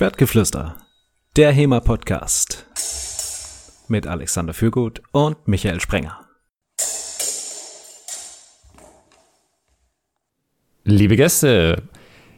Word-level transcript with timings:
Schwertgeflüster, 0.00 0.76
der 1.36 1.52
HEMA-Podcast 1.52 2.64
mit 3.88 4.06
Alexander 4.06 4.54
Fürgut 4.54 5.02
und 5.12 5.46
Michael 5.46 5.78
Sprenger. 5.78 6.26
Liebe 10.84 11.16
Gäste, 11.16 11.82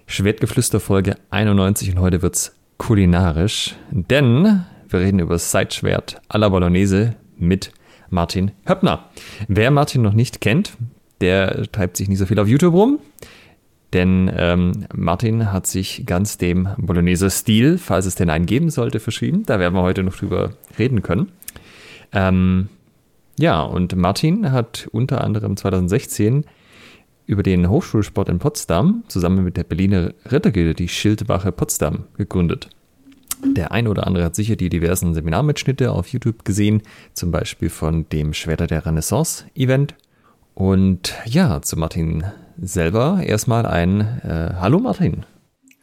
Schwertgeflüster 0.09 0.81
Folge 0.81 1.15
91 1.31 1.93
und 1.93 2.01
heute 2.01 2.21
wird's 2.21 2.53
kulinarisch, 2.79 3.77
denn 3.93 4.65
wir 4.89 4.99
reden 4.99 5.21
über 5.21 5.39
Seitschwert 5.39 6.21
à 6.29 6.39
la 6.39 6.49
Bolognese 6.49 7.15
mit 7.37 7.71
Martin 8.11 8.51
Höppner. 8.67 9.09
Wer 9.47 9.71
Martin 9.71 10.03
noch 10.03 10.15
nicht 10.15 10.41
kennt, 10.41 10.77
der 11.21 11.71
treibt 11.71 11.97
sich 11.97 12.09
nicht 12.09 12.19
so 12.19 12.27
viel 12.27 12.41
auf 12.41 12.49
YouTube 12.49 12.75
rum. 12.75 12.99
Denn 13.93 14.31
ähm, 14.35 14.87
Martin 14.95 15.53
hat 15.53 15.67
sich 15.67 16.05
ganz 16.07 16.39
dem 16.39 16.69
Bolognese-Stil, 16.79 17.77
falls 17.77 18.07
es 18.07 18.15
denn 18.15 18.31
einen 18.31 18.47
geben 18.47 18.71
sollte, 18.71 19.01
verschrieben. 19.01 19.43
Da 19.45 19.59
werden 19.59 19.75
wir 19.75 19.83
heute 19.83 20.03
noch 20.03 20.17
drüber 20.17 20.55
reden 20.79 21.03
können. 21.03 21.31
Ähm, 22.13 22.69
ja, 23.39 23.63
und 23.63 23.95
Martin 23.97 24.51
hat 24.53 24.89
unter 24.93 25.23
anderem 25.23 25.57
2016 25.57 26.45
über 27.27 27.43
den 27.43 27.69
Hochschulsport 27.69 28.29
in 28.29 28.39
Potsdam 28.39 29.05
zusammen 29.09 29.45
mit 29.45 29.57
der 29.57 29.65
Berliner 29.65 30.13
Rittergilde 30.31 30.75
die 30.75 30.89
Schildwache 30.89 31.53
Potsdam 31.53 32.05
gegründet. 32.17 32.69
Der 33.45 33.73
ein 33.73 33.89
oder 33.89 34.07
andere 34.07 34.25
hat 34.25 34.37
sicher 34.37 34.57
die 34.57 34.69
diversen 34.69 35.15
Seminarmitschnitte 35.15 35.91
auf 35.91 36.09
YouTube 36.09 36.45
gesehen, 36.45 36.83
zum 37.13 37.31
Beispiel 37.31 37.71
von 37.71 38.09
dem 38.11 38.35
Schwerter 38.35 38.67
der 38.67 38.87
Renaissance 38.87 39.45
Event. 39.55 39.95
Und 40.55 41.15
ja, 41.25 41.61
zu 41.63 41.79
Martin 41.79 42.25
selber 42.61 43.21
erstmal 43.23 43.67
ein 43.67 44.01
äh, 44.01 44.55
Hallo 44.61 44.79
Martin. 44.79 45.25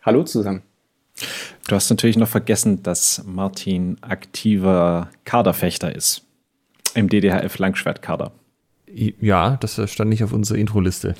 Hallo 0.04 0.24
zusammen. 0.24 0.62
Du 1.68 1.76
hast 1.76 1.90
natürlich 1.90 2.18
noch 2.18 2.28
vergessen, 2.28 2.82
dass 2.84 3.24
Martin 3.26 3.98
aktiver 4.02 5.10
Kaderfechter 5.26 5.96
ist. 5.96 6.24
Im 6.96 7.10
DDHF 7.10 7.58
Langschwertkader. 7.60 8.32
Ja, 8.88 9.58
das 9.58 9.80
stand 9.92 10.10
nicht 10.10 10.24
auf 10.24 10.34
unserer 10.34 10.58
Intro-Liste. 10.58 11.14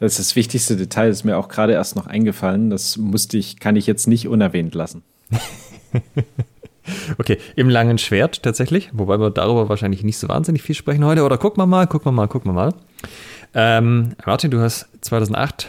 Das 0.00 0.12
ist 0.12 0.18
das 0.18 0.36
wichtigste 0.36 0.76
Detail, 0.76 1.08
das 1.08 1.18
ist 1.18 1.24
mir 1.24 1.36
auch 1.36 1.48
gerade 1.48 1.72
erst 1.72 1.96
noch 1.96 2.06
eingefallen. 2.06 2.70
Das 2.70 2.96
musste 2.96 3.36
ich, 3.36 3.58
kann 3.58 3.76
ich 3.76 3.86
jetzt 3.86 4.06
nicht 4.06 4.28
unerwähnt 4.28 4.74
lassen. 4.74 5.02
okay, 7.18 7.38
im 7.56 7.68
langen 7.68 7.98
Schwert 7.98 8.42
tatsächlich, 8.42 8.90
wobei 8.92 9.18
wir 9.18 9.30
darüber 9.30 9.68
wahrscheinlich 9.68 10.04
nicht 10.04 10.18
so 10.18 10.28
wahnsinnig 10.28 10.62
viel 10.62 10.74
sprechen 10.74 11.04
heute. 11.04 11.24
Oder 11.24 11.38
gucken 11.38 11.60
wir 11.60 11.66
mal, 11.66 11.86
gucken 11.86 12.06
wir 12.06 12.12
mal, 12.12 12.28
gucken 12.28 12.50
wir 12.50 12.54
mal. 12.54 12.74
Ähm, 13.54 14.14
Martin, 14.26 14.50
du 14.50 14.60
hast 14.60 14.88
2008 15.00 15.68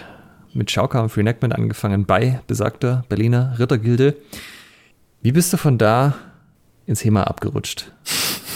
mit 0.54 0.70
Schaukampf 0.72 1.16
Reenactment 1.18 1.56
angefangen 1.56 2.06
bei 2.06 2.42
besagter 2.48 3.06
Berliner 3.08 3.56
Rittergilde. 3.58 4.16
Wie 5.22 5.32
bist 5.32 5.54
du 5.54 5.58
von 5.58 5.78
da 5.78 6.16
ins 6.86 7.04
HEMA 7.04 7.24
abgerutscht? 7.24 7.92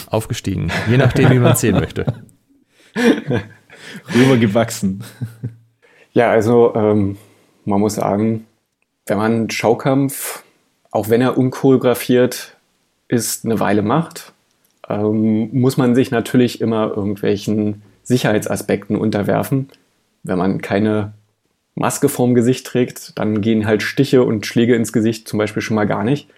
Aufgestiegen, 0.08 0.70
je 0.88 0.96
nachdem, 0.96 1.30
wie 1.30 1.38
man 1.38 1.56
sehen 1.56 1.76
möchte. 1.76 2.24
Rübergewachsen. 4.14 5.02
Ja, 6.12 6.30
also 6.30 6.74
ähm, 6.76 7.16
man 7.64 7.80
muss 7.80 7.94
sagen, 7.94 8.46
wenn 9.06 9.18
man 9.18 9.50
Schaukampf, 9.50 10.44
auch 10.90 11.08
wenn 11.08 11.20
er 11.20 11.36
unchoreografiert 11.36 12.56
ist, 13.08 13.44
eine 13.44 13.58
Weile 13.58 13.82
macht, 13.82 14.32
ähm, 14.88 15.48
muss 15.52 15.76
man 15.76 15.94
sich 15.94 16.10
natürlich 16.10 16.60
immer 16.60 16.92
irgendwelchen 16.94 17.82
Sicherheitsaspekten 18.04 18.96
unterwerfen. 18.96 19.68
Wenn 20.22 20.38
man 20.38 20.60
keine 20.60 21.12
Maske 21.74 22.08
vorm 22.08 22.34
Gesicht 22.34 22.66
trägt, 22.66 23.18
dann 23.18 23.40
gehen 23.40 23.66
halt 23.66 23.82
Stiche 23.82 24.22
und 24.22 24.46
Schläge 24.46 24.76
ins 24.76 24.92
Gesicht 24.92 25.26
zum 25.26 25.38
Beispiel 25.38 25.62
schon 25.62 25.74
mal 25.74 25.86
gar 25.86 26.04
nicht. 26.04 26.28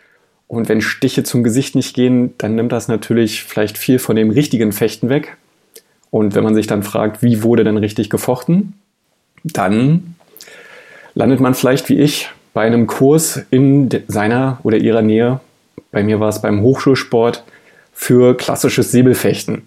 Und 0.49 0.69
wenn 0.69 0.81
Stiche 0.81 1.25
zum 1.25 1.43
Gesicht 1.43 1.75
nicht 1.75 1.95
gehen, 1.95 2.35
dann 2.39 2.55
nimmt 2.55 2.73
das 2.73 2.89
natürlich 2.89 3.45
vielleicht 3.45 3.77
viel 3.77 3.99
von 3.99 4.17
dem 4.17 4.31
richtigen 4.31 4.73
Fechten 4.73 5.09
weg. 5.09 5.37
Und 6.11 6.35
wenn 6.35 6.45
man 6.45 6.55
sich 6.55 6.67
dann 6.67 6.83
fragt, 6.83 7.23
wie 7.23 7.43
wurde 7.43 7.65
denn 7.65 7.77
richtig 7.77 8.09
gefochten, 8.09 8.75
dann 9.43 10.15
landet 11.15 11.41
man 11.41 11.55
vielleicht 11.55 11.89
wie 11.89 11.99
ich 11.99 12.31
bei 12.55 12.63
einem 12.63 12.87
Kurs 12.87 13.43
in 13.51 13.91
seiner 14.07 14.61
oder 14.63 14.79
ihrer 14.79 15.03
Nähe. 15.03 15.41
Bei 15.91 16.03
mir 16.03 16.21
war 16.21 16.29
es 16.29 16.41
beim 16.41 16.63
Hochschulsport 16.63 17.45
für 17.93 18.37
klassisches 18.37 18.93
Säbelfechten 18.93 19.63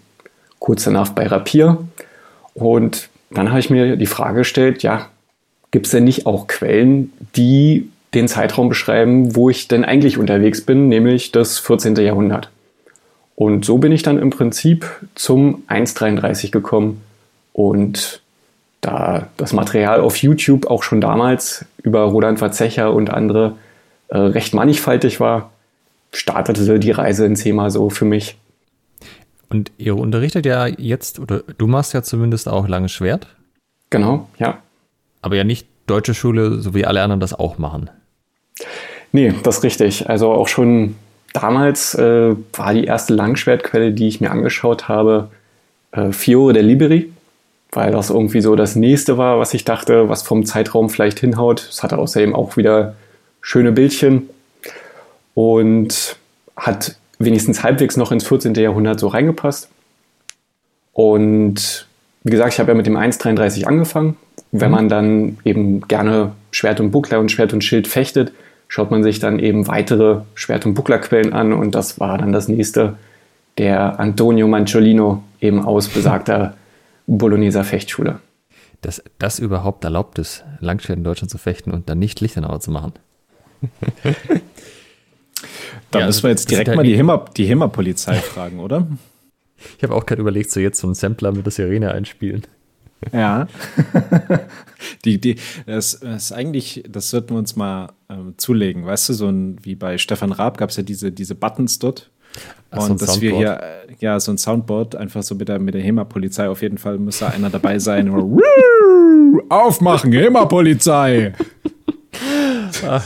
kurz 0.60 0.84
danach 0.84 1.10
bei 1.10 1.26
Rapier. 1.28 1.78
Und 2.54 3.10
dann 3.32 3.50
habe 3.50 3.60
ich 3.60 3.70
mir 3.70 3.96
die 3.96 4.06
Frage 4.06 4.40
gestellt, 4.40 4.84
ja, 4.84 5.08
gibt 5.72 5.86
es 5.86 5.92
denn 5.92 6.04
nicht 6.04 6.26
auch 6.26 6.48
Quellen, 6.48 7.12
die 7.36 7.90
den 8.14 8.28
Zeitraum 8.28 8.70
beschreiben, 8.70 9.36
wo 9.36 9.50
ich 9.50 9.68
denn 9.68 9.86
eigentlich 9.86 10.18
unterwegs 10.18 10.62
bin, 10.62 10.88
nämlich 10.88 11.32
das 11.32 11.60
14. 11.60 11.96
Jahrhundert. 11.98 12.50
Und 13.36 13.64
so 13.66 13.78
bin 13.78 13.92
ich 13.92 14.04
dann 14.04 14.18
im 14.18 14.32
Prinzip 14.32 14.86
zum 15.16 15.64
1.33 15.70 16.52
gekommen 16.52 17.02
und 17.54 18.22
da 18.82 19.28
das 19.38 19.54
Material 19.54 20.02
auf 20.02 20.18
YouTube 20.18 20.68
auch 20.68 20.84
schon 20.84 21.02
damals 21.02 21.66
über 21.84 22.02
Roland 22.02 22.40
Verzecher 22.40 22.94
und 22.94 23.10
andere 23.10 23.56
äh, 24.08 24.18
recht 24.18 24.54
mannigfaltig 24.54 25.20
war, 25.20 25.52
startete 26.12 26.80
die 26.80 26.92
Reise 26.92 27.26
ins 27.26 27.44
Thema 27.44 27.70
so 27.70 27.90
für 27.90 28.06
mich. 28.06 28.38
Und 29.50 29.72
ihr 29.78 29.96
unterrichtet 29.96 30.46
ja 30.46 30.68
jetzt, 30.68 31.20
oder 31.20 31.42
du 31.58 31.68
machst 31.68 31.94
ja 31.94 32.04
zumindest 32.04 32.48
auch 32.48 32.68
langes 32.68 32.92
Schwert. 32.92 33.28
Genau, 33.90 34.30
ja. 34.38 34.60
Aber 35.22 35.36
ja 35.36 35.44
nicht 35.44 35.68
deutsche 35.88 36.14
Schule, 36.14 36.60
so 36.60 36.74
wie 36.76 36.86
alle 36.86 37.02
anderen 37.02 37.20
das 37.20 37.34
auch 37.34 37.58
machen. 37.58 37.90
Nee, 39.12 39.34
das 39.44 39.58
ist 39.58 39.64
richtig. 39.64 40.10
Also 40.10 40.32
auch 40.32 40.48
schon 40.48 40.96
damals 41.34 41.96
äh, 41.96 42.36
war 42.54 42.74
die 42.74 42.86
erste 42.86 43.14
Langschwertquelle, 43.14 43.92
die 43.92 44.08
ich 44.08 44.22
mir 44.22 44.32
angeschaut 44.32 44.88
habe, 44.88 45.30
äh, 45.92 46.12
Fiore 46.12 46.54
der 46.54 46.64
Liberi, 46.64 47.12
weil 47.72 47.92
das 47.92 48.12
irgendwie 48.12 48.42
so 48.42 48.56
das 48.56 48.76
nächste 48.76 49.18
war, 49.18 49.40
was 49.40 49.54
ich 49.54 49.66
dachte, 49.66 50.10
was 50.10 50.24
vom 50.24 50.46
Zeitraum 50.46 50.90
vielleicht 50.90 51.20
hinhaut. 51.20 51.68
Es 51.70 51.82
hatte 51.82 51.98
außerdem 51.98 52.36
auch 52.36 52.56
wieder 52.56 52.96
schöne 53.42 53.72
Bildchen 53.72 54.30
und 55.34 56.18
hat 56.56 56.96
wenigstens 57.20 57.64
halbwegs 57.64 57.98
noch 57.98 58.12
ins 58.12 58.26
14. 58.26 58.56
Jahrhundert 58.56 59.00
so 59.00 59.08
reingepasst. 59.08 59.70
Und 60.94 61.88
wie 62.24 62.32
gesagt, 62.32 62.54
ich 62.54 62.60
habe 62.60 62.72
ja 62.72 62.76
mit 62.76 62.88
dem 62.88 62.98
1,33 62.98 63.66
angefangen. 63.66 64.18
Wenn 64.52 64.70
mhm. 64.70 64.76
man 64.76 64.90
dann 64.90 65.38
eben 65.44 65.82
gerne 65.82 66.32
Schwert 66.52 66.80
und 66.80 66.92
Buckler 66.92 67.20
und 67.20 67.32
Schwert 67.32 67.54
und 67.54 67.64
Schild 67.64 67.88
fechtet, 67.88 68.34
schaut 68.68 68.92
man 68.92 69.04
sich 69.04 69.20
dann 69.20 69.40
eben 69.40 69.68
weitere 69.68 70.22
Schwert- 70.34 70.66
und 70.66 70.74
Bucklerquellen 70.74 71.34
an 71.34 71.54
und 71.54 71.76
das 71.76 72.00
war 72.00 72.18
dann 72.18 72.32
das 72.32 72.48
nächste, 72.48 72.98
der 73.58 74.00
Antonio 74.00 74.48
Manciolino 74.48 75.24
eben 75.42 75.64
aus 75.64 75.90
besagter 75.90 76.56
Bologneser 77.08 77.64
Fechtschule. 77.64 78.20
Dass 78.82 79.04
das 79.18 79.40
überhaupt 79.40 79.84
erlaubt 79.84 80.20
ist, 80.20 80.46
Langschwert 80.60 80.98
in 80.98 81.04
Deutschland 81.04 81.30
zu 81.30 81.38
fechten 81.38 81.72
und 81.72 81.90
dann 81.90 82.00
nicht 82.00 82.22
Lichtenauer 82.22 82.60
zu 82.60 82.72
machen. 82.72 82.94
Da 85.92 86.00
ja, 86.00 86.06
müssen 86.06 86.24
wir 86.24 86.30
jetzt 86.30 86.50
direkt 86.50 86.70
halt 86.70 86.78
mal 86.78 86.84
die 86.84 86.96
HEMA, 86.96 87.26
die 87.36 87.46
HEMA-Polizei 87.46 88.14
fragen, 88.16 88.60
oder? 88.60 88.88
Ich 89.78 89.84
habe 89.84 89.96
auch 89.96 90.06
gerade 90.06 90.22
überlegt, 90.22 90.52
so 90.52 90.60
jetzt 90.60 90.80
so 90.80 90.88
einen 90.88 90.96
Sampler 90.96 91.32
mit 91.32 91.46
der 91.46 91.52
Sirene 91.52 91.92
einspielen. 91.92 92.44
Ja. 93.12 93.48
die, 95.06 95.20
die, 95.20 95.36
das, 95.66 95.96
ist 95.96 96.32
eigentlich, 96.32 96.84
das 96.88 97.10
sollten 97.10 97.32
wir 97.32 97.40
uns 97.40 97.56
mal 97.56 97.94
ähm, 98.10 98.36
zulegen. 98.38 98.86
Weißt 98.86 99.10
du, 99.10 99.14
so 99.14 99.28
ein, 99.28 99.58
wie 99.64 99.76
bei 99.76 99.98
Stefan 99.98 100.32
Raab 100.32 100.58
gab 100.58 100.70
es 100.70 100.78
ja 100.78 100.84
diese, 100.84 101.12
diese 101.12 101.36
Buttons 101.36 101.80
dort. 101.80 102.10
Ach, 102.72 102.88
und 102.88 103.00
so 103.00 103.06
dass 103.06 103.22
wir 103.22 103.36
hier, 103.36 103.60
äh, 103.60 103.96
ja, 104.00 104.20
so 104.20 104.32
ein 104.32 104.38
Soundboard, 104.38 104.96
einfach 104.96 105.24
so 105.24 105.34
mit 105.34 105.50
der, 105.50 105.60
mit 105.60 105.74
der 105.74 105.82
HEMA-Polizei, 105.82 106.48
auf 106.48 106.62
jeden 106.62 106.78
Fall 106.78 107.00
muss 107.00 107.20
da 107.20 107.30
einer 107.30 107.50
dabei 107.50 107.80
sein. 107.80 108.12
Aufmachen, 109.50 110.12
HEMA-Polizei! 110.12 111.34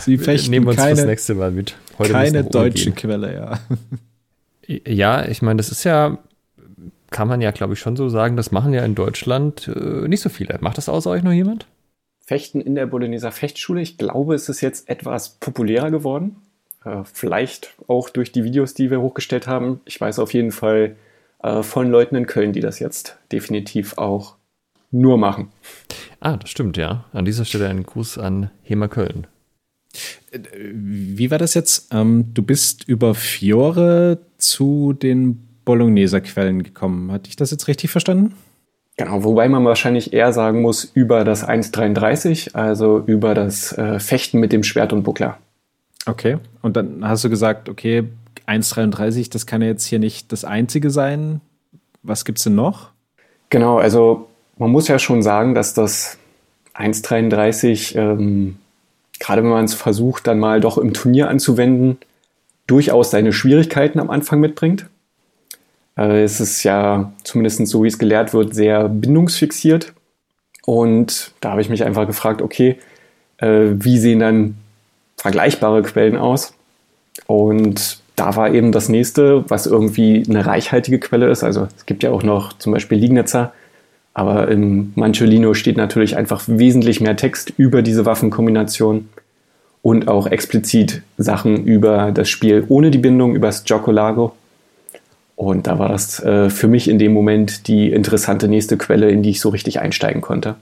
Sie 0.02 0.18
fechten 0.18 0.52
nehmen 0.52 0.68
uns 0.68 0.78
keine, 0.78 0.96
das 0.96 1.06
nächste 1.06 1.36
Mal 1.36 1.52
mit. 1.52 1.76
Heute 1.98 2.12
keine 2.12 2.44
deutsche 2.44 2.92
gehen. 2.92 2.96
Quelle, 2.96 3.34
ja. 3.34 3.60
Ja, 4.68 5.26
ich 5.26 5.42
meine, 5.42 5.58
das 5.58 5.72
ist 5.72 5.84
ja, 5.84 6.20
kann 7.12 7.28
man 7.28 7.42
ja, 7.42 7.52
glaube 7.52 7.74
ich, 7.74 7.80
schon 7.80 7.96
so 7.96 8.10
sagen, 8.10 8.38
das 8.38 8.52
machen 8.52 8.74
ja 8.74 8.84
in 8.86 8.96
Deutschland 8.96 9.68
äh, 9.68 10.08
nicht 10.08 10.22
so 10.22 10.30
viele. 10.30 10.58
Macht 10.62 10.78
das 10.78 10.90
außer 10.90 11.10
euch 11.10 11.24
noch 11.24 11.34
jemand? 11.34 11.68
Fechten 12.26 12.62
in 12.62 12.76
der 12.76 12.86
Bologneser 12.86 13.32
Fechtschule. 13.32 13.82
Ich 13.82 13.98
glaube, 13.98 14.36
es 14.36 14.48
ist 14.48 14.62
jetzt 14.62 14.90
etwas 14.90 15.30
populärer 15.30 15.92
geworden. 15.92 16.38
Äh, 16.86 17.04
vielleicht 17.12 17.76
auch 17.88 18.10
durch 18.10 18.32
die 18.32 18.44
Videos, 18.44 18.74
die 18.74 18.90
wir 18.90 19.02
hochgestellt 19.02 19.48
haben. 19.48 19.82
Ich 19.86 20.00
weiß 20.00 20.20
auf 20.20 20.34
jeden 20.34 20.52
Fall 20.52 20.96
äh, 21.44 21.62
von 21.62 21.90
Leuten 21.90 22.16
in 22.16 22.26
Köln, 22.26 22.54
die 22.54 22.62
das 22.62 22.80
jetzt 22.80 23.18
definitiv 23.32 23.98
auch 23.98 24.36
nur 24.94 25.18
machen. 25.18 25.50
Ah, 26.20 26.38
das 26.38 26.50
stimmt, 26.50 26.78
ja. 26.78 27.06
An 27.12 27.26
dieser 27.26 27.46
Stelle 27.46 27.68
ein 27.68 27.84
Gruß 27.84 28.18
an 28.18 28.50
Hema 28.62 28.88
Köln. 28.88 29.28
Wie 30.32 31.30
war 31.30 31.38
das 31.38 31.54
jetzt? 31.54 31.94
Ähm, 31.94 32.34
du 32.34 32.42
bist 32.42 32.88
über 32.88 33.14
Fiore 33.14 34.20
zu 34.38 34.94
den 34.94 35.48
Bologneser 35.66 36.22
Quellen 36.22 36.64
gekommen. 36.64 37.12
Hatte 37.12 37.30
ich 37.30 37.36
das 37.36 37.52
jetzt 37.52 37.68
richtig 37.68 37.92
verstanden? 37.92 38.34
Genau, 38.96 39.24
wobei 39.24 39.50
man 39.50 39.66
wahrscheinlich 39.66 40.14
eher 40.14 40.34
sagen 40.34 40.62
muss, 40.62 40.84
über 40.84 41.24
das 41.24 41.48
1,33, 41.48 42.54
also 42.54 43.04
über 43.06 43.34
das 43.34 43.76
äh, 43.78 44.00
Fechten 44.00 44.40
mit 44.40 44.52
dem 44.52 44.64
Schwert 44.64 44.94
und 44.94 45.04
Buckler. 45.04 45.40
Okay, 46.06 46.38
und 46.62 46.76
dann 46.76 47.08
hast 47.08 47.24
du 47.24 47.30
gesagt, 47.30 47.70
okay, 47.70 48.04
1,33, 48.48 49.32
das 49.32 49.48
kann 49.48 49.62
ja 49.62 49.68
jetzt 49.68 49.86
hier 49.86 50.00
nicht 50.00 50.32
das 50.32 50.46
einzige 50.46 50.90
sein. 50.90 51.42
Was 52.04 52.26
gibt 52.26 52.38
es 52.38 52.44
denn 52.44 52.56
noch? 52.56 52.92
Genau, 53.50 53.78
also 53.78 54.28
man 54.58 54.72
muss 54.72 54.88
ja 54.88 55.00
schon 55.00 55.22
sagen, 55.22 55.56
dass 55.56 55.74
das 55.74 56.18
1,33, 56.76 57.98
ähm, 57.98 58.58
gerade 59.20 59.44
wenn 59.44 59.50
man 59.50 59.66
es 59.66 59.74
versucht, 59.74 60.28
dann 60.28 60.40
mal 60.40 60.60
doch 60.60 60.78
im 60.78 60.94
Turnier 60.94 61.30
anzuwenden, 61.30 61.98
durchaus 62.68 63.12
seine 63.12 63.34
Schwierigkeiten 63.34 64.00
am 64.00 64.10
Anfang 64.10 64.40
mitbringt. 64.40 64.88
Äh, 65.98 66.24
es 66.24 66.40
ist 66.40 66.64
ja, 66.64 67.14
zumindest 67.24 67.66
so 67.68 67.84
wie 67.84 67.88
es 67.88 68.00
gelehrt 68.00 68.34
wird, 68.34 68.56
sehr 68.56 68.90
bindungsfixiert. 68.90 69.94
Und 70.66 71.34
da 71.42 71.52
habe 71.52 71.62
ich 71.62 71.70
mich 71.70 71.84
einfach 71.84 72.08
gefragt, 72.08 72.42
okay, 72.42 72.78
äh, 73.38 73.72
wie 73.74 73.98
sehen 73.98 74.20
dann 74.20 74.58
vergleichbare 75.18 75.82
Quellen 75.84 76.18
aus? 76.18 76.54
Und 77.28 78.02
da 78.16 78.36
war 78.36 78.54
eben 78.54 78.72
das 78.72 78.90
nächste, 78.90 79.50
was 79.50 79.66
irgendwie 79.66 80.24
eine 80.28 80.46
reichhaltige 80.46 81.00
Quelle 81.00 81.30
ist. 81.30 81.44
Also 81.44 81.68
es 81.76 81.86
gibt 81.86 82.04
ja 82.04 82.12
auch 82.12 82.24
noch 82.24 82.54
zum 82.54 82.72
Beispiel 82.72 82.98
Lignitzer, 82.98 83.54
aber 84.14 84.48
im 84.50 84.94
Manciolino 84.96 85.54
steht 85.54 85.78
natürlich 85.78 86.16
einfach 86.16 86.44
wesentlich 86.48 87.02
mehr 87.02 87.16
Text 87.16 87.54
über 87.58 87.82
diese 87.82 88.06
Waffenkombination 88.06 89.10
und 89.82 90.08
auch 90.08 90.28
explizit 90.28 91.02
Sachen 91.18 91.66
über 91.66 92.12
das 92.12 92.30
Spiel 92.30 92.66
ohne 92.70 92.92
die 92.92 93.00
Bindung, 93.00 93.36
über 93.36 93.48
das 93.48 93.64
Giocolago. 93.64 94.36
Und 95.36 95.68
da 95.68 95.80
war 95.80 95.90
das 95.90 96.24
äh, 96.24 96.50
für 96.50 96.68
mich 96.68 96.88
in 96.88 97.00
dem 97.00 97.12
Moment 97.12 97.68
die 97.68 97.92
interessante 97.92 98.48
nächste 98.48 98.78
Quelle, 98.78 99.10
in 99.10 99.24
die 99.24 99.32
ich 99.32 99.42
so 99.42 99.50
richtig 99.50 99.80
einsteigen 99.80 100.22
konnte. 100.22 100.56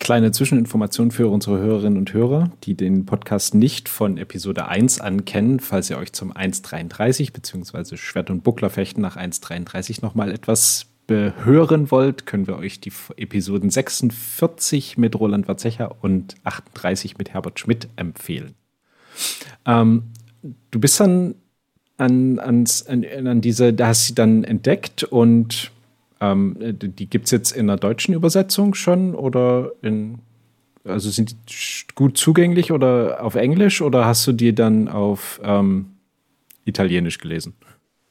Kleine 0.00 0.30
Zwischeninformation 0.30 1.10
für 1.10 1.28
unsere 1.28 1.58
Hörerinnen 1.58 1.98
und 1.98 2.12
Hörer, 2.12 2.50
die 2.64 2.74
den 2.74 3.06
Podcast 3.06 3.54
nicht 3.54 3.88
von 3.88 4.18
Episode 4.18 4.68
1 4.68 5.00
an 5.00 5.24
kennen, 5.24 5.58
falls 5.58 5.88
ihr 5.90 5.98
euch 5.98 6.12
zum 6.12 6.32
1.33 6.32 7.32
bzw. 7.32 7.96
Schwert- 7.96 8.30
und 8.30 8.44
Bucklerfechten 8.44 9.00
nach 9.00 9.16
1.33 9.16 10.02
nochmal 10.02 10.30
etwas 10.32 10.86
hören 11.08 11.90
wollt, 11.90 12.26
können 12.26 12.46
wir 12.46 12.56
euch 12.56 12.80
die 12.80 12.92
Episoden 13.16 13.70
46 13.70 14.98
mit 14.98 15.18
Roland 15.18 15.48
Warzecher 15.48 15.96
und 16.02 16.34
38 16.44 17.18
mit 17.18 17.32
Herbert 17.32 17.60
Schmidt 17.60 17.88
empfehlen. 17.96 18.54
Ähm, 19.64 20.04
du 20.70 20.80
bist 20.80 21.00
dann 21.00 21.36
an, 21.96 22.38
ans, 22.38 22.86
an, 22.86 23.04
an 23.04 23.40
diese, 23.40 23.72
da 23.72 23.88
hast 23.88 24.04
du 24.04 24.08
sie 24.08 24.14
dann 24.14 24.44
entdeckt 24.44 25.04
und 25.04 25.70
ähm, 26.20 26.56
die 26.58 27.08
gibt 27.08 27.26
es 27.26 27.30
jetzt 27.30 27.52
in 27.52 27.66
der 27.66 27.76
deutschen 27.76 28.14
Übersetzung 28.14 28.74
schon 28.74 29.14
oder 29.14 29.72
in, 29.82 30.18
also 30.84 31.10
sind 31.10 31.32
die 31.32 31.94
gut 31.94 32.16
zugänglich 32.16 32.72
oder 32.72 33.22
auf 33.22 33.34
Englisch 33.34 33.80
oder 33.82 34.04
hast 34.04 34.26
du 34.26 34.32
die 34.32 34.54
dann 34.54 34.88
auf 34.88 35.40
ähm, 35.42 35.92
Italienisch 36.64 37.18
gelesen? 37.18 37.54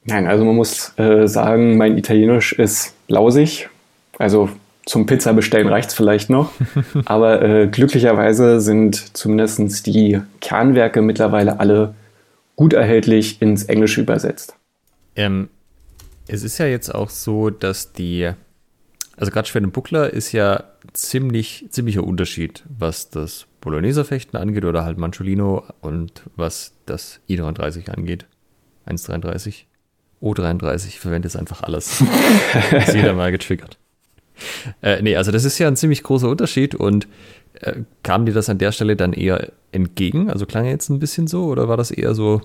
Nein, 0.05 0.27
also 0.27 0.45
man 0.45 0.55
muss 0.55 0.97
äh, 0.97 1.27
sagen, 1.27 1.77
mein 1.77 1.97
Italienisch 1.97 2.53
ist 2.53 2.93
lausig. 3.07 3.69
Also 4.19 4.49
zum 4.85 5.07
Pizza 5.07 5.33
bestellen 5.33 5.67
reicht 5.67 5.89
es 5.89 5.95
vielleicht 5.95 6.29
noch. 6.29 6.51
Aber 7.05 7.41
äh, 7.41 7.67
glücklicherweise 7.67 8.61
sind 8.61 9.17
zumindest 9.17 9.87
die 9.87 10.21
Kernwerke 10.41 11.01
mittlerweile 11.01 11.59
alle 11.59 11.95
gut 12.55 12.73
erhältlich 12.73 13.41
ins 13.41 13.63
Englische 13.63 14.01
übersetzt. 14.01 14.55
Ähm, 15.15 15.49
es 16.27 16.43
ist 16.43 16.59
ja 16.59 16.67
jetzt 16.67 16.93
auch 16.93 17.09
so, 17.09 17.49
dass 17.49 17.93
die, 17.93 18.31
also 19.17 19.31
gerade 19.31 19.47
Schwert 19.47 19.63
und 19.63 19.73
Buckler 19.73 20.13
ist 20.13 20.31
ja 20.31 20.63
ziemlich, 20.93 21.65
ziemlicher 21.69 22.03
Unterschied, 22.03 22.63
was 22.77 23.09
das 23.09 23.47
Bologneser-Fechten 23.61 24.37
angeht 24.37 24.65
oder 24.65 24.85
halt 24.85 24.99
Manciolino 24.99 25.63
und 25.81 26.23
was 26.35 26.73
das 26.85 27.19
I33 27.27 27.89
angeht. 27.89 28.27
1,33. 28.87 29.63
O33, 30.21 30.87
ich 30.87 30.99
verwende 30.99 31.27
jetzt 31.27 31.35
einfach 31.35 31.63
alles. 31.63 32.01
ist 32.71 32.93
jeder 32.93 33.13
mal 33.13 33.31
getriggert. 33.31 33.77
Äh, 34.81 35.01
nee, 35.01 35.15
also 35.15 35.31
das 35.31 35.45
ist 35.45 35.59
ja 35.59 35.67
ein 35.67 35.75
ziemlich 35.75 36.03
großer 36.03 36.29
Unterschied 36.29 36.75
und 36.75 37.07
äh, 37.61 37.73
kam 38.03 38.25
dir 38.25 38.33
das 38.33 38.49
an 38.49 38.57
der 38.57 38.71
Stelle 38.71 38.95
dann 38.95 39.13
eher 39.13 39.51
entgegen? 39.71 40.29
Also 40.29 40.45
klang 40.45 40.65
jetzt 40.65 40.89
ein 40.89 40.99
bisschen 40.99 41.27
so 41.27 41.45
oder 41.45 41.67
war 41.67 41.77
das 41.77 41.91
eher 41.91 42.13
so, 42.15 42.41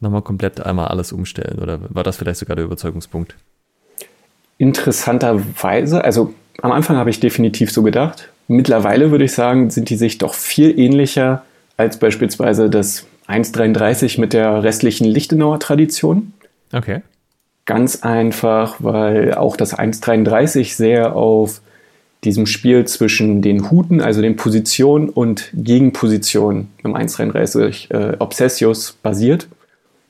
nochmal 0.00 0.22
komplett 0.22 0.60
einmal 0.60 0.88
alles 0.88 1.12
umstellen? 1.12 1.58
Oder 1.58 1.78
war 1.90 2.02
das 2.02 2.16
vielleicht 2.16 2.40
sogar 2.40 2.56
der 2.56 2.64
Überzeugungspunkt? 2.64 3.36
Interessanterweise, 4.58 6.04
also 6.04 6.34
am 6.60 6.72
Anfang 6.72 6.96
habe 6.96 7.10
ich 7.10 7.20
definitiv 7.20 7.70
so 7.70 7.82
gedacht. 7.82 8.28
Mittlerweile 8.48 9.10
würde 9.10 9.24
ich 9.24 9.32
sagen, 9.32 9.70
sind 9.70 9.88
die 9.90 9.96
sich 9.96 10.18
doch 10.18 10.34
viel 10.34 10.78
ähnlicher 10.78 11.44
als 11.76 11.98
beispielsweise 11.98 12.68
das 12.68 13.06
1,33 13.28 14.20
mit 14.20 14.32
der 14.32 14.62
restlichen 14.62 15.06
Lichtenauer 15.06 15.60
Tradition. 15.60 16.32
Okay. 16.72 17.02
Ganz 17.66 18.02
einfach, 18.02 18.76
weil 18.78 19.34
auch 19.34 19.56
das 19.56 19.76
1,33 19.78 20.74
sehr 20.74 21.14
auf 21.14 21.60
diesem 22.24 22.46
Spiel 22.46 22.84
zwischen 22.84 23.42
den 23.42 23.70
Huten, 23.70 24.00
also 24.00 24.20
den 24.20 24.36
Positionen 24.36 25.08
und 25.08 25.50
Gegenpositionen 25.54 26.68
im 26.84 26.94
1,33 26.94 27.90
äh, 27.92 28.16
Obsessios 28.18 28.92
basiert. 29.02 29.48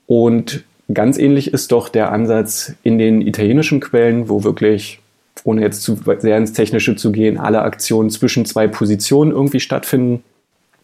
Und 0.07 0.65
ganz 0.93 1.19
ähnlich 1.19 1.53
ist 1.53 1.71
doch 1.71 1.89
der 1.89 2.11
Ansatz 2.11 2.75
in 2.83 2.99
den 2.99 3.21
italienischen 3.21 3.81
Quellen, 3.81 4.29
wo 4.29 4.43
wirklich, 4.43 5.01
ohne 5.45 5.63
jetzt 5.63 5.83
zu 5.83 5.99
sehr 6.19 6.37
ins 6.37 6.53
Technische 6.53 6.97
zu 6.97 7.13
gehen, 7.13 7.39
alle 7.39 7.63
Aktionen 7.63 8.11
zwischen 8.11 8.45
zwei 8.45 8.67
Positionen 8.67 9.31
irgendwie 9.31 9.61
stattfinden 9.61 10.25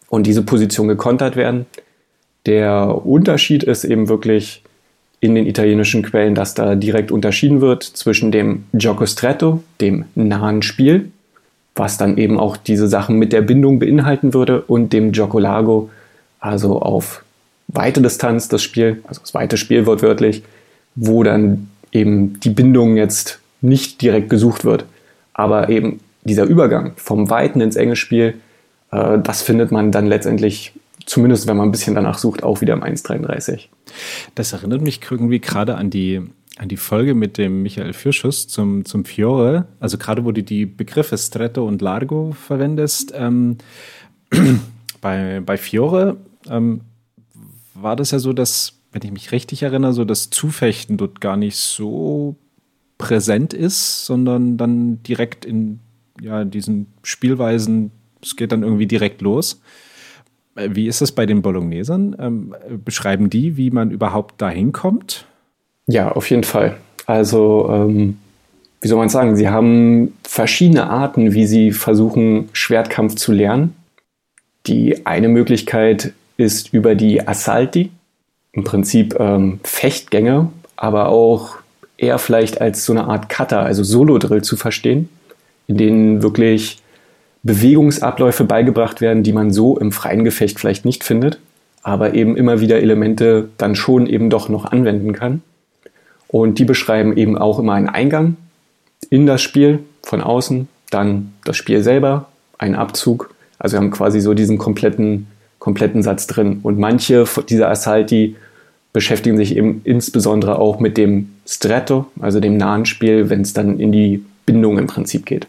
und 0.09 0.27
diese 0.27 0.43
Positionen 0.43 0.87
gekontert 0.87 1.35
werden. 1.35 1.65
Der 2.45 3.05
Unterschied 3.05 3.63
ist 3.63 3.83
eben 3.83 4.07
wirklich 4.07 4.63
in 5.19 5.35
den 5.35 5.47
italienischen 5.47 6.03
Quellen, 6.03 6.35
dass 6.35 6.53
da 6.53 6.75
direkt 6.75 7.11
unterschieden 7.11 7.61
wird 7.61 7.83
zwischen 7.83 8.31
dem 8.31 8.65
Gioco 8.73 9.05
Stretto, 9.05 9.63
dem 9.81 10.05
nahen 10.15 10.61
Spiel, 10.61 11.11
was 11.75 11.97
dann 11.97 12.17
eben 12.17 12.39
auch 12.39 12.57
diese 12.57 12.87
Sachen 12.87 13.17
mit 13.17 13.33
der 13.33 13.41
Bindung 13.41 13.79
beinhalten 13.79 14.33
würde, 14.33 14.61
und 14.61 14.93
dem 14.93 15.11
Gioco 15.11 15.39
Lago, 15.39 15.89
also 16.39 16.81
auf 16.81 17.23
weite 17.67 18.01
Distanz 18.01 18.47
das 18.47 18.63
Spiel, 18.63 19.01
also 19.07 19.21
das 19.21 19.33
weite 19.33 19.57
Spiel 19.57 19.85
wortwörtlich, 19.85 20.43
wo 20.95 21.23
dann 21.23 21.69
eben 21.91 22.39
die 22.39 22.49
Bindung 22.49 22.97
jetzt 22.97 23.39
nicht 23.61 24.01
direkt 24.01 24.29
gesucht 24.29 24.65
wird. 24.65 24.85
Aber 25.33 25.69
eben 25.69 25.99
dieser 26.23 26.45
Übergang 26.45 26.93
vom 26.95 27.29
Weiten 27.29 27.61
ins 27.61 27.75
enge 27.75 27.95
Spiel, 27.95 28.35
äh, 28.91 29.17
das 29.19 29.41
findet 29.41 29.71
man 29.71 29.91
dann 29.91 30.05
letztendlich, 30.05 30.73
zumindest 31.07 31.47
wenn 31.47 31.57
man 31.57 31.69
ein 31.69 31.71
bisschen 31.71 31.95
danach 31.95 32.19
sucht, 32.19 32.43
auch 32.43 32.61
wieder 32.61 32.73
im 32.73 32.83
1.33. 32.83 33.69
Das 34.35 34.53
erinnert 34.53 34.81
mich 34.81 34.99
irgendwie 35.09 35.39
gerade 35.39 35.75
an 35.75 35.89
die, 35.89 36.21
an 36.57 36.67
die 36.67 36.77
Folge 36.77 37.15
mit 37.15 37.39
dem 37.39 37.63
Michael 37.63 37.93
Fürschuss 37.93 38.47
zum, 38.47 38.85
zum 38.85 39.05
Fiore. 39.05 39.67
Also 39.79 39.97
gerade 39.97 40.25
wo 40.25 40.31
du 40.31 40.43
die 40.43 40.65
Begriffe 40.65 41.17
Stretto 41.17 41.65
und 41.65 41.81
Largo 41.81 42.33
verwendest. 42.33 43.13
Ähm, 43.15 43.57
bei, 45.01 45.41
bei 45.43 45.57
Fiore 45.57 46.17
ähm, 46.49 46.81
war 47.73 47.95
das 47.95 48.11
ja 48.11 48.19
so, 48.19 48.33
dass, 48.33 48.73
wenn 48.91 49.01
ich 49.01 49.11
mich 49.11 49.31
richtig 49.31 49.63
erinnere, 49.63 49.93
so 49.93 50.03
das 50.03 50.29
Zufechten 50.29 50.97
dort 50.97 51.21
gar 51.21 51.37
nicht 51.37 51.55
so 51.55 52.35
präsent 52.97 53.53
ist, 53.53 54.05
sondern 54.05 54.57
dann 54.57 55.01
direkt 55.03 55.45
in 55.45 55.79
ja, 56.19 56.43
diesen 56.43 56.87
Spielweisen, 57.03 57.91
es 58.21 58.35
geht 58.35 58.51
dann 58.51 58.63
irgendwie 58.63 58.87
direkt 58.87 59.21
los. 59.21 59.61
Wie 60.57 60.87
ist 60.87 61.01
das 61.01 61.11
bei 61.11 61.25
den 61.25 61.41
Bolognesern? 61.41 62.15
Ähm, 62.19 62.55
beschreiben 62.83 63.29
die, 63.29 63.57
wie 63.57 63.69
man 63.71 63.91
überhaupt 63.91 64.41
dahin 64.41 64.71
kommt? 64.71 65.25
Ja, 65.87 66.11
auf 66.11 66.29
jeden 66.29 66.43
Fall. 66.43 66.77
Also, 67.05 67.69
ähm, 67.71 68.17
wie 68.81 68.87
soll 68.87 68.97
man 68.97 69.09
sagen, 69.09 69.35
sie 69.35 69.49
haben 69.49 70.13
verschiedene 70.23 70.89
Arten, 70.89 71.33
wie 71.33 71.45
sie 71.45 71.71
versuchen, 71.71 72.49
Schwertkampf 72.53 73.15
zu 73.15 73.31
lernen. 73.31 73.75
Die 74.65 75.05
eine 75.05 75.29
Möglichkeit 75.29 76.13
ist 76.37 76.73
über 76.73 76.95
die 76.95 77.27
Assalti, 77.27 77.89
im 78.51 78.63
Prinzip 78.63 79.15
ähm, 79.19 79.59
Fechtgänge, 79.63 80.49
aber 80.75 81.09
auch 81.09 81.55
eher 81.97 82.19
vielleicht 82.19 82.61
als 82.61 82.85
so 82.85 82.93
eine 82.93 83.05
Art 83.05 83.29
Cutter, 83.29 83.61
also 83.61 83.83
Solo-Drill 83.83 84.43
zu 84.43 84.57
verstehen, 84.57 85.09
in 85.67 85.77
denen 85.77 86.21
wirklich 86.21 86.77
Bewegungsabläufe 87.47 88.43
beigebracht 88.43 89.01
werden, 89.01 89.23
die 89.23 89.33
man 89.33 89.51
so 89.51 89.79
im 89.79 89.91
freien 89.91 90.23
Gefecht 90.23 90.59
vielleicht 90.59 90.85
nicht 90.85 91.03
findet, 91.03 91.39
aber 91.81 92.13
eben 92.13 92.37
immer 92.37 92.61
wieder 92.61 92.79
Elemente 92.79 93.49
dann 93.57 93.75
schon 93.75 94.05
eben 94.05 94.29
doch 94.29 94.49
noch 94.49 94.65
anwenden 94.65 95.13
kann. 95.13 95.41
Und 96.27 96.59
die 96.59 96.65
beschreiben 96.65 97.17
eben 97.17 97.37
auch 97.37 97.57
immer 97.57 97.73
einen 97.73 97.89
Eingang 97.89 98.35
in 99.09 99.25
das 99.25 99.41
Spiel 99.41 99.79
von 100.03 100.21
außen, 100.21 100.67
dann 100.91 101.33
das 101.43 101.57
Spiel 101.57 101.81
selber, 101.81 102.27
einen 102.59 102.75
Abzug. 102.75 103.33
Also 103.57 103.75
wir 103.75 103.81
haben 103.81 103.91
quasi 103.91 104.19
so 104.19 104.35
diesen 104.35 104.59
kompletten 104.59 105.27
kompletten 105.59 106.01
Satz 106.01 106.27
drin. 106.27 106.59
Und 106.63 106.79
manche 106.79 107.25
dieser 107.49 107.69
Assalti 107.69 108.35
beschäftigen 108.93 109.37
sich 109.37 109.55
eben 109.55 109.81
insbesondere 109.83 110.59
auch 110.59 110.79
mit 110.79 110.97
dem 110.97 111.29
Stretto, 111.45 112.05
also 112.19 112.39
dem 112.39 112.57
nahen 112.57 112.85
Spiel, 112.85 113.29
wenn 113.29 113.41
es 113.41 113.53
dann 113.53 113.79
in 113.79 113.91
die 113.91 114.23
Bindung 114.45 114.77
im 114.77 114.87
Prinzip 114.87 115.25
geht. 115.25 115.47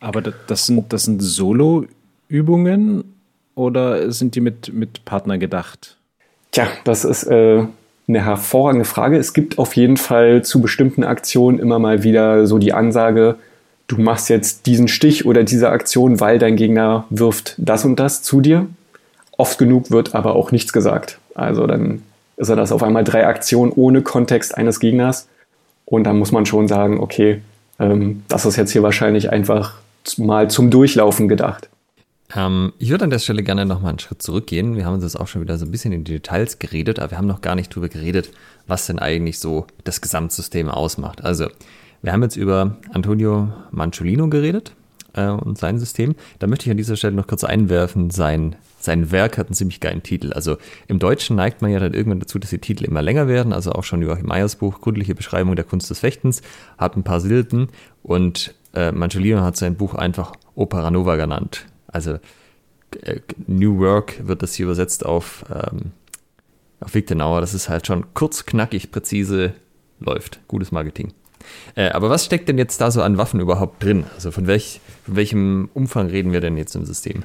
Aber 0.00 0.22
das 0.22 0.66
sind, 0.66 0.92
das 0.92 1.04
sind 1.04 1.20
Solo-Übungen 1.20 3.04
oder 3.54 4.10
sind 4.12 4.34
die 4.34 4.40
mit, 4.40 4.72
mit 4.72 5.04
Partner 5.04 5.38
gedacht? 5.38 5.96
Tja, 6.52 6.68
das 6.84 7.04
ist 7.04 7.24
äh, 7.24 7.64
eine 8.06 8.24
hervorragende 8.24 8.84
Frage. 8.84 9.18
Es 9.18 9.32
gibt 9.32 9.58
auf 9.58 9.76
jeden 9.76 9.96
Fall 9.96 10.44
zu 10.44 10.60
bestimmten 10.60 11.04
Aktionen 11.04 11.58
immer 11.58 11.78
mal 11.78 12.02
wieder 12.04 12.46
so 12.46 12.58
die 12.58 12.72
Ansage, 12.72 13.36
du 13.88 14.00
machst 14.00 14.28
jetzt 14.28 14.66
diesen 14.66 14.88
Stich 14.88 15.26
oder 15.26 15.44
diese 15.44 15.70
Aktion, 15.70 16.20
weil 16.20 16.38
dein 16.38 16.56
Gegner 16.56 17.04
wirft 17.10 17.54
das 17.58 17.84
und 17.84 17.98
das 17.98 18.22
zu 18.22 18.40
dir. 18.40 18.66
Oft 19.36 19.58
genug 19.58 19.90
wird 19.90 20.14
aber 20.14 20.36
auch 20.36 20.52
nichts 20.52 20.72
gesagt. 20.72 21.18
Also 21.34 21.66
dann 21.66 22.02
ist 22.36 22.48
er 22.48 22.56
das 22.56 22.72
auf 22.72 22.82
einmal 22.82 23.04
drei 23.04 23.26
Aktionen 23.26 23.72
ohne 23.72 24.02
Kontext 24.02 24.56
eines 24.56 24.80
Gegners. 24.80 25.28
Und 25.84 26.04
dann 26.04 26.18
muss 26.18 26.32
man 26.32 26.46
schon 26.46 26.68
sagen, 26.68 27.00
okay, 27.00 27.40
ähm, 27.80 28.22
das 28.28 28.46
ist 28.46 28.56
jetzt 28.56 28.72
hier 28.72 28.82
wahrscheinlich 28.82 29.30
einfach 29.30 29.74
mal 30.16 30.50
zum 30.50 30.70
Durchlaufen 30.70 31.28
gedacht. 31.28 31.68
Ähm, 32.34 32.72
ich 32.78 32.90
würde 32.90 33.04
an 33.04 33.10
der 33.10 33.18
Stelle 33.18 33.42
gerne 33.42 33.64
nochmal 33.64 33.90
einen 33.90 33.98
Schritt 33.98 34.22
zurückgehen. 34.22 34.76
Wir 34.76 34.84
haben 34.84 34.94
uns 34.94 35.04
jetzt 35.04 35.18
auch 35.18 35.28
schon 35.28 35.42
wieder 35.42 35.56
so 35.58 35.64
ein 35.64 35.70
bisschen 35.70 35.92
in 35.92 36.04
die 36.04 36.12
Details 36.12 36.58
geredet, 36.58 36.98
aber 36.98 37.12
wir 37.12 37.18
haben 37.18 37.26
noch 37.26 37.40
gar 37.40 37.54
nicht 37.54 37.74
drüber 37.74 37.88
geredet, 37.88 38.30
was 38.66 38.86
denn 38.86 38.98
eigentlich 38.98 39.38
so 39.38 39.66
das 39.84 40.00
Gesamtsystem 40.00 40.68
ausmacht. 40.68 41.24
Also, 41.24 41.48
wir 42.02 42.12
haben 42.12 42.22
jetzt 42.22 42.36
über 42.36 42.76
Antonio 42.92 43.48
Manciolino 43.70 44.28
geredet 44.28 44.72
äh, 45.14 45.28
und 45.28 45.58
sein 45.58 45.78
System. 45.78 46.14
Da 46.38 46.46
möchte 46.46 46.66
ich 46.66 46.70
an 46.70 46.76
dieser 46.76 46.96
Stelle 46.96 47.16
noch 47.16 47.26
kurz 47.26 47.44
einwerfen, 47.44 48.10
sein, 48.10 48.56
sein 48.78 49.10
Werk 49.10 49.38
hat 49.38 49.48
einen 49.48 49.54
ziemlich 49.54 49.80
geilen 49.80 50.02
Titel. 50.02 50.32
Also 50.32 50.58
im 50.86 50.98
Deutschen 50.98 51.34
neigt 51.34 51.60
man 51.60 51.72
ja 51.72 51.80
dann 51.80 51.94
irgendwann 51.94 52.20
dazu, 52.20 52.38
dass 52.38 52.50
die 52.50 52.58
Titel 52.58 52.84
immer 52.84 53.02
länger 53.02 53.26
werden. 53.26 53.52
Also 53.52 53.72
auch 53.72 53.84
schon 53.84 54.02
Joachim 54.02 54.26
Meyers 54.26 54.56
Buch, 54.56 54.80
Gründliche 54.80 55.14
Beschreibung 55.14 55.56
der 55.56 55.64
Kunst 55.64 55.90
des 55.90 55.98
Fechtens, 55.98 56.42
hat 56.76 56.96
ein 56.96 57.02
paar 57.02 57.20
Silben 57.20 57.68
und 58.02 58.54
äh, 58.78 58.92
Manciolino 58.92 59.40
hat 59.40 59.56
sein 59.56 59.74
Buch 59.74 59.94
einfach 59.94 60.32
Opera 60.54 60.90
Nova 60.90 61.16
genannt. 61.16 61.66
Also 61.88 62.18
äh, 63.02 63.20
New 63.46 63.78
Work 63.80 64.26
wird 64.26 64.42
das 64.42 64.54
hier 64.54 64.66
übersetzt 64.66 65.04
auf, 65.04 65.44
ähm, 65.50 65.92
auf 66.80 66.94
Wichtenauer. 66.94 67.40
Das 67.40 67.54
ist 67.54 67.68
halt 67.68 67.86
schon 67.86 68.06
kurz, 68.14 68.46
knackig, 68.46 68.90
präzise 68.90 69.52
läuft. 69.98 70.40
Gutes 70.48 70.70
Marketing. 70.70 71.12
Äh, 71.74 71.90
aber 71.90 72.10
was 72.10 72.24
steckt 72.24 72.48
denn 72.48 72.58
jetzt 72.58 72.80
da 72.80 72.90
so 72.90 73.02
an 73.02 73.18
Waffen 73.18 73.40
überhaupt 73.40 73.82
drin? 73.82 74.04
Also 74.14 74.30
von, 74.30 74.46
welch, 74.46 74.80
von 75.04 75.16
welchem 75.16 75.70
Umfang 75.74 76.08
reden 76.08 76.32
wir 76.32 76.40
denn 76.40 76.56
jetzt 76.56 76.76
im 76.76 76.84
System? 76.84 77.24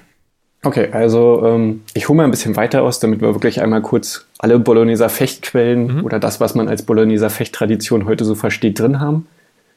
Okay, 0.65 0.89
also 0.93 1.45
ähm, 1.45 1.81
ich 1.93 2.07
hole 2.07 2.15
mal 2.15 2.24
ein 2.24 2.31
bisschen 2.31 2.55
weiter 2.55 2.83
aus, 2.83 3.00
damit 3.00 3.19
wir 3.19 3.33
wirklich 3.33 3.62
einmal 3.62 3.81
kurz 3.81 4.25
alle 4.39 4.60
Bologneser 4.60 5.10
Fechtquellen 5.10 5.98
mhm. 5.98 6.03
oder 6.05 6.19
das, 6.19 6.39
was 6.39 6.55
man 6.55 6.69
als 6.69 6.83
Bologneser 6.83 7.29
Fechttradition 7.29 8.05
heute 8.05 8.24
so 8.24 8.33
versteht, 8.33 8.79
drin 8.79 9.01
haben. 9.01 9.27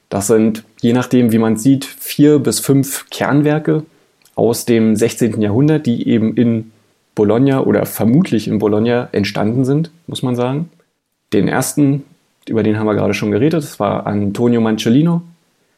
Das 0.09 0.29
sind, 0.29 0.65
je 0.81 0.93
nachdem, 0.93 1.33
wie 1.33 1.39
man 1.39 1.57
sieht, 1.57 1.85
vier 1.85 2.39
bis 2.39 2.61
fünf 2.61 3.07
Kernwerke 3.11 3.85
aus 4.35 4.65
dem 4.65 4.95
16. 4.95 5.41
Jahrhundert, 5.41 5.87
die 5.87 6.09
eben 6.09 6.37
in 6.37 6.71
Bologna 7.15 7.61
oder 7.61 7.87
vermutlich 7.87 8.47
in 8.47 8.59
Bologna 8.59 9.09
entstanden 9.13 9.65
sind, 9.65 9.91
muss 10.07 10.23
man 10.23 10.37
sagen. 10.37 10.71
Den 11.33 11.49
ersten, 11.49 12.05
über 12.47 12.63
den 12.63 12.79
haben 12.79 12.87
wir 12.87 12.95
gerade 12.95 13.15
schon 13.15 13.33
geredet, 13.33 13.63
das 13.63 13.81
war 13.81 14.07
Antonio 14.07 14.61
Manciolino. 14.61 15.23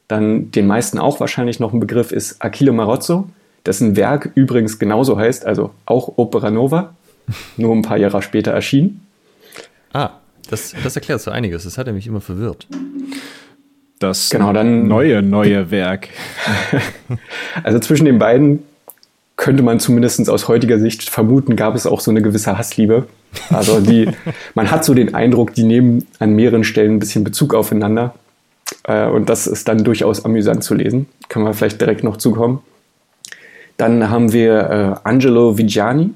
Dann 0.09 0.51
den 0.51 0.67
meisten 0.67 0.99
auch 0.99 1.21
wahrscheinlich 1.21 1.61
noch 1.61 1.73
ein 1.73 1.81
Begriff 1.81 2.13
ist 2.13 2.43
Achille 2.43 2.73
Marozzo, 2.73 3.29
dessen 3.65 3.97
Werk 3.97 4.31
übrigens 4.35 4.79
genauso 4.79 5.19
heißt, 5.19 5.47
also 5.47 5.71
auch 5.87 6.15
Opera 6.17 6.51
Nova, 6.51 6.95
nur 7.57 7.75
ein 7.75 7.83
paar 7.83 7.99
Jahre 7.99 8.21
später 8.21 8.51
erschienen. 8.51 9.07
Ah, 9.93 10.11
das, 10.51 10.75
das 10.83 10.97
erklärt 10.97 11.21
so 11.21 11.31
einiges. 11.31 11.65
Das 11.65 11.79
hat 11.79 11.87
er 11.87 11.93
mich 11.93 12.07
immer 12.07 12.21
verwirrt. 12.21 12.67
Das 13.99 14.31
genau, 14.31 14.52
dann, 14.52 14.87
neue, 14.87 15.23
neue 15.23 15.71
Werk. 15.71 16.09
also 17.62 17.78
zwischen 17.81 18.05
den 18.05 18.19
beiden 18.19 18.62
könnte 19.37 19.62
man 19.62 19.81
zumindest 19.81 20.28
aus 20.28 20.49
heutiger 20.49 20.78
Sicht 20.78 21.09
vermuten, 21.09 21.57
gab 21.57 21.75
es 21.75 21.87
auch 21.87 22.00
so 22.00 22.11
eine 22.11 22.23
gewisse 22.23 22.59
Hassliebe. 22.59 23.07
Also 23.50 23.81
die, 23.81 24.09
man 24.55 24.71
hat 24.71 24.85
so 24.85 24.95
den 24.95 25.14
Eindruck, 25.14 25.55
die 25.55 25.62
nehmen 25.62 26.07
an 26.19 26.35
mehreren 26.35 26.64
Stellen 26.64 26.97
ein 26.97 26.99
bisschen 26.99 27.25
Bezug 27.25 27.55
aufeinander. 27.55 28.14
Äh, 28.85 29.07
und 29.07 29.28
das 29.28 29.47
ist 29.47 29.69
dann 29.69 29.85
durchaus 29.85 30.25
amüsant 30.25 30.64
zu 30.64 30.75
lesen. 30.75 31.07
Können 31.28 31.45
wir 31.45 31.55
vielleicht 31.55 31.81
direkt 31.81 32.05
noch 32.05 32.17
zukommen. 32.17 32.61
Dann 33.76 34.11
haben 34.11 34.33
wir 34.33 35.00
äh, 35.05 35.09
Angelo 35.09 35.57
Vigiani. 35.57 36.11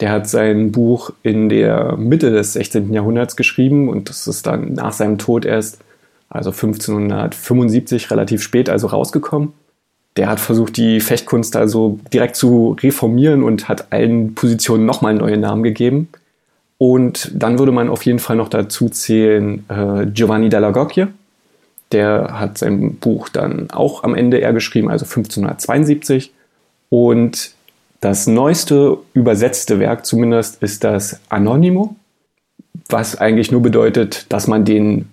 Der 0.00 0.10
hat 0.10 0.28
sein 0.28 0.72
Buch 0.72 1.10
in 1.22 1.48
der 1.48 1.96
Mitte 1.96 2.30
des 2.30 2.54
16. 2.54 2.92
Jahrhunderts 2.92 3.36
geschrieben 3.36 3.88
und 3.88 4.08
das 4.08 4.26
ist 4.26 4.46
dann 4.46 4.74
nach 4.74 4.92
seinem 4.92 5.18
Tod 5.18 5.44
erst, 5.44 5.78
also 6.32 6.50
1575, 6.50 8.10
relativ 8.10 8.42
spät 8.42 8.68
also 8.68 8.86
rausgekommen. 8.86 9.52
Der 10.16 10.28
hat 10.28 10.40
versucht, 10.40 10.76
die 10.76 11.00
Fechtkunst 11.00 11.56
also 11.56 11.98
direkt 12.12 12.36
zu 12.36 12.76
reformieren 12.82 13.42
und 13.42 13.68
hat 13.68 13.92
allen 13.92 14.34
Positionen 14.34 14.84
nochmal 14.84 15.14
neue 15.14 15.38
Namen 15.38 15.62
gegeben. 15.62 16.08
Und 16.76 17.30
dann 17.34 17.58
würde 17.58 17.72
man 17.72 17.88
auf 17.88 18.04
jeden 18.04 18.18
Fall 18.18 18.36
noch 18.36 18.48
dazu 18.48 18.88
zählen 18.88 19.64
äh, 19.68 20.06
Giovanni 20.06 20.48
della 20.48 20.70
Gocchia. 20.70 21.08
Der 21.92 22.40
hat 22.40 22.58
sein 22.58 22.96
Buch 22.96 23.28
dann 23.28 23.70
auch 23.70 24.02
am 24.02 24.14
Ende 24.14 24.38
eher 24.38 24.52
geschrieben, 24.52 24.90
also 24.90 25.04
1572. 25.04 26.32
Und 26.88 27.52
das 28.00 28.26
neueste 28.26 28.98
übersetzte 29.14 29.78
Werk 29.78 30.04
zumindest 30.04 30.62
ist 30.62 30.82
das 30.82 31.20
Anonimo, 31.28 31.94
was 32.88 33.16
eigentlich 33.16 33.52
nur 33.52 33.62
bedeutet, 33.62 34.26
dass 34.30 34.48
man 34.48 34.64
den 34.64 35.08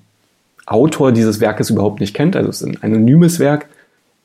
Autor 0.69 1.11
dieses 1.11 1.39
Werkes 1.39 1.69
überhaupt 1.69 1.99
nicht 1.99 2.13
kennt. 2.13 2.35
Also 2.35 2.49
es 2.49 2.61
ist 2.61 2.67
ein 2.67 2.83
anonymes 2.83 3.39
Werk. 3.39 3.67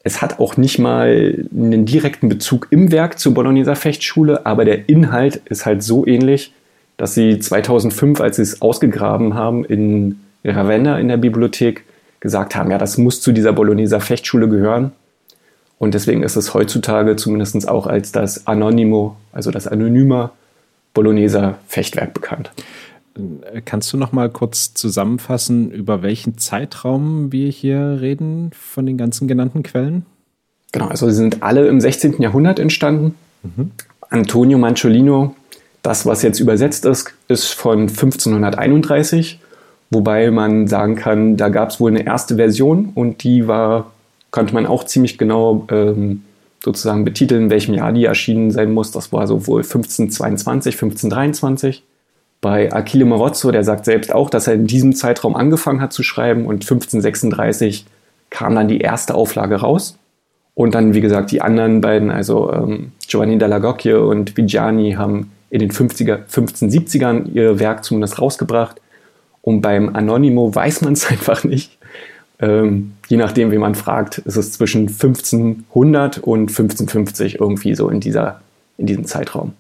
Es 0.02 0.20
hat 0.20 0.38
auch 0.38 0.56
nicht 0.56 0.78
mal 0.78 1.46
einen 1.50 1.86
direkten 1.86 2.28
Bezug 2.28 2.68
im 2.70 2.92
Werk 2.92 3.18
zur 3.18 3.32
Bologneser 3.32 3.74
Fechtschule, 3.74 4.44
aber 4.44 4.64
der 4.66 4.88
Inhalt 4.88 5.36
ist 5.46 5.64
halt 5.64 5.82
so 5.82 6.06
ähnlich, 6.06 6.52
dass 6.98 7.14
sie 7.14 7.38
2005, 7.38 8.20
als 8.20 8.36
sie 8.36 8.42
es 8.42 8.60
ausgegraben 8.60 9.34
haben 9.34 9.64
in 9.64 10.20
Ravenna 10.44 10.98
in 11.00 11.08
der 11.08 11.16
Bibliothek, 11.16 11.84
gesagt 12.20 12.54
haben, 12.54 12.70
ja, 12.70 12.78
das 12.78 12.98
muss 12.98 13.20
zu 13.20 13.32
dieser 13.32 13.52
Bologneser 13.52 14.00
Fechtschule 14.00 14.48
gehören. 14.48 14.92
Und 15.78 15.94
deswegen 15.94 16.22
ist 16.22 16.36
es 16.36 16.54
heutzutage 16.54 17.16
zumindest 17.16 17.68
auch 17.68 17.86
als 17.86 18.12
das 18.12 18.46
Anonimo, 18.46 19.16
also 19.32 19.50
das 19.50 19.66
anonyme 19.66 20.30
Bologneser 20.94 21.58
Fechtwerk 21.66 22.14
bekannt. 22.14 22.52
Kannst 23.64 23.92
du 23.92 23.96
noch 23.96 24.12
mal 24.12 24.28
kurz 24.28 24.74
zusammenfassen, 24.74 25.70
über 25.70 26.02
welchen 26.02 26.38
Zeitraum 26.38 27.30
wir 27.30 27.48
hier 27.48 27.98
reden 28.00 28.50
von 28.52 28.86
den 28.86 28.98
ganzen 28.98 29.28
genannten 29.28 29.62
Quellen? 29.62 30.04
Genau, 30.72 30.88
also 30.88 31.08
sie 31.08 31.14
sind 31.14 31.42
alle 31.42 31.68
im 31.68 31.80
16. 31.80 32.20
Jahrhundert 32.20 32.58
entstanden. 32.58 33.14
Mhm. 33.42 33.70
Antonio 34.10 34.58
Manciolino 34.58 35.34
das, 35.84 36.06
was 36.06 36.22
jetzt 36.22 36.40
übersetzt 36.40 36.86
ist, 36.86 37.12
ist 37.28 37.52
von 37.52 37.80
1531, 37.82 39.38
wobei 39.90 40.30
man 40.30 40.66
sagen 40.66 40.96
kann, 40.96 41.36
da 41.36 41.50
gab 41.50 41.68
es 41.68 41.78
wohl 41.78 41.90
eine 41.90 42.06
erste 42.06 42.36
Version 42.36 42.90
und 42.94 43.22
die 43.22 43.46
war, 43.46 43.92
konnte 44.30 44.54
man 44.54 44.64
auch 44.64 44.84
ziemlich 44.84 45.18
genau 45.18 45.66
ähm, 45.70 46.22
sozusagen 46.64 47.04
betiteln, 47.04 47.44
in 47.44 47.50
welchem 47.50 47.74
Jahr 47.74 47.92
die 47.92 48.06
erschienen 48.06 48.50
sein 48.50 48.72
muss. 48.72 48.92
Das 48.92 49.12
war 49.12 49.26
so 49.26 49.46
wohl 49.46 49.60
1522, 49.60 50.74
1523. 50.74 51.82
Bei 52.44 52.70
Achille 52.70 53.06
Marozzo, 53.06 53.52
der 53.52 53.64
sagt 53.64 53.86
selbst 53.86 54.12
auch, 54.12 54.28
dass 54.28 54.48
er 54.48 54.52
in 54.52 54.66
diesem 54.66 54.94
Zeitraum 54.94 55.34
angefangen 55.34 55.80
hat 55.80 55.94
zu 55.94 56.02
schreiben 56.02 56.44
und 56.44 56.56
1536 56.56 57.86
kam 58.28 58.54
dann 58.54 58.68
die 58.68 58.80
erste 58.82 59.14
Auflage 59.14 59.56
raus. 59.56 59.96
Und 60.52 60.74
dann, 60.74 60.92
wie 60.92 61.00
gesagt, 61.00 61.30
die 61.30 61.40
anderen 61.40 61.80
beiden, 61.80 62.10
also 62.10 62.52
ähm, 62.52 62.92
Giovanni 63.08 63.38
della 63.38 63.60
Gocchia 63.60 63.96
und 63.96 64.36
Vigiani, 64.36 64.92
haben 64.92 65.32
in 65.48 65.60
den 65.60 65.70
50er, 65.70 66.26
1570ern 66.26 67.32
ihr 67.32 67.60
Werk 67.60 67.82
zumindest 67.82 68.20
rausgebracht. 68.20 68.78
Und 69.40 69.62
beim 69.62 69.96
Anonimo 69.96 70.54
weiß 70.54 70.82
man 70.82 70.92
es 70.92 71.06
einfach 71.10 71.44
nicht. 71.44 71.78
Ähm, 72.40 72.92
je 73.08 73.16
nachdem, 73.16 73.52
wie 73.52 73.58
man 73.58 73.74
fragt, 73.74 74.18
ist 74.18 74.36
es 74.36 74.52
zwischen 74.52 74.88
1500 74.88 76.18
und 76.18 76.50
1550 76.50 77.40
irgendwie 77.40 77.74
so 77.74 77.88
in, 77.88 78.00
dieser, 78.00 78.42
in 78.76 78.84
diesem 78.84 79.06
Zeitraum. 79.06 79.54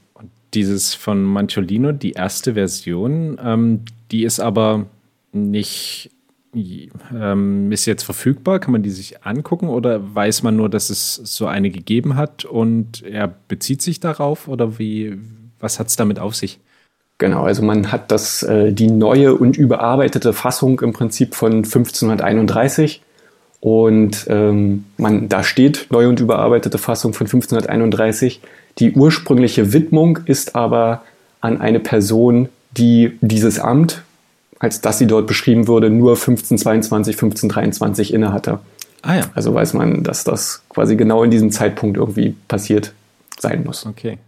Dieses 0.54 0.94
von 0.94 1.22
Manciolino, 1.22 1.92
die 1.92 2.12
erste 2.12 2.54
Version, 2.54 3.38
ähm, 3.42 3.80
die 4.10 4.24
ist 4.24 4.40
aber 4.40 4.86
nicht 5.32 6.10
ähm, 7.12 7.72
ist 7.72 7.86
jetzt 7.86 8.04
verfügbar? 8.04 8.60
Kann 8.60 8.72
man 8.72 8.82
die 8.82 8.90
sich 8.90 9.24
angucken 9.24 9.68
oder 9.68 10.14
weiß 10.14 10.42
man 10.42 10.56
nur, 10.56 10.68
dass 10.68 10.90
es 10.90 11.14
so 11.14 11.46
eine 11.46 11.70
gegeben 11.70 12.16
hat 12.16 12.44
und 12.44 13.02
er 13.02 13.32
bezieht 13.48 13.82
sich 13.82 14.00
darauf 14.00 14.48
oder 14.48 14.78
wie, 14.78 15.18
was 15.60 15.80
hat 15.80 15.88
es 15.88 15.96
damit 15.96 16.18
auf 16.18 16.34
sich? 16.34 16.60
Genau, 17.18 17.44
also 17.44 17.62
man 17.62 17.92
hat 17.92 18.10
das, 18.10 18.42
äh, 18.42 18.72
die 18.72 18.88
neue 18.88 19.34
und 19.34 19.56
überarbeitete 19.56 20.32
Fassung 20.32 20.80
im 20.80 20.92
Prinzip 20.92 21.34
von 21.34 21.52
1531 21.52 23.02
und 23.60 24.26
ähm, 24.28 24.84
man, 24.98 25.28
da 25.28 25.42
steht 25.42 25.86
neue 25.90 26.08
und 26.08 26.20
überarbeitete 26.20 26.76
Fassung 26.76 27.14
von 27.14 27.26
1531. 27.26 28.40
Die 28.78 28.92
ursprüngliche 28.92 29.72
Widmung 29.72 30.20
ist 30.24 30.54
aber 30.54 31.02
an 31.40 31.60
eine 31.60 31.80
Person, 31.80 32.48
die 32.76 33.18
dieses 33.20 33.58
Amt, 33.58 34.02
als 34.58 34.80
dass 34.80 34.98
sie 34.98 35.06
dort 35.06 35.26
beschrieben 35.26 35.68
wurde, 35.68 35.90
nur 35.90 36.12
1522, 36.12 37.16
1523 37.16 38.14
innehatte. 38.14 38.60
Ah 39.02 39.16
ja. 39.16 39.24
Also 39.34 39.54
weiß 39.54 39.74
man, 39.74 40.02
dass 40.02 40.24
das 40.24 40.62
quasi 40.68 40.96
genau 40.96 41.22
in 41.22 41.30
diesem 41.30 41.50
Zeitpunkt 41.50 41.96
irgendwie 41.98 42.34
passiert 42.48 42.94
sein 43.38 43.62
muss. 43.64 43.84
Okay. 43.84 44.18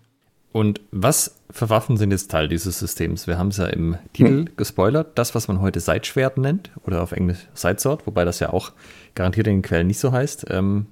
Und 0.52 0.80
was 0.90 1.34
für 1.50 1.70
Waffen 1.70 1.96
sind 1.96 2.10
jetzt 2.10 2.30
Teil 2.30 2.48
dieses 2.48 2.78
Systems? 2.78 3.26
Wir 3.26 3.38
haben 3.38 3.48
es 3.48 3.56
ja 3.56 3.66
im 3.66 3.96
Titel 4.12 4.46
hm. 4.46 4.48
gespoilert. 4.56 5.18
Das, 5.18 5.34
was 5.34 5.48
man 5.48 5.60
heute 5.60 5.80
Seitschwert 5.80 6.38
nennt 6.38 6.70
oder 6.86 7.02
auf 7.02 7.12
Englisch 7.12 7.46
Sidesword, 7.54 8.06
wobei 8.06 8.24
das 8.24 8.40
ja 8.40 8.52
auch 8.52 8.72
garantiert 9.14 9.46
in 9.46 9.56
den 9.56 9.62
Quellen 9.62 9.86
nicht 9.86 9.98
so 9.98 10.12
heißt. 10.12 10.46
Ähm, 10.50 10.86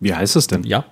Wie 0.00 0.14
heißt 0.14 0.36
es 0.36 0.46
denn? 0.46 0.64
Ja. 0.64 0.84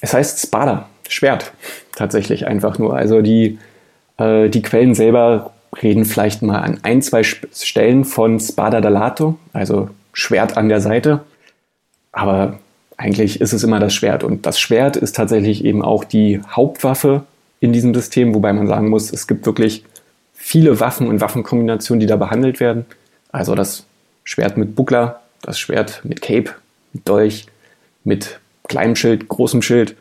Es 0.00 0.12
heißt 0.12 0.46
Spada, 0.46 0.88
Schwert, 1.08 1.52
tatsächlich 1.94 2.46
einfach 2.46 2.78
nur. 2.78 2.96
Also 2.96 3.22
die, 3.22 3.58
äh, 4.18 4.48
die 4.48 4.62
Quellen 4.62 4.94
selber 4.94 5.52
reden 5.82 6.04
vielleicht 6.04 6.42
mal 6.42 6.58
an 6.58 6.80
ein, 6.82 7.02
zwei 7.02 7.22
Stellen 7.22 8.04
von 8.04 8.40
Spada 8.40 8.78
d'Alato, 8.78 9.34
also 9.52 9.90
Schwert 10.12 10.56
an 10.56 10.68
der 10.68 10.80
Seite. 10.80 11.20
Aber 12.12 12.58
eigentlich 12.96 13.40
ist 13.40 13.52
es 13.52 13.62
immer 13.62 13.78
das 13.78 13.94
Schwert. 13.94 14.24
Und 14.24 14.46
das 14.46 14.58
Schwert 14.58 14.96
ist 14.96 15.16
tatsächlich 15.16 15.64
eben 15.64 15.82
auch 15.82 16.04
die 16.04 16.40
Hauptwaffe 16.50 17.24
in 17.60 17.72
diesem 17.72 17.94
System, 17.94 18.34
wobei 18.34 18.52
man 18.52 18.66
sagen 18.66 18.88
muss, 18.88 19.12
es 19.12 19.26
gibt 19.26 19.46
wirklich 19.46 19.84
viele 20.32 20.80
Waffen 20.80 21.08
und 21.08 21.20
Waffenkombinationen, 21.20 22.00
die 22.00 22.06
da 22.06 22.16
behandelt 22.16 22.60
werden. 22.60 22.86
Also 23.32 23.54
das 23.54 23.84
Schwert 24.24 24.56
mit 24.56 24.74
Buckler, 24.74 25.20
das 25.42 25.58
Schwert 25.58 26.00
mit 26.04 26.22
Cape, 26.22 26.52
mit 26.92 27.08
Dolch, 27.08 27.46
mit 28.04 28.40
kleinem 28.68 28.96
Schild, 28.96 29.28
großem 29.28 29.62
Schild. 29.62 29.96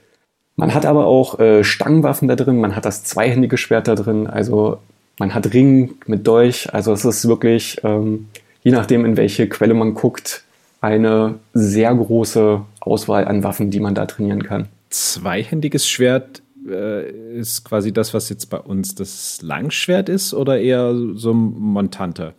Man 0.55 0.73
hat 0.73 0.85
aber 0.85 1.05
auch 1.05 1.39
äh, 1.39 1.63
Stangenwaffen 1.63 2.27
da 2.27 2.35
drin, 2.35 2.59
man 2.59 2.75
hat 2.75 2.85
das 2.85 3.03
zweihändige 3.03 3.57
Schwert 3.57 3.87
da 3.87 3.95
drin, 3.95 4.27
also 4.27 4.79
man 5.19 5.33
hat 5.33 5.53
Ring 5.53 5.95
mit 6.05 6.27
Dolch. 6.27 6.73
Also 6.73 6.93
es 6.93 7.05
ist 7.05 7.27
wirklich, 7.27 7.79
ähm, 7.83 8.27
je 8.63 8.71
nachdem, 8.71 9.05
in 9.05 9.17
welche 9.17 9.47
Quelle 9.47 9.73
man 9.73 9.93
guckt, 9.93 10.43
eine 10.81 11.35
sehr 11.53 11.93
große 11.93 12.61
Auswahl 12.79 13.25
an 13.25 13.43
Waffen, 13.43 13.71
die 13.71 13.79
man 13.79 13.95
da 13.95 14.05
trainieren 14.05 14.43
kann. 14.43 14.67
Zweihändiges 14.89 15.87
Schwert 15.87 16.41
äh, 16.69 17.09
ist 17.39 17.63
quasi 17.65 17.91
das, 17.91 18.13
was 18.13 18.29
jetzt 18.29 18.49
bei 18.49 18.59
uns 18.59 18.95
das 18.95 19.39
Langschwert 19.41 20.09
ist 20.09 20.33
oder 20.33 20.59
eher 20.59 20.93
so 21.15 21.31
ein 21.31 21.55
Montante? 21.57 22.33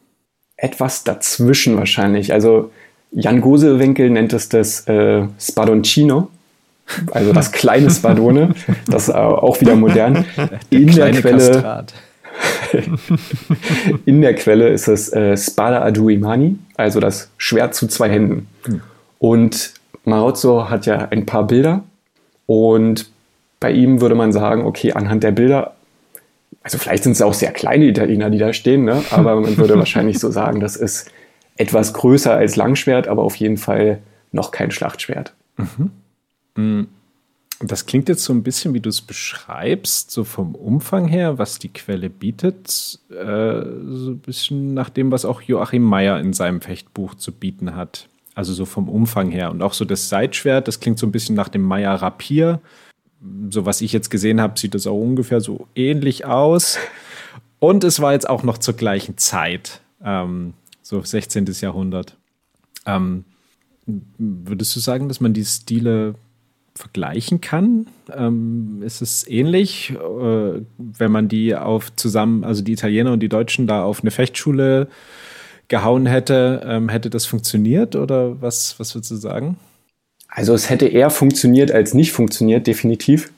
Etwas 0.57 1.05
dazwischen 1.05 1.77
wahrscheinlich. 1.77 2.33
Also 2.33 2.71
Jan 3.11 3.41
Gosewinkel 3.41 4.11
nennt 4.11 4.33
es 4.33 4.49
das 4.49 4.87
äh, 4.89 5.27
Spadoncino, 5.39 6.29
also 7.11 7.33
das 7.33 7.53
kleine 7.53 7.91
Spadone, 7.91 8.55
das 8.87 9.09
ist 9.09 9.15
auch 9.15 9.61
wieder 9.61 9.77
modern. 9.77 10.25
In 10.71 10.87
der 10.87 11.13
Quelle, 11.13 11.87
in 14.05 14.21
der 14.21 14.35
Quelle 14.35 14.69
ist 14.69 14.89
es 14.89 15.13
äh, 15.13 15.37
Spada 15.37 15.83
Aduimani, 15.83 16.59
also 16.77 17.01
das 17.01 17.31
Schwert 17.39 17.75
zu 17.75 17.87
zwei 17.87 18.11
Händen. 18.11 18.49
Hm. 18.65 18.81
Und 19.19 19.75
Marozzo 20.05 20.71
hat 20.71 20.87
ja 20.87 21.09
ein 21.11 21.27
paar 21.27 21.47
Bilder 21.47 21.83
und 22.47 23.11
bei 23.61 23.73
ihm 23.73 24.01
würde 24.01 24.15
man 24.15 24.33
sagen, 24.33 24.65
okay, 24.65 24.93
anhand 24.93 25.25
der 25.25 25.33
Bilder, 25.33 25.75
also 26.63 26.79
vielleicht 26.79 27.05
sind 27.05 27.13
es 27.13 27.23
auch 27.23 27.35
sehr 27.35 27.53
kleine 27.53 27.87
Italiener, 27.87 28.31
die 28.31 28.39
da 28.39 28.53
stehen, 28.53 28.85
ne? 28.85 29.03
aber 29.11 29.41
man 29.41 29.57
würde 29.57 29.79
wahrscheinlich 29.79 30.19
so 30.19 30.31
sagen, 30.31 30.61
das 30.61 30.77
ist 30.77 31.11
etwas 31.57 31.95
größer 31.95 32.35
als 32.35 32.57
Langschwert, 32.57 33.09
aber 33.09 33.23
auf 33.23 33.37
jeden 33.37 33.57
Fall 33.57 33.99
noch 34.33 34.51
kein 34.51 34.71
Schlachtschwert. 34.71 35.33
Mhm. 35.57 35.91
Hm. 36.57 36.89
Das 37.61 37.87
klingt 37.87 38.11
jetzt 38.11 38.23
so 38.25 38.35
ein 38.35 38.43
bisschen, 38.43 38.75
wie 38.75 38.81
du 38.81 38.91
es 38.91 39.01
beschreibst, 39.01 40.11
so 40.11 40.25
vom 40.25 40.55
Umfang 40.55 41.09
her, 41.09 41.39
was 41.39 41.59
die 41.59 41.71
Quelle 41.71 42.11
bietet, 42.11 42.99
äh, 43.09 43.63
so 43.87 44.11
ein 44.11 44.19
bisschen 44.19 44.75
nach 44.75 44.91
dem, 44.91 45.11
was 45.11 45.25
auch 45.25 45.41
Joachim 45.41 45.83
Meyer 45.83 46.21
in 46.21 46.35
seinem 46.35 46.61
Fechtbuch 46.61 47.15
zu 47.15 47.33
bieten 47.33 47.75
hat. 47.75 48.09
Also 48.35 48.53
so 48.53 48.67
vom 48.67 48.91
Umfang 48.91 49.31
her. 49.31 49.51
Und 49.51 49.63
auch 49.63 49.73
so 49.73 49.87
das 49.87 50.11
Seitschwert, 50.11 50.69
das 50.69 50.81
klingt 50.81 50.99
so 50.99 51.07
ein 51.07 51.13
bisschen 51.13 51.35
nach 51.35 51.49
dem 51.49 51.63
Meyer 51.63 51.95
Rapier. 51.95 52.61
So 53.49 53.65
was 53.65 53.81
ich 53.81 53.93
jetzt 53.95 54.11
gesehen 54.11 54.43
habe, 54.43 54.59
sieht 54.59 54.75
das 54.75 54.87
auch 54.87 55.01
ungefähr 55.01 55.41
so 55.41 55.67
ähnlich 55.75 56.27
aus. 56.27 56.77
Und 57.59 57.85
es 57.85 58.01
war 58.01 58.13
jetzt 58.13 58.29
auch 58.29 58.43
noch 58.43 58.59
zur 58.59 58.75
gleichen 58.75 59.17
Zeit, 59.17 59.81
ähm, 60.05 60.53
so 60.83 61.01
16. 61.01 61.47
Jahrhundert. 61.61 62.19
Ähm, 62.85 63.25
würdest 64.19 64.77
du 64.77 64.81
sagen, 64.81 65.09
dass 65.09 65.21
man 65.21 65.33
die 65.33 65.45
Stile 65.47 66.17
vergleichen 66.77 67.41
kann? 67.41 67.87
Ähm, 68.15 68.83
ist 68.85 69.03
es 69.03 69.27
ähnlich, 69.27 69.93
äh, 69.93 70.61
wenn 70.79 71.11
man 71.11 71.29
die 71.29 71.57
auf 71.57 71.95
zusammen, 71.97 72.45
also 72.45 72.63
die 72.63 72.73
Italiener 72.73 73.13
und 73.13 73.21
die 73.21 73.29
Deutschen 73.29 73.67
da 73.67 73.83
auf 73.83 74.03
eine 74.03 74.11
Fechtschule 74.11 74.89
gehauen 75.69 76.07
hätte, 76.07 76.63
ähm, 76.65 76.89
hätte 76.89 77.11
das 77.11 77.27
funktioniert 77.27 77.97
oder 77.97 78.41
was, 78.41 78.79
was 78.79 78.95
würdest 78.95 79.11
du 79.11 79.17
sagen? 79.17 79.57
Also 80.29 80.55
es 80.55 80.71
hätte 80.71 80.87
eher 80.87 81.11
funktioniert 81.11 81.73
als 81.73 81.95
nicht 81.95 82.13
funktioniert, 82.13 82.67
definitiv. 82.67 83.33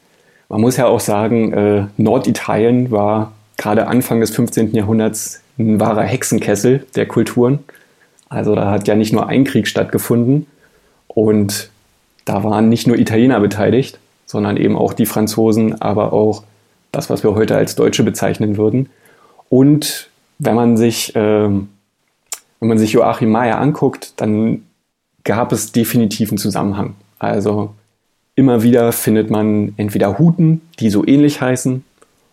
Man 0.49 0.61
muss 0.61 0.77
ja 0.77 0.87
auch 0.87 1.01
sagen, 1.01 1.53
äh, 1.53 1.87
Norditalien 1.97 2.91
war 2.91 3.33
gerade 3.57 3.87
Anfang 3.87 4.21
des 4.21 4.31
15. 4.31 4.75
Jahrhunderts 4.75 5.43
ein 5.59 5.79
wahrer 5.81 6.03
Hexenkessel 6.03 6.87
der 6.97 7.07
Kulturen. 7.07 7.61
Also 8.29 8.55
da 8.55 8.71
hat 8.71 8.89
ja 8.89 8.95
nicht 8.95 9.13
nur 9.13 9.27
ein 9.27 9.45
Krieg 9.45 9.69
stattgefunden 9.69 10.47
und 11.07 11.71
da 12.29 12.45
waren 12.45 12.69
nicht 12.69 12.87
nur 12.87 12.99
Italiener 12.99 13.41
beteiligt, 13.41 13.99
sondern 14.27 14.59
eben 14.59 14.77
auch 14.77 14.93
die 14.93 15.07
Franzosen, 15.07 15.81
aber 15.81 16.13
auch 16.13 16.43
das, 16.93 17.09
was 17.09 17.23
wir 17.23 17.35
heute 17.35 17.57
als 17.57 17.75
Deutsche 17.75 18.03
bezeichnen 18.03 18.59
würden. 18.59 18.91
Und 19.49 20.11
wenn 20.39 20.55
man 20.55 20.77
sich, 20.77 21.13
ähm, 21.15 21.71
wenn 22.61 22.69
man 22.69 22.79
sich 22.79 22.93
Joachim 22.93 23.31
Mayer 23.31 23.59
anguckt, 23.59 24.13
dann 24.17 24.63
gab 25.25 25.53
es 25.53 25.73
definitiv 25.73 26.31
einen 26.31 26.37
Zusammenhang. 26.37 26.97
Also 27.19 27.75
immer 28.35 28.63
wieder 28.63 28.93
findet 28.93 29.31
man 29.31 29.73
entweder 29.79 30.19
Huten, 30.19 30.61
die 30.81 30.91
so 30.91 31.07
ähnlich 31.07 31.41
heißen, 31.41 31.83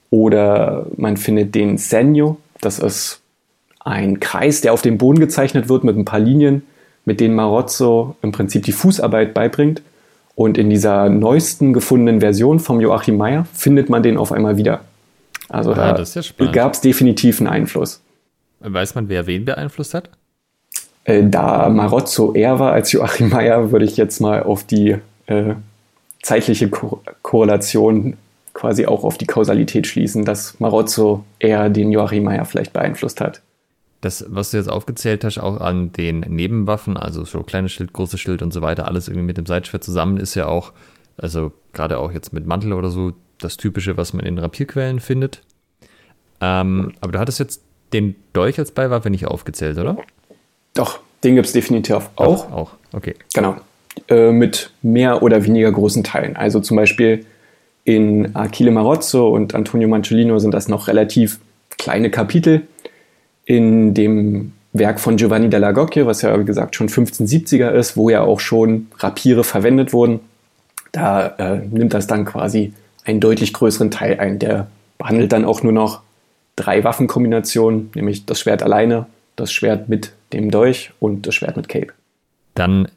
oder 0.09 0.87
man 0.97 1.15
findet 1.15 1.55
den 1.55 1.77
Senio, 1.77 2.37
das 2.59 2.79
ist 2.79 3.21
ein 3.79 4.19
Kreis, 4.19 4.59
der 4.59 4.73
auf 4.73 4.81
dem 4.81 4.97
Boden 4.97 5.19
gezeichnet 5.19 5.69
wird 5.69 5.85
mit 5.85 5.97
ein 5.97 6.05
paar 6.05 6.19
Linien 6.19 6.63
mit 7.05 7.19
denen 7.19 7.35
Marozzo 7.35 8.15
im 8.21 8.31
Prinzip 8.31 8.63
die 8.63 8.71
Fußarbeit 8.71 9.33
beibringt. 9.33 9.81
Und 10.35 10.57
in 10.57 10.69
dieser 10.69 11.09
neuesten 11.09 11.71
gefundenen 11.71 12.19
Version 12.19 12.59
vom 12.59 12.81
Joachim 12.81 13.15
Meyer 13.15 13.45
findet 13.53 13.89
man 13.89 14.03
den 14.03 14.17
auf 14.17 14.33
einmal 14.33 14.57
wieder. 14.57 14.81
Also 15.47 15.71
ah, 15.71 15.93
da 15.93 16.03
ja 16.03 16.51
gab 16.51 16.73
es 16.73 16.81
definitiv 16.81 17.39
einen 17.39 17.47
Einfluss. 17.47 18.01
Weiß 18.59 18.95
man, 18.95 19.07
wer 19.07 19.27
wen 19.27 19.45
beeinflusst 19.45 19.93
hat? 19.93 20.09
Äh, 21.05 21.23
da 21.23 21.69
Marozzo 21.69 22.33
eher 22.33 22.59
war 22.59 22.73
als 22.73 22.91
Joachim 22.91 23.29
Meyer, 23.29 23.71
würde 23.71 23.85
ich 23.85 23.95
jetzt 23.95 24.19
mal 24.19 24.43
auf 24.43 24.63
die 24.63 24.97
äh, 25.27 25.53
zeitliche 26.21 26.69
Ko 26.69 27.01
Korrelation 27.21 28.17
quasi 28.53 28.85
auch 28.87 29.03
auf 29.03 29.17
die 29.17 29.27
Kausalität 29.27 29.85
schließen, 29.85 30.25
dass 30.25 30.59
Marozzo 30.59 31.23
eher 31.39 31.69
den 31.69 31.91
Joachim 31.91 32.23
Meyer 32.23 32.45
vielleicht 32.45 32.73
beeinflusst 32.73 33.21
hat. 33.21 33.41
Das, 34.01 34.25
was 34.27 34.51
du 34.51 34.57
jetzt 34.57 34.69
aufgezählt 34.69 35.23
hast, 35.23 35.39
auch 35.39 35.59
an 35.61 35.91
den 35.91 36.19
Nebenwaffen, 36.19 36.97
also 36.97 37.25
so 37.25 37.41
kleines 37.41 37.71
Schild, 37.71 37.93
großes 37.93 38.19
Schild 38.19 38.41
und 38.41 38.53
so 38.53 38.61
weiter, 38.61 38.87
alles 38.87 39.07
irgendwie 39.07 39.25
mit 39.25 39.37
dem 39.37 39.45
Seitschwert 39.45 39.83
zusammen, 39.83 40.17
ist 40.17 40.35
ja 40.35 40.47
auch, 40.47 40.73
also 41.17 41.51
gerade 41.73 41.97
auch 41.97 42.11
jetzt 42.11 42.33
mit 42.33 42.45
Mantel 42.45 42.73
oder 42.73 42.89
so, 42.89 43.13
das 43.39 43.57
Typische, 43.57 43.97
was 43.97 44.13
man 44.13 44.25
in 44.25 44.37
Rapierquellen 44.37 44.99
findet. 44.99 45.41
Ähm, 46.41 46.93
aber 47.01 47.13
du 47.13 47.19
hattest 47.19 47.39
jetzt 47.39 47.63
den 47.93 48.15
Dolch 48.33 48.59
als 48.59 48.71
Beiwaffe 48.71 49.09
nicht 49.09 49.25
aufgezählt, 49.25 49.77
oder? 49.77 49.97
Doch, 50.73 50.99
den 51.23 51.35
gibt 51.35 51.47
es 51.47 51.53
definitiv 51.53 52.09
auch. 52.15 52.45
Doch, 52.47 52.51
auch, 52.51 52.71
okay. 52.93 53.15
Genau. 53.33 53.55
Äh, 54.09 54.31
mit 54.31 54.71
mehr 54.81 55.23
oder 55.23 55.45
weniger 55.45 55.71
großen 55.71 56.03
Teilen. 56.03 56.35
Also 56.35 56.59
zum 56.59 56.77
Beispiel 56.77 57.25
in 57.85 58.35
Achille 58.35 58.71
Marozzo 58.71 59.29
und 59.29 59.55
Antonio 59.55 59.87
Mancellino 59.87 60.39
sind 60.39 60.53
das 60.53 60.67
noch 60.67 60.87
relativ 60.87 61.39
kleine 61.77 62.09
Kapitel 62.09 62.63
in 63.45 63.93
dem 63.93 64.53
Werk 64.73 64.99
von 64.99 65.15
Giovanni 65.15 65.49
della 65.49 65.71
Gocchia, 65.71 66.05
was 66.05 66.21
ja 66.21 66.37
wie 66.39 66.45
gesagt 66.45 66.75
schon 66.75 66.89
1570er 66.89 67.71
ist, 67.71 67.95
wo 67.95 68.09
ja 68.09 68.21
auch 68.21 68.39
schon 68.39 68.87
Rapiere 68.97 69.43
verwendet 69.43 69.93
wurden, 69.93 70.19
da 70.91 71.27
äh, 71.27 71.61
nimmt 71.69 71.93
das 71.93 72.07
dann 72.07 72.25
quasi 72.25 72.73
einen 73.05 73.19
deutlich 73.19 73.53
größeren 73.53 73.91
Teil 73.91 74.19
ein. 74.19 74.39
Der 74.39 74.67
behandelt 74.97 75.31
dann 75.31 75.45
auch 75.45 75.63
nur 75.63 75.71
noch 75.71 76.01
drei 76.55 76.83
Waffenkombinationen, 76.83 77.91
nämlich 77.95 78.25
das 78.25 78.39
Schwert 78.39 78.63
alleine, 78.63 79.05
das 79.35 79.51
Schwert 79.51 79.89
mit 79.89 80.13
dem 80.33 80.51
Dolch 80.51 80.91
und 80.99 81.27
das 81.27 81.35
Schwert 81.35 81.55
mit 81.55 81.69
Cape. 81.69 81.93
Dann 82.53 82.87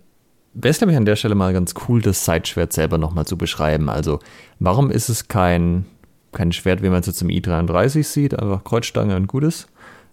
wäre 0.55 0.71
es, 0.71 0.79
glaube 0.79 0.93
ich, 0.93 0.97
an 0.97 1.05
der 1.05 1.17
Stelle 1.17 1.35
mal 1.35 1.53
ganz 1.53 1.75
cool, 1.89 2.01
das 2.01 2.25
Seitschwert 2.25 2.73
selber 2.73 2.99
nochmal 2.99 3.27
zu 3.27 3.37
beschreiben. 3.37 3.89
Also, 3.89 4.21
warum 4.59 4.91
ist 4.91 5.09
es 5.09 5.29
kein, 5.29 5.85
kein 6.33 6.53
Schwert, 6.53 6.83
wie 6.83 6.89
man 6.89 7.01
es 7.01 7.07
jetzt 7.07 7.23
im 7.23 7.29
i33 7.29 8.05
sieht, 8.05 8.39
einfach 8.39 8.65
Kreuzstange 8.65 9.17
und 9.17 9.27
Gutes? 9.27 9.69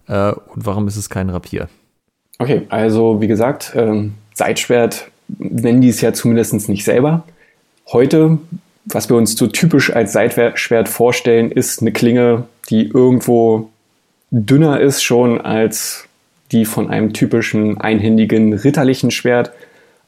Äh, 0.07 0.31
und 0.31 0.65
warum 0.65 0.87
ist 0.87 0.97
es 0.97 1.09
kein 1.09 1.29
Rapier? 1.29 1.67
Okay, 2.39 2.63
also 2.69 3.21
wie 3.21 3.27
gesagt, 3.27 3.73
ähm, 3.75 4.13
Seitschwert 4.33 5.09
nennen 5.27 5.81
die 5.81 5.89
es 5.89 6.01
ja 6.01 6.13
zumindest 6.13 6.69
nicht 6.69 6.83
selber. 6.83 7.23
Heute, 7.91 8.37
was 8.85 9.09
wir 9.09 9.15
uns 9.15 9.35
so 9.35 9.47
typisch 9.47 9.95
als 9.95 10.13
Seitschwert 10.13 10.89
vorstellen, 10.89 11.51
ist 11.51 11.81
eine 11.81 11.91
Klinge, 11.91 12.43
die 12.69 12.87
irgendwo 12.87 13.69
dünner 14.31 14.79
ist 14.81 15.03
schon 15.03 15.39
als 15.39 16.07
die 16.51 16.65
von 16.65 16.89
einem 16.89 17.13
typischen 17.13 17.79
einhändigen 17.79 18.53
ritterlichen 18.53 19.11
Schwert, 19.11 19.51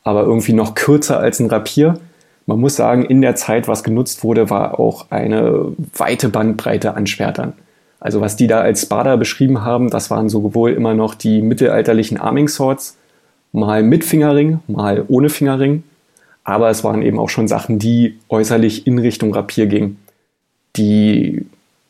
aber 0.04 0.24
irgendwie 0.24 0.54
noch 0.54 0.76
kürzer 0.76 1.20
als 1.20 1.40
ein 1.40 1.48
Rapier. 1.48 2.00
man 2.46 2.60
muss 2.60 2.78
sagen, 2.78 3.04
in 3.04 3.22
der 3.22 3.36
Zeit, 3.36 3.68
was 3.68 3.84
genutzt 3.84 4.24
wurde, 4.24 4.50
war 4.50 4.80
auch 4.80 5.08
eine 5.10 5.74
weite 5.94 6.30
Bandbreite 6.30 6.96
an 6.96 7.06
Schwertern. 7.06 7.54
Also 8.00 8.22
was 8.22 8.36
die 8.36 8.48
da 8.48 8.62
als 8.62 8.84
Spada 8.84 9.16
beschrieben 9.16 9.62
haben, 9.62 9.90
das 9.90 10.10
waren 10.10 10.30
sowohl 10.30 10.72
immer 10.74 10.94
noch 10.94 11.16
die 11.16 11.42
mittelalterlichen 11.42 12.18
Arming 12.18 12.48
Swords, 12.48 12.98
mal 13.52 13.84
mit 13.84 14.06
Fingerring, 14.06 14.60
mal 14.68 15.04
ohne 15.08 15.30
Fingerring. 15.30 15.84
Aber 16.44 16.70
es 16.70 16.84
waren 16.84 17.02
eben 17.02 17.20
auch 17.20 17.30
schon 17.30 17.48
Sachen, 17.48 17.80
die 17.80 18.20
äußerlich 18.30 18.88
in 18.88 19.00
Richtung 19.00 19.34
Rapier 19.34 19.66
gingen. 19.66 19.98
Die 20.76 21.46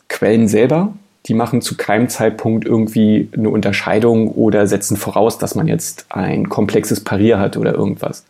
Quellen 0.07 0.47
selber, 0.47 0.93
die 1.27 1.33
machen 1.33 1.61
zu 1.61 1.75
keinem 1.75 2.07
Zeitpunkt 2.09 2.65
irgendwie 2.65 3.29
eine 3.33 3.49
Unterscheidung 3.49 4.31
oder 4.31 4.65
setzen 4.65 4.95
voraus, 4.95 5.37
dass 5.37 5.55
man 5.55 5.67
jetzt 5.67 6.05
ein 6.09 6.47
komplexes 6.47 7.03
Parier 7.03 7.37
hat 7.37 7.57
oder 7.57 7.73
irgendwas. 7.73 8.25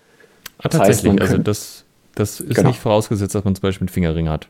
Ah, 0.57 0.69
tatsächlich, 0.69 1.13
heißt, 1.13 1.21
also 1.21 1.37
das, 1.37 1.83
das 2.15 2.39
ist 2.39 2.55
genau. 2.55 2.69
nicht 2.69 2.79
vorausgesetzt, 2.79 3.35
dass 3.35 3.43
man 3.43 3.53
zum 3.53 3.61
Beispiel 3.61 3.85
einen 3.85 3.93
Fingerring 3.93 4.29
hat. 4.29 4.47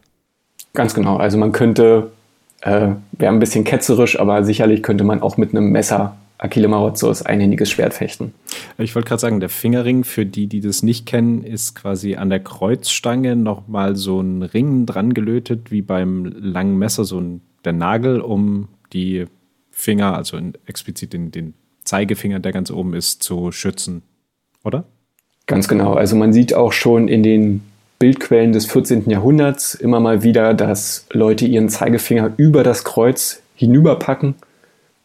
Ganz 0.74 0.94
genau, 0.94 1.18
also 1.18 1.38
man 1.38 1.52
könnte, 1.52 2.12
äh, 2.62 2.89
wäre 3.12 3.34
ein 3.34 3.39
bisschen 3.39 3.63
ketzerisch, 3.63 4.20
aber 4.20 4.43
sicherlich 4.43 4.84
könnte 4.84 5.04
man 5.04 5.22
auch 5.22 5.38
mit 5.38 5.52
einem 5.52 5.72
Messer 5.72 6.17
Achille 6.39 6.67
Marozzos 6.67 7.24
einhändiges 7.24 7.72
Schwert 7.72 7.96
fechten. 7.96 8.34
Ich 8.78 8.93
wollte 8.93 9.08
gerade 9.08 9.20
sagen, 9.20 9.39
der 9.39 9.50
Fingerring, 9.50 10.04
für 10.04 10.26
die, 10.26 10.48
die 10.48 10.62
das 10.62 10.84
nicht 10.84 11.08
kennen, 11.08 11.43
ist 11.43 11.74
quasi 11.74 12.15
an 12.15 12.30
der 12.30 12.39
Kreuzstange 12.39 13.36
nochmal 13.36 13.96
so 13.96 14.22
ein 14.22 14.43
Ring 14.43 14.86
dran 14.86 15.15
gelötet, 15.15 15.72
wie 15.72 15.82
beim 15.82 16.26
langen 16.26 16.78
Messer, 16.78 17.06
so 17.06 17.20
ein, 17.20 17.41
der 17.65 17.74
Nagel, 17.74 18.22
um 18.22 18.67
die 18.93 19.26
Finger, 19.72 20.15
also 20.15 20.38
in, 20.38 20.54
explizit 20.67 21.13
den, 21.13 21.32
den 21.32 21.56
Zeigefinger, 21.86 22.39
der 22.39 22.52
ganz 22.52 22.70
oben 22.70 22.93
ist, 22.93 23.24
zu 23.24 23.52
schützen, 23.52 24.04
oder? 24.63 24.84
Ganz 25.48 25.67
genau. 25.67 25.93
Also 25.93 26.15
man 26.15 26.34
sieht 26.34 26.54
auch 26.54 26.74
schon 26.74 27.08
in 27.08 27.24
den 27.24 27.62
Bildquellen 27.99 28.53
des 28.53 28.65
14. 28.67 29.10
Jahrhunderts 29.10 29.73
immer 29.73 29.99
mal 29.99 30.23
wieder, 30.23 30.53
dass 30.53 31.05
Leute 31.12 31.45
ihren 31.45 31.69
Zeigefinger 31.69 32.31
über 32.38 32.63
das 32.63 32.83
Kreuz 32.83 33.41
hinüberpacken, 33.55 34.36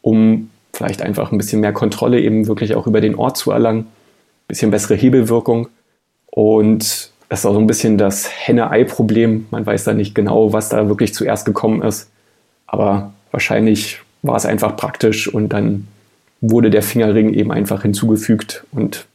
um 0.03 0.51
vielleicht 0.73 1.03
einfach 1.03 1.33
ein 1.33 1.39
bisschen 1.39 1.61
mehr 1.61 1.73
Kontrolle 1.73 2.21
eben 2.21 2.47
wirklich 2.47 2.75
auch 2.75 2.87
über 2.87 3.01
den 3.01 3.15
Ort 3.15 3.37
zu 3.37 3.51
erlangen, 3.51 3.81
ein 3.81 4.49
bisschen 4.49 4.71
bessere 4.71 4.95
Hebelwirkung. 4.95 5.69
Und 6.27 7.11
das 7.29 7.41
ist 7.41 7.47
auch 7.47 7.55
so 7.55 7.61
ein 7.61 7.67
bisschen 7.67 7.97
das 7.97 8.29
Henne-Ei-Problem. 8.31 9.47
Man 9.51 9.65
weiß 9.65 9.85
da 9.85 9.95
nicht 9.95 10.15
genau, 10.15 10.53
was 10.53 10.69
da 10.69 10.89
wirklich 10.89 11.15
zuerst 11.15 11.47
gekommen 11.47 11.83
ist. 11.83 12.11
Aber 12.67 13.13
wahrscheinlich 13.31 14.01
war 14.23 14.37
es 14.37 14.47
einfach 14.47 14.77
praktisch 14.77 15.33
und 15.33 15.51
dann 15.51 15.89
wurde 16.43 16.71
der 16.71 16.83
Fingerring 16.83 17.33
eben 17.33 17.53
einfach 17.53 17.83
hinzugefügt 17.83 18.65
und 18.73 19.07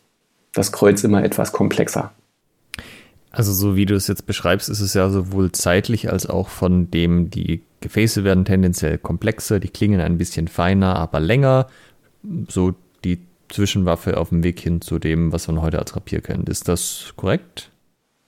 das 0.53 0.71
Kreuz 0.71 1.03
immer 1.03 1.23
etwas 1.23 1.51
komplexer. 1.51 2.11
Also 3.37 3.53
so 3.53 3.75
wie 3.75 3.85
du 3.85 3.93
es 3.93 4.07
jetzt 4.07 4.25
beschreibst, 4.25 4.67
ist 4.67 4.79
es 4.79 4.95
ja 4.95 5.11
sowohl 5.11 5.51
zeitlich 5.51 6.11
als 6.11 6.25
auch 6.25 6.49
von 6.49 6.89
dem, 6.89 7.29
die 7.29 7.61
Gefäße 7.81 8.23
werden 8.23 8.45
tendenziell 8.45 8.97
komplexer, 8.97 9.59
die 9.59 9.67
klingen 9.67 10.01
ein 10.01 10.17
bisschen 10.17 10.47
feiner, 10.47 10.95
aber 10.95 11.19
länger. 11.19 11.67
So 12.47 12.73
die 13.03 13.19
Zwischenwaffe 13.49 14.17
auf 14.17 14.29
dem 14.29 14.43
Weg 14.43 14.59
hin 14.59 14.81
zu 14.81 14.97
dem, 14.97 15.31
was 15.31 15.47
man 15.47 15.61
heute 15.61 15.77
als 15.77 15.95
Rapier 15.95 16.21
kennt. 16.21 16.49
Ist 16.49 16.67
das 16.67 17.13
korrekt? 17.15 17.69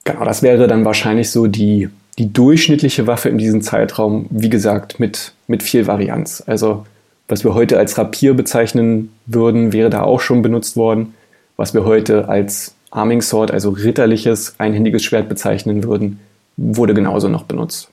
Genau, 0.04 0.26
das 0.26 0.44
wäre 0.44 0.68
dann 0.68 0.86
wahrscheinlich 0.86 1.32
so 1.32 1.48
die, 1.48 1.90
die 2.20 2.32
durchschnittliche 2.32 3.08
Waffe 3.08 3.30
in 3.30 3.40
diesem 3.40 3.64
Zeitraum, 3.64 4.28
wie 4.30 4.52
gesagt, 4.52 5.00
mit, 5.00 5.34
mit 5.48 5.64
viel 5.64 5.88
Varianz. 5.88 6.44
Also 6.46 6.86
was 7.28 7.44
wir 7.44 7.56
heute 7.56 7.80
als 7.80 7.98
Rapier 7.98 8.36
bezeichnen 8.36 9.12
würden, 9.26 9.74
wäre 9.74 9.90
da 9.90 10.04
auch 10.04 10.22
schon 10.22 10.44
benutzt 10.44 10.76
worden. 10.76 11.16
Was 11.58 11.74
wir 11.74 11.84
heute 11.84 12.30
als 12.30 12.76
Arming 12.92 13.22
Sword, 13.22 13.52
also 13.52 13.70
ritterliches 13.70 14.56
einhändiges 14.58 15.04
Schwert 15.04 15.30
bezeichnen 15.30 15.84
würden, 15.84 16.20
wurde 16.58 16.94
genauso 16.94 17.30
noch 17.30 17.44
benutzt. 17.44 17.90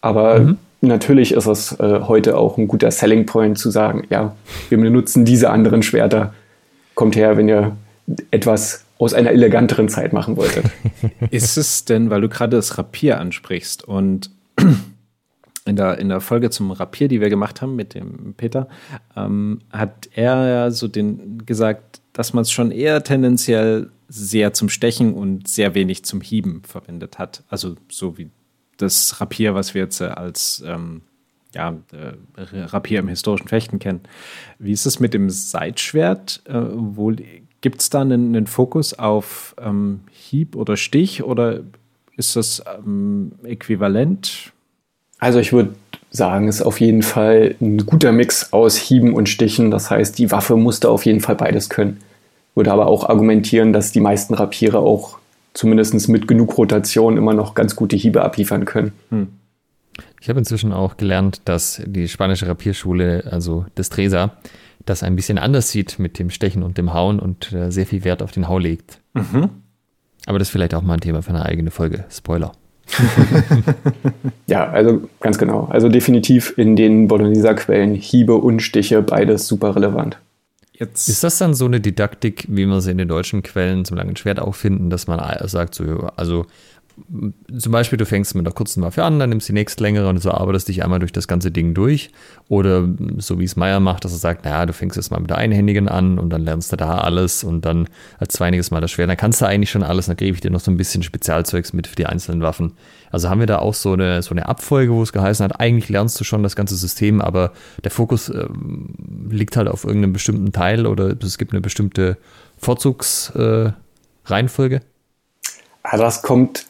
Aber 0.00 0.40
mhm. 0.40 0.58
natürlich 0.80 1.32
ist 1.32 1.46
es 1.46 1.72
äh, 1.78 2.00
heute 2.02 2.36
auch 2.36 2.58
ein 2.58 2.68
guter 2.68 2.90
Selling 2.90 3.26
Point 3.26 3.58
zu 3.58 3.70
sagen, 3.70 4.06
ja, 4.10 4.34
wir 4.68 4.78
benutzen 4.78 5.24
diese 5.24 5.50
anderen 5.50 5.82
Schwerter. 5.82 6.34
Kommt 6.94 7.16
her, 7.16 7.36
wenn 7.36 7.48
ihr 7.48 7.76
etwas 8.30 8.84
aus 8.98 9.14
einer 9.14 9.30
eleganteren 9.30 9.88
Zeit 9.88 10.12
machen 10.12 10.36
wolltet. 10.36 10.66
Ist 11.30 11.56
es 11.56 11.84
denn, 11.84 12.10
weil 12.10 12.20
du 12.20 12.28
gerade 12.28 12.56
das 12.56 12.78
Rapier 12.78 13.18
ansprichst 13.20 13.84
und 13.84 14.30
in 15.64 15.76
der, 15.76 15.98
in 15.98 16.08
der 16.08 16.20
Folge 16.20 16.50
zum 16.50 16.70
Rapier, 16.70 17.08
die 17.08 17.20
wir 17.20 17.30
gemacht 17.30 17.62
haben 17.62 17.76
mit 17.76 17.94
dem 17.94 18.34
Peter, 18.36 18.68
ähm, 19.16 19.60
hat 19.72 20.08
er 20.14 20.46
ja 20.46 20.70
so 20.70 20.86
den 20.86 21.44
gesagt, 21.46 22.00
dass 22.12 22.32
man 22.32 22.42
es 22.42 22.52
schon 22.52 22.70
eher 22.70 23.02
tendenziell 23.02 23.90
sehr 24.08 24.52
zum 24.52 24.68
Stechen 24.68 25.14
und 25.14 25.48
sehr 25.48 25.74
wenig 25.74 26.04
zum 26.04 26.20
Hieben 26.20 26.62
verwendet 26.64 27.18
hat. 27.18 27.42
Also 27.48 27.76
so 27.90 28.18
wie 28.18 28.30
das 28.76 29.20
Rapier, 29.20 29.54
was 29.54 29.74
wir 29.74 29.82
jetzt 29.82 30.00
äh, 30.00 30.06
als 30.06 30.62
ähm, 30.66 31.02
ja, 31.54 31.76
äh, 31.92 32.58
Rapier 32.64 32.98
im 33.00 33.08
historischen 33.08 33.48
Fechten 33.48 33.78
kennen. 33.78 34.00
Wie 34.58 34.72
ist 34.72 34.86
es 34.86 35.00
mit 35.00 35.14
dem 35.14 35.30
Seitschwert? 35.30 36.42
Äh, 36.46 36.60
Gibt 37.60 37.80
es 37.80 37.90
da 37.90 38.02
einen, 38.02 38.34
einen, 38.34 38.46
Fokus 38.46 38.94
auf 38.94 39.54
ähm, 39.58 40.00
Hieb 40.10 40.54
oder 40.56 40.76
Stich 40.76 41.22
oder 41.22 41.60
ist 42.16 42.36
das 42.36 42.62
ähm, 42.78 43.32
äquivalent? 43.42 44.52
Also 45.18 45.38
ich 45.38 45.52
würde 45.52 45.74
sagen, 46.10 46.48
es 46.48 46.56
ist 46.56 46.62
auf 46.62 46.80
jeden 46.80 47.02
Fall 47.02 47.56
ein 47.60 47.78
guter 47.78 48.12
Mix 48.12 48.52
aus 48.52 48.76
Hieben 48.76 49.14
und 49.14 49.28
Stichen. 49.28 49.70
Das 49.70 49.90
heißt, 49.90 50.18
die 50.18 50.30
Waffe 50.30 50.56
musste 50.56 50.90
auf 50.90 51.06
jeden 51.06 51.20
Fall 51.20 51.36
beides 51.36 51.70
können. 51.70 52.00
Würde 52.54 52.72
aber 52.72 52.86
auch 52.86 53.08
argumentieren, 53.08 53.72
dass 53.72 53.92
die 53.92 54.00
meisten 54.00 54.34
Rapiere 54.34 54.78
auch 54.78 55.18
zumindest 55.54 56.08
mit 56.08 56.28
genug 56.28 56.56
Rotation 56.58 57.16
immer 57.16 57.34
noch 57.34 57.54
ganz 57.54 57.76
gute 57.76 57.96
Hiebe 57.96 58.22
abliefern 58.22 58.64
können. 58.64 58.92
Hm. 59.10 59.28
Ich 60.20 60.28
habe 60.28 60.38
inzwischen 60.38 60.72
auch 60.72 60.96
gelernt, 60.96 61.42
dass 61.44 61.82
die 61.86 62.08
spanische 62.08 62.48
Rapierschule, 62.48 63.24
also 63.30 63.66
Destresa, 63.76 64.32
das 64.84 65.02
ein 65.02 65.16
bisschen 65.16 65.38
anders 65.38 65.70
sieht 65.70 65.98
mit 65.98 66.18
dem 66.18 66.30
Stechen 66.30 66.62
und 66.62 66.78
dem 66.78 66.92
Hauen 66.92 67.20
und 67.20 67.52
äh, 67.52 67.70
sehr 67.70 67.86
viel 67.86 68.04
Wert 68.04 68.22
auf 68.22 68.32
den 68.32 68.48
Hau 68.48 68.58
legt. 68.58 69.00
Mhm. 69.14 69.50
Aber 70.26 70.38
das 70.38 70.48
ist 70.48 70.52
vielleicht 70.52 70.74
auch 70.74 70.82
mal 70.82 70.94
ein 70.94 71.00
Thema 71.00 71.22
für 71.22 71.30
eine 71.30 71.44
eigene 71.44 71.70
Folge. 71.70 72.04
Spoiler. 72.10 72.52
ja, 74.46 74.68
also 74.68 75.02
ganz 75.20 75.38
genau. 75.38 75.68
Also 75.70 75.88
definitiv 75.88 76.54
in 76.56 76.76
den 76.76 77.08
Bologneser 77.08 77.54
Quellen 77.54 77.94
Hiebe 77.94 78.34
und 78.34 78.60
Stiche 78.60 79.02
beides 79.02 79.46
super 79.46 79.74
relevant. 79.76 80.18
Jetzt 80.76 81.08
ist 81.08 81.22
das 81.22 81.38
dann 81.38 81.54
so 81.54 81.66
eine 81.66 81.80
Didaktik, 81.80 82.46
wie 82.48 82.66
wir 82.66 82.80
sie 82.80 82.90
in 82.90 82.98
den 82.98 83.06
deutschen 83.06 83.44
Quellen 83.44 83.84
zum 83.84 83.96
langen 83.96 84.16
Schwert 84.16 84.40
auch 84.40 84.56
finden, 84.56 84.90
dass 84.90 85.06
man 85.06 85.20
sagt, 85.48 85.76
so, 85.76 86.10
also 86.16 86.46
zum 87.58 87.72
Beispiel, 87.72 87.96
du 87.96 88.06
fängst 88.06 88.34
mit 88.34 88.46
einer 88.46 88.54
kurzen 88.54 88.82
Waffe 88.82 89.02
an, 89.02 89.18
dann 89.18 89.30
nimmst 89.30 89.48
die 89.48 89.52
nächste 89.52 89.82
längere 89.82 90.08
und 90.08 90.18
so 90.18 90.30
arbeitest 90.30 90.68
dich 90.68 90.84
einmal 90.84 91.00
durch 91.00 91.12
das 91.12 91.26
ganze 91.26 91.50
Ding 91.50 91.74
durch. 91.74 92.10
Oder 92.48 92.88
so 93.18 93.40
wie 93.40 93.44
es 93.44 93.56
Meier 93.56 93.80
macht, 93.80 94.04
dass 94.04 94.12
er 94.12 94.18
sagt, 94.18 94.44
naja, 94.44 94.64
du 94.64 94.72
fängst 94.72 94.96
jetzt 94.96 95.10
mal 95.10 95.18
mit 95.18 95.30
der 95.30 95.38
Einhändigen 95.38 95.88
an 95.88 96.18
und 96.18 96.30
dann 96.30 96.42
lernst 96.42 96.72
du 96.72 96.76
da 96.76 96.98
alles 96.98 97.42
und 97.42 97.64
dann 97.64 97.88
als 98.18 98.34
zweiniges 98.34 98.70
Mal 98.70 98.80
das 98.80 98.92
Schwert. 98.92 99.10
Dann 99.10 99.16
kannst 99.16 99.40
du 99.40 99.46
eigentlich 99.46 99.70
schon 99.70 99.82
alles, 99.82 100.06
dann 100.06 100.16
gebe 100.16 100.34
ich 100.34 100.40
dir 100.40 100.50
noch 100.50 100.60
so 100.60 100.70
ein 100.70 100.76
bisschen 100.76 101.02
Spezialzeugs 101.02 101.72
mit 101.72 101.88
für 101.88 101.96
die 101.96 102.06
einzelnen 102.06 102.42
Waffen. 102.42 102.72
Also 103.10 103.28
haben 103.28 103.40
wir 103.40 103.46
da 103.46 103.58
auch 103.58 103.74
so 103.74 103.92
eine, 103.92 104.22
so 104.22 104.30
eine 104.30 104.46
Abfolge, 104.46 104.92
wo 104.92 105.02
es 105.02 105.12
geheißen 105.12 105.44
hat, 105.44 105.60
eigentlich 105.60 105.88
lernst 105.88 106.20
du 106.20 106.24
schon 106.24 106.44
das 106.44 106.54
ganze 106.54 106.76
System, 106.76 107.20
aber 107.20 107.52
der 107.82 107.90
Fokus 107.90 108.28
äh, 108.28 108.46
liegt 109.28 109.56
halt 109.56 109.68
auf 109.68 109.84
irgendeinem 109.84 110.12
bestimmten 110.12 110.52
Teil 110.52 110.86
oder 110.86 111.16
es 111.22 111.38
gibt 111.38 111.52
eine 111.52 111.60
bestimmte 111.60 112.18
Vorzugsreihenfolge? 112.56 114.76
Äh, 114.76 114.80
also 115.82 116.02
das 116.02 116.22
kommt 116.22 116.66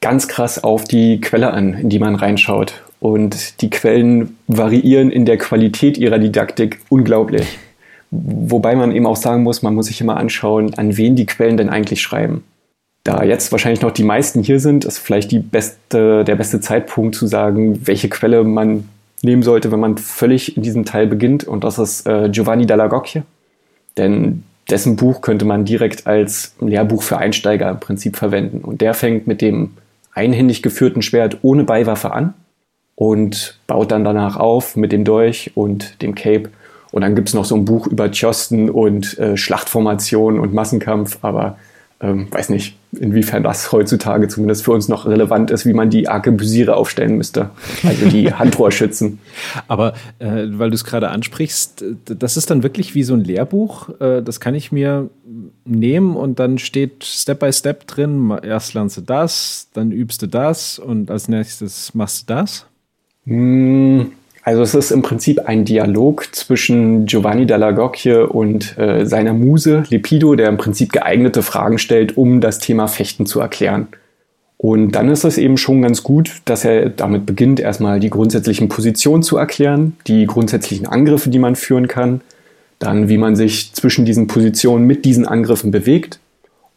ganz 0.00 0.28
krass 0.28 0.62
auf 0.62 0.84
die 0.84 1.20
Quelle 1.20 1.52
an, 1.52 1.74
in 1.74 1.88
die 1.88 1.98
man 1.98 2.14
reinschaut. 2.14 2.82
Und 3.00 3.60
die 3.60 3.70
Quellen 3.70 4.36
variieren 4.48 5.10
in 5.10 5.24
der 5.24 5.38
Qualität 5.38 5.98
ihrer 5.98 6.18
Didaktik 6.18 6.80
unglaublich. 6.88 7.58
Wobei 8.10 8.74
man 8.74 8.92
eben 8.92 9.06
auch 9.06 9.16
sagen 9.16 9.42
muss, 9.42 9.62
man 9.62 9.74
muss 9.74 9.86
sich 9.86 10.00
immer 10.00 10.16
anschauen, 10.16 10.74
an 10.74 10.96
wen 10.96 11.14
die 11.14 11.26
Quellen 11.26 11.56
denn 11.56 11.68
eigentlich 11.68 12.00
schreiben. 12.00 12.42
Da 13.04 13.22
jetzt 13.22 13.52
wahrscheinlich 13.52 13.82
noch 13.82 13.92
die 13.92 14.02
meisten 14.02 14.42
hier 14.42 14.60
sind, 14.60 14.84
ist 14.84 14.98
vielleicht 14.98 15.30
beste, 15.50 16.24
der 16.24 16.36
beste 16.36 16.60
Zeitpunkt 16.60 17.14
zu 17.14 17.26
sagen, 17.26 17.86
welche 17.86 18.08
Quelle 18.08 18.44
man 18.44 18.88
nehmen 19.22 19.42
sollte, 19.42 19.70
wenn 19.70 19.80
man 19.80 19.98
völlig 19.98 20.56
in 20.56 20.62
diesem 20.62 20.84
Teil 20.84 21.06
beginnt. 21.06 21.44
Und 21.44 21.64
das 21.64 21.78
ist 21.78 22.06
äh, 22.06 22.28
Giovanni 22.30 22.66
dalla 22.66 22.86
Gocchia. 22.86 23.22
Denn 23.96 24.42
dessen 24.70 24.96
Buch 24.96 25.20
könnte 25.20 25.44
man 25.44 25.64
direkt 25.64 26.06
als 26.06 26.54
Lehrbuch 26.60 27.02
für 27.02 27.18
Einsteiger 27.18 27.70
im 27.70 27.80
Prinzip 27.80 28.16
verwenden. 28.16 28.60
Und 28.60 28.80
der 28.80 28.94
fängt 28.94 29.26
mit 29.26 29.40
dem 29.40 29.70
einhändig 30.18 30.62
geführten 30.62 31.00
Schwert 31.00 31.38
ohne 31.42 31.62
Beiwaffe 31.64 32.12
an 32.12 32.34
und 32.96 33.58
baut 33.68 33.92
dann 33.92 34.02
danach 34.02 34.36
auf 34.36 34.74
mit 34.74 34.90
dem 34.90 35.04
Dolch 35.04 35.52
und 35.54 36.02
dem 36.02 36.16
Cape. 36.16 36.50
Und 36.90 37.02
dann 37.02 37.14
gibt 37.14 37.28
es 37.28 37.34
noch 37.34 37.44
so 37.44 37.54
ein 37.54 37.64
Buch 37.64 37.86
über 37.86 38.10
Chosten 38.10 38.68
und 38.68 39.16
äh, 39.18 39.36
Schlachtformation 39.36 40.40
und 40.40 40.52
Massenkampf, 40.52 41.18
aber 41.22 41.56
Ähm, 42.00 42.28
weiß 42.30 42.50
nicht, 42.50 42.76
inwiefern 42.92 43.42
das 43.42 43.72
heutzutage 43.72 44.28
zumindest 44.28 44.64
für 44.64 44.70
uns 44.70 44.86
noch 44.88 45.06
relevant 45.06 45.50
ist, 45.50 45.66
wie 45.66 45.72
man 45.72 45.90
die 45.90 46.08
Arkebusiere 46.08 46.76
aufstellen 46.76 47.16
müsste. 47.16 47.50
Also 47.82 48.08
die 48.08 48.32
Handrohrschützen. 48.38 49.18
Aber 49.66 49.94
äh, 50.20 50.44
weil 50.50 50.70
du 50.70 50.76
es 50.76 50.84
gerade 50.84 51.08
ansprichst, 51.08 51.84
das 52.04 52.36
ist 52.36 52.50
dann 52.50 52.62
wirklich 52.62 52.94
wie 52.94 53.02
so 53.02 53.14
ein 53.14 53.24
Lehrbuch. 53.24 53.88
Äh, 54.00 54.22
das 54.22 54.38
kann 54.38 54.54
ich 54.54 54.70
mir 54.70 55.10
nehmen 55.64 56.14
und 56.14 56.38
dann 56.38 56.58
steht 56.58 57.02
Step 57.02 57.40
by 57.40 57.52
Step 57.52 57.88
drin, 57.88 58.32
erst 58.42 58.74
lernst 58.74 58.96
du 58.96 59.00
das, 59.00 59.68
dann 59.74 59.90
übst 59.90 60.22
du 60.22 60.28
das 60.28 60.78
und 60.78 61.10
als 61.10 61.28
nächstes 61.28 61.94
machst 61.94 62.22
du 62.22 62.34
das? 62.34 62.66
Hm, 63.26 64.12
also 64.48 64.62
es 64.62 64.74
ist 64.74 64.92
im 64.92 65.02
Prinzip 65.02 65.40
ein 65.40 65.66
Dialog 65.66 66.34
zwischen 66.34 67.04
Giovanni 67.04 67.44
dalla 67.44 67.72
Gocchie 67.72 68.26
und 68.26 68.78
äh, 68.78 69.04
seiner 69.04 69.34
Muse 69.34 69.84
Lepido, 69.90 70.36
der 70.36 70.48
im 70.48 70.56
Prinzip 70.56 70.90
geeignete 70.90 71.42
Fragen 71.42 71.76
stellt, 71.76 72.16
um 72.16 72.40
das 72.40 72.58
Thema 72.58 72.86
Fechten 72.86 73.26
zu 73.26 73.40
erklären. 73.40 73.88
Und 74.56 74.92
dann 74.92 75.10
ist 75.10 75.24
es 75.24 75.36
eben 75.36 75.58
schon 75.58 75.82
ganz 75.82 76.02
gut, 76.02 76.32
dass 76.46 76.64
er 76.64 76.88
damit 76.88 77.26
beginnt, 77.26 77.60
erstmal 77.60 78.00
die 78.00 78.08
grundsätzlichen 78.08 78.70
Positionen 78.70 79.22
zu 79.22 79.36
erklären, 79.36 79.98
die 80.06 80.24
grundsätzlichen 80.24 80.86
Angriffe, 80.86 81.28
die 81.28 81.38
man 81.38 81.54
führen 81.54 81.86
kann, 81.86 82.22
dann 82.78 83.10
wie 83.10 83.18
man 83.18 83.36
sich 83.36 83.74
zwischen 83.74 84.06
diesen 84.06 84.28
Positionen 84.28 84.86
mit 84.86 85.04
diesen 85.04 85.26
Angriffen 85.26 85.72
bewegt 85.72 86.20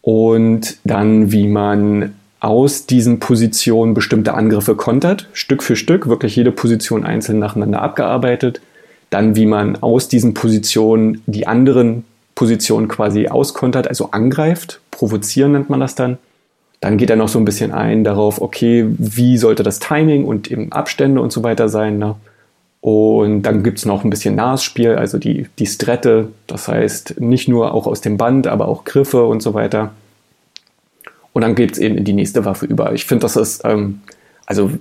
und 0.02 0.76
dann 0.84 1.32
wie 1.32 1.48
man 1.48 2.16
aus 2.42 2.88
diesen 2.88 3.20
Positionen 3.20 3.94
bestimmte 3.94 4.34
Angriffe 4.34 4.76
kontert, 4.76 5.30
Stück 5.32 5.62
für 5.62 5.76
Stück, 5.76 6.08
wirklich 6.08 6.36
jede 6.36 6.52
Position 6.52 7.06
einzeln 7.06 7.40
nacheinander 7.40 7.82
abgearbeitet. 7.82 8.62
Dann, 9.12 9.36
wie 9.36 9.46
man 9.46 9.82
aus 9.82 10.08
diesen 10.08 10.34
Positionen 10.34 11.22
die 11.28 11.46
anderen 11.46 12.04
Positionen 12.34 12.88
quasi 12.88 13.28
auskontert, 13.28 13.88
also 13.88 14.12
angreift, 14.12 14.82
provozieren 14.90 15.52
nennt 15.52 15.70
man 15.70 15.80
das 15.80 15.94
dann. 15.96 16.18
Dann 16.80 16.98
geht 16.98 17.12
er 17.12 17.16
noch 17.16 17.28
so 17.28 17.38
ein 17.38 17.46
bisschen 17.46 17.72
ein 17.72 18.04
darauf, 18.04 18.42
okay, 18.42 18.88
wie 18.98 19.38
sollte 19.38 19.62
das 19.62 19.78
Timing 19.78 20.26
und 20.26 20.50
eben 20.50 20.72
Abstände 20.72 21.22
und 21.22 21.32
so 21.32 21.44
weiter 21.44 21.70
sein. 21.70 22.00
Ne? 22.00 22.16
Und 22.80 23.44
dann 23.44 23.62
gibt 23.62 23.78
es 23.78 23.86
noch 23.86 24.04
ein 24.04 24.10
bisschen 24.10 24.34
Nasspiel, 24.34 24.96
also 24.96 25.20
die, 25.20 25.46
die 25.60 25.68
Strette, 25.68 26.30
das 26.48 26.68
heißt 26.68 27.22
nicht 27.22 27.48
nur 27.48 27.76
auch 27.76 27.86
aus 27.86 28.02
dem 28.02 28.18
Band, 28.18 28.48
aber 28.48 28.68
auch 28.68 28.84
Griffe 28.84 29.26
und 29.26 29.44
so 29.44 29.54
weiter. 29.54 29.92
Und 31.34 31.42
dann 31.42 31.56
geht 31.56 31.74
es 31.74 31.78
eben 31.78 31.98
in 31.98 32.04
die 32.04 32.14
nächste 32.14 32.46
Waffe 32.46 32.66
über. 32.66 32.94
Ich 32.94 33.06
finde, 33.06 33.22
das 33.24 33.36
ist, 33.36 33.62
ähm, 33.64 34.02
also 34.46 34.72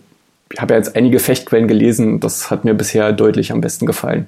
ich 0.53 0.61
habe 0.61 0.75
ja 0.75 0.79
jetzt 0.79 0.97
einige 0.97 1.19
Fechtquellen 1.19 1.69
gelesen, 1.69 2.21
das 2.21 2.51
hat 2.51 2.65
mir 2.65 2.75
bisher 2.75 3.13
deutlich 3.13 3.53
am 3.53 3.61
besten 3.61 3.87
gefallen. 3.87 4.27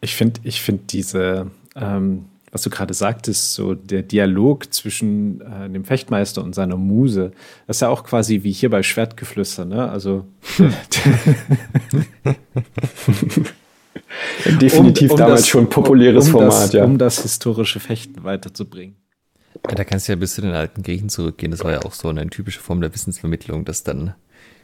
Ich 0.00 0.14
finde, 0.14 0.40
ich 0.44 0.60
finde 0.60 0.82
diese, 0.90 1.46
ähm, 1.76 2.26
was 2.50 2.62
du 2.62 2.70
gerade 2.70 2.92
sagtest, 2.92 3.54
so 3.54 3.74
der 3.74 4.02
Dialog 4.02 4.72
zwischen 4.74 5.40
äh, 5.40 5.70
dem 5.70 5.84
Fechtmeister 5.84 6.44
und 6.44 6.54
seiner 6.54 6.76
Muse, 6.76 7.32
das 7.66 7.78
ist 7.78 7.80
ja 7.80 7.88
auch 7.88 8.04
quasi 8.04 8.42
wie 8.42 8.52
hier 8.52 8.68
bei 8.68 8.82
Schwertgeflüster, 8.82 9.64
ne? 9.64 9.88
Also 9.88 10.26
definitiv 14.60 15.12
um, 15.12 15.14
um 15.14 15.18
damals 15.18 15.40
das, 15.40 15.48
schon 15.48 15.64
ein 15.64 15.70
populäres 15.70 16.26
um, 16.26 16.32
Format, 16.32 16.64
das, 16.64 16.72
ja. 16.74 16.84
Um 16.84 16.98
das 16.98 17.22
historische 17.22 17.80
Fechten 17.80 18.22
weiterzubringen. 18.24 18.96
Da 19.62 19.84
kannst 19.84 20.08
du 20.08 20.12
ja 20.12 20.16
bis 20.16 20.34
zu 20.34 20.40
den 20.40 20.52
alten 20.52 20.82
Griechen 20.82 21.08
zurückgehen. 21.08 21.50
Das 21.50 21.64
war 21.64 21.72
ja 21.72 21.82
auch 21.82 21.92
so 21.92 22.08
eine 22.08 22.28
typische 22.28 22.60
Form 22.60 22.80
der 22.80 22.92
Wissensvermittlung, 22.94 23.64
dass 23.64 23.84
dann 23.84 24.14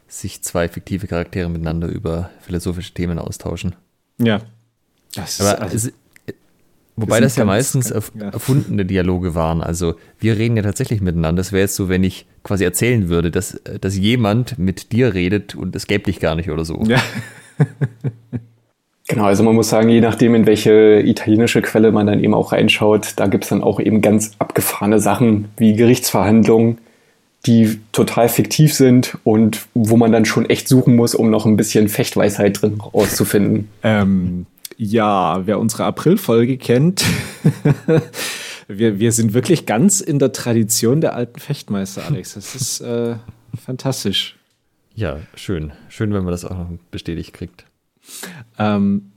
sich 0.07 0.43
zwei 0.43 0.69
fiktive 0.69 1.07
Charaktere 1.07 1.49
miteinander 1.49 1.89
über 1.89 2.31
philosophische 2.41 2.95
Themen 2.95 3.19
austauschen. 3.19 3.77
Ja. 4.19 4.41
Das 5.15 5.41
Aber 5.41 5.63
also, 5.63 5.89
es, 5.89 5.93
wobei 6.97 7.21
das 7.21 7.37
ja 7.37 7.45
meistens 7.45 7.91
erf 7.91 8.13
ja. 8.19 8.29
erfundene 8.33 8.87
Dialoge 8.87 9.35
waren. 9.35 9.63
Also 9.63 9.97
wir 10.19 10.39
reden 10.39 10.57
ja 10.57 10.63
tatsächlich 10.63 11.01
miteinander. 11.01 11.41
Das 11.41 11.53
wäre 11.53 11.63
jetzt 11.63 11.77
so, 11.77 11.89
wenn 11.89 12.05
ich 12.05 12.27
quasi 12.43 12.65
erzählen 12.65 13.09
würde, 13.09 13.31
dass, 13.31 13.61
dass 13.81 13.97
jemand 13.97 14.59
mit 14.59 14.93
dir 14.93 15.15
redet 15.15 15.55
und 15.55 15.77
es 15.77 15.87
gäbe 15.87 16.05
dich 16.05 16.21
gar 16.21 16.35
nicht 16.35 16.51
oder 16.51 16.65
so. 16.65 16.83
Ja. 16.85 17.03
Genau, 19.09 19.25
also 19.25 19.43
man 19.43 19.55
muss 19.55 19.71
sagen, 19.71 19.89
je 19.89 20.03
nachdem, 20.03 20.35
in 20.35 20.47
welche 20.47 21.01
italienische 21.01 21.63
Quelle 21.63 21.93
man 21.93 22.07
dann 22.07 22.23
eben 22.23 22.35
auch 22.35 22.53
reinschaut, 22.53 23.15
da 23.17 23.27
gibt 23.27 23.45
es 23.45 23.51
dann 23.51 23.63
auch 23.63 23.81
eben 23.81 24.03
ganz 24.03 24.33
abgefahrene 24.39 25.01
Sachen 25.01 25.49
wie 25.57 25.75
Gerichtsverhandlungen, 25.75 26.77
die 27.47 27.81
total 27.93 28.29
fiktiv 28.29 28.75
sind 28.75 29.17
und 29.25 29.67
wo 29.73 29.97
man 29.97 30.13
dann 30.13 30.27
schon 30.27 30.49
echt 30.51 30.69
suchen 30.69 30.95
muss, 30.95 31.15
um 31.15 31.31
noch 31.31 31.47
ein 31.47 31.57
bisschen 31.57 31.89
Fechtweisheit 31.89 32.61
drin 32.61 32.81
rauszufinden. 32.81 33.69
Ähm, 33.83 34.45
ja, 34.77 35.47
wer 35.47 35.59
unsere 35.59 35.85
Aprilfolge 35.85 36.59
kennt, 36.59 37.03
wir, 38.69 38.99
wir 38.99 39.13
sind 39.13 39.33
wirklich 39.33 39.65
ganz 39.65 40.03
in 40.03 40.19
der 40.19 40.33
Tradition 40.33 41.01
der 41.01 41.15
alten 41.15 41.41
Fechtmeister, 41.41 42.03
Alex. 42.07 42.35
Das 42.35 42.55
ist 42.55 42.81
äh, 42.81 43.15
fantastisch. 43.59 44.37
Ja, 44.95 45.17
schön. 45.35 45.73
Schön, 45.89 46.13
wenn 46.13 46.25
man 46.25 46.33
das 46.33 46.45
auch 46.45 46.59
noch 46.59 46.69
bestätigt 46.91 47.33
kriegt. 47.33 47.65
Ähm, 48.59 49.13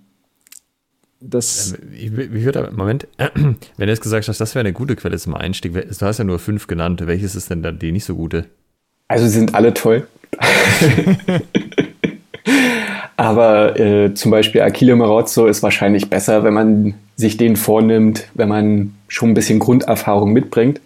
das. 1.19 1.75
Ich, 1.93 2.11
ich 2.11 2.43
würde, 2.43 2.71
Moment, 2.75 3.07
wenn 3.17 3.55
du 3.77 3.87
jetzt 3.87 4.01
gesagt 4.01 4.27
hast, 4.27 4.41
das 4.41 4.55
wäre 4.55 4.61
eine 4.61 4.73
gute 4.73 4.95
Quelle 4.95 5.17
zum 5.17 5.35
Einstieg, 5.35 5.73
du 5.73 6.05
hast 6.05 6.17
ja 6.17 6.23
nur 6.23 6.39
fünf 6.39 6.67
genannt. 6.67 7.05
Welches 7.05 7.35
ist 7.35 7.49
denn 7.49 7.61
dann 7.61 7.79
die 7.79 7.91
nicht 7.91 8.05
so 8.05 8.15
gute? 8.15 8.45
Also 9.07 9.27
sind 9.27 9.55
alle 9.55 9.73
toll. 9.73 10.07
Aber 13.17 13.79
äh, 13.79 14.13
zum 14.15 14.31
Beispiel 14.31 14.61
Achille 14.61 14.95
Marozzo 14.95 15.45
ist 15.45 15.61
wahrscheinlich 15.61 16.09
besser, 16.09 16.43
wenn 16.43 16.55
man 16.55 16.95
sich 17.15 17.37
den 17.37 17.55
vornimmt, 17.55 18.27
wenn 18.33 18.49
man 18.49 18.95
schon 19.07 19.29
ein 19.29 19.33
bisschen 19.35 19.59
Grunderfahrung 19.59 20.33
mitbringt. 20.33 20.81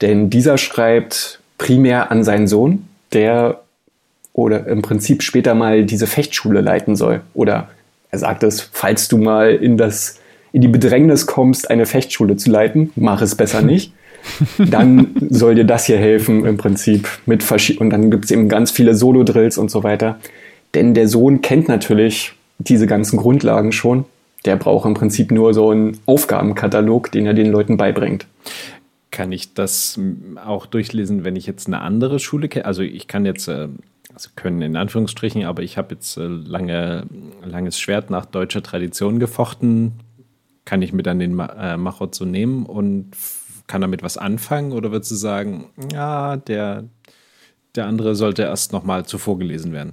Denn 0.00 0.28
dieser 0.28 0.58
schreibt 0.58 1.40
primär 1.56 2.10
an 2.10 2.24
seinen 2.24 2.48
Sohn, 2.48 2.88
der 3.12 3.60
oder 4.38 4.68
im 4.68 4.82
Prinzip 4.82 5.24
später 5.24 5.56
mal 5.56 5.84
diese 5.84 6.06
Fechtschule 6.06 6.60
leiten 6.60 6.94
soll. 6.94 7.22
Oder 7.34 7.70
er 8.12 8.20
sagt 8.20 8.44
es, 8.44 8.60
falls 8.60 9.08
du 9.08 9.18
mal 9.18 9.50
in 9.52 9.76
das 9.76 10.20
in 10.52 10.60
die 10.60 10.68
Bedrängnis 10.68 11.26
kommst, 11.26 11.68
eine 11.68 11.86
Fechtschule 11.86 12.36
zu 12.36 12.48
leiten, 12.48 12.92
mach 12.94 13.20
es 13.20 13.34
besser 13.34 13.62
nicht. 13.62 13.92
Dann 14.58 15.08
soll 15.28 15.56
dir 15.56 15.64
das 15.64 15.86
hier 15.86 15.98
helfen 15.98 16.46
im 16.46 16.56
Prinzip 16.56 17.08
mit 17.26 17.44
und 17.80 17.90
dann 17.90 18.10
gibt 18.10 18.26
es 18.26 18.30
eben 18.30 18.48
ganz 18.48 18.70
viele 18.70 18.94
Solo-Drills 18.94 19.58
und 19.58 19.70
so 19.70 19.82
weiter. 19.82 20.18
Denn 20.74 20.94
der 20.94 21.08
Sohn 21.08 21.40
kennt 21.40 21.68
natürlich 21.68 22.32
diese 22.58 22.86
ganzen 22.86 23.16
Grundlagen 23.16 23.72
schon. 23.72 24.04
Der 24.44 24.56
braucht 24.56 24.86
im 24.86 24.94
Prinzip 24.94 25.32
nur 25.32 25.52
so 25.52 25.70
einen 25.70 25.98
Aufgabenkatalog, 26.06 27.10
den 27.10 27.26
er 27.26 27.34
den 27.34 27.50
Leuten 27.50 27.76
beibringt. 27.76 28.26
Kann 29.10 29.32
ich 29.32 29.54
das 29.54 29.98
auch 30.44 30.66
durchlesen, 30.66 31.24
wenn 31.24 31.36
ich 31.36 31.46
jetzt 31.46 31.66
eine 31.66 31.80
andere 31.80 32.18
Schule 32.18 32.48
kenne? 32.48 32.66
Also 32.66 32.82
ich 32.82 33.08
kann 33.08 33.24
jetzt 33.24 33.48
äh, 33.48 33.68
also 34.18 34.30
können 34.34 34.62
in 34.62 34.74
Anführungsstrichen, 34.74 35.44
aber 35.44 35.62
ich 35.62 35.78
habe 35.78 35.94
jetzt 35.94 36.16
äh, 36.16 36.26
lange, 36.26 37.06
langes 37.44 37.78
Schwert 37.78 38.10
nach 38.10 38.26
deutscher 38.26 38.64
Tradition 38.64 39.20
gefochten. 39.20 39.92
Kann 40.64 40.82
ich 40.82 40.92
mir 40.92 41.04
dann 41.04 41.20
den 41.20 41.38
äh, 41.38 41.76
Machot 41.76 42.16
so 42.16 42.24
nehmen 42.24 42.66
und 42.66 43.12
kann 43.68 43.80
damit 43.80 44.02
was 44.02 44.18
anfangen? 44.18 44.72
Oder 44.72 44.90
würdest 44.90 45.12
du 45.12 45.14
sagen, 45.14 45.66
ja, 45.92 46.36
der, 46.36 46.82
der 47.76 47.86
andere 47.86 48.16
sollte 48.16 48.42
erst 48.42 48.72
nochmal 48.72 49.06
zuvor 49.06 49.38
gelesen 49.38 49.72
werden? 49.72 49.92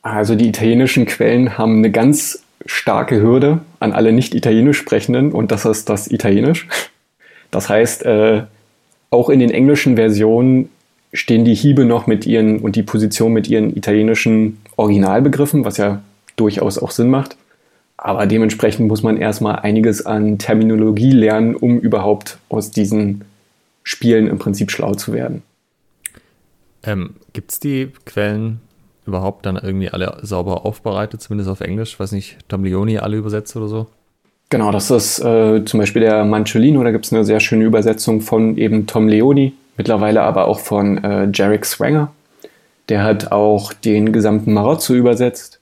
Also 0.00 0.36
die 0.36 0.48
italienischen 0.48 1.04
Quellen 1.04 1.58
haben 1.58 1.78
eine 1.78 1.90
ganz 1.90 2.44
starke 2.66 3.20
Hürde 3.20 3.62
an 3.80 3.92
alle 3.92 4.12
nicht 4.12 4.32
italienisch 4.36 4.78
sprechenden 4.78 5.32
und 5.32 5.50
das 5.50 5.64
ist 5.64 5.88
das 5.88 6.06
Italienisch. 6.06 6.68
Das 7.50 7.68
heißt, 7.68 8.04
äh, 8.04 8.44
auch 9.10 9.28
in 9.28 9.40
den 9.40 9.50
englischen 9.50 9.96
Versionen 9.96 10.68
stehen 11.16 11.44
die 11.44 11.54
Hiebe 11.54 11.84
noch 11.84 12.06
mit 12.06 12.26
ihren 12.26 12.58
und 12.58 12.76
die 12.76 12.82
Position 12.82 13.32
mit 13.32 13.48
ihren 13.48 13.74
italienischen 13.76 14.58
Originalbegriffen, 14.76 15.64
was 15.64 15.78
ja 15.78 16.02
durchaus 16.36 16.78
auch 16.78 16.90
Sinn 16.90 17.08
macht. 17.08 17.36
Aber 17.96 18.26
dementsprechend 18.26 18.88
muss 18.88 19.02
man 19.02 19.16
erstmal 19.16 19.56
einiges 19.56 20.04
an 20.04 20.38
Terminologie 20.38 21.12
lernen, 21.12 21.54
um 21.54 21.78
überhaupt 21.78 22.38
aus 22.50 22.70
diesen 22.70 23.24
Spielen 23.82 24.26
im 24.26 24.38
Prinzip 24.38 24.70
schlau 24.70 24.94
zu 24.94 25.12
werden. 25.14 25.42
Ähm, 26.82 27.14
Gibt 27.32 27.52
es 27.52 27.60
die 27.60 27.88
Quellen 28.04 28.60
überhaupt 29.06 29.46
dann 29.46 29.56
irgendwie 29.56 29.88
alle 29.88 30.18
sauber 30.22 30.66
aufbereitet, 30.66 31.22
zumindest 31.22 31.48
auf 31.48 31.62
Englisch? 31.62 31.98
Weiß 31.98 32.12
nicht, 32.12 32.36
Tom 32.48 32.64
Leoni 32.64 32.98
alle 32.98 33.16
übersetzt 33.16 33.56
oder 33.56 33.68
so? 33.68 33.86
Genau, 34.50 34.70
das 34.70 34.90
ist 34.90 35.18
äh, 35.20 35.64
zum 35.64 35.80
Beispiel 35.80 36.02
der 36.02 36.24
Manciolino, 36.24 36.84
da 36.84 36.92
gibt 36.92 37.06
es 37.06 37.12
eine 37.12 37.24
sehr 37.24 37.40
schöne 37.40 37.64
Übersetzung 37.64 38.20
von 38.20 38.56
eben 38.58 38.86
Tom 38.86 39.08
Leoni, 39.08 39.54
mittlerweile 39.76 40.22
aber 40.22 40.48
auch 40.48 40.60
von 40.60 41.02
äh, 41.02 41.28
Jarek 41.32 41.64
Swanger. 41.64 42.12
Der 42.88 43.02
hat 43.02 43.32
auch 43.32 43.72
den 43.72 44.12
gesamten 44.12 44.52
Marozzo 44.52 44.94
übersetzt. 44.94 45.60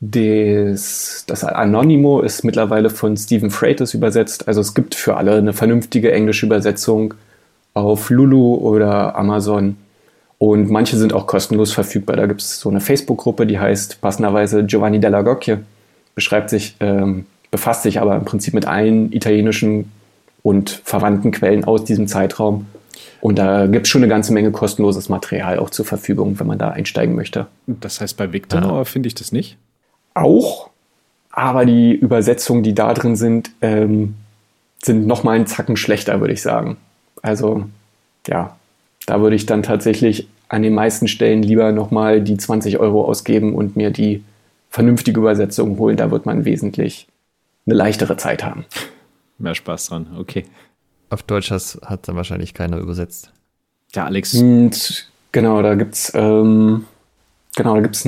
Des, 0.00 1.24
das 1.26 1.44
Anonimo 1.44 2.20
ist 2.20 2.44
mittlerweile 2.44 2.90
von 2.90 3.16
Stephen 3.16 3.50
Freitas 3.50 3.94
übersetzt. 3.94 4.48
Also 4.48 4.60
es 4.60 4.74
gibt 4.74 4.94
für 4.94 5.16
alle 5.16 5.36
eine 5.36 5.52
vernünftige 5.52 6.12
englische 6.12 6.46
Übersetzung 6.46 7.14
auf 7.74 8.10
Lulu 8.10 8.56
oder 8.56 9.16
Amazon. 9.16 9.76
Und 10.38 10.68
manche 10.68 10.96
sind 10.96 11.12
auch 11.12 11.26
kostenlos 11.26 11.72
verfügbar. 11.72 12.16
Da 12.16 12.26
gibt 12.26 12.42
es 12.42 12.60
so 12.60 12.68
eine 12.68 12.80
Facebook-Gruppe, 12.80 13.46
die 13.46 13.58
heißt 13.58 14.00
passenderweise 14.00 14.64
Giovanni 14.64 15.00
della 15.00 15.22
Gocchie. 15.22 15.56
Beschreibt 16.14 16.50
sich, 16.50 16.76
ähm, 16.80 17.26
befasst 17.50 17.84
sich 17.84 18.00
aber 18.00 18.16
im 18.16 18.24
Prinzip 18.24 18.52
mit 18.52 18.66
allen 18.66 19.12
italienischen 19.12 19.90
und 20.42 20.82
verwandten 20.84 21.30
Quellen 21.30 21.64
aus 21.64 21.84
diesem 21.84 22.08
Zeitraum 22.08 22.66
Und 23.20 23.38
da 23.38 23.66
gibt 23.66 23.86
es 23.86 23.90
schon 23.90 24.02
eine 24.02 24.10
ganze 24.10 24.32
Menge 24.32 24.50
kostenloses 24.50 25.08
Material 25.08 25.58
auch 25.58 25.70
zur 25.70 25.84
Verfügung, 25.84 26.38
wenn 26.38 26.46
man 26.46 26.58
da 26.58 26.70
einsteigen 26.70 27.14
möchte. 27.14 27.46
Das 27.66 28.00
heißt, 28.00 28.16
bei 28.16 28.32
Victor 28.32 28.62
ah. 28.62 28.84
finde 28.84 29.06
ich 29.06 29.14
das 29.14 29.32
nicht? 29.32 29.56
Auch, 30.14 30.70
aber 31.30 31.64
die 31.64 31.92
Übersetzungen, 31.92 32.62
die 32.62 32.74
da 32.74 32.94
drin 32.94 33.16
sind, 33.16 33.50
ähm, 33.60 34.14
sind 34.82 35.06
noch 35.06 35.24
mal 35.24 35.32
einen 35.32 35.46
Zacken 35.46 35.76
schlechter, 35.76 36.20
würde 36.20 36.34
ich 36.34 36.42
sagen. 36.42 36.76
Also 37.22 37.64
ja, 38.28 38.56
da 39.06 39.20
würde 39.20 39.36
ich 39.36 39.46
dann 39.46 39.62
tatsächlich 39.62 40.28
an 40.48 40.62
den 40.62 40.74
meisten 40.74 41.08
Stellen 41.08 41.42
lieber 41.42 41.72
noch 41.72 41.90
mal 41.90 42.20
die 42.20 42.36
20 42.36 42.78
Euro 42.78 43.04
ausgeben 43.04 43.54
und 43.54 43.76
mir 43.76 43.90
die 43.90 44.22
vernünftige 44.70 45.20
Übersetzung 45.20 45.78
holen. 45.78 45.96
Da 45.96 46.10
wird 46.10 46.26
man 46.26 46.44
wesentlich 46.44 47.08
eine 47.66 47.74
leichtere 47.74 48.16
Zeit 48.16 48.44
haben. 48.44 48.64
Mehr 49.38 49.54
Spaß 49.54 49.86
dran, 49.86 50.06
okay. 50.18 50.44
Auf 51.14 51.22
Deutsch 51.22 51.52
hat 51.52 52.08
dann 52.08 52.16
wahrscheinlich 52.16 52.54
keiner 52.54 52.78
übersetzt. 52.78 53.30
Ja, 53.94 54.06
Alex. 54.06 54.34
Und 54.34 55.08
genau, 55.30 55.62
da 55.62 55.76
gibt's 55.76 56.10
ähm, 56.12 56.86
genau, 57.54 57.76
da 57.76 57.82
gibt's 57.82 58.04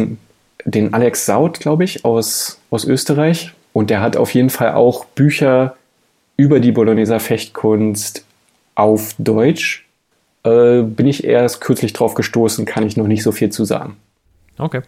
den 0.65 0.93
Alex 0.93 1.25
Saut, 1.25 1.61
glaube 1.61 1.85
ich, 1.85 2.05
aus, 2.05 2.59
aus 2.71 2.85
Österreich. 2.85 3.53
Und 3.73 3.91
der 3.91 4.01
hat 4.01 4.17
auf 4.17 4.35
jeden 4.35 4.51
Fall 4.51 4.73
auch 4.73 5.05
Bücher 5.05 5.77
über 6.37 6.59
die 6.59 6.73
Bologneser 6.73 7.21
Fechtkunst 7.21 8.25
auf 8.75 9.15
Deutsch. 9.19 9.87
Äh, 10.43 10.83
bin 10.83 11.07
ich 11.07 11.23
erst 11.23 11.61
kürzlich 11.61 11.93
drauf 11.93 12.15
gestoßen, 12.15 12.65
kann 12.65 12.85
ich 12.85 12.97
noch 12.97 13.07
nicht 13.07 13.23
so 13.23 13.31
viel 13.31 13.51
zu 13.51 13.65
sagen. 13.65 13.97
Okay. 14.59 14.83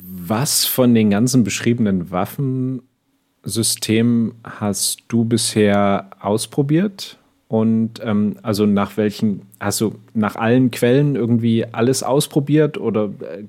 Was 0.00 0.64
von 0.64 0.94
den 0.94 1.10
ganzen 1.10 1.42
beschriebenen 1.42 2.12
Waffensystemen 2.12 4.36
hast 4.44 5.02
du 5.08 5.24
bisher 5.24 6.10
ausprobiert? 6.20 7.18
Und 7.48 8.00
ähm, 8.04 8.36
also 8.42 8.66
nach 8.66 8.98
welchen, 8.98 9.42
hast 9.58 9.80
du 9.80 9.94
nach 10.12 10.36
allen 10.36 10.70
Quellen 10.70 11.16
irgendwie 11.16 11.64
alles 11.72 12.02
ausprobiert 12.02 12.76
oder 12.78 13.06
äh, 13.20 13.44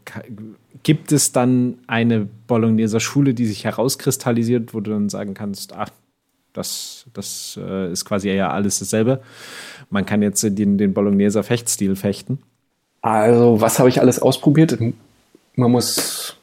gibt 0.84 1.12
es 1.12 1.34
dann 1.34 1.76
eine 1.88 2.28
Bologneser 2.48 3.02
Schule, 3.02 3.34
die 3.34 3.46
sich 3.46 3.66
herauskristallisiert, 3.66 4.74
wo 4.74 4.80
du 4.80 4.92
dann 4.92 5.10
sagen 5.10 5.34
kannst, 5.34 5.74
ach, 5.74 5.90
das, 6.54 7.06
das 7.14 7.60
äh, 7.62 7.92
ist 7.92 8.06
quasi 8.06 8.30
ja 8.30 8.52
alles 8.52 8.80
dasselbe. 8.80 9.22
Man 9.90 10.06
kann 10.06 10.22
jetzt 10.22 10.42
den, 10.44 10.78
den 10.78 10.94
Bologneser 10.94 11.44
Fechtstil 11.44 11.96
fechten. 11.98 12.40
Also, 13.02 13.62
was 13.62 13.80
habe 13.80 13.90
ich 13.90 14.02
alles 14.02 14.20
ausprobiert? 14.20 14.78
Man 15.56 15.72
muss, 15.72 16.38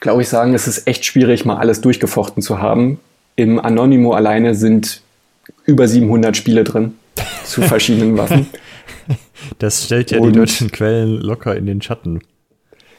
glaube 0.00 0.22
ich, 0.22 0.28
sagen, 0.28 0.54
es 0.54 0.66
ist 0.66 0.86
echt 0.86 1.04
schwierig, 1.04 1.44
mal 1.44 1.56
alles 1.56 1.80
durchgefochten 1.80 2.42
zu 2.42 2.60
haben. 2.60 2.98
Im 3.36 3.58
Anonymous 3.58 4.16
alleine 4.16 4.54
sind 4.54 5.02
über 5.66 5.86
700 5.88 6.36
Spiele 6.36 6.64
drin 6.64 6.94
zu 7.44 7.62
verschiedenen 7.62 8.16
Waffen. 8.16 8.46
Das 9.58 9.84
stellt 9.84 10.10
ja 10.10 10.18
Und, 10.18 10.32
die 10.32 10.38
deutschen 10.38 10.70
Quellen 10.70 11.20
locker 11.20 11.56
in 11.56 11.66
den 11.66 11.82
Schatten. 11.82 12.20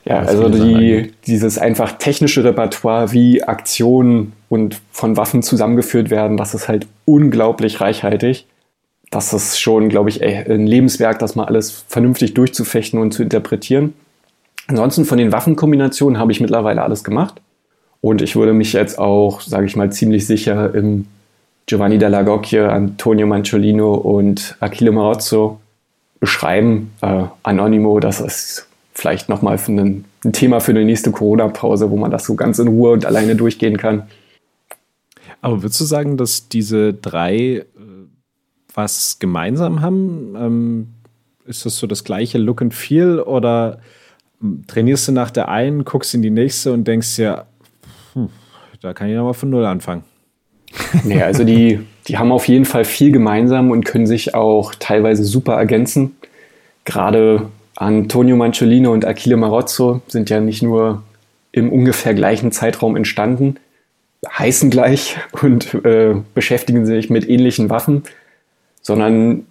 Ja, 0.05 0.19
also 0.19 0.47
die, 0.47 1.11
dieses 1.25 1.57
einfach 1.57 1.93
technische 1.97 2.43
Repertoire, 2.43 3.11
wie 3.11 3.43
Aktionen 3.43 4.31
und 4.47 4.79
von 4.91 5.17
Waffen 5.17 5.43
zusammengeführt 5.43 6.09
werden, 6.09 6.37
das 6.37 6.53
ist 6.53 6.69
halt 6.69 6.87
unglaublich 7.03 7.81
reichhaltig. 7.81 8.45
Das 9.11 9.33
ist 9.33 9.59
schon, 9.59 9.89
glaube 9.89 10.09
ich, 10.09 10.23
ein 10.23 10.65
Lebenswerk, 10.65 11.19
das 11.19 11.35
mal 11.35 11.45
alles 11.45 11.83
vernünftig 11.87 12.33
durchzufechten 12.35 12.99
und 12.99 13.11
zu 13.11 13.23
interpretieren. 13.23 13.93
Ansonsten 14.67 15.03
von 15.03 15.17
den 15.17 15.31
Waffenkombinationen 15.31 16.19
habe 16.19 16.31
ich 16.31 16.39
mittlerweile 16.39 16.83
alles 16.83 17.03
gemacht. 17.03 17.41
Und 17.99 18.21
ich 18.21 18.35
würde 18.35 18.53
mich 18.53 18.73
jetzt 18.73 18.99
auch, 18.99 19.41
sage 19.41 19.65
ich 19.65 19.75
mal, 19.75 19.91
ziemlich 19.91 20.25
sicher 20.25 20.73
im 20.73 21.07
Giovanni 21.67 21.97
Della 21.97 22.23
Gocchia, 22.23 22.69
Antonio 22.69 23.27
Manciolino 23.27 23.93
und 23.93 24.55
Achille 24.61 24.91
Marozzo 24.91 25.59
beschreiben. 26.19 26.93
Äh, 27.01 27.25
Anonimo, 27.43 27.99
das 27.99 28.21
ist 28.21 28.67
vielleicht 28.93 29.27
nochmal 29.27 29.59
ein, 29.67 30.05
ein 30.23 30.33
Thema 30.33 30.61
für 30.61 30.71
eine 30.71 30.85
nächste 30.85 31.11
Corona-Pause, 31.11 31.91
wo 31.91 31.97
man 31.97 32.09
das 32.09 32.23
so 32.23 32.35
ganz 32.35 32.57
in 32.59 32.69
Ruhe 32.69 32.91
und 32.91 33.05
alleine 33.05 33.35
durchgehen 33.35 33.77
kann. 33.77 34.07
Aber 35.41 35.61
würdest 35.61 35.79
du 35.81 35.83
sagen, 35.83 36.15
dass 36.15 36.47
diese 36.47 36.93
drei 36.93 37.35
äh, 37.35 37.65
was 38.73 39.19
gemeinsam 39.19 39.81
haben? 39.81 40.35
Ähm, 40.37 40.87
ist 41.45 41.65
das 41.65 41.77
so 41.77 41.85
das 41.85 42.05
gleiche 42.05 42.37
Look 42.37 42.61
and 42.61 42.73
Feel 42.73 43.19
oder 43.19 43.79
hm, 44.39 44.65
trainierst 44.67 45.09
du 45.09 45.11
nach 45.11 45.31
der 45.31 45.49
einen, 45.49 45.83
guckst 45.83 46.13
in 46.13 46.21
die 46.21 46.29
nächste 46.29 46.71
und 46.71 46.87
denkst 46.87 47.19
ja, 47.19 47.45
hm, 48.13 48.29
da 48.81 48.93
kann 48.93 49.09
ich 49.09 49.15
nochmal 49.15 49.33
von 49.33 49.49
Null 49.49 49.65
anfangen? 49.65 50.03
Nee, 51.03 51.21
also 51.21 51.43
die, 51.43 51.79
die 52.07 52.17
haben 52.17 52.31
auf 52.31 52.47
jeden 52.47 52.65
Fall 52.65 52.85
viel 52.85 53.11
gemeinsam 53.11 53.71
und 53.71 53.85
können 53.85 54.07
sich 54.07 54.35
auch 54.35 54.75
teilweise 54.75 55.23
super 55.23 55.53
ergänzen. 55.53 56.15
Gerade 56.85 57.49
Antonio 57.75 58.35
Manciolino 58.35 58.91
und 58.91 59.05
Achille 59.05 59.37
Marozzo 59.37 60.01
sind 60.07 60.29
ja 60.29 60.39
nicht 60.39 60.63
nur 60.63 61.03
im 61.51 61.71
ungefähr 61.71 62.13
gleichen 62.13 62.51
Zeitraum 62.51 62.95
entstanden, 62.95 63.57
heißen 64.27 64.69
gleich 64.69 65.17
und 65.41 65.73
äh, 65.85 66.15
beschäftigen 66.33 66.85
sich 66.85 67.09
mit 67.09 67.27
ähnlichen 67.29 67.69
Waffen, 67.69 68.03
sondern 68.81 69.45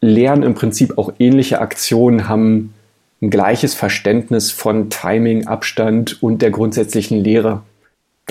lernen 0.00 0.42
im 0.42 0.54
Prinzip 0.54 0.98
auch 0.98 1.12
ähnliche 1.18 1.60
Aktionen, 1.60 2.28
haben 2.28 2.74
ein 3.22 3.30
gleiches 3.30 3.74
Verständnis 3.74 4.50
von 4.50 4.90
Timing, 4.90 5.46
Abstand 5.46 6.22
und 6.22 6.42
der 6.42 6.50
grundsätzlichen 6.50 7.22
Lehre. 7.22 7.62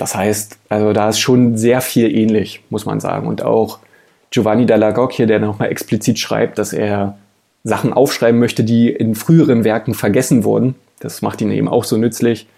Das 0.02 0.16
heißt, 0.16 0.58
also 0.68 0.92
da 0.92 1.10
ist 1.10 1.20
schon 1.20 1.56
sehr 1.56 1.80
viel 1.80 2.12
ähnlich, 2.12 2.64
muss 2.70 2.86
man 2.86 2.98
sagen. 2.98 3.28
Und 3.28 3.44
auch 3.44 3.78
Giovanni 4.32 4.64
Dall'Agocchia, 4.64 5.26
der 5.26 5.38
nochmal 5.38 5.70
explizit 5.70 6.18
schreibt, 6.18 6.58
dass 6.58 6.72
er 6.72 7.18
Sachen 7.62 7.92
aufschreiben 7.92 8.40
möchte, 8.40 8.64
die 8.64 8.88
in 8.88 9.14
früheren 9.14 9.62
Werken 9.62 9.94
vergessen 9.94 10.42
wurden. 10.42 10.74
Das 10.98 11.22
macht 11.22 11.40
ihn 11.40 11.52
eben 11.52 11.68
auch 11.68 11.84
so 11.84 11.98
nützlich. 11.98 12.48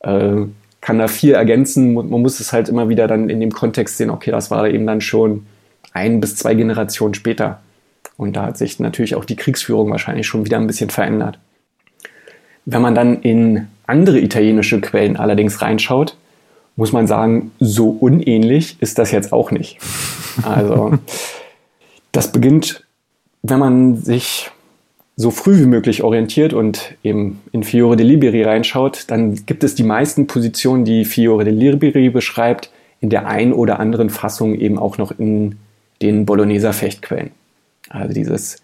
Äh, 0.00 0.42
kann 0.82 0.98
da 0.98 1.08
viel 1.08 1.32
ergänzen. 1.32 1.94
Man 1.94 2.10
muss 2.10 2.40
es 2.40 2.52
halt 2.52 2.68
immer 2.68 2.90
wieder 2.90 3.06
dann 3.06 3.30
in 3.30 3.40
dem 3.40 3.52
Kontext 3.52 3.96
sehen, 3.96 4.10
okay, 4.10 4.30
das 4.30 4.50
war 4.50 4.68
eben 4.68 4.86
dann 4.86 5.00
schon 5.00 5.46
ein 5.94 6.20
bis 6.20 6.36
zwei 6.36 6.52
Generationen 6.54 7.14
später. 7.14 7.62
Und 8.18 8.36
da 8.36 8.42
hat 8.42 8.58
sich 8.58 8.80
natürlich 8.80 9.14
auch 9.14 9.24
die 9.24 9.36
Kriegsführung 9.36 9.90
wahrscheinlich 9.90 10.26
schon 10.26 10.44
wieder 10.44 10.58
ein 10.58 10.66
bisschen 10.66 10.90
verändert. 10.90 11.38
Wenn 12.66 12.82
man 12.82 12.94
dann 12.94 13.22
in 13.22 13.68
andere 13.86 14.20
italienische 14.20 14.82
Quellen 14.82 15.16
allerdings 15.16 15.62
reinschaut, 15.62 16.18
muss 16.76 16.92
man 16.92 17.06
sagen, 17.06 17.52
so 17.60 17.90
unähnlich 17.90 18.76
ist 18.80 18.98
das 18.98 19.10
jetzt 19.10 19.32
auch 19.32 19.50
nicht. 19.50 19.78
Also, 20.42 20.94
das 22.12 22.32
beginnt, 22.32 22.84
wenn 23.42 23.58
man 23.58 23.96
sich 23.96 24.50
so 25.16 25.30
früh 25.30 25.60
wie 25.60 25.66
möglich 25.66 26.02
orientiert 26.02 26.52
und 26.52 26.94
eben 27.02 27.42
in 27.52 27.62
Fiore 27.64 27.96
de 27.96 28.06
Liberi 28.06 28.42
reinschaut, 28.42 29.04
dann 29.08 29.44
gibt 29.46 29.62
es 29.62 29.74
die 29.74 29.82
meisten 29.82 30.26
Positionen, 30.26 30.84
die 30.84 31.04
Fiore 31.04 31.44
de 31.44 31.52
Liberi 31.52 32.08
beschreibt, 32.08 32.70
in 33.00 33.10
der 33.10 33.26
einen 33.26 33.52
oder 33.52 33.78
anderen 33.78 34.10
Fassung 34.10 34.54
eben 34.54 34.78
auch 34.78 34.96
noch 34.96 35.12
in 35.18 35.56
den 36.00 36.24
Bologneser 36.24 36.72
Fechtquellen. 36.72 37.30
Also 37.90 38.14
dieses 38.14 38.62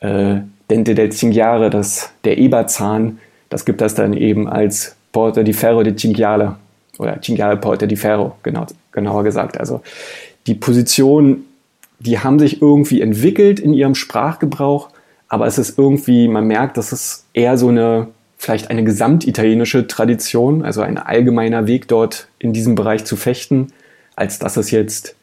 äh, 0.00 0.36
Dente 0.70 0.94
del 0.94 1.10
Cinghiale, 1.10 1.70
das, 1.70 2.10
der 2.24 2.38
Eberzahn, 2.38 3.18
das 3.48 3.64
gibt 3.64 3.80
das 3.80 3.94
dann 3.94 4.12
eben 4.12 4.48
als 4.48 4.96
Porta 5.12 5.42
di 5.42 5.52
Ferro 5.52 5.82
de 5.82 5.96
Cinghiale 5.96 6.56
oder 7.00 7.20
Cinghiale 7.20 7.56
Porta 7.56 7.86
di 7.86 7.96
Ferro, 7.96 8.36
genau, 8.42 8.66
genauer 8.92 9.24
gesagt. 9.24 9.58
Also 9.58 9.80
die 10.46 10.54
Positionen, 10.54 11.46
die 11.98 12.18
haben 12.18 12.38
sich 12.38 12.60
irgendwie 12.60 13.00
entwickelt 13.00 13.58
in 13.58 13.72
ihrem 13.72 13.94
Sprachgebrauch, 13.94 14.90
aber 15.28 15.46
es 15.46 15.58
ist 15.58 15.78
irgendwie, 15.78 16.28
man 16.28 16.46
merkt, 16.46 16.76
das 16.76 16.92
ist 16.92 17.24
eher 17.32 17.56
so 17.56 17.68
eine, 17.68 18.08
vielleicht 18.36 18.70
eine 18.70 18.84
gesamtitalienische 18.84 19.86
Tradition, 19.86 20.62
also 20.62 20.82
ein 20.82 20.98
allgemeiner 20.98 21.66
Weg 21.66 21.88
dort 21.88 22.28
in 22.38 22.52
diesem 22.52 22.74
Bereich 22.74 23.04
zu 23.04 23.16
fechten, 23.16 23.68
als 24.14 24.38
dass 24.38 24.58
es 24.58 24.70
jetzt 24.70 25.16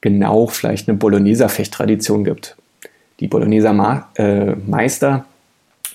genau 0.00 0.46
vielleicht 0.46 0.88
eine 0.88 0.96
Bologneser 0.96 1.48
Fechttradition 1.48 2.22
gibt. 2.24 2.56
Die 3.18 3.26
Bologneser 3.26 3.72
Ma 3.72 4.08
äh, 4.14 4.54
Meister 4.54 5.24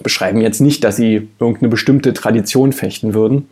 beschreiben 0.04 0.42
jetzt 0.42 0.60
nicht, 0.60 0.84
dass 0.84 0.98
sie 0.98 1.30
irgendeine 1.40 1.70
bestimmte 1.70 2.14
Tradition 2.14 2.74
fechten 2.74 3.14
würden. 3.14 3.48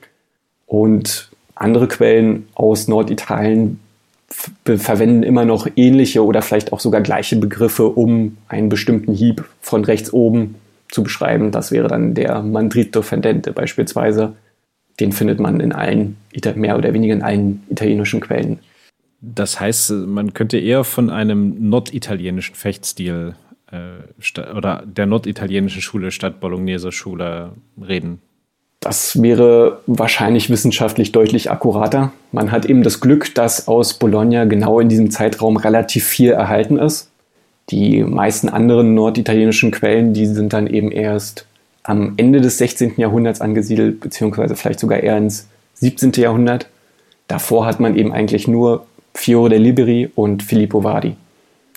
Und 0.65 1.28
andere 1.59 1.87
Quellen 1.87 2.47
aus 2.55 2.87
Norditalien 2.87 3.79
verwenden 4.65 5.23
immer 5.23 5.45
noch 5.45 5.67
ähnliche 5.75 6.23
oder 6.23 6.41
vielleicht 6.41 6.71
auch 6.71 6.79
sogar 6.79 7.01
gleiche 7.01 7.35
Begriffe, 7.35 7.87
um 7.87 8.37
einen 8.47 8.69
bestimmten 8.69 9.13
Hieb 9.13 9.43
von 9.59 9.83
rechts 9.83 10.13
oben 10.13 10.55
zu 10.89 11.03
beschreiben. 11.03 11.51
Das 11.51 11.71
wäre 11.71 11.87
dann 11.87 12.13
der 12.13 12.41
Mandrito 12.41 13.01
Fendente 13.01 13.51
beispielsweise. 13.51 14.33
Den 14.99 15.11
findet 15.11 15.39
man 15.39 15.59
in 15.59 15.71
allen, 15.71 16.17
mehr 16.55 16.77
oder 16.77 16.93
weniger 16.93 17.13
in 17.13 17.21
allen 17.21 17.63
italienischen 17.69 18.19
Quellen. 18.19 18.59
Das 19.21 19.59
heißt, 19.59 19.91
man 19.91 20.33
könnte 20.33 20.57
eher 20.57 20.83
von 20.83 21.09
einem 21.09 21.69
norditalienischen 21.69 22.55
Fechtstil 22.55 23.35
äh, 23.71 24.51
oder 24.55 24.83
der 24.85 25.05
norditalienischen 25.05 25.81
Schule 25.81 26.11
statt 26.11 26.39
Bologneser 26.39 26.91
Schule 26.91 27.51
reden. 27.81 28.21
Das 28.79 29.21
wäre 29.21 29.81
wahrscheinlich 29.87 30.49
wissenschaftlich 30.49 31.11
deutlich 31.11 31.51
akkurater. 31.51 32.13
Man 32.31 32.51
hat 32.51 32.65
eben 32.65 32.81
das 32.81 33.01
Glück, 33.01 33.35
dass 33.35 33.67
aus 33.67 33.93
Bologna 33.93 34.45
genau 34.45 34.79
in 34.79 34.87
diesem 34.87 35.11
Zeitraum 35.11 35.57
relativ 35.57 36.05
viel 36.05 36.31
erhalten 36.31 36.77
ist. 36.77 37.09
Die 37.71 38.03
meisten 38.03 38.47
anderen 38.47 38.95
norditalienischen 38.95 39.71
Quellen, 39.71 40.13
die 40.13 40.25
sind 40.25 40.53
dann 40.53 40.65
eben 40.65 40.91
erst 40.91 41.45
am 41.83 42.13
Ende 42.17 42.39
des 42.39 42.57
16. 42.57 42.93
Jahrhunderts 42.97 43.41
angesiedelt, 43.41 43.99
beziehungsweise 43.99 44.55
vielleicht 44.55 44.79
sogar 44.79 44.99
eher 44.99 45.17
ins 45.17 45.47
17. 45.75 46.13
Jahrhundert. 46.13 46.67
Davor 47.27 47.65
hat 47.65 47.79
man 47.79 47.95
eben 47.97 48.13
eigentlich 48.13 48.47
nur 48.47 48.85
Fiore 49.13 49.49
de 49.49 49.59
Liberi 49.59 50.09
und 50.15 50.41
Filippo 50.41 50.83
Vadi. 50.83 51.15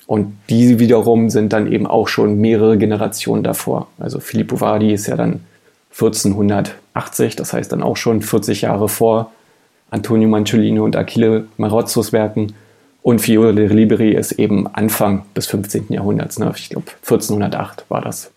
Und 0.06 0.36
die 0.50 0.78
wiederum 0.78 1.30
sind 1.30 1.52
dann 1.52 1.70
eben 1.70 1.86
auch 1.86 2.08
schon 2.08 2.40
mehrere 2.40 2.78
Generationen 2.78 3.42
davor. 3.42 3.88
Also 3.98 4.20
Filippo 4.20 4.60
Vadi 4.60 4.92
ist 4.92 5.08
ja 5.08 5.16
dann 5.16 5.40
1480, 6.94 7.36
das 7.36 7.52
heißt 7.52 7.72
dann 7.72 7.82
auch 7.82 7.96
schon 7.96 8.22
40 8.22 8.62
Jahre 8.62 8.88
vor 8.88 9.32
Antonio 9.90 10.28
Manciolino 10.28 10.84
und 10.84 10.96
Achille 10.96 11.46
Marozzos 11.56 12.12
Werken. 12.12 12.54
Und 13.02 13.20
Fiore 13.20 13.54
de 13.54 13.66
Liberi 13.66 14.12
ist 14.12 14.32
eben 14.32 14.66
Anfang 14.68 15.24
des 15.34 15.46
15. 15.48 15.86
Jahrhunderts. 15.88 16.38
Ne? 16.38 16.52
Ich 16.56 16.70
glaube, 16.70 16.86
1408 17.02 17.84
war 17.88 18.00
das. 18.00 18.30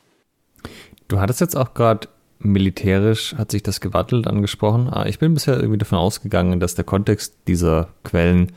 Du 1.08 1.20
hattest 1.20 1.40
jetzt 1.40 1.56
auch 1.56 1.74
gerade 1.76 2.08
militärisch, 2.40 3.36
hat 3.38 3.52
sich 3.52 3.64
das 3.64 3.80
gewattelt 3.80 4.28
angesprochen. 4.28 4.90
Ah, 4.90 5.06
ich 5.06 5.20
bin 5.20 5.34
bisher 5.34 5.58
irgendwie 5.58 5.78
davon 5.78 6.00
ausgegangen, 6.00 6.60
dass 6.60 6.76
der 6.76 6.84
Kontext 6.84 7.36
dieser 7.48 7.90
Quellen 8.04 8.52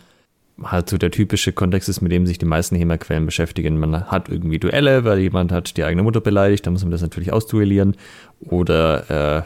halt 0.63 0.89
so 0.89 0.99
der 0.99 1.11
typische 1.11 1.53
Kontext 1.53 1.89
ist, 1.89 2.01
mit 2.01 2.11
dem 2.11 2.27
sich 2.27 2.39
die 2.39 2.45
meisten 2.45 2.75
HEMA-Quellen 2.75 3.27
beschäftigen. 3.27 3.79
Man 3.79 4.11
hat 4.11 4.29
irgendwie 4.29 4.59
Duelle, 4.59 5.05
weil 5.05 5.19
jemand 5.21 5.53
hat 5.53 5.77
die 5.77 5.85
eigene 5.85 6.03
Mutter 6.03 6.21
beleidigt, 6.21 6.67
da 6.67 6.71
muss 6.71 6.83
man 6.83 6.91
das 6.91 7.03
natürlich 7.03 7.33
ausduellieren. 7.33 7.97
Oder 8.41 9.39
äh, 9.39 9.43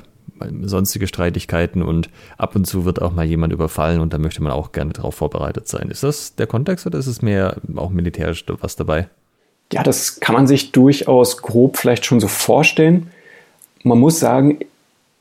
sonstige 0.62 1.07
Streitigkeiten 1.07 1.82
und 1.82 2.09
ab 2.38 2.55
und 2.57 2.66
zu 2.66 2.84
wird 2.84 3.01
auch 3.03 3.12
mal 3.12 3.24
jemand 3.24 3.53
überfallen 3.53 4.01
und 4.01 4.12
da 4.12 4.18
möchte 4.18 4.43
man 4.43 4.53
auch 4.53 4.72
gerne 4.72 4.93
darauf 4.93 5.14
vorbereitet 5.14 5.68
sein. 5.68 5.88
Ist 5.90 6.03
das 6.03 6.34
der 6.34 6.47
Kontext 6.47 6.86
oder 6.86 6.99
ist 6.99 7.07
es 7.07 7.22
mehr 7.22 7.57
auch 7.76 7.90
militärisch 7.90 8.45
was 8.61 8.76
dabei? 8.76 9.09
Ja, 9.72 9.82
das 9.82 10.20
kann 10.20 10.34
man 10.34 10.47
sich 10.47 10.72
durchaus 10.72 11.38
grob 11.38 11.78
vielleicht 11.78 12.05
schon 12.05 12.20
so 12.20 12.28
vorstellen. 12.28 13.09
Man 13.82 13.99
muss 13.99 14.20
sagen, 14.20 14.59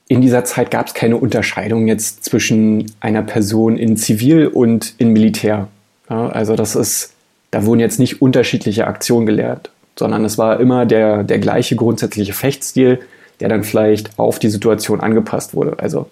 in 0.08 0.22
dieser 0.22 0.44
Zeit 0.44 0.72
gab 0.72 0.88
es 0.88 0.94
keine 0.94 1.16
Unterscheidung 1.16 1.88
jetzt 1.88 2.26
zwischen 2.26 2.92
einer 3.00 3.22
Person 3.22 3.78
in 3.78 3.96
Zivil 3.96 4.48
und 4.48 4.94
in 4.98 5.14
Militär. 5.14 5.70
Ja, 6.10 6.28
also 6.28 6.58
das 6.58 6.76
ist, 6.76 7.14
da 7.50 7.66
wurden 7.66 7.80
jetzt 7.80 7.98
nicht 7.98 8.22
unterschiedliche 8.22 8.88
Aktionen 8.88 9.26
gelehrt, 9.26 9.72
sondern 9.98 10.26
es 10.26 10.38
war 10.38 10.60
immer 10.60 10.86
der, 10.86 11.24
der 11.24 11.40
gleiche 11.40 11.78
grundsätzliche 11.78 12.34
Fechtstil, 12.34 13.00
der 13.42 13.50
dann 13.50 13.64
vielleicht 13.64 14.18
auf 14.18 14.40
die 14.40 14.50
Situation 14.50 15.02
angepasst 15.02 15.54
wurde. 15.54 15.80
Also 15.80 16.08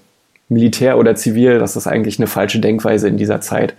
Militär 0.49 0.97
oder 0.97 1.15
Zivil, 1.15 1.59
das 1.59 1.75
ist 1.75 1.87
eigentlich 1.87 2.19
eine 2.19 2.27
falsche 2.27 2.59
Denkweise 2.59 3.07
in 3.07 3.17
dieser 3.17 3.39
Zeit. 3.39 3.75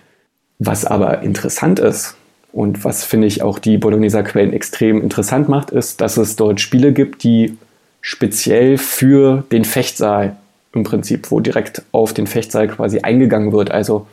Was 0.58 0.84
aber 0.84 1.22
interessant 1.22 1.80
ist 1.80 2.16
und 2.52 2.84
was 2.84 3.04
finde 3.04 3.26
ich 3.26 3.42
auch 3.42 3.58
die 3.58 3.78
Bologneser 3.78 4.22
Quellen 4.22 4.52
extrem 4.52 5.02
interessant 5.02 5.48
macht, 5.48 5.70
ist, 5.70 6.00
dass 6.00 6.16
es 6.16 6.36
dort 6.36 6.60
Spiele 6.60 6.92
gibt, 6.92 7.24
die 7.24 7.58
speziell 8.00 8.78
für 8.78 9.44
den 9.52 9.64
Fechtsaal 9.64 10.36
im 10.72 10.84
Prinzip, 10.84 11.30
wo 11.30 11.40
direkt 11.40 11.82
auf 11.92 12.14
den 12.14 12.26
Fechtsaal 12.26 12.68
quasi 12.68 13.00
eingegangen 13.00 13.52
wird. 13.52 13.70
Also 13.70 14.06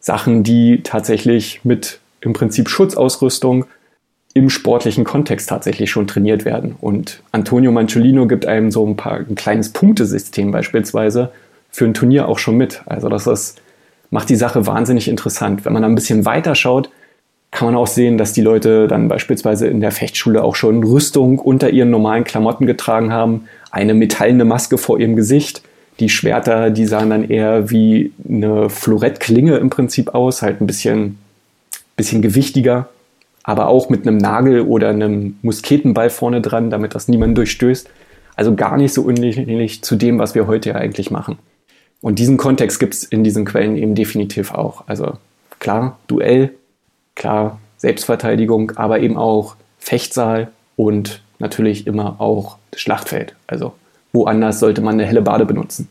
Sachen, 0.00 0.42
die 0.42 0.82
tatsächlich 0.82 1.60
mit 1.64 1.98
im 2.20 2.32
Prinzip 2.32 2.68
Schutzausrüstung 2.68 3.64
im 4.32 4.48
sportlichen 4.48 5.04
Kontext 5.04 5.48
tatsächlich 5.48 5.90
schon 5.90 6.06
trainiert 6.06 6.44
werden. 6.44 6.76
Und 6.80 7.22
Antonio 7.32 7.72
Manciolino 7.72 8.26
gibt 8.26 8.46
einem 8.46 8.70
so 8.70 8.86
ein 8.86 8.96
paar 8.96 9.18
ein 9.18 9.34
kleines 9.34 9.70
Punktesystem 9.70 10.50
beispielsweise 10.52 11.32
für 11.70 11.84
ein 11.84 11.94
Turnier 11.94 12.28
auch 12.28 12.38
schon 12.38 12.56
mit. 12.56 12.82
Also 12.86 13.08
das 13.08 13.26
ist, 13.26 13.60
macht 14.10 14.28
die 14.28 14.36
Sache 14.36 14.66
wahnsinnig 14.66 15.08
interessant. 15.08 15.64
Wenn 15.64 15.72
man 15.72 15.84
ein 15.84 15.94
bisschen 15.94 16.24
weiter 16.24 16.54
schaut, 16.54 16.90
kann 17.50 17.66
man 17.66 17.74
auch 17.74 17.88
sehen, 17.88 18.16
dass 18.16 18.32
die 18.32 18.42
Leute 18.42 18.86
dann 18.86 19.08
beispielsweise 19.08 19.66
in 19.66 19.80
der 19.80 19.90
Fechtschule 19.90 20.44
auch 20.44 20.54
schon 20.54 20.84
Rüstung 20.84 21.40
unter 21.40 21.70
ihren 21.70 21.90
normalen 21.90 22.22
Klamotten 22.22 22.66
getragen 22.66 23.12
haben, 23.12 23.48
eine 23.72 23.94
metallene 23.94 24.44
Maske 24.44 24.78
vor 24.78 25.00
ihrem 25.00 25.16
Gesicht. 25.16 25.62
Die 25.98 26.08
Schwerter, 26.08 26.70
die 26.70 26.86
sahen 26.86 27.10
dann 27.10 27.28
eher 27.28 27.68
wie 27.70 28.12
eine 28.28 28.70
Florettklinge 28.70 29.56
im 29.56 29.68
Prinzip 29.68 30.14
aus, 30.14 30.42
halt 30.42 30.60
ein 30.60 30.68
bisschen, 30.68 31.18
bisschen 31.96 32.22
gewichtiger 32.22 32.88
aber 33.50 33.66
auch 33.66 33.88
mit 33.88 34.06
einem 34.06 34.16
Nagel 34.16 34.60
oder 34.60 34.90
einem 34.90 35.36
Musketenball 35.42 36.08
vorne 36.08 36.40
dran, 36.40 36.70
damit 36.70 36.94
das 36.94 37.08
niemand 37.08 37.36
durchstößt. 37.36 37.90
Also 38.36 38.54
gar 38.54 38.76
nicht 38.76 38.94
so 38.94 39.10
ähnlich 39.10 39.82
zu 39.82 39.96
dem, 39.96 40.20
was 40.20 40.36
wir 40.36 40.46
heute 40.46 40.68
ja 40.70 40.74
eigentlich 40.76 41.10
machen. 41.10 41.36
Und 42.00 42.20
diesen 42.20 42.36
Kontext 42.36 42.78
gibt 42.78 42.94
es 42.94 43.02
in 43.02 43.24
diesen 43.24 43.44
Quellen 43.44 43.76
eben 43.76 43.96
definitiv 43.96 44.54
auch. 44.54 44.84
Also 44.86 45.14
klar, 45.58 45.98
Duell, 46.06 46.52
klar, 47.16 47.58
Selbstverteidigung, 47.76 48.72
aber 48.76 49.00
eben 49.00 49.16
auch 49.16 49.56
Fechtsaal 49.80 50.52
und 50.76 51.20
natürlich 51.40 51.88
immer 51.88 52.20
auch 52.20 52.56
das 52.70 52.82
Schlachtfeld. 52.82 53.34
Also 53.48 53.72
woanders 54.12 54.60
sollte 54.60 54.80
man 54.80 54.94
eine 54.94 55.06
helle 55.06 55.22
Bade 55.22 55.44
benutzen. 55.44 55.88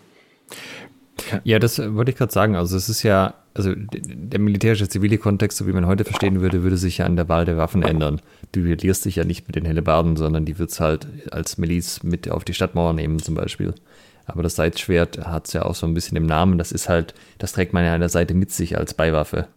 Ja, 1.43 1.59
das 1.59 1.79
wollte 1.79 2.11
ich 2.11 2.17
gerade 2.17 2.31
sagen. 2.31 2.55
Also 2.55 2.77
es 2.77 2.89
ist 2.89 3.03
ja 3.03 3.33
also 3.53 3.73
der 3.75 4.39
militärische 4.39 4.87
zivile 4.87 5.17
Kontext, 5.17 5.57
so 5.57 5.67
wie 5.67 5.73
man 5.73 5.85
heute 5.85 6.05
verstehen 6.05 6.41
würde, 6.41 6.63
würde 6.63 6.77
sich 6.77 6.99
ja 6.99 7.05
an 7.05 7.15
der 7.15 7.27
Wahl 7.29 7.45
der 7.45 7.57
Waffen 7.57 7.83
ändern. 7.83 8.21
Du 8.51 8.61
duellierst 8.61 9.05
dich 9.05 9.17
ja 9.17 9.25
nicht 9.25 9.47
mit 9.47 9.55
den 9.55 9.65
Hellebarden, 9.65 10.15
sondern 10.15 10.45
die 10.45 10.59
wird 10.59 10.71
es 10.71 10.79
halt 10.79 11.07
als 11.31 11.57
Miliz 11.57 12.03
mit 12.03 12.29
auf 12.31 12.43
die 12.43 12.53
Stadtmauer 12.53 12.93
nehmen 12.93 13.19
zum 13.19 13.35
Beispiel. 13.35 13.73
Aber 14.25 14.43
das 14.43 14.55
Seitschwert 14.55 15.25
hat 15.25 15.47
es 15.47 15.53
ja 15.53 15.63
auch 15.63 15.75
so 15.75 15.87
ein 15.87 15.93
bisschen 15.93 16.15
im 16.15 16.25
Namen. 16.25 16.57
Das 16.57 16.71
ist 16.71 16.87
halt, 16.87 17.15
das 17.39 17.51
trägt 17.51 17.73
man 17.73 17.83
ja 17.83 17.93
an 17.93 17.99
der 17.99 18.09
Seite 18.09 18.33
mit 18.33 18.51
sich 18.51 18.77
als 18.77 18.93
Beiwaffe. 18.93 19.47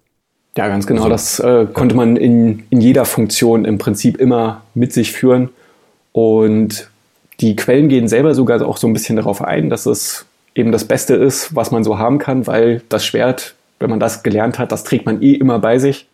Ja, 0.56 0.68
ganz 0.68 0.86
genau. 0.86 1.04
Also, 1.04 1.10
das 1.10 1.38
äh, 1.40 1.66
konnte 1.72 1.94
man 1.94 2.16
in, 2.16 2.64
in 2.70 2.80
jeder 2.80 3.04
Funktion 3.04 3.64
im 3.64 3.78
Prinzip 3.78 4.16
immer 4.16 4.62
mit 4.74 4.92
sich 4.92 5.12
führen. 5.12 5.50
Und 6.12 6.90
die 7.40 7.56
Quellen 7.56 7.88
gehen 7.88 8.08
selber 8.08 8.34
sogar 8.34 8.66
auch 8.66 8.78
so 8.78 8.86
ein 8.86 8.92
bisschen 8.92 9.16
darauf 9.16 9.42
ein, 9.42 9.70
dass 9.70 9.86
es 9.86 10.26
eben 10.54 10.72
das 10.72 10.84
Beste 10.84 11.14
ist, 11.14 11.54
was 11.54 11.70
man 11.70 11.84
so 11.84 11.98
haben 11.98 12.18
kann, 12.18 12.46
weil 12.46 12.82
das 12.88 13.04
Schwert 13.04 13.54
wenn 13.82 13.90
man 13.90 14.00
das 14.00 14.22
gelernt 14.22 14.58
hat, 14.58 14.72
das 14.72 14.84
trägt 14.84 15.04
man 15.04 15.20
eh 15.20 15.32
immer 15.32 15.58
bei 15.58 15.78
sich. 15.78 16.06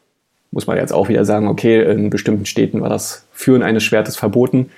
Muss 0.50 0.66
man 0.66 0.78
jetzt 0.78 0.92
auch 0.92 1.10
wieder 1.10 1.26
sagen, 1.26 1.46
okay, 1.46 1.82
in 1.92 2.08
bestimmten 2.08 2.46
Städten 2.46 2.80
war 2.80 2.88
das 2.88 3.26
Führen 3.32 3.62
eines 3.62 3.84
Schwertes 3.84 4.16
verboten. 4.16 4.70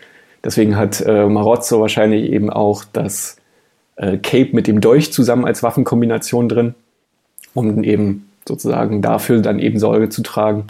Deswegen 0.43 0.77
hat 0.77 1.01
äh, 1.01 1.27
Marozzo 1.27 1.81
wahrscheinlich 1.81 2.33
eben 2.33 2.51
auch 2.51 2.83
das 2.93 3.37
äh, 3.95 4.19
Cape 4.19 4.51
mit 4.53 4.67
dem 4.67 4.81
Dolch 4.81 5.13
zusammen 5.13 5.45
als 5.45 5.63
Waffenkombination 5.63 6.49
drin, 6.49 6.75
um 7.55 7.85
eben 7.85 8.29
sozusagen 8.47 9.03
dafür 9.03 9.41
dann 9.41 9.61
eben 9.61 9.79
Sorge 9.79 10.09
zu 10.09 10.23
tragen. 10.23 10.65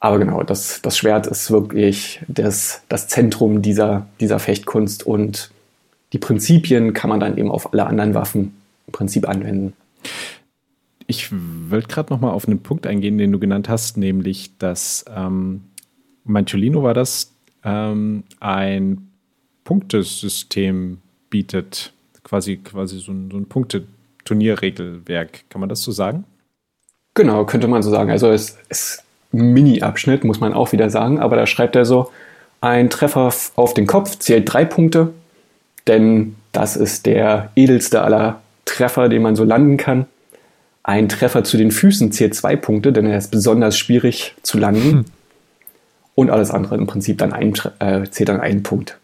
Aber 0.00 0.18
genau, 0.18 0.42
das, 0.42 0.82
das 0.82 0.98
Schwert 0.98 1.28
ist 1.28 1.52
wirklich 1.52 2.20
das, 2.26 2.82
das 2.88 3.06
Zentrum 3.06 3.62
dieser, 3.62 4.06
dieser 4.18 4.40
Fechtkunst 4.40 5.06
und 5.06 5.50
die 6.14 6.18
Prinzipien 6.18 6.94
kann 6.94 7.10
man 7.10 7.18
dann 7.18 7.36
eben 7.36 7.50
auf 7.50 7.72
alle 7.72 7.86
anderen 7.86 8.14
Waffen 8.14 8.54
im 8.86 8.92
Prinzip 8.92 9.28
anwenden. 9.28 9.72
Ich 11.08 11.32
wollte 11.32 11.88
gerade 11.88 12.12
noch 12.12 12.20
mal 12.20 12.30
auf 12.30 12.46
einen 12.46 12.60
Punkt 12.60 12.86
eingehen, 12.86 13.18
den 13.18 13.32
du 13.32 13.40
genannt 13.40 13.68
hast, 13.68 13.98
nämlich, 13.98 14.56
dass 14.58 15.04
ähm, 15.14 15.62
Manciolino 16.22 16.84
war 16.84 16.94
das, 16.94 17.32
ähm, 17.64 18.22
ein 18.38 19.08
Punktesystem 19.64 20.98
bietet, 21.30 21.92
quasi, 22.22 22.58
quasi 22.58 23.00
so 23.00 23.10
ein, 23.10 23.32
so 23.32 23.36
ein 23.36 23.46
Punkteturnierregelwerk. 23.46 25.50
Kann 25.50 25.60
man 25.60 25.68
das 25.68 25.82
so 25.82 25.90
sagen? 25.90 26.22
Genau, 27.14 27.44
könnte 27.44 27.66
man 27.66 27.82
so 27.82 27.90
sagen. 27.90 28.12
Also 28.12 28.30
es 28.30 28.56
ist 28.68 29.02
Mini-Abschnitt, 29.32 30.22
muss 30.22 30.38
man 30.38 30.54
auch 30.54 30.70
wieder 30.70 30.90
sagen, 30.90 31.18
aber 31.18 31.34
da 31.34 31.46
schreibt 31.46 31.74
er 31.74 31.84
so, 31.84 32.12
ein 32.60 32.88
Treffer 32.88 33.34
auf 33.56 33.74
den 33.74 33.88
Kopf 33.88 34.20
zählt 34.20 34.50
drei 34.50 34.64
Punkte, 34.64 35.12
denn 35.86 36.36
das 36.52 36.76
ist 36.76 37.06
der 37.06 37.50
edelste 37.56 38.02
aller 38.02 38.40
Treffer, 38.64 39.08
den 39.08 39.22
man 39.22 39.36
so 39.36 39.44
landen 39.44 39.76
kann. 39.76 40.06
Ein 40.82 41.08
Treffer 41.08 41.44
zu 41.44 41.56
den 41.56 41.70
Füßen 41.70 42.12
zählt 42.12 42.34
zwei 42.34 42.56
Punkte, 42.56 42.92
denn 42.92 43.06
er 43.06 43.18
ist 43.18 43.30
besonders 43.30 43.78
schwierig 43.78 44.34
zu 44.42 44.58
landen. 44.58 44.90
Hm. 44.90 45.04
Und 46.14 46.30
alles 46.30 46.50
andere 46.50 46.76
im 46.76 46.86
Prinzip 46.86 47.18
dann 47.18 47.32
ein, 47.32 47.54
äh, 47.80 48.08
zählt 48.08 48.28
dann 48.28 48.40
einen 48.40 48.62
Punkt. 48.62 48.98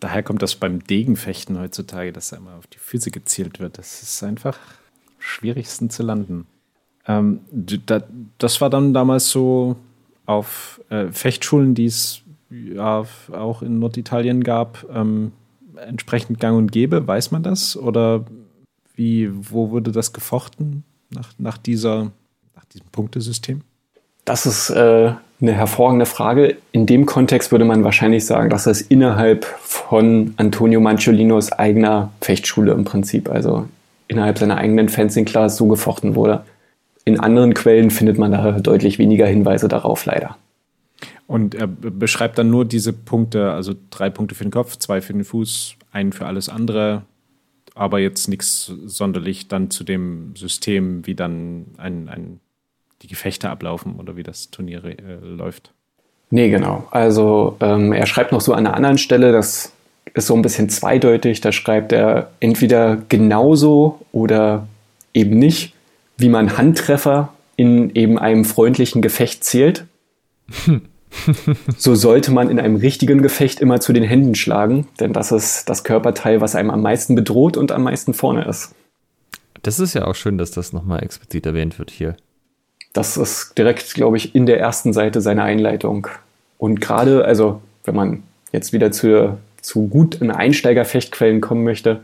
Daher 0.00 0.22
kommt 0.22 0.42
das 0.42 0.54
beim 0.54 0.84
Degenfechten 0.84 1.58
heutzutage, 1.58 2.12
dass 2.12 2.32
einmal 2.32 2.56
auf 2.56 2.66
die 2.66 2.78
Füße 2.78 3.10
gezielt 3.10 3.60
wird. 3.60 3.78
Das 3.78 4.02
ist 4.02 4.22
einfach 4.22 4.58
schwierigsten 5.18 5.90
zu 5.90 6.02
landen. 6.02 6.46
Ähm, 7.06 7.40
da, 7.50 8.02
das 8.38 8.60
war 8.60 8.70
dann 8.70 8.92
damals 8.92 9.30
so 9.30 9.76
auf 10.26 10.80
äh, 10.90 11.08
Fechtschulen, 11.08 11.74
die 11.74 11.86
es 11.86 12.22
ja 12.50 13.04
auch 13.32 13.62
in 13.62 13.78
Norditalien 13.78 14.42
gab, 14.42 14.84
ähm, 14.94 15.32
entsprechend 15.86 16.40
gang 16.40 16.56
und 16.56 16.72
gäbe. 16.72 17.06
Weiß 17.06 17.30
man 17.30 17.42
das? 17.42 17.76
Oder 17.76 18.24
wie, 18.94 19.30
wo 19.32 19.70
wurde 19.70 19.92
das 19.92 20.12
gefochten? 20.12 20.84
nach, 21.10 21.28
nach, 21.38 21.58
dieser, 21.58 22.10
nach 22.54 22.64
diesem 22.72 22.88
Punktesystem? 22.90 23.62
Das 24.24 24.46
ist 24.46 24.70
äh, 24.70 25.12
eine 25.40 25.52
hervorragende 25.52 26.06
Frage. 26.06 26.56
In 26.72 26.86
dem 26.86 27.06
Kontext 27.06 27.52
würde 27.52 27.64
man 27.64 27.84
wahrscheinlich 27.84 28.26
sagen, 28.26 28.50
dass 28.50 28.66
es 28.66 28.80
innerhalb 28.80 29.44
von 29.44 30.34
Antonio 30.36 30.80
Manciolinos 30.80 31.52
eigener 31.52 32.12
Fechtschule 32.20 32.72
im 32.72 32.84
Prinzip, 32.84 33.30
also 33.30 33.66
innerhalb 34.08 34.38
seiner 34.38 34.56
eigenen 34.56 34.88
Fencing 34.88 35.24
Class 35.24 35.56
so 35.56 35.66
gefochten 35.66 36.14
wurde. 36.14 36.44
In 37.04 37.18
anderen 37.18 37.54
Quellen 37.54 37.90
findet 37.90 38.18
man 38.18 38.32
da 38.32 38.52
deutlich 38.52 38.98
weniger 38.98 39.26
Hinweise 39.26 39.68
darauf, 39.68 40.04
leider. 40.04 40.36
Und 41.30 41.54
er 41.54 41.68
beschreibt 41.68 42.38
dann 42.38 42.50
nur 42.50 42.64
diese 42.64 42.92
Punkte, 42.92 43.52
also 43.52 43.72
drei 43.90 44.10
Punkte 44.10 44.34
für 44.34 44.42
den 44.42 44.50
Kopf, 44.50 44.76
zwei 44.78 45.00
für 45.00 45.12
den 45.12 45.22
Fuß, 45.22 45.76
einen 45.92 46.12
für 46.12 46.26
alles 46.26 46.48
andere, 46.48 47.02
aber 47.76 48.00
jetzt 48.00 48.26
nichts 48.26 48.72
sonderlich 48.84 49.46
dann 49.46 49.70
zu 49.70 49.84
dem 49.84 50.34
System, 50.34 51.06
wie 51.06 51.14
dann 51.14 51.66
ein, 51.76 52.08
ein, 52.08 52.40
die 53.02 53.06
Gefechte 53.06 53.48
ablaufen 53.48 53.94
oder 53.94 54.16
wie 54.16 54.24
das 54.24 54.50
Turnier 54.50 54.82
äh, 54.84 54.96
läuft. 55.22 55.72
Nee, 56.30 56.50
genau. 56.50 56.88
Also 56.90 57.56
ähm, 57.60 57.92
er 57.92 58.06
schreibt 58.06 58.32
noch 58.32 58.40
so 58.40 58.52
an 58.52 58.66
einer 58.66 58.74
anderen 58.74 58.98
Stelle, 58.98 59.30
das 59.30 59.72
ist 60.14 60.26
so 60.26 60.34
ein 60.34 60.42
bisschen 60.42 60.68
zweideutig, 60.68 61.40
da 61.40 61.52
schreibt 61.52 61.92
er 61.92 62.32
entweder 62.40 62.96
genauso 63.08 64.00
oder 64.10 64.66
eben 65.14 65.38
nicht, 65.38 65.74
wie 66.16 66.28
man 66.28 66.58
Handtreffer 66.58 67.32
in 67.54 67.94
eben 67.94 68.18
einem 68.18 68.44
freundlichen 68.44 69.00
Gefecht 69.00 69.44
zählt. 69.44 69.86
so 71.76 71.94
sollte 71.94 72.30
man 72.30 72.50
in 72.50 72.60
einem 72.60 72.76
richtigen 72.76 73.22
Gefecht 73.22 73.60
immer 73.60 73.80
zu 73.80 73.92
den 73.92 74.04
Händen 74.04 74.34
schlagen, 74.34 74.86
denn 75.00 75.12
das 75.12 75.32
ist 75.32 75.68
das 75.68 75.84
Körperteil, 75.84 76.40
was 76.40 76.54
einem 76.54 76.70
am 76.70 76.82
meisten 76.82 77.14
bedroht 77.14 77.56
und 77.56 77.72
am 77.72 77.82
meisten 77.82 78.14
vorne 78.14 78.44
ist. 78.44 78.74
Das 79.62 79.80
ist 79.80 79.94
ja 79.94 80.06
auch 80.06 80.14
schön, 80.14 80.38
dass 80.38 80.50
das 80.50 80.72
nochmal 80.72 81.02
explizit 81.02 81.46
erwähnt 81.46 81.78
wird 81.78 81.90
hier. 81.90 82.16
Das 82.92 83.16
ist 83.16 83.56
direkt, 83.58 83.94
glaube 83.94 84.16
ich, 84.16 84.34
in 84.34 84.46
der 84.46 84.58
ersten 84.58 84.92
Seite 84.92 85.20
seiner 85.20 85.44
Einleitung. 85.44 86.08
Und 86.58 86.80
gerade, 86.80 87.24
also 87.24 87.60
wenn 87.84 87.94
man 87.94 88.22
jetzt 88.52 88.72
wieder 88.72 88.90
zu, 88.90 89.38
zu 89.60 89.86
guten 89.88 90.30
Einsteigerfechtquellen 90.30 91.40
kommen 91.40 91.62
möchte, 91.62 92.00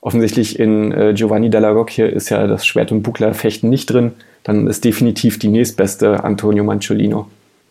offensichtlich 0.00 0.58
in 0.58 0.92
äh, 0.92 1.14
Giovanni 1.14 1.50
Della 1.50 1.70
Rocchia 1.70 2.06
ist 2.06 2.28
ja 2.28 2.46
das 2.46 2.66
Schwert- 2.66 2.92
und 2.92 3.02
Bucklerfechten 3.02 3.70
nicht 3.70 3.86
drin, 3.86 4.12
dann 4.44 4.66
ist 4.66 4.84
definitiv 4.84 5.38
die 5.38 5.48
nächstbeste 5.48 6.24
Antonio 6.24 6.64
Manciolino 6.64 7.28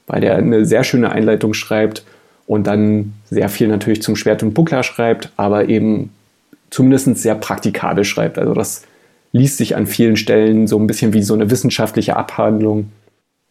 weil 0.07 0.21
der 0.21 0.37
eine 0.37 0.65
sehr 0.65 0.83
schöne 0.83 1.11
Einleitung 1.11 1.53
schreibt 1.53 2.03
und 2.47 2.65
dann 2.65 3.13
sehr 3.29 3.49
viel 3.49 3.67
natürlich 3.67 4.01
zum 4.01 4.15
Schwert 4.15 4.41
und 4.41 4.53
Buckler 4.53 4.83
schreibt, 4.83 5.31
aber 5.35 5.69
eben 5.69 6.09
zumindest 6.69 7.17
sehr 7.17 7.35
praktikabel 7.35 8.03
schreibt. 8.03 8.37
Also 8.39 8.53
das 8.53 8.83
liest 9.33 9.57
sich 9.57 9.75
an 9.75 9.85
vielen 9.85 10.17
Stellen 10.17 10.67
so 10.67 10.79
ein 10.79 10.87
bisschen 10.87 11.13
wie 11.13 11.21
so 11.21 11.33
eine 11.33 11.51
wissenschaftliche 11.51 12.15
Abhandlung. 12.15 12.91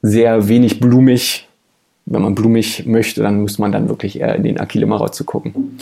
Sehr 0.02 0.48
wenig 0.48 0.80
blumig. 0.80 1.48
Wenn 2.06 2.22
man 2.22 2.34
blumig 2.34 2.86
möchte, 2.86 3.22
dann 3.22 3.40
muss 3.40 3.58
man 3.58 3.72
dann 3.72 3.88
wirklich 3.88 4.20
eher 4.20 4.34
in 4.36 4.44
den 4.44 4.60
Achille 4.60 4.86
Marozzo 4.86 5.24
gucken. 5.24 5.78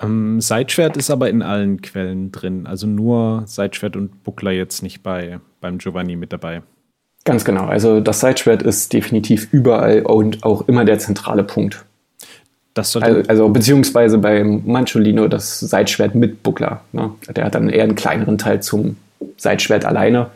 Ähm, 0.00 0.40
Seitschwert 0.40 0.96
ist 0.96 1.10
aber 1.10 1.30
in 1.30 1.42
allen 1.42 1.80
Quellen 1.80 2.32
drin. 2.32 2.66
Also 2.66 2.86
nur 2.86 3.44
Seitschwert 3.46 3.96
und 3.96 4.24
Buckler 4.24 4.50
jetzt 4.50 4.82
nicht 4.82 5.02
bei, 5.02 5.40
beim 5.60 5.78
Giovanni 5.78 6.16
mit 6.16 6.32
dabei. 6.32 6.62
Ganz 7.28 7.44
genau. 7.44 7.66
Also 7.66 8.00
das 8.00 8.20
Sideschwert 8.20 8.62
ist 8.62 8.90
definitiv 8.94 9.48
überall 9.52 10.00
und 10.00 10.44
auch 10.44 10.66
immer 10.66 10.86
der 10.86 10.98
zentrale 10.98 11.44
Punkt. 11.44 11.84
also, 13.02 13.22
also 13.28 13.48
beziehungsweise 13.50 14.16
beim 14.16 14.62
Mancholino 14.64 15.28
das 15.28 15.60
Seitschwert 15.60 16.14
mit 16.14 16.42
Buckler. 16.42 16.80
Ne? 16.92 17.10
Der 17.36 17.44
hat 17.44 17.54
dann 17.54 17.68
eher 17.68 17.82
einen 17.82 17.96
kleineren 17.96 18.38
Teil 18.38 18.62
zum 18.62 18.96
Seitschwert 19.36 19.84
alleine. 19.84 20.28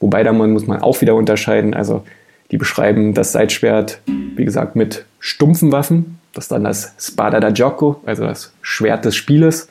Wobei 0.00 0.24
da 0.24 0.32
muss 0.32 0.66
man 0.66 0.82
auch 0.82 1.00
wieder 1.00 1.14
unterscheiden. 1.14 1.72
Also 1.72 2.04
die 2.50 2.56
beschreiben 2.56 3.14
das 3.14 3.30
Seitschwert, 3.30 4.00
wie 4.06 4.44
gesagt, 4.44 4.74
mit 4.74 5.04
stumpfen 5.20 5.70
Waffen. 5.70 6.18
Das 6.32 6.46
ist 6.46 6.50
dann 6.50 6.64
das 6.64 6.94
Spada 6.98 7.38
da 7.38 7.50
Gioco, 7.50 8.00
also 8.04 8.24
das 8.24 8.52
Schwert 8.60 9.04
des 9.04 9.14
Spieles. 9.14 9.68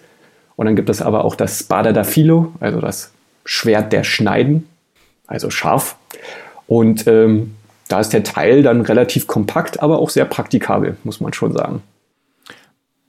Und 0.55 0.67
dann 0.67 0.77
gibt 0.77 0.89
es 0.89 1.01
aber 1.01 1.25
auch 1.25 1.35
das 1.35 1.59
Spada 1.59 1.91
da 1.91 2.05
Filo, 2.05 2.53
also 2.61 2.79
das 2.79 3.11
Schwert 3.43 3.91
der 3.91 4.05
Schneiden, 4.05 4.69
also 5.27 5.49
scharf. 5.49 5.97
Und 6.69 7.07
ähm, 7.07 7.55
da 7.87 7.99
ist 7.99 8.13
der 8.13 8.23
Teil 8.23 8.61
dann 8.61 8.81
relativ 8.81 9.25
kompakt, 9.25 9.81
aber 9.81 9.97
auch 9.97 10.11
sehr 10.11 10.25
praktikabel, 10.25 10.97
muss 11.03 11.19
man 11.19 11.33
schon 11.33 11.51
sagen. 11.51 11.81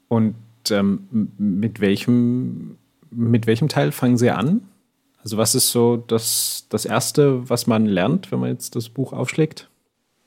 Und 0.09 0.35
ähm, 0.71 1.29
mit, 1.37 1.79
welchem, 1.83 2.79
mit 3.11 3.47
welchem 3.47 3.69
Teil 3.69 3.93
fangen 3.93 4.17
Sie 4.17 4.31
an? 4.31 4.63
Also 5.23 5.37
was 5.37 5.55
ist 5.55 5.71
so 5.71 5.99
das, 5.99 6.65
das 6.71 6.87
Erste, 6.87 7.51
was 7.51 7.67
man 7.67 7.85
lernt, 7.85 8.33
wenn 8.33 8.41
man 8.41 8.49
jetzt 8.49 8.77
das 8.77 8.89
Buch 8.89 9.13
aufschlägt? 9.13 9.69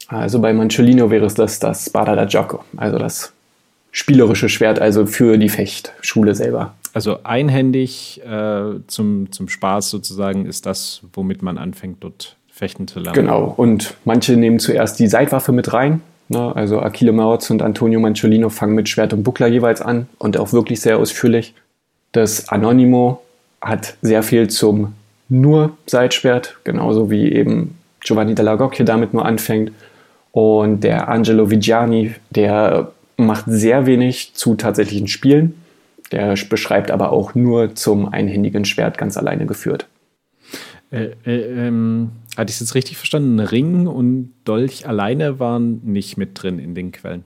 Also 0.09 0.39
bei 0.39 0.53
Manciolino 0.53 1.09
wäre 1.09 1.25
es 1.25 1.33
das, 1.33 1.57
das 1.57 1.87
Spada 1.87 2.15
da 2.15 2.25
Gioco, 2.25 2.63
also 2.77 2.99
das 2.99 3.33
spielerische 3.89 4.47
Schwert, 4.47 4.77
also 4.77 5.07
für 5.07 5.39
die 5.39 5.49
Fechtschule 5.49 6.35
selber. 6.35 6.75
Also 6.93 7.23
einhändig 7.23 8.21
äh, 8.23 8.75
zum, 8.85 9.31
zum 9.31 9.49
Spaß 9.49 9.89
sozusagen 9.89 10.45
ist 10.45 10.67
das, 10.67 11.01
womit 11.13 11.41
man 11.41 11.57
anfängt, 11.57 12.03
dort 12.03 12.37
fechten 12.53 12.87
zu 12.87 12.99
lernen. 12.99 13.15
Genau, 13.15 13.53
und 13.57 13.95
manche 14.05 14.37
nehmen 14.37 14.59
zuerst 14.59 14.99
die 14.99 15.07
Seitwaffe 15.07 15.51
mit 15.51 15.73
rein. 15.73 16.01
Ne? 16.29 16.55
Also 16.55 16.79
Achille 16.79 17.11
Mautz 17.11 17.49
und 17.49 17.61
Antonio 17.61 17.99
Manciolino 17.99 18.49
fangen 18.49 18.75
mit 18.75 18.87
Schwert 18.87 19.11
und 19.11 19.23
Buckler 19.23 19.47
jeweils 19.47 19.81
an 19.81 20.07
und 20.19 20.37
auch 20.37 20.53
wirklich 20.53 20.79
sehr 20.79 20.99
ausführlich. 20.99 21.55
Das 22.11 22.49
Anonimo 22.49 23.21
hat 23.59 23.97
sehr 24.01 24.21
viel 24.23 24.49
zum 24.49 24.93
nur 25.29 25.75
Seitschwert, 25.87 26.59
genauso 26.63 27.09
wie 27.09 27.31
eben 27.31 27.77
Giovanni 28.01 28.35
Della 28.35 28.55
Gocchia 28.55 28.85
damit 28.85 29.13
nur 29.13 29.25
anfängt. 29.25 29.71
Und 30.31 30.83
der 30.83 31.09
Angelo 31.09 31.49
Vigiani, 31.49 32.13
der 32.29 32.91
macht 33.17 33.45
sehr 33.47 33.85
wenig 33.87 34.33
zu 34.35 34.55
tatsächlichen 34.55 35.07
Spielen. 35.07 35.55
Der 36.11 36.35
beschreibt 36.49 36.91
aber 36.91 37.11
auch 37.11 37.33
nur 37.33 37.73
zum 37.73 38.09
einhändigen 38.09 38.65
Schwert 38.65 38.97
ganz 38.97 39.17
alleine 39.17 39.47
geführt. 39.47 39.87
Äh, 40.93 41.09
äh, 41.25 41.67
ähm, 41.67 42.11
hatte 42.37 42.49
ich 42.49 42.55
es 42.55 42.59
jetzt 42.61 42.75
richtig 42.75 42.97
verstanden? 42.97 43.39
Ring 43.39 43.87
und 43.87 44.33
Dolch 44.45 44.87
alleine 44.87 45.39
waren 45.39 45.81
nicht 45.83 46.17
mit 46.17 46.41
drin 46.41 46.59
in 46.59 46.75
den 46.75 46.91
Quellen. 46.91 47.23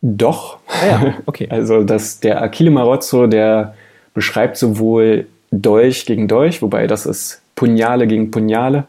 Doch. 0.00 0.58
Ah 0.68 0.86
ja, 0.86 1.14
okay. 1.26 1.48
Also 1.50 1.84
das, 1.84 2.20
der 2.20 2.42
Achille 2.42 2.70
Marozzo, 2.70 3.26
der 3.26 3.74
beschreibt 4.14 4.56
sowohl 4.56 5.26
Dolch 5.50 6.06
gegen 6.06 6.28
Dolch, 6.28 6.62
wobei 6.62 6.86
das 6.86 7.06
ist 7.06 7.42
Pugnale 7.54 8.06
gegen 8.06 8.30
Pugnale. 8.30 8.84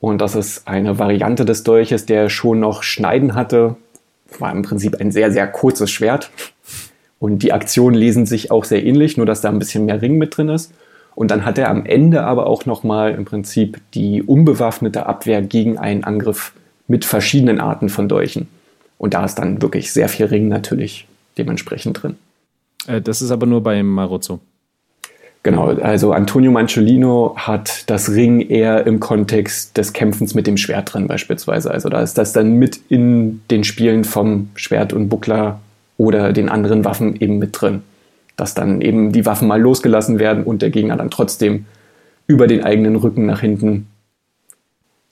Und 0.00 0.20
das 0.20 0.34
ist 0.34 0.66
eine 0.66 0.98
Variante 0.98 1.44
des 1.44 1.62
Dolches, 1.62 2.06
der 2.06 2.30
schon 2.30 2.60
noch 2.60 2.82
Schneiden 2.82 3.34
hatte. 3.34 3.76
War 4.38 4.50
im 4.50 4.62
Prinzip 4.62 4.96
ein 4.98 5.12
sehr, 5.12 5.30
sehr 5.30 5.46
kurzes 5.46 5.90
Schwert. 5.90 6.30
Und 7.18 7.42
die 7.42 7.52
Aktionen 7.52 7.94
lesen 7.94 8.24
sich 8.24 8.50
auch 8.50 8.64
sehr 8.64 8.84
ähnlich, 8.84 9.18
nur 9.18 9.26
dass 9.26 9.42
da 9.42 9.50
ein 9.50 9.58
bisschen 9.58 9.84
mehr 9.84 10.00
Ring 10.00 10.16
mit 10.16 10.36
drin 10.36 10.48
ist. 10.48 10.72
Und 11.14 11.30
dann 11.30 11.44
hat 11.44 11.58
er 11.58 11.68
am 11.68 11.84
Ende 11.84 12.22
aber 12.24 12.46
auch 12.46 12.66
nochmal 12.66 13.12
im 13.12 13.24
Prinzip 13.24 13.80
die 13.94 14.22
unbewaffnete 14.22 15.06
Abwehr 15.06 15.42
gegen 15.42 15.78
einen 15.78 16.04
Angriff 16.04 16.52
mit 16.88 17.04
verschiedenen 17.04 17.60
Arten 17.60 17.88
von 17.88 18.08
Dolchen. 18.08 18.48
Und 18.98 19.14
da 19.14 19.24
ist 19.24 19.36
dann 19.36 19.62
wirklich 19.62 19.92
sehr 19.92 20.08
viel 20.08 20.26
Ring 20.26 20.48
natürlich 20.48 21.06
dementsprechend 21.38 22.02
drin. 22.02 22.16
Äh, 22.86 23.00
das 23.00 23.22
ist 23.22 23.30
aber 23.30 23.46
nur 23.46 23.62
beim 23.62 23.86
Marozzo. 23.86 24.40
Genau, 25.42 25.68
also 25.68 26.12
Antonio 26.12 26.50
Manciolino 26.50 27.34
hat 27.36 27.88
das 27.88 28.10
Ring 28.10 28.40
eher 28.40 28.86
im 28.86 29.00
Kontext 29.00 29.76
des 29.78 29.94
Kämpfens 29.94 30.34
mit 30.34 30.46
dem 30.46 30.58
Schwert 30.58 30.92
drin 30.92 31.06
beispielsweise. 31.06 31.70
Also 31.70 31.88
da 31.88 32.02
ist 32.02 32.18
das 32.18 32.34
dann 32.34 32.54
mit 32.54 32.78
in 32.90 33.40
den 33.50 33.64
Spielen 33.64 34.04
vom 34.04 34.50
Schwert 34.54 34.92
und 34.92 35.08
Buckler 35.08 35.60
oder 35.96 36.34
den 36.34 36.50
anderen 36.50 36.84
Waffen 36.84 37.18
eben 37.18 37.38
mit 37.38 37.58
drin 37.58 37.82
dass 38.40 38.54
dann 38.54 38.80
eben 38.80 39.12
die 39.12 39.26
Waffen 39.26 39.48
mal 39.48 39.60
losgelassen 39.60 40.18
werden 40.18 40.44
und 40.44 40.62
der 40.62 40.70
Gegner 40.70 40.96
dann 40.96 41.10
trotzdem 41.10 41.66
über 42.26 42.46
den 42.46 42.64
eigenen 42.64 42.96
Rücken 42.96 43.26
nach 43.26 43.40
hinten 43.40 43.88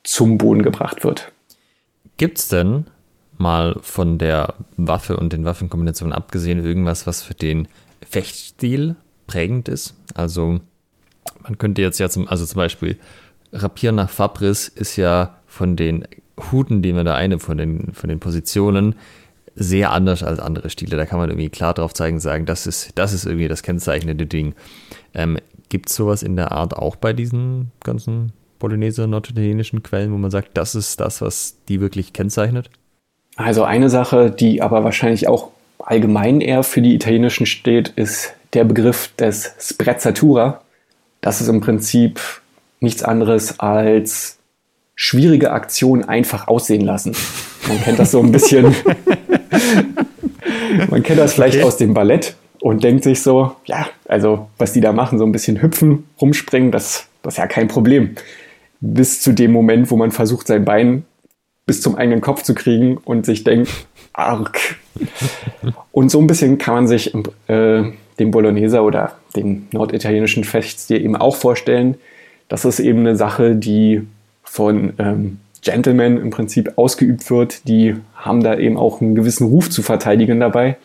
zum 0.03 0.39
Boden 0.39 0.63
gebracht 0.63 1.05
wird. 1.05 1.31
Gibt 2.17 2.39
es 2.39 2.49
denn 2.49 2.87
mal 3.37 3.77
von 3.83 4.17
der 4.17 4.55
Waffe 4.79 5.19
und 5.19 5.35
den 5.35 5.45
Waffenkombinationen 5.45 6.15
abgesehen 6.15 6.65
irgendwas, 6.65 7.07
was 7.07 7.23
für 7.23 7.35
den 7.35 7.69
Fechtstil 8.09 8.97
prägend 9.27 9.69
ist? 9.69 9.95
Also 10.15 10.61
man 11.43 11.59
könnte 11.59 11.83
jetzt 11.83 11.99
ja 11.99 12.09
zum, 12.09 12.29
also 12.29 12.47
zum 12.47 12.57
Beispiel 12.57 12.97
Rapier 13.53 13.93
nach 13.93 14.09
Fabris 14.09 14.69
ist 14.69 14.97
ja 14.97 15.37
von 15.47 15.77
den 15.77 16.07
Huten, 16.51 16.81
die 16.81 16.95
man 16.95 17.05
da 17.05 17.15
eine 17.15 17.39
von 17.39 17.59
den, 17.59 17.93
von 17.93 18.09
den 18.09 18.21
Positionen 18.21 18.95
sehr 19.59 19.93
anders 19.93 20.23
als 20.23 20.39
andere 20.39 20.71
Stile. 20.71 20.97
Da 20.97 21.05
kann 21.05 21.19
man 21.19 21.31
irgendwie 21.31 21.51
klar 21.51 21.75
drauf 21.75 21.93
zeigen, 21.93 22.21
sagen, 22.21 22.47
das 22.47 22.67
ist, 22.67 22.93
das 22.95 23.13
ist 23.13 23.27
irgendwie 23.27 23.49
das 23.49 23.63
kennzeichnende 23.63 24.27
Ding. 24.27 24.55
Ähm, 25.15 25.39
Gibt 25.69 25.91
es 25.91 25.97
sowas 25.97 26.23
in 26.23 26.37
der 26.37 26.53
Art 26.53 26.75
auch 26.75 26.97
bei 26.97 27.13
diesen 27.13 27.73
ganzen 27.85 28.33
Polonaise 28.59 29.07
norditalienischen 29.07 29.83
Quellen, 29.83 30.13
wo 30.13 30.17
man 30.17 30.31
sagt, 30.31 30.51
das 30.55 30.75
ist 30.75 31.01
das, 31.01 31.21
was 31.21 31.57
die 31.69 31.81
wirklich 31.81 32.13
kennzeichnet? 32.13 32.71
Also 33.37 33.65
eine 33.65 33.91
Sache, 33.91 34.31
die 34.31 34.63
aber 34.63 34.85
wahrscheinlich 34.85 35.29
auch 35.29 35.51
allgemein 35.79 36.41
eher 36.41 36.63
für 36.63 36.81
die 36.81 36.95
italienischen 36.95 37.47
steht, 37.47 37.91
ist 37.91 38.35
der 38.55 38.65
Begriff 38.65 39.15
des 39.17 39.55
Sprezzatura. 39.61 40.63
Das 41.21 41.41
ist 41.41 41.49
im 41.49 41.61
Prinzip 41.61 42.21
nichts 42.81 43.03
anderes 43.03 43.61
als 43.61 44.38
schwierige 45.01 45.53
Aktionen 45.53 46.05
einfach 46.05 46.49
aussehen 46.49 46.81
lassen. 46.81 47.15
Man 47.69 47.81
kennt 47.81 48.01
das 48.01 48.11
so 48.11 48.21
ein 48.21 48.33
bisschen 48.33 48.75
Man 50.91 51.05
kennt 51.05 51.21
das 51.21 51.35
vielleicht 51.35 51.57
okay. 51.57 51.65
aus 51.65 51.77
dem 51.77 51.95
Ballett 51.95 52.35
und 52.61 52.83
denkt 52.83 53.05
sich 53.05 53.23
so, 53.23 53.55
ja, 53.65 53.89
also 54.09 54.49
was 54.59 54.73
die 54.73 54.81
da 54.81 54.93
machen, 54.93 55.19
so 55.19 55.25
ein 55.25 55.31
bisschen 55.31 55.63
hüpfen, 55.63 56.09
rumspringen, 56.21 56.73
das, 56.73 57.07
das 57.23 57.35
ist 57.35 57.39
ja 57.39 57.47
kein 57.47 57.69
Problem. 57.69 58.17
Bis 58.81 59.21
zu 59.21 59.33
dem 59.33 59.53
Moment, 59.53 59.89
wo 59.93 59.97
man 59.97 60.11
versucht, 60.11 60.49
sein 60.49 60.65
Bein 60.65 61.05
bis 61.65 61.81
zum 61.81 61.95
eigenen 61.95 62.21
Kopf 62.21 62.43
zu 62.43 62.55
kriegen 62.55 62.97
und 62.97 63.25
sich 63.25 63.45
denkt, 63.45 63.71
arg. 64.13 64.59
Und 65.93 66.11
so 66.11 66.21
ein 66.21 66.27
bisschen 66.27 66.59
kann 66.59 66.75
man 66.75 66.89
sich 66.89 67.15
äh, 67.47 67.83
den 68.19 68.31
Bolognese 68.33 68.81
oder 68.81 69.13
den 69.37 69.69
norditalienischen 69.71 70.43
Feststil 70.43 71.05
eben 71.05 71.15
auch 71.15 71.37
vorstellen. 71.37 71.97
Das 72.49 72.65
ist 72.65 72.81
eben 72.81 73.01
eine 73.01 73.15
Sache, 73.15 73.55
die 73.55 74.03
von 74.51 74.95
ähm, 74.99 75.39
Gentlemen 75.63 76.19
im 76.19 76.31
Prinzip 76.31 76.73
ausgeübt 76.77 77.31
wird. 77.31 77.69
Die 77.69 77.97
haben 78.17 78.43
da 78.43 78.57
eben 78.57 78.77
auch 78.77 79.01
einen 79.01 79.15
gewissen 79.15 79.47
Ruf 79.47 79.71
zu 79.71 79.83
verteidigen 79.83 80.41
dabei. 80.41 80.77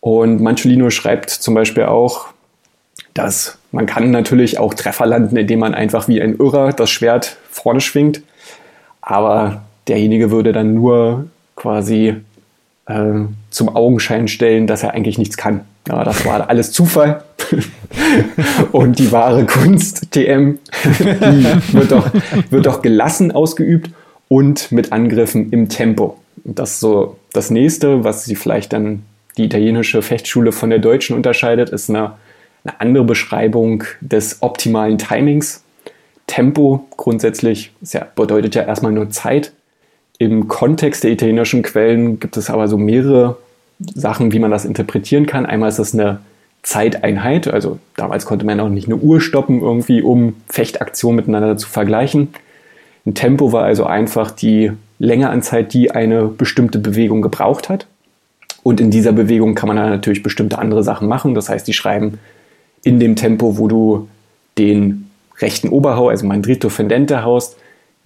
Und 0.00 0.40
Manciolino 0.40 0.90
schreibt 0.90 1.30
zum 1.30 1.54
Beispiel 1.54 1.84
auch, 1.84 2.28
dass 3.14 3.58
man 3.72 3.86
kann 3.86 4.10
natürlich 4.10 4.58
auch 4.58 4.74
Treffer 4.74 5.06
landen, 5.06 5.36
indem 5.36 5.58
man 5.60 5.74
einfach 5.74 6.08
wie 6.08 6.22
ein 6.22 6.36
Irrer 6.36 6.72
das 6.72 6.90
Schwert 6.90 7.36
vorne 7.50 7.80
schwingt. 7.80 8.22
Aber 9.00 9.62
derjenige 9.88 10.30
würde 10.30 10.52
dann 10.52 10.74
nur 10.74 11.26
quasi 11.56 12.14
äh, 12.86 13.12
zum 13.50 13.74
Augenschein 13.74 14.28
stellen, 14.28 14.66
dass 14.66 14.82
er 14.82 14.92
eigentlich 14.92 15.18
nichts 15.18 15.36
kann. 15.36 15.62
Ja, 15.88 16.04
das 16.04 16.24
war 16.24 16.48
alles 16.48 16.72
Zufall. 16.72 17.22
und 18.72 18.98
die 18.98 19.10
wahre 19.10 19.46
Kunst, 19.46 20.12
TM, 20.12 20.58
die 20.98 21.72
wird 21.72 21.92
doch, 21.92 22.10
wird 22.50 22.66
doch 22.66 22.82
gelassen 22.82 23.32
ausgeübt 23.32 23.90
und 24.28 24.70
mit 24.70 24.92
Angriffen 24.92 25.50
im 25.50 25.68
Tempo. 25.68 26.18
Das 26.44 26.72
ist 26.72 26.80
so 26.80 27.16
das 27.32 27.50
nächste, 27.50 28.04
was 28.04 28.24
sie 28.24 28.36
vielleicht 28.36 28.72
dann 28.72 29.02
die 29.38 29.44
italienische 29.44 30.02
Fechtschule 30.02 30.52
von 30.52 30.70
der 30.70 30.78
deutschen 30.78 31.16
unterscheidet, 31.16 31.70
ist 31.70 31.88
eine, 31.88 32.12
eine 32.64 32.80
andere 32.80 33.04
Beschreibung 33.04 33.84
des 34.00 34.42
optimalen 34.42 34.98
Timings. 34.98 35.64
Tempo 36.26 36.86
grundsätzlich 36.96 37.72
ja, 37.82 38.06
bedeutet 38.14 38.54
ja 38.54 38.62
erstmal 38.62 38.92
nur 38.92 39.10
Zeit. 39.10 39.52
Im 40.18 40.48
Kontext 40.48 41.04
der 41.04 41.12
italienischen 41.12 41.62
Quellen 41.62 42.20
gibt 42.20 42.36
es 42.36 42.50
aber 42.50 42.68
so 42.68 42.76
mehrere 42.76 43.38
Sachen, 43.78 44.32
wie 44.32 44.38
man 44.38 44.50
das 44.50 44.64
interpretieren 44.64 45.26
kann. 45.26 45.46
Einmal 45.46 45.68
ist 45.68 45.78
das 45.78 45.94
eine 45.94 46.20
Zeiteinheit, 46.62 47.48
also 47.48 47.78
damals 47.96 48.26
konnte 48.26 48.44
man 48.44 48.60
auch 48.60 48.68
nicht 48.68 48.86
eine 48.86 48.96
Uhr 48.96 49.20
stoppen, 49.20 49.60
irgendwie, 49.60 50.02
um 50.02 50.34
Fechtaktionen 50.48 51.16
miteinander 51.16 51.56
zu 51.56 51.68
vergleichen. 51.68 52.28
Ein 53.06 53.14
Tempo 53.14 53.52
war 53.52 53.64
also 53.64 53.84
einfach 53.84 54.30
die 54.30 54.72
Länge 54.98 55.30
an 55.30 55.42
Zeit, 55.42 55.72
die 55.72 55.92
eine 55.92 56.26
bestimmte 56.26 56.78
Bewegung 56.78 57.22
gebraucht 57.22 57.68
hat. 57.68 57.86
Und 58.64 58.80
in 58.80 58.90
dieser 58.90 59.12
Bewegung 59.12 59.54
kann 59.54 59.68
man 59.68 59.76
dann 59.76 59.90
natürlich 59.90 60.22
bestimmte 60.22 60.58
andere 60.58 60.82
Sachen 60.82 61.08
machen. 61.08 61.34
Das 61.34 61.48
heißt, 61.48 61.66
die 61.66 61.72
schreiben 61.72 62.18
in 62.82 62.98
dem 63.00 63.16
Tempo, 63.16 63.56
wo 63.56 63.68
du 63.68 64.08
den 64.58 65.08
rechten 65.38 65.68
Oberhau, 65.68 66.08
also 66.08 66.26
mein 66.26 66.42
Drito 66.42 66.68
Fendente 66.68 67.22
haust, 67.22 67.56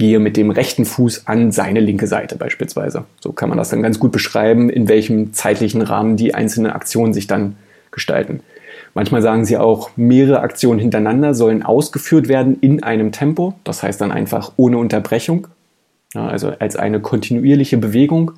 gehe 0.02 0.18
mit 0.18 0.36
dem 0.36 0.50
rechten 0.50 0.84
Fuß 0.84 1.28
an 1.28 1.52
seine 1.52 1.78
linke 1.78 2.08
Seite 2.08 2.34
beispielsweise. 2.34 3.04
So 3.20 3.30
kann 3.30 3.48
man 3.48 3.56
das 3.56 3.70
dann 3.70 3.84
ganz 3.84 4.00
gut 4.00 4.10
beschreiben, 4.10 4.68
in 4.68 4.88
welchem 4.88 5.32
zeitlichen 5.32 5.80
Rahmen 5.80 6.16
die 6.16 6.34
einzelnen 6.34 6.72
Aktionen 6.72 7.14
sich 7.14 7.28
dann 7.28 7.54
gestalten. 7.92 8.40
Manchmal 8.94 9.22
sagen 9.22 9.44
sie 9.44 9.58
auch, 9.58 9.90
mehrere 9.94 10.40
Aktionen 10.40 10.80
hintereinander 10.80 11.34
sollen 11.34 11.62
ausgeführt 11.62 12.26
werden 12.26 12.58
in 12.60 12.82
einem 12.82 13.12
Tempo. 13.12 13.54
Das 13.62 13.84
heißt 13.84 14.00
dann 14.00 14.10
einfach 14.10 14.50
ohne 14.56 14.76
Unterbrechung. 14.78 15.46
Ja, 16.14 16.26
also 16.26 16.52
als 16.58 16.74
eine 16.74 16.98
kontinuierliche 16.98 17.76
Bewegung. 17.76 18.32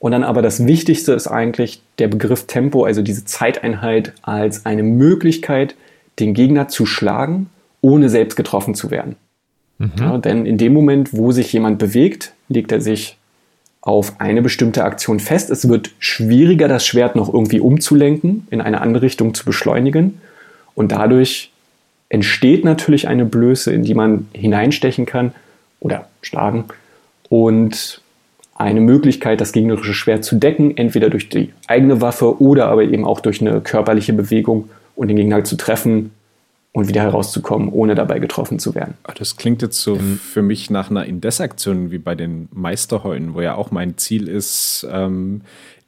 Und 0.00 0.12
dann 0.12 0.22
aber 0.22 0.42
das 0.42 0.66
Wichtigste 0.66 1.14
ist 1.14 1.28
eigentlich 1.28 1.80
der 1.98 2.08
Begriff 2.08 2.46
Tempo, 2.46 2.84
also 2.84 3.00
diese 3.00 3.24
Zeiteinheit 3.24 4.12
als 4.20 4.66
eine 4.66 4.82
Möglichkeit, 4.82 5.76
den 6.18 6.34
Gegner 6.34 6.68
zu 6.68 6.84
schlagen, 6.84 7.48
ohne 7.80 8.10
selbst 8.10 8.36
getroffen 8.36 8.74
zu 8.74 8.90
werden. 8.90 9.16
Mhm. 9.80 9.92
Ja, 9.98 10.18
denn 10.18 10.44
in 10.44 10.58
dem 10.58 10.74
Moment, 10.74 11.14
wo 11.14 11.32
sich 11.32 11.52
jemand 11.52 11.78
bewegt, 11.78 12.34
legt 12.48 12.70
er 12.70 12.82
sich 12.82 13.16
auf 13.80 14.20
eine 14.20 14.42
bestimmte 14.42 14.84
Aktion 14.84 15.20
fest. 15.20 15.48
Es 15.48 15.68
wird 15.68 15.90
schwieriger, 15.98 16.68
das 16.68 16.84
Schwert 16.86 17.16
noch 17.16 17.32
irgendwie 17.32 17.60
umzulenken, 17.60 18.46
in 18.50 18.60
eine 18.60 18.82
andere 18.82 19.02
Richtung 19.02 19.32
zu 19.32 19.46
beschleunigen. 19.46 20.20
Und 20.74 20.92
dadurch 20.92 21.50
entsteht 22.10 22.62
natürlich 22.62 23.08
eine 23.08 23.24
Blöße, 23.24 23.72
in 23.72 23.82
die 23.82 23.94
man 23.94 24.28
hineinstechen 24.34 25.06
kann 25.06 25.32
oder 25.80 26.08
schlagen. 26.20 26.64
Und 27.30 28.02
eine 28.54 28.82
Möglichkeit, 28.82 29.40
das 29.40 29.52
gegnerische 29.52 29.94
Schwert 29.94 30.24
zu 30.24 30.36
decken, 30.36 30.76
entweder 30.76 31.08
durch 31.08 31.30
die 31.30 31.54
eigene 31.66 32.02
Waffe 32.02 32.38
oder 32.42 32.66
aber 32.66 32.82
eben 32.82 33.06
auch 33.06 33.20
durch 33.20 33.40
eine 33.40 33.62
körperliche 33.62 34.12
Bewegung 34.12 34.68
und 34.94 35.08
den 35.08 35.16
Gegner 35.16 35.42
zu 35.42 35.56
treffen, 35.56 36.10
und 36.72 36.88
wieder 36.88 37.02
herauszukommen, 37.02 37.68
ohne 37.68 37.94
dabei 37.94 38.18
getroffen 38.18 38.58
zu 38.58 38.74
werden. 38.74 38.94
Das 39.16 39.36
klingt 39.36 39.60
jetzt 39.62 39.80
so 39.80 39.96
für 39.96 40.42
mich 40.42 40.70
nach 40.70 40.90
einer 40.90 41.04
Indes-Aktion 41.04 41.90
wie 41.90 41.98
bei 41.98 42.14
den 42.14 42.48
Meisterheulen, 42.52 43.34
wo 43.34 43.40
ja 43.40 43.54
auch 43.54 43.70
mein 43.70 43.98
Ziel 43.98 44.28
ist, 44.28 44.86
ähm, 44.90 45.42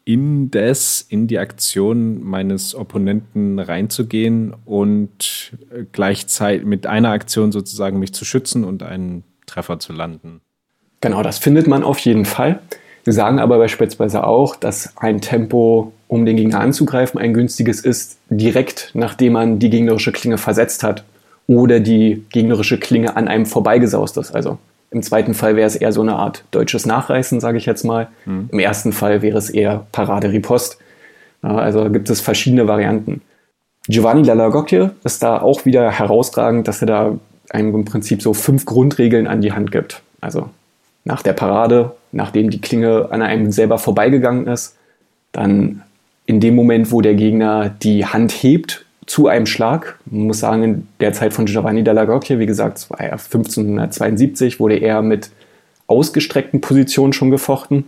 indes 0.05 1.07
in 1.09 1.29
die 1.29 1.39
Aktion 1.39 2.25
meines 2.25 2.75
Opponenten 2.75 3.61
reinzugehen 3.61 4.55
und 4.65 5.53
gleichzeitig 5.93 6.67
mit 6.67 6.87
einer 6.87 7.11
Aktion 7.11 7.53
sozusagen 7.53 8.01
mich 8.01 8.13
zu 8.13 8.25
schützen 8.25 8.65
und 8.65 8.83
einen 8.83 9.23
Treffer 9.47 9.79
zu 9.79 9.93
landen. 9.93 10.41
Genau, 11.01 11.23
das 11.23 11.39
findet 11.39 11.67
man 11.67 11.85
auf 11.85 11.99
jeden 12.01 12.25
Fall. 12.25 12.61
Wir 13.05 13.13
sagen 13.13 13.39
aber 13.39 13.59
beispielsweise 13.59 14.25
auch, 14.25 14.57
dass 14.57 14.97
ein 14.97 15.21
Tempo, 15.21 15.93
um 16.13 16.27
den 16.27 16.37
Gegner 16.37 16.61
anzugreifen, 16.61 17.19
ein 17.19 17.33
günstiges 17.33 17.81
ist, 17.81 18.19
direkt 18.29 18.91
nachdem 18.93 19.33
man 19.33 19.59
die 19.59 19.71
gegnerische 19.71 20.13
Klinge 20.13 20.37
versetzt 20.37 20.83
hat 20.83 21.05
oder 21.47 21.81
die 21.81 22.23
gegnerische 22.31 22.79
Klinge 22.79 23.17
an 23.17 23.29
einem 23.29 23.47
vorbeigesaust 23.47 24.19
ist. 24.19 24.35
Also 24.35 24.59
im 24.91 25.03
zweiten 25.03 25.33
Fall 25.33 25.57
wäre 25.57 25.67
es 25.67 25.75
eher 25.75 25.91
so 25.91 26.03
eine 26.03 26.17
Art 26.17 26.45
deutsches 26.51 26.85
Nachreißen, 26.85 27.41
sage 27.41 27.57
ich 27.57 27.65
jetzt 27.65 27.85
mal. 27.85 28.09
Mhm. 28.27 28.51
Im 28.53 28.59
ersten 28.59 28.93
Fall 28.93 29.23
wäre 29.23 29.39
es 29.39 29.49
eher 29.49 29.87
Parade-Ripost. 29.93 30.77
Also 31.41 31.89
gibt 31.89 32.11
es 32.11 32.21
verschiedene 32.21 32.69
Varianten. 32.69 33.23
Giovanni 33.89 34.23
Dallagocchie 34.23 34.91
ist 35.05 35.23
da 35.23 35.41
auch 35.41 35.65
wieder 35.65 35.91
herausragend, 35.91 36.69
dass 36.69 36.83
er 36.83 36.89
da 36.89 37.19
einem 37.49 37.75
im 37.75 37.85
Prinzip 37.87 38.21
so 38.21 38.35
fünf 38.35 38.67
Grundregeln 38.67 39.27
an 39.27 39.41
die 39.41 39.53
Hand 39.53 39.73
gibt. 39.73 40.03
Also 40.21 40.51
nach 41.05 41.23
der 41.23 41.33
Parade, 41.33 41.93
nachdem 42.13 42.51
die 42.51 42.61
Klinge 42.61 43.09
an 43.11 43.23
einem 43.23 43.51
selber 43.51 43.79
vorbeigegangen 43.79 44.47
ist, 44.47 44.77
dann 45.33 45.83
in 46.33 46.41
dem 46.41 46.55
Moment, 46.55 46.91
wo 46.91 47.03
der 47.03 47.15
Gegner 47.15 47.69
die 47.69 48.07
Hand 48.07 48.33
hebt 48.33 48.87
zu 49.05 49.29
einem 49.29 49.45
Schlag, 49.45 49.99
man 50.07 50.29
muss 50.29 50.39
sagen, 50.39 50.63
in 50.63 50.89
der 50.99 51.13
Zeit 51.13 51.35
von 51.35 51.45
Giovanni 51.45 51.85
Della 51.85 52.07
Gocchia, 52.07 52.39
wie 52.39 52.47
gesagt, 52.47 52.79
es 52.79 52.91
war 52.91 53.03
ja 53.03 53.11
1572, 53.11 54.59
wurde 54.59 54.77
er 54.77 55.03
mit 55.03 55.31
ausgestreckten 55.89 56.63
Positionen 56.63 57.13
schon 57.13 57.31
gefochten. 57.31 57.85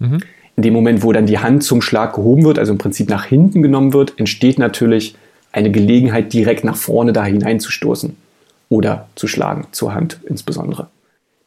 Mhm. 0.00 0.18
In 0.56 0.62
dem 0.64 0.74
Moment, 0.74 1.04
wo 1.04 1.12
dann 1.12 1.26
die 1.26 1.38
Hand 1.38 1.62
zum 1.62 1.80
Schlag 1.80 2.14
gehoben 2.14 2.44
wird, 2.44 2.58
also 2.58 2.72
im 2.72 2.78
Prinzip 2.78 3.08
nach 3.08 3.26
hinten 3.26 3.62
genommen 3.62 3.92
wird, 3.92 4.18
entsteht 4.18 4.58
natürlich 4.58 5.14
eine 5.52 5.70
Gelegenheit, 5.70 6.32
direkt 6.32 6.64
nach 6.64 6.76
vorne 6.76 7.12
da 7.12 7.24
hineinzustoßen 7.24 8.16
oder 8.68 9.06
zu 9.14 9.28
schlagen, 9.28 9.68
zur 9.70 9.94
Hand 9.94 10.18
insbesondere. 10.28 10.88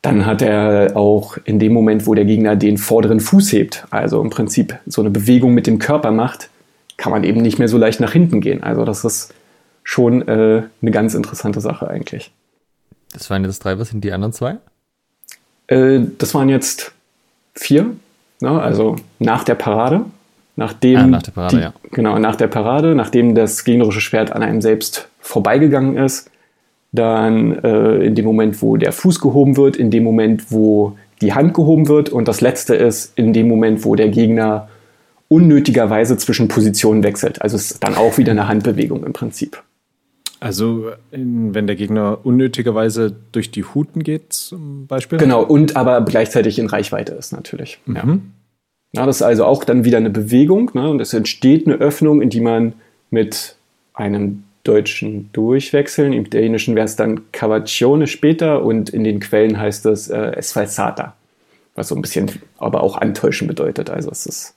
Dann 0.01 0.25
hat 0.25 0.41
er 0.41 0.95
auch 0.95 1.37
in 1.43 1.59
dem 1.59 1.73
Moment, 1.73 2.07
wo 2.07 2.13
der 2.13 2.25
Gegner 2.25 2.55
den 2.55 2.77
vorderen 2.77 3.19
Fuß 3.19 3.51
hebt, 3.51 3.85
also 3.89 4.21
im 4.21 4.29
Prinzip 4.29 4.77
so 4.85 5.01
eine 5.01 5.09
Bewegung 5.09 5.53
mit 5.53 5.67
dem 5.67 5.77
Körper 5.77 6.11
macht, 6.11 6.49
kann 6.95 7.11
man 7.11 7.23
eben 7.23 7.41
nicht 7.41 7.59
mehr 7.59 7.67
so 7.67 7.77
leicht 7.77 7.99
nach 7.99 8.13
hinten 8.13 8.39
gehen. 8.39 8.63
Also 8.63 8.85
das 8.85 9.03
ist 9.03 9.33
schon 9.83 10.27
äh, 10.27 10.63
eine 10.81 10.91
ganz 10.91 11.15
interessante 11.15 11.59
Sache 11.59 11.89
eigentlich. 11.89 12.31
Das 13.11 13.29
waren 13.29 13.43
jetzt 13.43 13.63
drei, 13.63 13.77
was 13.79 13.89
sind 13.89 14.03
die 14.03 14.11
anderen 14.11 14.33
zwei? 14.33 14.57
Äh, 15.67 16.01
das 16.17 16.33
waren 16.33 16.47
jetzt 16.47 16.93
vier, 17.53 17.95
ne? 18.39 18.61
also 18.61 18.95
nach 19.19 19.43
der 19.43 19.55
Parade. 19.55 20.05
Nachdem 20.55 20.97
ah, 20.97 21.07
nach 21.07 21.23
der 21.23 21.31
Parade, 21.31 21.55
die, 21.55 21.61
ja. 21.61 21.73
Genau, 21.91 22.19
nach 22.19 22.35
der 22.35 22.47
Parade, 22.47 22.93
nachdem 22.93 23.33
das 23.33 23.63
gegnerische 23.63 24.01
Schwert 24.01 24.33
an 24.33 24.43
einem 24.43 24.61
selbst 24.61 25.07
vorbeigegangen 25.21 25.95
ist, 25.95 26.29
dann 26.91 27.59
äh, 27.63 27.97
in 27.97 28.15
dem 28.15 28.25
Moment, 28.25 28.61
wo 28.61 28.77
der 28.77 28.91
Fuß 28.91 29.19
gehoben 29.19 29.57
wird, 29.57 29.77
in 29.77 29.91
dem 29.91 30.03
Moment, 30.03 30.51
wo 30.51 30.97
die 31.21 31.33
Hand 31.33 31.53
gehoben 31.53 31.87
wird 31.87 32.09
und 32.09 32.27
das 32.27 32.41
letzte 32.41 32.75
ist 32.75 33.13
in 33.17 33.33
dem 33.33 33.47
Moment, 33.47 33.83
wo 33.85 33.95
der 33.95 34.09
Gegner 34.09 34.69
unnötigerweise 35.27 36.17
zwischen 36.17 36.47
Positionen 36.47 37.03
wechselt. 37.03 37.41
Also 37.41 37.55
es 37.55 37.71
ist 37.71 37.83
dann 37.83 37.95
auch 37.95 38.17
wieder 38.17 38.31
eine 38.31 38.47
Handbewegung 38.47 39.03
im 39.03 39.13
Prinzip. 39.13 39.61
Also 40.39 40.91
wenn 41.11 41.67
der 41.67 41.75
Gegner 41.75 42.19
unnötigerweise 42.23 43.13
durch 43.31 43.51
die 43.51 43.63
Huten 43.63 44.03
geht 44.03 44.31
zum 44.31 44.87
Beispiel? 44.87 45.17
Genau, 45.17 45.43
und 45.43 45.75
aber 45.75 46.01
gleichzeitig 46.01 46.57
in 46.59 46.67
Reichweite 46.67 47.13
ist 47.13 47.33
natürlich. 47.33 47.79
Mhm. 47.85 47.95
Ja. 47.95 49.01
ja. 49.01 49.05
das 49.05 49.17
ist 49.17 49.21
also 49.21 49.45
auch 49.45 49.65
dann 49.65 49.83
wieder 49.83 49.97
eine 49.97 50.09
Bewegung 50.09 50.71
ne? 50.73 50.89
und 50.89 51.01
es 51.01 51.13
entsteht 51.13 51.67
eine 51.67 51.75
Öffnung, 51.75 52.21
in 52.21 52.29
die 52.29 52.39
man 52.39 52.73
mit 53.11 53.57
einem 53.93 54.43
Deutschen 54.69 55.31
durchwechseln. 55.33 56.13
Im 56.13 56.29
Dänischen 56.29 56.75
wäre 56.75 56.85
es 56.85 56.95
dann 56.95 57.31
Cavacione 57.31 58.05
später 58.05 58.63
und 58.63 58.89
in 58.89 59.03
den 59.03 59.19
Quellen 59.19 59.59
heißt 59.59 59.87
es 59.87 60.09
äh, 60.09 60.33
Esfalsata, 60.35 61.15
was 61.73 61.87
so 61.87 61.95
ein 61.95 62.01
bisschen 62.03 62.29
aber 62.59 62.83
auch 62.83 62.97
antäuschen 62.97 63.47
bedeutet. 63.47 63.89
Also 63.89 64.11
es 64.11 64.27
ist, 64.27 64.55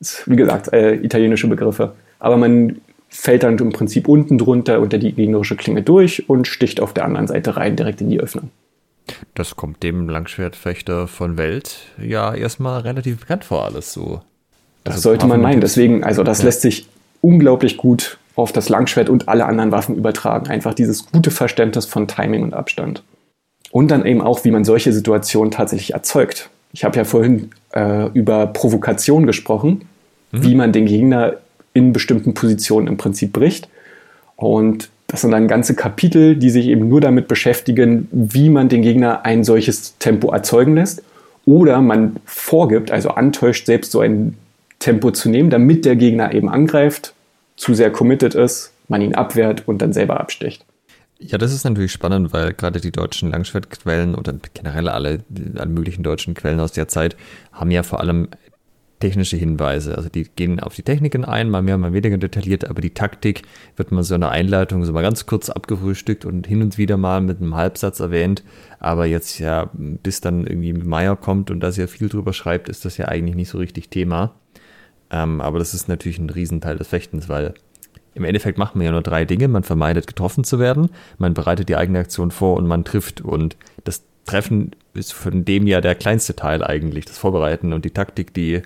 ist 0.00 0.28
wie 0.28 0.36
gesagt, 0.36 0.72
äh, 0.74 0.94
italienische 0.96 1.48
Begriffe. 1.48 1.94
Aber 2.18 2.36
man 2.36 2.82
fällt 3.08 3.44
dann 3.44 3.56
im 3.56 3.72
Prinzip 3.72 4.08
unten 4.08 4.36
drunter 4.36 4.80
unter 4.80 4.98
die 4.98 5.12
gegnerische 5.12 5.56
Klinge 5.56 5.82
durch 5.82 6.28
und 6.28 6.46
sticht 6.46 6.80
auf 6.80 6.92
der 6.92 7.06
anderen 7.06 7.26
Seite 7.26 7.56
rein, 7.56 7.76
direkt 7.76 8.02
in 8.02 8.10
die 8.10 8.20
Öffnung. 8.20 8.50
Das 9.34 9.56
kommt 9.56 9.82
dem 9.82 10.10
Langschwertfechter 10.10 11.06
von 11.06 11.38
Welt 11.38 11.76
ja 12.02 12.34
erstmal 12.34 12.82
relativ 12.82 13.20
bekannt 13.20 13.44
vor, 13.44 13.64
alles 13.64 13.92
so. 13.92 14.20
Das 14.84 14.96
also 14.96 15.08
sollte 15.10 15.26
man 15.26 15.40
meinen. 15.40 15.62
Deswegen, 15.62 16.04
also 16.04 16.24
das 16.24 16.40
ja. 16.40 16.46
lässt 16.46 16.60
sich 16.60 16.88
unglaublich 17.22 17.78
gut 17.78 18.18
auf 18.36 18.52
das 18.52 18.68
Langschwert 18.68 19.08
und 19.08 19.28
alle 19.28 19.46
anderen 19.46 19.72
Waffen 19.72 19.96
übertragen. 19.96 20.48
Einfach 20.48 20.74
dieses 20.74 21.10
gute 21.10 21.30
Verständnis 21.30 21.86
von 21.86 22.06
Timing 22.06 22.42
und 22.42 22.54
Abstand. 22.54 23.02
Und 23.70 23.90
dann 23.90 24.06
eben 24.06 24.20
auch, 24.20 24.44
wie 24.44 24.50
man 24.50 24.64
solche 24.64 24.92
Situationen 24.92 25.50
tatsächlich 25.50 25.94
erzeugt. 25.94 26.50
Ich 26.72 26.84
habe 26.84 26.96
ja 26.96 27.04
vorhin 27.04 27.50
äh, 27.74 28.08
über 28.12 28.46
Provokation 28.46 29.26
gesprochen, 29.26 29.88
mhm. 30.32 30.44
wie 30.44 30.54
man 30.54 30.72
den 30.72 30.86
Gegner 30.86 31.34
in 31.72 31.92
bestimmten 31.92 32.34
Positionen 32.34 32.86
im 32.86 32.96
Prinzip 32.98 33.32
bricht. 33.32 33.68
Und 34.36 34.90
das 35.06 35.22
sind 35.22 35.30
dann 35.30 35.48
ganze 35.48 35.74
Kapitel, 35.74 36.36
die 36.36 36.50
sich 36.50 36.66
eben 36.66 36.88
nur 36.88 37.00
damit 37.00 37.28
beschäftigen, 37.28 38.08
wie 38.12 38.50
man 38.50 38.68
den 38.68 38.82
Gegner 38.82 39.24
ein 39.24 39.44
solches 39.44 39.96
Tempo 39.98 40.30
erzeugen 40.30 40.74
lässt. 40.74 41.02
Oder 41.46 41.80
man 41.80 42.16
vorgibt, 42.24 42.90
also 42.90 43.10
antäuscht, 43.10 43.66
selbst 43.66 43.92
so 43.92 44.00
ein 44.00 44.36
Tempo 44.78 45.10
zu 45.12 45.30
nehmen, 45.30 45.48
damit 45.48 45.84
der 45.84 45.96
Gegner 45.96 46.34
eben 46.34 46.48
angreift, 46.48 47.14
zu 47.56 47.74
sehr 47.74 47.90
committed 47.90 48.34
ist, 48.34 48.72
man 48.88 49.02
ihn 49.02 49.14
abwehrt 49.14 49.66
und 49.66 49.78
dann 49.82 49.92
selber 49.92 50.20
absticht. 50.20 50.64
Ja, 51.18 51.38
das 51.38 51.52
ist 51.52 51.64
natürlich 51.64 51.92
spannend, 51.92 52.32
weil 52.32 52.52
gerade 52.52 52.80
die 52.80 52.92
deutschen 52.92 53.30
Langschwertquellen 53.30 54.14
oder 54.14 54.34
generell 54.52 54.88
alle, 54.88 55.24
alle 55.56 55.70
möglichen 55.70 56.02
deutschen 56.02 56.34
Quellen 56.34 56.60
aus 56.60 56.72
der 56.72 56.88
Zeit 56.88 57.16
haben 57.52 57.70
ja 57.70 57.82
vor 57.82 58.00
allem 58.00 58.28
technische 59.00 59.36
Hinweise. 59.36 59.96
Also 59.96 60.08
die 60.08 60.24
gehen 60.24 60.60
auf 60.60 60.74
die 60.74 60.82
Techniken 60.82 61.24
ein, 61.24 61.50
mal 61.50 61.62
mehr, 61.62 61.78
mal 61.78 61.92
weniger 61.92 62.18
detailliert, 62.18 62.68
aber 62.68 62.80
die 62.80 62.94
Taktik 62.94 63.42
wird 63.76 63.92
mal 63.92 64.02
so 64.02 64.14
in 64.14 64.22
der 64.22 64.30
Einleitung 64.30 64.84
so 64.84 64.92
mal 64.92 65.02
ganz 65.02 65.26
kurz 65.26 65.50
abgefrühstückt 65.50 66.24
und 66.24 66.46
hin 66.46 66.62
und 66.62 66.78
wieder 66.78 66.96
mal 66.96 67.20
mit 67.20 67.40
einem 67.40 67.54
Halbsatz 67.54 68.00
erwähnt. 68.00 68.42
Aber 68.78 69.06
jetzt 69.06 69.38
ja, 69.38 69.70
bis 69.72 70.20
dann 70.20 70.46
irgendwie 70.46 70.72
Meier 70.72 71.16
kommt 71.16 71.50
und 71.50 71.60
da 71.60 71.72
sehr 71.72 71.88
viel 71.88 72.08
drüber 72.08 72.32
schreibt, 72.32 72.68
ist 72.68 72.84
das 72.84 72.96
ja 72.96 73.06
eigentlich 73.06 73.36
nicht 73.36 73.48
so 73.48 73.58
richtig 73.58 73.88
Thema. 73.88 74.34
Ähm, 75.10 75.40
aber 75.40 75.58
das 75.58 75.74
ist 75.74 75.88
natürlich 75.88 76.18
ein 76.18 76.30
Riesenteil 76.30 76.76
des 76.76 76.88
Fechtens, 76.88 77.28
weil 77.28 77.54
im 78.14 78.24
Endeffekt 78.24 78.58
macht 78.58 78.74
man 78.74 78.84
ja 78.84 78.92
nur 78.92 79.02
drei 79.02 79.24
Dinge. 79.24 79.46
Man 79.48 79.62
vermeidet, 79.62 80.06
getroffen 80.06 80.44
zu 80.44 80.58
werden, 80.58 80.90
man 81.18 81.34
bereitet 81.34 81.68
die 81.68 81.76
eigene 81.76 81.98
Aktion 81.98 82.30
vor 82.30 82.56
und 82.56 82.66
man 82.66 82.84
trifft. 82.84 83.20
Und 83.20 83.56
das 83.84 84.02
Treffen 84.24 84.72
ist 84.94 85.12
von 85.12 85.44
dem 85.44 85.66
ja 85.66 85.80
der 85.80 85.94
kleinste 85.94 86.34
Teil 86.34 86.64
eigentlich, 86.64 87.04
das 87.04 87.18
Vorbereiten 87.18 87.72
und 87.72 87.84
die 87.84 87.90
Taktik, 87.90 88.32
die 88.34 88.62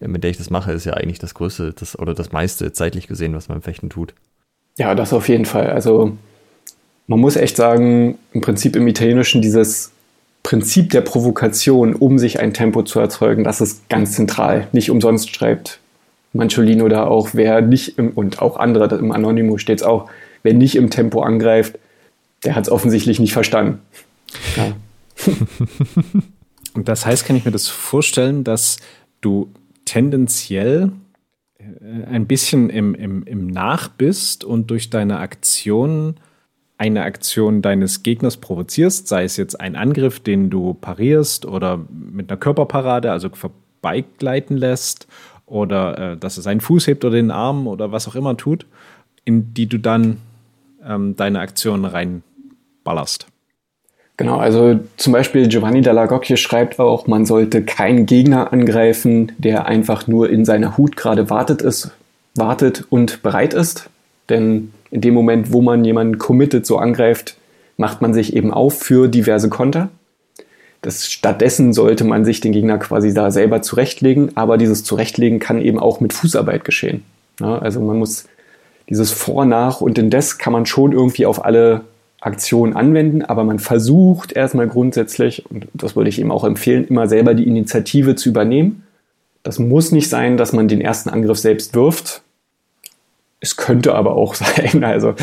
mit 0.00 0.22
der 0.22 0.30
ich 0.30 0.38
das 0.38 0.50
mache, 0.50 0.72
ist 0.72 0.84
ja 0.84 0.94
eigentlich 0.94 1.18
das 1.18 1.34
Größte 1.34 1.72
das, 1.72 1.98
oder 1.98 2.14
das 2.14 2.32
meiste 2.32 2.72
zeitlich 2.72 3.08
gesehen, 3.08 3.34
was 3.34 3.48
man 3.48 3.58
im 3.58 3.62
Fechten 3.62 3.90
tut. 3.90 4.14
Ja, 4.76 4.94
das 4.94 5.12
auf 5.12 5.28
jeden 5.28 5.44
Fall. 5.44 5.70
Also 5.70 6.16
man 7.08 7.18
muss 7.18 7.36
echt 7.36 7.56
sagen, 7.56 8.18
im 8.32 8.40
Prinzip 8.40 8.76
im 8.76 8.86
Italienischen 8.86 9.42
dieses 9.42 9.92
Prinzip 10.48 10.88
der 10.88 11.02
Provokation, 11.02 11.94
um 11.94 12.18
sich 12.18 12.40
ein 12.40 12.54
Tempo 12.54 12.82
zu 12.82 12.98
erzeugen, 12.98 13.44
das 13.44 13.60
ist 13.60 13.86
ganz 13.90 14.12
zentral. 14.12 14.66
Nicht 14.72 14.90
umsonst 14.90 15.36
schreibt 15.36 15.78
Manciolino 16.32 16.88
da 16.88 17.04
auch, 17.04 17.34
wer 17.34 17.60
nicht 17.60 17.98
im, 17.98 18.12
und 18.12 18.40
auch 18.40 18.56
andere, 18.56 18.96
im 18.96 19.12
Anonymous 19.12 19.60
steht 19.60 19.80
es 19.80 19.82
auch, 19.86 20.08
wer 20.42 20.54
nicht 20.54 20.74
im 20.76 20.88
Tempo 20.88 21.20
angreift, 21.20 21.78
der 22.46 22.54
hat 22.54 22.64
es 22.64 22.70
offensichtlich 22.70 23.20
nicht 23.20 23.34
verstanden. 23.34 23.80
Ja. 24.56 24.72
und 26.72 26.88
das 26.88 27.04
heißt, 27.04 27.26
kann 27.26 27.36
ich 27.36 27.44
mir 27.44 27.50
das 27.50 27.68
vorstellen, 27.68 28.42
dass 28.42 28.78
du 29.20 29.50
tendenziell 29.84 30.92
äh, 31.58 32.06
ein 32.06 32.26
bisschen 32.26 32.70
im, 32.70 32.94
im, 32.94 33.22
im 33.24 33.48
Nach 33.48 33.88
bist 33.88 34.44
und 34.44 34.70
durch 34.70 34.88
deine 34.88 35.18
Aktion 35.18 36.16
eine 36.78 37.02
Aktion 37.02 37.60
deines 37.60 38.04
Gegners 38.04 38.36
provozierst, 38.36 39.08
sei 39.08 39.24
es 39.24 39.36
jetzt 39.36 39.60
ein 39.60 39.74
Angriff, 39.76 40.20
den 40.20 40.48
du 40.48 40.74
parierst 40.74 41.44
oder 41.44 41.80
mit 41.90 42.30
einer 42.30 42.38
Körperparade, 42.38 43.10
also 43.10 43.28
vorbeigleiten 43.30 44.56
lässt 44.56 45.08
oder 45.44 46.12
äh, 46.12 46.16
dass 46.16 46.38
es 46.38 46.46
einen 46.46 46.60
Fuß 46.60 46.86
hebt 46.86 47.04
oder 47.04 47.16
den 47.16 47.32
Arm 47.32 47.66
oder 47.66 47.90
was 47.90 48.06
auch 48.06 48.14
immer 48.14 48.36
tut, 48.36 48.64
in 49.24 49.52
die 49.54 49.66
du 49.66 49.78
dann 49.78 50.18
ähm, 50.86 51.16
deine 51.16 51.40
Aktion 51.40 51.84
reinballerst. 51.84 53.26
Genau, 54.16 54.38
also 54.38 54.80
zum 54.96 55.12
Beispiel 55.12 55.48
Giovanni 55.48 55.80
Dalla 55.80 56.06
Gocchia 56.06 56.36
schreibt 56.36 56.78
auch, 56.80 57.06
man 57.06 57.24
sollte 57.24 57.64
keinen 57.64 58.06
Gegner 58.06 58.52
angreifen, 58.52 59.32
der 59.38 59.66
einfach 59.66 60.06
nur 60.08 60.28
in 60.28 60.44
seiner 60.44 60.76
Hut 60.76 60.96
gerade 60.96 61.30
wartet 61.30 61.62
ist, 61.62 61.92
wartet 62.34 62.84
und 62.88 63.22
bereit 63.22 63.54
ist. 63.54 63.90
Denn 64.28 64.72
in 64.90 65.00
dem 65.00 65.14
Moment, 65.14 65.52
wo 65.52 65.62
man 65.62 65.84
jemanden 65.84 66.18
committed 66.18 66.66
so 66.66 66.78
angreift, 66.78 67.36
macht 67.76 68.02
man 68.02 68.14
sich 68.14 68.34
eben 68.34 68.52
auf 68.52 68.78
für 68.78 69.08
diverse 69.08 69.48
Konter. 69.48 69.88
Das, 70.82 71.10
stattdessen 71.10 71.72
sollte 71.72 72.04
man 72.04 72.24
sich 72.24 72.40
den 72.40 72.52
Gegner 72.52 72.78
quasi 72.78 73.12
da 73.12 73.30
selber 73.30 73.62
zurechtlegen, 73.62 74.36
aber 74.36 74.58
dieses 74.58 74.84
Zurechtlegen 74.84 75.40
kann 75.40 75.60
eben 75.60 75.78
auch 75.78 76.00
mit 76.00 76.12
Fußarbeit 76.12 76.64
geschehen. 76.64 77.02
Ja, 77.40 77.58
also 77.58 77.80
man 77.80 77.98
muss 77.98 78.26
dieses 78.88 79.10
Vor, 79.10 79.44
Nach 79.44 79.80
und 79.80 79.98
Indes 79.98 80.38
kann 80.38 80.52
man 80.52 80.66
schon 80.66 80.92
irgendwie 80.92 81.26
auf 81.26 81.44
alle 81.44 81.82
Aktion 82.20 82.74
anwenden, 82.74 83.22
aber 83.22 83.44
man 83.44 83.58
versucht 83.58 84.32
erstmal 84.32 84.68
grundsätzlich, 84.68 85.44
und 85.50 85.68
das 85.72 85.94
würde 85.94 86.10
ich 86.10 86.18
ihm 86.18 86.32
auch 86.32 86.44
empfehlen, 86.44 86.86
immer 86.86 87.06
selber 87.06 87.34
die 87.34 87.46
Initiative 87.46 88.16
zu 88.16 88.28
übernehmen. 88.28 88.84
Das 89.42 89.58
muss 89.58 89.92
nicht 89.92 90.08
sein, 90.08 90.36
dass 90.36 90.52
man 90.52 90.68
den 90.68 90.80
ersten 90.80 91.10
Angriff 91.10 91.38
selbst 91.38 91.74
wirft. 91.74 92.22
Es 93.40 93.56
könnte 93.56 93.94
aber 93.94 94.16
auch 94.16 94.34
sein, 94.34 94.84
also 94.84 95.14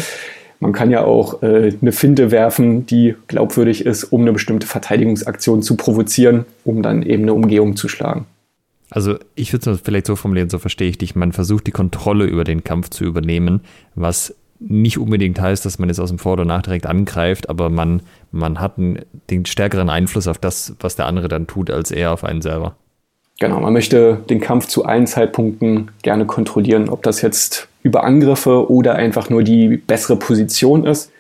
man 0.60 0.72
kann 0.72 0.90
ja 0.90 1.04
auch 1.04 1.44
äh, 1.44 1.74
eine 1.82 1.92
Finte 1.92 2.32
werfen, 2.32 2.86
die 2.86 3.16
glaubwürdig 3.28 3.86
ist, 3.86 4.06
um 4.06 4.22
eine 4.22 4.34
bestimmte 4.34 4.68
Verteidigungsaktion 4.68 5.62
zu 5.62 5.76
provozieren, 5.76 6.46
um 6.64 6.82
dann 6.82 7.04
eben 7.04 7.24
eine 7.24 7.34
Umgehung 7.34 7.76
zu 7.76 7.88
schlagen. 7.88 8.26
Also 8.90 9.16
ich 9.36 9.52
würde 9.52 9.72
es 9.72 9.82
vielleicht 9.82 10.06
so 10.06 10.16
formulieren, 10.16 10.50
so 10.50 10.60
verstehe 10.60 10.90
ich 10.90 10.98
dich, 10.98 11.16
man 11.16 11.34
versucht 11.34 11.68
die 11.68 11.72
Kontrolle 11.72 12.26
über 12.26 12.44
den 12.44 12.64
Kampf 12.64 12.90
zu 12.90 13.04
übernehmen, 13.04 13.62
was 13.96 14.36
nicht 14.60 14.98
unbedingt 14.98 15.40
heißt, 15.40 15.66
dass 15.66 15.80
man 15.80 15.90
jetzt 15.90 16.00
aus 16.00 16.10
dem 16.10 16.20
Vor- 16.20 16.34
oder 16.34 16.46
Nach 16.46 16.62
direkt 16.62 16.86
angreift, 16.86 17.50
aber 17.50 17.70
man, 17.70 18.02
man 18.32 18.60
hat 18.62 18.78
einen, 18.78 19.00
den 19.30 19.46
stärkeren 19.46 19.90
Einfluss 19.90 20.28
auf 20.28 20.38
das, 20.38 20.76
was 20.80 20.96
der 20.96 21.08
andere 21.08 21.28
dann 21.28 21.48
tut, 21.48 21.70
als 21.70 21.92
er 21.92 22.14
auf 22.14 22.24
einen 22.24 22.42
selber. 22.42 22.76
Genau, 23.40 23.60
man 23.60 23.74
möchte 23.74 24.22
den 24.30 24.40
Kampf 24.40 24.68
zu 24.68 24.86
allen 24.86 25.08
Zeitpunkten 25.08 25.92
gerne 26.04 26.26
kontrollieren, 26.26 26.88
ob 26.88 27.04
das 27.04 27.22
jetzt 27.22 27.68
über 27.86 28.04
Angriffe 28.04 28.72
oder 28.72 28.96
einfach 28.96 29.30
nur 29.30 29.44
die 29.44 29.78
bessere 29.78 30.18
Position 30.18 30.88
ist. 30.88 31.12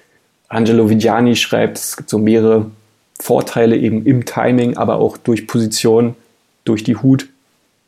Angelo 0.47 0.89
Vigiani 0.89 1.36
schreibt, 1.36 1.78
es 1.78 1.95
gibt 1.95 2.09
so 2.09 2.18
mehrere 2.18 2.72
Vorteile 3.20 3.78
eben 3.78 4.03
im 4.03 4.26
Timing, 4.26 4.76
aber 4.76 4.95
auch 4.95 5.16
durch 5.18 5.45
Position, 5.45 6.16
durch 6.63 6.84
die 6.84 6.95
Hut. 6.95 7.30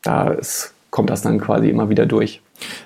Da 0.04 0.30
ist, 0.30 0.76
kommt 0.92 1.10
das 1.10 1.24
dann 1.24 1.40
quasi 1.42 1.72
immer 1.72 1.90
wieder 1.90 2.06
durch. 2.06 2.40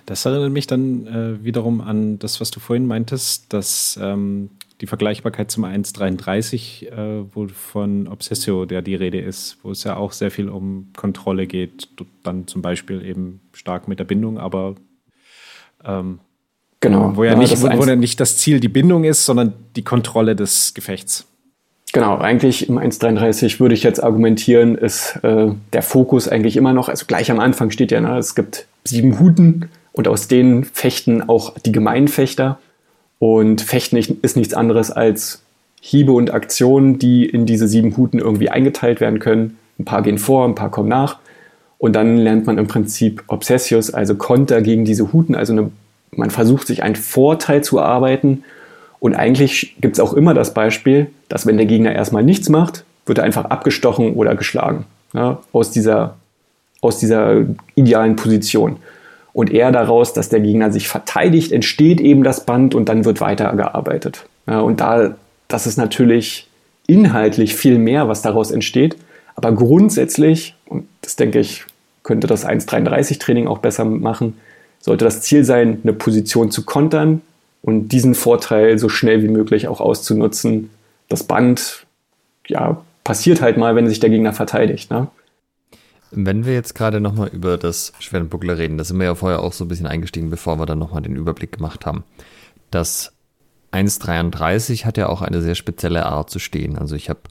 Das 0.06 0.24
erinnert 0.24 0.54
mich 0.54 0.66
dann 0.66 1.08
äh, 1.08 1.44
wiederum 1.44 1.82
an 1.82 2.20
das, 2.20 2.40
was 2.40 2.52
du 2.52 2.62
vorhin 2.62 2.88
meintest, 2.88 3.52
dass 3.52 4.00
ähm, 4.02 4.50
die 4.80 4.88
Vergleichbarkeit 4.88 5.52
zum 5.52 5.66
1.33, 5.66 6.88
äh, 6.88 7.26
wo 7.34 7.50
von 7.50 8.08
Obsessio 8.08 8.64
der 8.64 8.82
die 8.82 8.96
Rede 8.96 9.20
ist, 9.20 9.58
wo 9.62 9.72
es 9.72 9.84
ja 9.84 9.98
auch 9.98 10.14
sehr 10.14 10.32
viel 10.32 10.48
um 10.48 10.88
Kontrolle 10.96 11.48
geht, 11.48 11.90
dann 12.24 12.48
zum 12.48 12.62
Beispiel 12.62 13.06
eben 13.06 13.42
stark 13.52 13.90
mit 13.90 14.00
der 14.00 14.06
Bindung, 14.06 14.38
aber 14.38 14.76
ähm, 15.86 16.20
genau, 16.80 17.16
wo 17.16 17.24
ja, 17.24 17.34
ja 17.34 17.38
nicht, 17.38 17.62
wo, 17.62 17.68
wo 17.68 17.86
ja 17.86 17.96
nicht 17.96 18.20
das 18.20 18.38
Ziel 18.38 18.60
die 18.60 18.70
Bindung 18.70 19.04
ist, 19.04 19.26
sondern 19.26 19.54
die 19.76 19.84
Kontrolle 19.84 20.36
des 20.36 20.74
Gefechts. 20.74 21.26
Genau, 21.94 22.18
eigentlich 22.18 22.70
im 22.70 22.78
1.33 22.80 23.60
würde 23.60 23.76
ich 23.76 23.84
jetzt 23.84 24.02
argumentieren, 24.02 24.76
ist 24.76 25.20
äh, 25.24 25.48
der 25.74 25.82
Fokus 25.82 26.30
eigentlich 26.30 26.56
immer 26.56 26.72
noch, 26.72 26.88
also 26.88 27.06
gleich 27.06 27.30
am 27.30 27.40
Anfang 27.40 27.70
steht 27.70 27.92
ja, 27.92 28.00
ne, 28.00 28.18
es 28.18 28.34
gibt 28.34 28.66
sieben 28.86 29.20
Huten 29.20 29.70
und 29.92 30.08
aus 30.08 30.28
denen 30.28 30.64
fechten 30.64 31.28
auch 31.28 31.58
die 31.60 31.72
Gemeinfechter. 31.72 32.60
Und 33.20 33.62
Fechten 33.62 33.98
ist 33.98 34.38
nichts 34.38 34.54
anderes 34.54 34.90
als 34.90 35.44
Hiebe 35.80 36.12
und 36.12 36.34
Aktionen, 36.34 36.98
die 36.98 37.26
in 37.26 37.46
diese 37.46 37.68
sieben 37.68 37.96
Huten 37.98 38.20
irgendwie 38.20 38.50
eingeteilt 38.50 39.00
werden 39.00 39.20
können. 39.20 39.58
Ein 39.78 39.86
paar 39.86 40.02
gehen 40.02 40.18
vor, 40.18 40.46
ein 40.48 40.56
paar 40.56 40.72
kommen 40.72 40.90
nach. 40.90 41.20
Und 41.82 41.94
dann 41.94 42.16
lernt 42.18 42.46
man 42.46 42.60
im 42.60 42.68
Prinzip 42.68 43.24
Obsessius, 43.26 43.92
also 43.92 44.14
Konter 44.14 44.62
gegen 44.62 44.86
diese 44.86 45.12
Huten. 45.12 45.34
Also 45.34 45.54
eine, 45.54 45.72
man 46.12 46.30
versucht 46.30 46.68
sich 46.68 46.84
einen 46.84 46.96
Vorteil 46.96 47.64
zu 47.64 47.80
erarbeiten. 47.80 48.44
Und 49.00 49.16
eigentlich 49.16 49.76
gibt 49.82 49.96
es 49.96 50.00
auch 50.00 50.14
immer 50.14 50.36
das 50.36 50.54
Beispiel, 50.54 51.08
dass 51.28 51.48
wenn 51.48 51.58
der 51.58 51.66
Gegner 51.66 51.92
erstmal 51.92 52.24
nichts 52.24 52.50
macht, 52.50 52.84
wird 53.08 53.18
er 53.18 53.24
einfach 53.24 53.46
abgestochen 53.46 54.14
oder 54.14 54.36
geschlagen. 54.36 54.86
Ja, 55.14 55.40
aus 55.54 55.72
dieser 55.72 56.18
aus 56.82 57.00
dieser 57.00 57.46
idealen 57.74 58.16
Position. 58.16 58.78
Und 59.34 59.52
eher 59.52 59.72
daraus, 59.72 60.14
dass 60.14 60.30
der 60.30 60.40
Gegner 60.40 60.72
sich 60.72 60.88
verteidigt, 60.88 61.52
entsteht 61.52 62.00
eben 62.00 62.24
das 62.24 62.46
Band 62.46 62.76
und 62.76 62.90
dann 62.90 63.06
wird 63.06 63.22
weitergearbeitet. 63.22 64.26
Ja, 64.46 64.60
und 64.60 64.82
da, 64.82 65.16
das 65.48 65.66
ist 65.66 65.78
natürlich 65.78 66.48
inhaltlich 66.86 67.56
viel 67.56 67.80
mehr, 67.80 68.08
was 68.08 68.22
daraus 68.22 68.52
entsteht. 68.52 68.98
Aber 69.36 69.52
grundsätzlich, 69.54 70.56
und 70.68 70.88
das 71.02 71.16
denke 71.16 71.40
ich, 71.40 71.66
könnte 72.12 72.28
das 72.28 72.46
1,33 72.46 73.22
Training 73.22 73.48
auch 73.48 73.60
besser 73.60 73.86
machen, 73.86 74.34
sollte 74.82 75.06
das 75.06 75.22
Ziel 75.22 75.46
sein, 75.46 75.80
eine 75.82 75.94
Position 75.94 76.52
zu 76.52 76.66
kontern 76.66 77.22
und 77.62 77.88
diesen 77.88 78.16
Vorteil 78.16 78.78
so 78.78 78.90
schnell 78.90 79.24
wie 79.24 79.30
möglich 79.30 79.70
auch 79.70 79.80
auszunutzen, 79.80 80.72
das 81.08 81.24
Band 81.24 81.86
ja, 82.48 82.82
passiert 83.06 83.42
halt 83.42 83.56
mal, 83.56 83.78
wenn 83.78 83.88
sich 83.88 84.02
der 84.02 84.10
Gegner 84.10 84.34
verteidigt. 84.34 84.92
Ne? 84.92 85.08
Wenn 86.12 86.46
wir 86.46 86.54
jetzt 86.54 86.76
gerade 86.76 87.00
nochmal 87.00 87.30
über 87.30 87.58
das 87.58 87.94
Schwertbuckler 88.00 88.58
reden, 88.58 88.78
da 88.78 88.84
sind 88.84 89.00
wir 89.00 89.06
ja 89.06 89.16
vorher 89.16 89.42
auch 89.42 89.54
so 89.54 89.64
ein 89.64 89.70
bisschen 89.70 89.88
eingestiegen, 89.88 90.30
bevor 90.30 90.60
wir 90.60 90.66
dann 90.66 90.80
nochmal 90.80 91.02
den 91.02 91.16
Überblick 91.16 91.54
gemacht 91.54 91.86
haben. 91.86 92.04
Das 92.72 93.14
1,33 93.72 94.84
hat 94.84 94.98
ja 94.98 95.08
auch 95.08 95.22
eine 95.22 95.42
sehr 95.42 95.56
spezielle 95.56 96.08
Art 96.08 96.30
zu 96.30 96.40
stehen. 96.40 96.78
Also 96.78 96.96
ich 96.96 97.10
habe 97.10 97.22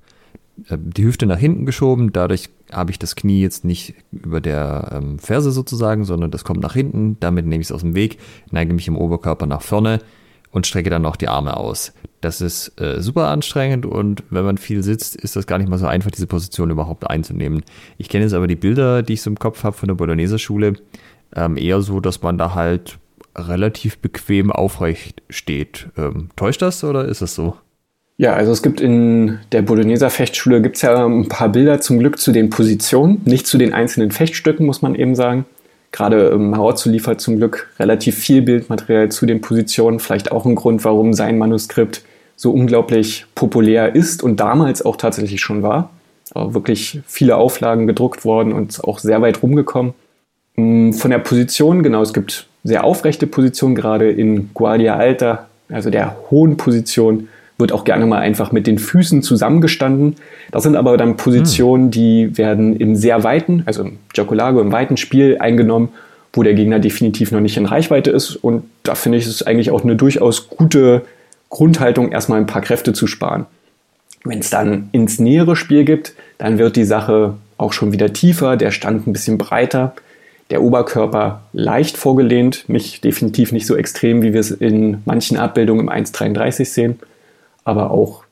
die 0.68 1.04
Hüfte 1.04 1.26
nach 1.26 1.38
hinten 1.38 1.66
geschoben, 1.66 2.12
dadurch 2.12 2.50
habe 2.72 2.90
ich 2.90 2.98
das 2.98 3.16
Knie 3.16 3.40
jetzt 3.40 3.64
nicht 3.64 3.94
über 4.12 4.40
der 4.40 4.90
ähm, 4.92 5.18
Ferse 5.18 5.50
sozusagen, 5.50 6.04
sondern 6.04 6.30
das 6.30 6.44
kommt 6.44 6.61
nach 6.61 6.74
hinten, 6.74 7.16
damit 7.20 7.46
nehme 7.46 7.61
ich 7.61 7.68
es 7.68 7.72
aus 7.72 7.80
dem 7.80 7.94
Weg, 7.94 8.18
neige 8.50 8.72
mich 8.72 8.88
im 8.88 8.96
Oberkörper 8.96 9.46
nach 9.46 9.62
vorne 9.62 10.00
und 10.52 10.66
strecke 10.66 10.90
dann 10.90 11.02
noch 11.02 11.16
die 11.16 11.28
Arme 11.28 11.56
aus. 11.56 11.92
Das 12.20 12.40
ist 12.40 12.80
äh, 12.80 13.00
super 13.00 13.28
anstrengend 13.28 13.86
und 13.86 14.22
wenn 14.30 14.44
man 14.44 14.58
viel 14.58 14.82
sitzt, 14.82 15.16
ist 15.16 15.36
das 15.36 15.46
gar 15.46 15.58
nicht 15.58 15.68
mal 15.68 15.78
so 15.78 15.86
einfach, 15.86 16.11
diese 16.11 16.26
Position 16.26 16.70
überhaupt 16.70 17.08
einzunehmen. 17.08 17.62
Ich 17.98 18.08
kenne 18.08 18.24
jetzt 18.24 18.34
aber 18.34 18.46
die 18.46 18.56
Bilder, 18.56 19.02
die 19.02 19.14
ich 19.14 19.22
so 19.22 19.30
im 19.30 19.38
Kopf 19.38 19.64
habe 19.64 19.76
von 19.76 19.88
der 19.88 19.94
Bolognese 19.94 20.38
Schule, 20.38 20.74
ähm, 21.34 21.56
eher 21.56 21.80
so, 21.80 22.00
dass 22.00 22.22
man 22.22 22.38
da 22.38 22.54
halt 22.54 22.98
relativ 23.36 23.98
bequem 23.98 24.50
aufrecht 24.50 25.22
steht. 25.30 25.88
Ähm, 25.96 26.30
täuscht 26.36 26.62
das 26.62 26.84
oder 26.84 27.06
ist 27.06 27.22
das 27.22 27.34
so? 27.34 27.56
Ja, 28.20 28.34
also 28.34 28.52
es 28.52 28.62
gibt 28.62 28.82
in 28.82 29.38
der 29.50 29.62
Bologneser 29.62 30.10
Fechtschule 30.10 30.60
gibt's 30.60 30.82
ja 30.82 31.06
ein 31.06 31.28
paar 31.28 31.48
Bilder 31.48 31.80
zum 31.80 31.98
Glück 31.98 32.18
zu 32.18 32.32
den 32.32 32.50
Positionen, 32.50 33.22
nicht 33.24 33.46
zu 33.46 33.56
den 33.56 33.72
einzelnen 33.72 34.10
Fechtstücken, 34.10 34.66
muss 34.66 34.82
man 34.82 34.94
eben 34.94 35.14
sagen. 35.14 35.46
Gerade 35.90 36.28
ähm, 36.28 36.50
Marozzo 36.50 36.90
liefert 36.90 37.22
zum 37.22 37.38
Glück 37.38 37.70
relativ 37.78 38.18
viel 38.18 38.42
Bildmaterial 38.42 39.08
zu 39.08 39.24
den 39.24 39.40
Positionen. 39.40 40.00
Vielleicht 40.00 40.32
auch 40.32 40.44
ein 40.44 40.54
Grund, 40.54 40.84
warum 40.84 41.14
sein 41.14 41.38
Manuskript 41.38 42.02
so 42.36 42.50
unglaublich 42.50 43.24
populär 43.34 43.94
ist 43.94 44.22
und 44.22 44.38
damals 44.38 44.84
auch 44.84 44.96
tatsächlich 44.96 45.40
schon 45.40 45.62
war. 45.62 45.88
Aber 46.34 46.52
wirklich 46.52 47.00
viele 47.06 47.38
Auflagen 47.38 47.86
gedruckt 47.86 48.26
worden 48.26 48.52
und 48.52 48.84
auch 48.84 48.98
sehr 48.98 49.22
weit 49.22 49.42
rumgekommen. 49.42 49.94
Mm, 50.56 50.92
von 50.92 51.10
der 51.10 51.20
Position, 51.20 51.82
genau, 51.82 52.02
es 52.02 52.12
gibt 52.12 52.48
sehr 52.64 52.84
aufrechte 52.84 53.26
Positionen, 53.26 53.74
gerade 53.74 54.10
in 54.10 54.50
Guardia 54.52 54.96
Alta, 54.96 55.46
also 55.70 55.88
der 55.88 56.18
hohen 56.30 56.58
Position 56.58 57.28
wird 57.61 57.72
auch 57.72 57.84
gerne 57.84 58.06
mal 58.06 58.18
einfach 58.18 58.50
mit 58.50 58.66
den 58.66 58.78
Füßen 58.78 59.22
zusammengestanden. 59.22 60.16
Das 60.50 60.62
sind 60.62 60.76
aber 60.76 60.96
dann 60.96 61.16
Positionen, 61.16 61.84
hm. 61.84 61.90
die 61.90 62.38
werden 62.38 62.76
im 62.76 62.96
sehr 62.96 63.22
weiten, 63.22 63.62
also 63.66 63.82
im 63.82 63.98
Giocolago, 64.12 64.61
im 64.61 64.72
weiten 64.72 64.96
Spiel 64.96 65.36
eingenommen, 65.38 65.90
wo 66.32 66.42
der 66.42 66.54
Gegner 66.54 66.78
definitiv 66.78 67.32
noch 67.32 67.40
nicht 67.40 67.56
in 67.56 67.66
Reichweite 67.66 68.11
ist. 68.11 68.36
Und 68.36 68.64
da 68.82 68.94
finde 68.94 69.18
ich 69.18 69.26
es 69.26 69.42
eigentlich 69.42 69.70
auch 69.70 69.84
eine 69.84 69.96
durchaus 69.96 70.48
gute 70.48 71.02
Grundhaltung, 71.48 72.12
erstmal 72.12 72.40
ein 72.40 72.46
paar 72.46 72.62
Kräfte 72.62 72.92
zu 72.92 73.06
sparen. 73.06 73.46
Wenn 74.24 74.38
es 74.38 74.50
dann 74.50 74.88
ins 74.92 75.18
nähere 75.18 75.56
Spiel 75.56 75.84
gibt, 75.84 76.14
dann 76.38 76.58
wird 76.58 76.76
die 76.76 76.84
Sache 76.84 77.34
auch 77.58 77.72
schon 77.72 77.92
wieder 77.92 78.12
tiefer, 78.12 78.56
der 78.56 78.70
Stand 78.70 79.06
ein 79.06 79.12
bisschen 79.12 79.38
breiter, 79.38 79.94
der 80.50 80.62
Oberkörper 80.62 81.42
leicht 81.52 81.96
vorgelehnt, 81.96 82.64
nicht 82.68 83.04
definitiv 83.04 83.52
nicht 83.52 83.66
so 83.66 83.76
extrem, 83.76 84.22
wie 84.22 84.32
wir 84.32 84.40
es 84.40 84.50
in 84.50 84.98
manchen 85.04 85.36
Abbildungen 85.36 85.88
im 85.88 85.90
1,33 85.90 86.64
sehen 86.64 86.98
aber 87.64 87.90
auch 87.90 88.24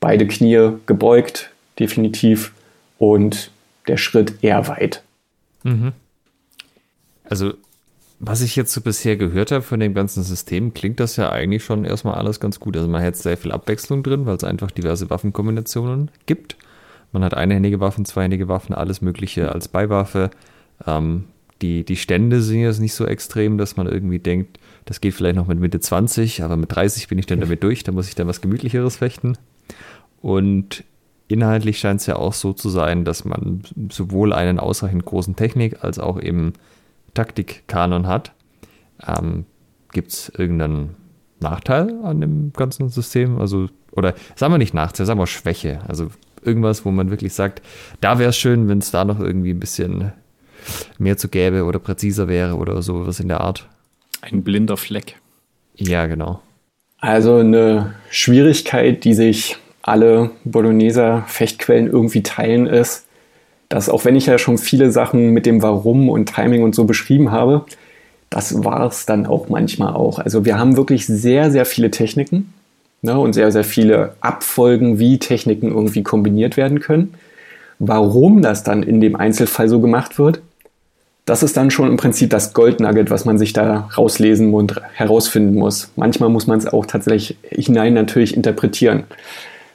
beide 0.00 0.26
Knie 0.26 0.72
gebeugt, 0.86 1.50
definitiv, 1.78 2.52
und 2.98 3.50
der 3.88 3.96
Schritt 3.96 4.42
eher 4.42 4.68
weit. 4.68 5.02
Mhm. 5.62 5.92
Also, 7.24 7.54
was 8.18 8.42
ich 8.42 8.56
jetzt 8.56 8.72
so 8.72 8.82
bisher 8.82 9.16
gehört 9.16 9.50
habe 9.50 9.62
von 9.62 9.80
dem 9.80 9.94
ganzen 9.94 10.22
System, 10.22 10.74
klingt 10.74 11.00
das 11.00 11.16
ja 11.16 11.30
eigentlich 11.30 11.64
schon 11.64 11.84
erstmal 11.84 12.16
alles 12.16 12.38
ganz 12.38 12.60
gut. 12.60 12.76
Also 12.76 12.88
man 12.88 13.02
hat 13.02 13.16
sehr 13.16 13.38
viel 13.38 13.52
Abwechslung 13.52 14.02
drin, 14.02 14.26
weil 14.26 14.36
es 14.36 14.44
einfach 14.44 14.70
diverse 14.70 15.08
Waffenkombinationen 15.08 16.10
gibt. 16.26 16.56
Man 17.12 17.24
hat 17.24 17.34
einhändige 17.34 17.80
Waffen, 17.80 18.04
zweihändige 18.04 18.48
Waffen, 18.48 18.74
alles 18.74 19.00
Mögliche 19.00 19.50
als 19.52 19.68
Beiwaffe. 19.68 20.30
Ähm, 20.86 21.24
die, 21.62 21.84
die 21.84 21.96
Stände 21.96 22.40
sind 22.40 22.60
jetzt 22.60 22.80
nicht 22.80 22.94
so 22.94 23.06
extrem, 23.06 23.58
dass 23.58 23.76
man 23.76 23.86
irgendwie 23.86 24.18
denkt, 24.18 24.58
das 24.86 25.00
geht 25.00 25.14
vielleicht 25.14 25.36
noch 25.36 25.46
mit 25.46 25.60
Mitte 25.60 25.80
20, 25.80 26.42
aber 26.42 26.56
mit 26.56 26.74
30 26.74 27.08
bin 27.08 27.18
ich 27.18 27.26
dann 27.26 27.40
damit 27.40 27.62
durch. 27.62 27.84
Da 27.84 27.92
muss 27.92 28.08
ich 28.08 28.14
dann 28.14 28.26
was 28.26 28.40
Gemütlicheres 28.40 28.96
fechten. 28.96 29.36
Und 30.20 30.84
inhaltlich 31.28 31.78
scheint 31.78 32.00
es 32.00 32.06
ja 32.06 32.16
auch 32.16 32.32
so 32.32 32.52
zu 32.52 32.68
sein, 32.68 33.04
dass 33.04 33.24
man 33.24 33.62
sowohl 33.90 34.32
einen 34.32 34.58
ausreichend 34.58 35.04
großen 35.04 35.36
Technik- 35.36 35.84
als 35.84 35.98
auch 35.98 36.20
eben 36.20 36.54
Taktikkanon 37.14 38.06
hat. 38.06 38.32
Ähm, 39.06 39.44
Gibt 39.92 40.12
es 40.12 40.32
irgendeinen 40.36 40.96
Nachteil 41.40 41.94
an 42.04 42.20
dem 42.20 42.52
ganzen 42.52 42.88
System? 42.88 43.38
Also, 43.38 43.68
oder 43.92 44.14
sagen 44.36 44.52
wir 44.52 44.58
nicht 44.58 44.74
Nachteil, 44.74 45.06
sagen 45.06 45.18
wir 45.18 45.26
Schwäche. 45.26 45.80
Also 45.88 46.10
irgendwas, 46.42 46.84
wo 46.84 46.90
man 46.90 47.10
wirklich 47.10 47.34
sagt, 47.34 47.62
da 48.00 48.18
wäre 48.18 48.30
es 48.30 48.36
schön, 48.36 48.68
wenn 48.68 48.78
es 48.78 48.90
da 48.90 49.04
noch 49.04 49.20
irgendwie 49.20 49.50
ein 49.50 49.60
bisschen 49.60 50.12
mehr 50.98 51.16
zu 51.16 51.28
gäbe 51.28 51.64
oder 51.64 51.78
präziser 51.78 52.28
wäre 52.28 52.56
oder 52.56 52.82
sowas 52.82 53.20
in 53.20 53.28
der 53.28 53.40
Art. 53.40 53.68
Ein 54.20 54.42
blinder 54.42 54.76
Fleck. 54.76 55.16
Ja, 55.76 56.06
genau. 56.06 56.40
Also 56.98 57.36
eine 57.36 57.94
Schwierigkeit, 58.10 59.04
die 59.04 59.14
sich 59.14 59.56
alle 59.82 60.30
Bologneser 60.44 61.24
Fechtquellen 61.26 61.86
irgendwie 61.86 62.22
teilen, 62.22 62.66
ist, 62.66 63.06
dass 63.70 63.88
auch 63.88 64.04
wenn 64.04 64.16
ich 64.16 64.26
ja 64.26 64.36
schon 64.36 64.58
viele 64.58 64.90
Sachen 64.90 65.30
mit 65.30 65.46
dem 65.46 65.62
Warum 65.62 66.08
und 66.08 66.34
Timing 66.34 66.62
und 66.62 66.74
so 66.74 66.84
beschrieben 66.84 67.30
habe, 67.30 67.64
das 68.28 68.62
war 68.64 68.86
es 68.86 69.06
dann 69.06 69.26
auch 69.26 69.48
manchmal 69.48 69.94
auch. 69.94 70.18
Also 70.18 70.44
wir 70.44 70.58
haben 70.58 70.76
wirklich 70.76 71.06
sehr, 71.06 71.50
sehr 71.50 71.64
viele 71.64 71.90
Techniken 71.90 72.52
ne, 73.02 73.18
und 73.18 73.32
sehr, 73.32 73.50
sehr 73.50 73.64
viele 73.64 74.14
Abfolgen, 74.20 74.98
wie 74.98 75.18
Techniken 75.18 75.68
irgendwie 75.68 76.02
kombiniert 76.02 76.56
werden 76.56 76.80
können. 76.80 77.14
Warum 77.78 78.42
das 78.42 78.62
dann 78.62 78.82
in 78.82 79.00
dem 79.00 79.16
Einzelfall 79.16 79.68
so 79.68 79.80
gemacht 79.80 80.18
wird, 80.18 80.42
das 81.26 81.42
ist 81.42 81.56
dann 81.56 81.70
schon 81.70 81.88
im 81.88 81.96
Prinzip 81.96 82.30
das 82.30 82.54
Goldnugget, 82.54 83.10
was 83.10 83.24
man 83.24 83.38
sich 83.38 83.52
da 83.52 83.88
rauslesen 83.96 84.52
und 84.52 84.80
herausfinden 84.94 85.54
muss. 85.54 85.90
Manchmal 85.96 86.28
muss 86.28 86.46
man 86.46 86.58
es 86.58 86.66
auch 86.66 86.86
tatsächlich 86.86 87.36
hinein 87.48 87.94
natürlich 87.94 88.36
interpretieren. 88.36 89.04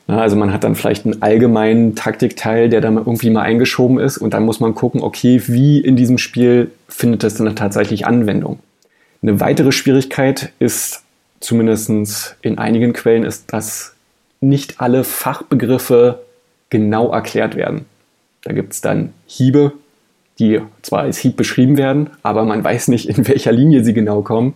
also 0.08 0.36
man 0.36 0.52
hat 0.52 0.64
dann 0.64 0.76
vielleicht 0.76 1.06
einen 1.06 1.22
allgemeinen 1.22 1.96
Taktikteil, 1.96 2.70
der 2.70 2.82
da 2.82 2.90
irgendwie 2.90 3.30
mal 3.30 3.44
eingeschoben 3.44 4.00
ist 4.00 4.18
und 4.18 4.34
dann 4.34 4.44
muss 4.44 4.60
man 4.60 4.76
gucken, 4.76 5.02
okay, 5.02 5.42
wie 5.48 5.80
in 5.80 5.96
diesem 5.96 6.18
Spiel 6.18 6.72
findet 6.90 7.24
das 7.24 7.36
dann 7.36 7.56
tatsächlich 7.56 8.06
Anwendung. 8.06 8.60
Eine 9.22 9.40
weitere 9.40 9.72
Schwierigkeit 9.72 10.52
ist, 10.60 11.04
zumindest 11.40 12.36
in 12.42 12.58
einigen 12.58 12.94
Quellen, 12.94 13.24
ist, 13.24 13.52
dass 13.54 13.96
nicht 14.42 14.80
alle 14.80 15.04
Fachbegriffe 15.04 16.20
genau 16.70 17.12
erklärt 17.12 17.56
werden. 17.56 17.86
Da 18.44 18.54
gibt 18.54 18.74
es 18.74 18.82
dann 18.82 19.14
Hiebe, 19.26 19.74
die 20.40 20.62
zwar 20.82 21.02
als 21.02 21.24
Heat 21.24 21.36
beschrieben 21.36 21.78
werden, 21.78 22.10
aber 22.24 22.44
man 22.44 22.64
weiß 22.64 22.88
nicht, 22.90 23.10
in 23.10 23.28
welcher 23.28 23.52
Linie 23.52 23.84
sie 23.84 23.94
genau 23.94 24.22
kommen. 24.22 24.56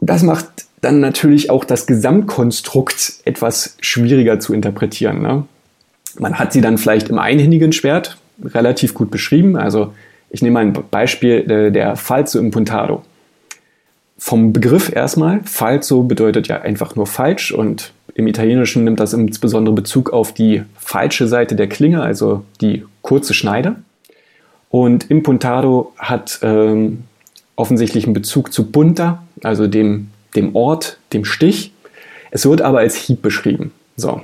Das 0.00 0.22
macht 0.22 0.46
dann 0.80 1.00
natürlich 1.00 1.50
auch 1.50 1.64
das 1.64 1.86
Gesamtkonstrukt 1.86 3.14
etwas 3.24 3.76
schwieriger 3.80 4.38
zu 4.38 4.54
interpretieren. 4.54 5.22
Ne? 5.22 5.44
Man 6.18 6.38
hat 6.38 6.52
sie 6.52 6.60
dann 6.60 6.78
vielleicht 6.78 7.08
im 7.08 7.18
einhändigen 7.18 7.72
Schwert 7.72 8.16
relativ 8.44 8.94
gut 8.94 9.10
beschrieben. 9.10 9.56
Also 9.56 9.92
ich 10.30 10.42
nehme 10.42 10.60
ein 10.60 10.72
Beispiel 10.72 11.50
äh, 11.50 11.72
der 11.72 11.96
Falso 11.96 12.38
im 12.38 12.50
Puntado. 12.50 13.02
Vom 14.18 14.52
Begriff 14.52 14.94
erstmal, 14.94 15.40
Falso 15.44 16.02
bedeutet 16.02 16.48
ja 16.48 16.60
einfach 16.60 16.96
nur 16.96 17.06
falsch 17.06 17.52
und 17.52 17.92
im 18.14 18.26
Italienischen 18.26 18.82
nimmt 18.82 18.98
das 18.98 19.12
insbesondere 19.12 19.74
Bezug 19.74 20.12
auf 20.12 20.34
die 20.34 20.62
falsche 20.76 21.28
Seite 21.28 21.54
der 21.54 21.68
Klinge, 21.68 22.02
also 22.02 22.44
die 22.60 22.84
kurze 23.00 23.32
Schneide. 23.32 23.76
Und 24.70 25.10
Impuntado 25.10 25.92
hat 25.98 26.40
ähm, 26.42 27.04
offensichtlich 27.56 28.04
einen 28.04 28.14
Bezug 28.14 28.52
zu 28.52 28.64
Punta, 28.64 29.22
also 29.42 29.66
dem, 29.66 30.08
dem 30.36 30.54
Ort, 30.54 30.98
dem 31.12 31.24
Stich. 31.24 31.72
Es 32.30 32.44
wird 32.46 32.60
aber 32.60 32.80
als 32.80 32.94
Hieb 32.94 33.22
beschrieben. 33.22 33.72
So, 33.96 34.20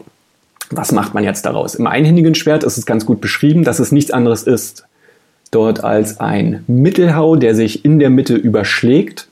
was 0.71 0.93
macht 0.93 1.15
man 1.15 1.25
jetzt 1.25 1.47
daraus? 1.47 1.75
Im 1.75 1.87
einhändigen 1.87 2.35
Schwert 2.35 2.65
ist 2.65 2.77
es 2.77 2.87
ganz 2.87 3.07
gut 3.07 3.21
beschrieben, 3.21 3.65
dass 3.65 3.79
es 3.79 3.93
nichts 3.93 4.11
anderes 4.11 4.43
ist 4.43 4.85
dort 5.55 5.85
als 5.85 6.21
ein 6.21 6.65
Mittelhau, 6.67 7.37
der 7.37 7.55
sich 7.55 7.85
in 7.85 7.99
der 7.99 8.11
Mitte 8.11 8.35
überschlägt, 8.35 9.29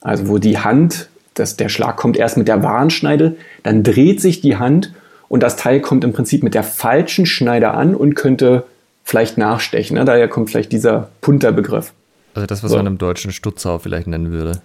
also 0.00 0.28
wo 0.28 0.38
die 0.38 0.58
Hand, 0.58 1.08
das, 1.34 1.56
der 1.56 1.68
Schlag 1.68 1.96
kommt 1.96 2.16
erst 2.16 2.36
mit 2.36 2.48
der 2.48 2.62
Warnschneide, 2.62 3.36
dann 3.62 3.82
dreht 3.82 4.20
sich 4.20 4.40
die 4.40 4.56
Hand 4.56 4.92
und 5.28 5.42
das 5.42 5.56
Teil 5.56 5.80
kommt 5.80 6.04
im 6.04 6.12
Prinzip 6.12 6.42
mit 6.42 6.54
der 6.54 6.62
falschen 6.62 7.26
Schneide 7.26 7.72
an 7.72 7.94
und 7.94 8.14
könnte 8.14 8.64
vielleicht 9.06 9.38
nachstechen. 9.38 9.96
Ne? 9.96 10.04
Daher 10.04 10.28
kommt 10.28 10.50
vielleicht 10.50 10.72
dieser 10.72 11.08
Punterbegriff. 11.22 11.92
Also 12.34 12.46
das, 12.46 12.62
was 12.62 12.72
so. 12.72 12.76
man 12.76 12.86
im 12.86 12.98
deutschen 12.98 13.32
Stutzhau 13.32 13.78
vielleicht 13.78 14.08
nennen 14.08 14.30
würde. 14.30 14.60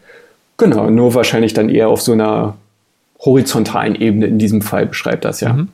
Genau, 0.58 0.90
nur 0.90 1.14
wahrscheinlich 1.14 1.54
dann 1.54 1.70
eher 1.70 1.88
auf 1.88 2.02
so 2.02 2.12
einer 2.12 2.58
horizontalen 3.20 3.96
Ebene 3.96 4.26
in 4.26 4.40
diesem 4.40 4.62
Fall 4.62 4.88
beschreibt 4.88 5.24
das 5.24 5.40
ja. 5.40 5.54
Mhm. 5.54 5.70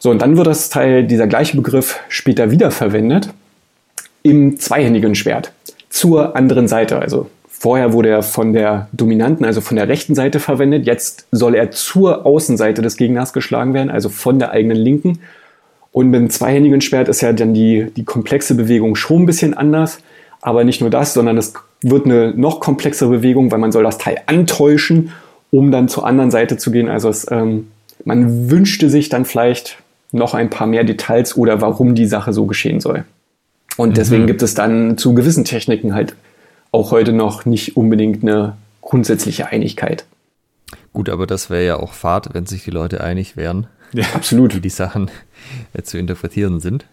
So, 0.00 0.10
und 0.10 0.20
dann 0.20 0.36
wird 0.36 0.46
das 0.46 0.70
Teil, 0.70 1.06
dieser 1.06 1.26
gleiche 1.26 1.56
Begriff 1.56 2.00
später 2.08 2.50
wiederverwendet 2.50 3.30
im 4.22 4.58
zweihändigen 4.58 5.14
Schwert 5.14 5.52
zur 5.88 6.36
anderen 6.36 6.66
Seite. 6.66 6.98
Also 6.98 7.30
Vorher 7.64 7.94
wurde 7.94 8.10
er 8.10 8.22
von 8.22 8.52
der 8.52 8.88
dominanten, 8.92 9.46
also 9.46 9.62
von 9.62 9.78
der 9.78 9.88
rechten 9.88 10.14
Seite 10.14 10.38
verwendet. 10.38 10.84
Jetzt 10.84 11.26
soll 11.30 11.54
er 11.54 11.70
zur 11.70 12.26
Außenseite 12.26 12.82
des 12.82 12.98
Gegners 12.98 13.32
geschlagen 13.32 13.72
werden, 13.72 13.88
also 13.88 14.10
von 14.10 14.38
der 14.38 14.50
eigenen 14.50 14.76
linken. 14.76 15.20
Und 15.94 16.10
mit 16.10 16.20
dem 16.20 16.28
zweihändigen 16.28 16.80
Schwert 16.80 17.08
ist 17.08 17.20
ja 17.20 17.32
dann 17.32 17.54
die, 17.54 17.86
die 17.96 18.02
komplexe 18.02 18.56
Bewegung 18.56 18.96
schon 18.96 19.22
ein 19.22 19.26
bisschen 19.26 19.54
anders. 19.54 19.98
Aber 20.42 20.64
nicht 20.64 20.80
nur 20.80 20.90
das, 20.90 21.14
sondern 21.14 21.38
es 21.38 21.54
wird 21.82 22.04
eine 22.04 22.34
noch 22.34 22.58
komplexere 22.58 23.10
Bewegung, 23.10 23.52
weil 23.52 23.60
man 23.60 23.70
soll 23.70 23.84
das 23.84 23.96
Teil 23.96 24.16
antäuschen, 24.26 25.12
um 25.52 25.70
dann 25.70 25.88
zur 25.88 26.04
anderen 26.04 26.32
Seite 26.32 26.56
zu 26.56 26.72
gehen. 26.72 26.88
Also 26.88 27.08
es, 27.08 27.30
ähm, 27.30 27.68
man 28.04 28.50
wünschte 28.50 28.90
sich 28.90 29.08
dann 29.08 29.24
vielleicht 29.24 29.78
noch 30.10 30.34
ein 30.34 30.50
paar 30.50 30.66
mehr 30.66 30.82
Details 30.82 31.36
oder 31.36 31.60
warum 31.60 31.94
die 31.94 32.06
Sache 32.06 32.32
so 32.32 32.46
geschehen 32.46 32.80
soll. 32.80 33.04
Und 33.76 33.96
deswegen 33.96 34.24
mhm. 34.24 34.26
gibt 34.26 34.42
es 34.42 34.54
dann 34.54 34.98
zu 34.98 35.14
gewissen 35.14 35.44
Techniken 35.44 35.94
halt 35.94 36.16
auch 36.72 36.90
heute 36.90 37.12
noch 37.12 37.44
nicht 37.44 37.76
unbedingt 37.76 38.24
eine 38.24 38.56
grundsätzliche 38.80 39.46
Einigkeit. 39.46 40.06
Gut, 40.92 41.08
aber 41.08 41.28
das 41.28 41.50
wäre 41.50 41.64
ja 41.64 41.76
auch 41.76 41.92
Fahrt, 41.92 42.34
wenn 42.34 42.46
sich 42.46 42.64
die 42.64 42.72
Leute 42.72 43.00
einig 43.00 43.36
wären. 43.36 43.68
Ja, 43.92 44.06
absolut. 44.12 44.56
Wie 44.56 44.60
die 44.60 44.70
Sachen 44.70 45.08
zu 45.82 45.98
interpretieren 45.98 46.60
sind. 46.60 46.86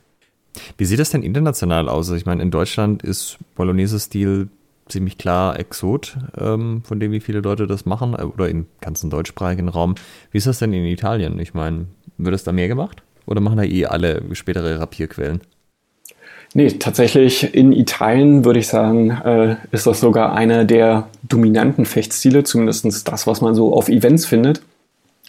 Wie 0.77 0.85
sieht 0.85 0.99
das 0.99 1.11
denn 1.11 1.23
international 1.23 1.87
aus? 1.87 2.07
Also 2.07 2.15
ich 2.15 2.25
meine, 2.25 2.41
in 2.41 2.51
Deutschland 2.51 3.03
ist 3.03 3.37
Bolognese-Stil 3.55 4.49
ziemlich 4.89 5.17
klar 5.17 5.57
Exot, 5.57 6.17
ähm, 6.37 6.81
von 6.83 6.99
dem 6.99 7.11
wie 7.11 7.21
viele 7.21 7.39
Leute 7.39 7.67
das 7.67 7.85
machen, 7.85 8.13
äh, 8.13 8.23
oder 8.23 8.49
im 8.49 8.67
ganzen 8.81 9.09
deutschsprachigen 9.09 9.69
Raum. 9.69 9.95
Wie 10.31 10.37
ist 10.37 10.47
das 10.47 10.59
denn 10.59 10.73
in 10.73 10.85
Italien? 10.85 11.39
Ich 11.39 11.53
meine, 11.53 11.85
wird 12.17 12.33
das 12.33 12.43
da 12.43 12.51
mehr 12.51 12.67
gemacht? 12.67 13.01
Oder 13.25 13.39
machen 13.39 13.57
da 13.57 13.63
eh 13.63 13.85
alle 13.85 14.23
spätere 14.33 14.79
Rapierquellen? 14.79 15.41
Nee, 16.53 16.67
tatsächlich 16.71 17.55
in 17.55 17.71
Italien 17.71 18.43
würde 18.43 18.59
ich 18.59 18.67
sagen, 18.67 19.11
äh, 19.11 19.55
ist 19.71 19.87
das 19.87 20.01
sogar 20.01 20.33
einer 20.33 20.65
der 20.65 21.07
dominanten 21.23 21.85
Fechtstile, 21.85 22.43
zumindest 22.43 23.07
das, 23.07 23.25
was 23.25 23.39
man 23.39 23.55
so 23.55 23.73
auf 23.73 23.87
Events 23.87 24.25
findet. 24.25 24.61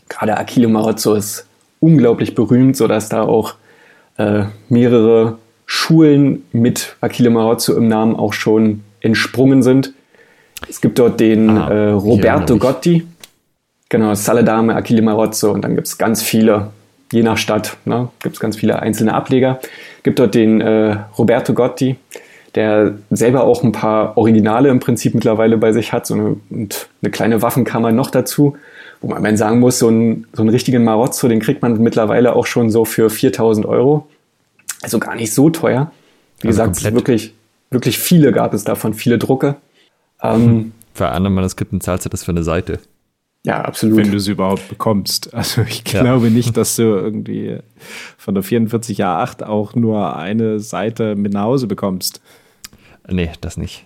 Gerade 0.09 0.37
Achille 0.37 0.67
Marozzo 0.67 1.15
ist 1.15 1.47
unglaublich 1.83 2.35
berühmt, 2.35 2.77
sodass 2.77 3.09
da 3.09 3.23
auch 3.23 3.55
äh, 4.17 4.45
mehrere 4.69 5.39
Schulen 5.67 6.45
mit 6.53 6.97
Achille 7.01 7.31
Marozzo 7.31 7.77
im 7.77 7.89
Namen 7.89 8.17
auch 8.17 8.33
schon 8.33 8.83
entsprungen 9.01 9.63
sind. 9.63 9.93
Es 10.69 10.81
gibt 10.81 10.99
dort 10.99 11.19
den 11.19 11.51
ah, 11.51 11.69
äh, 11.69 11.91
Roberto 11.91 12.57
Gotti, 12.57 13.07
genau, 13.89 14.15
Saledame, 14.15 14.77
Achille 14.77 15.03
Marozzo 15.03 15.51
und 15.51 15.63
dann 15.63 15.75
gibt 15.75 15.89
es 15.89 15.99
ganz 15.99 16.23
viele 16.23 16.71
je 17.13 17.23
nach 17.23 17.37
Stadt 17.37 17.77
ne, 17.85 18.09
gibt 18.23 18.37
es 18.37 18.41
ganz 18.41 18.57
viele 18.57 18.81
einzelne 18.81 19.15
Ableger. 19.15 19.61
Gibt 20.03 20.19
dort 20.19 20.35
den 20.35 20.61
äh, 20.61 20.97
Roberto 21.17 21.53
Gotti, 21.53 21.97
der 22.55 22.95
selber 23.11 23.45
auch 23.45 23.63
ein 23.63 23.73
paar 23.73 24.17
Originale 24.17 24.69
im 24.71 24.81
Prinzip 24.81 25.15
mittlerweile 25.15 25.59
bei 25.59 25.73
sich 25.73 25.93
hat, 25.93 26.07
so 26.07 26.15
eine, 26.15 26.37
und 26.51 26.89
eine 27.03 27.11
kleine 27.11 27.43
Waffenkammer 27.43 27.93
noch 27.93 28.11
dazu, 28.11 28.57
wo 29.03 29.09
man 29.09 29.37
sagen 29.37 29.59
muss, 29.59 29.79
so, 29.79 29.89
ein, 29.89 30.27
so 30.33 30.43
einen 30.43 30.51
richtigen 30.51 30.85
Marozzo, 30.85 31.29
den 31.29 31.41
kriegt 31.41 31.61
man 31.61 31.81
mittlerweile 31.83 32.35
auch 32.35 32.47
schon 32.47 32.71
so 32.71 32.85
für 32.85 33.11
4000 33.11 33.67
Euro. 33.67 34.09
Also 34.81 34.99
gar 34.99 35.17
nicht 35.17 35.35
so 35.35 35.51
teuer. 35.51 35.93
Wie 36.41 36.49
also 36.49 36.65
gesagt, 36.65 36.95
wirklich, 36.95 37.35
wirklich 37.71 37.99
viele 37.99 38.33
gab 38.33 38.55
es 38.55 38.65
davon, 38.65 38.95
viele 38.95 39.19
Drucke. 39.19 39.57
Ähm, 40.23 40.73
für 40.95 41.09
andere 41.09 41.33
Manuskripten 41.33 41.81
zahlst 41.81 42.07
du 42.07 42.09
das 42.09 42.25
für 42.25 42.31
eine 42.31 42.45
Seite. 42.45 42.79
Ja, 43.45 43.63
absolut. 43.63 43.99
Wenn 43.99 44.13
du 44.13 44.21
sie 44.21 44.33
überhaupt 44.33 44.69
bekommst. 44.69 45.31
Also 45.35 45.63
ich 45.63 45.83
glaube 45.83 46.29
ja. 46.29 46.33
nicht, 46.33 46.57
dass 46.57 46.77
du 46.77 46.83
irgendwie 46.83 47.59
von 48.17 48.35
der 48.35 48.45
44A8 48.45 49.43
auch 49.43 49.75
nur 49.75 50.17
eine 50.17 50.61
Seite 50.61 51.17
mit 51.17 51.33
nach 51.33 51.43
Hause 51.43 51.67
bekommst. 51.67 52.21
Nee, 53.09 53.31
das 53.41 53.57
nicht. 53.57 53.85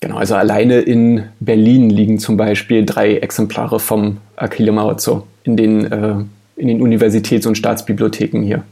Genau, 0.00 0.16
also 0.16 0.36
alleine 0.36 0.80
in 0.80 1.24
Berlin 1.40 1.90
liegen 1.90 2.18
zum 2.18 2.36
Beispiel 2.36 2.86
drei 2.86 3.16
Exemplare 3.16 3.80
vom 3.80 4.18
Achille 4.36 4.70
Marozzo 4.70 5.26
in 5.42 5.56
den, 5.56 5.90
äh, 5.90 6.14
in 6.56 6.68
den 6.68 6.80
Universitäts- 6.80 7.46
und 7.46 7.56
Staatsbibliotheken 7.56 8.42
hier. 8.42 8.62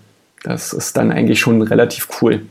Das 0.45 0.73
ist 0.73 0.97
dann 0.97 1.11
eigentlich 1.11 1.41
schon 1.41 1.63
relativ 1.63 2.09
cool. 2.21 2.43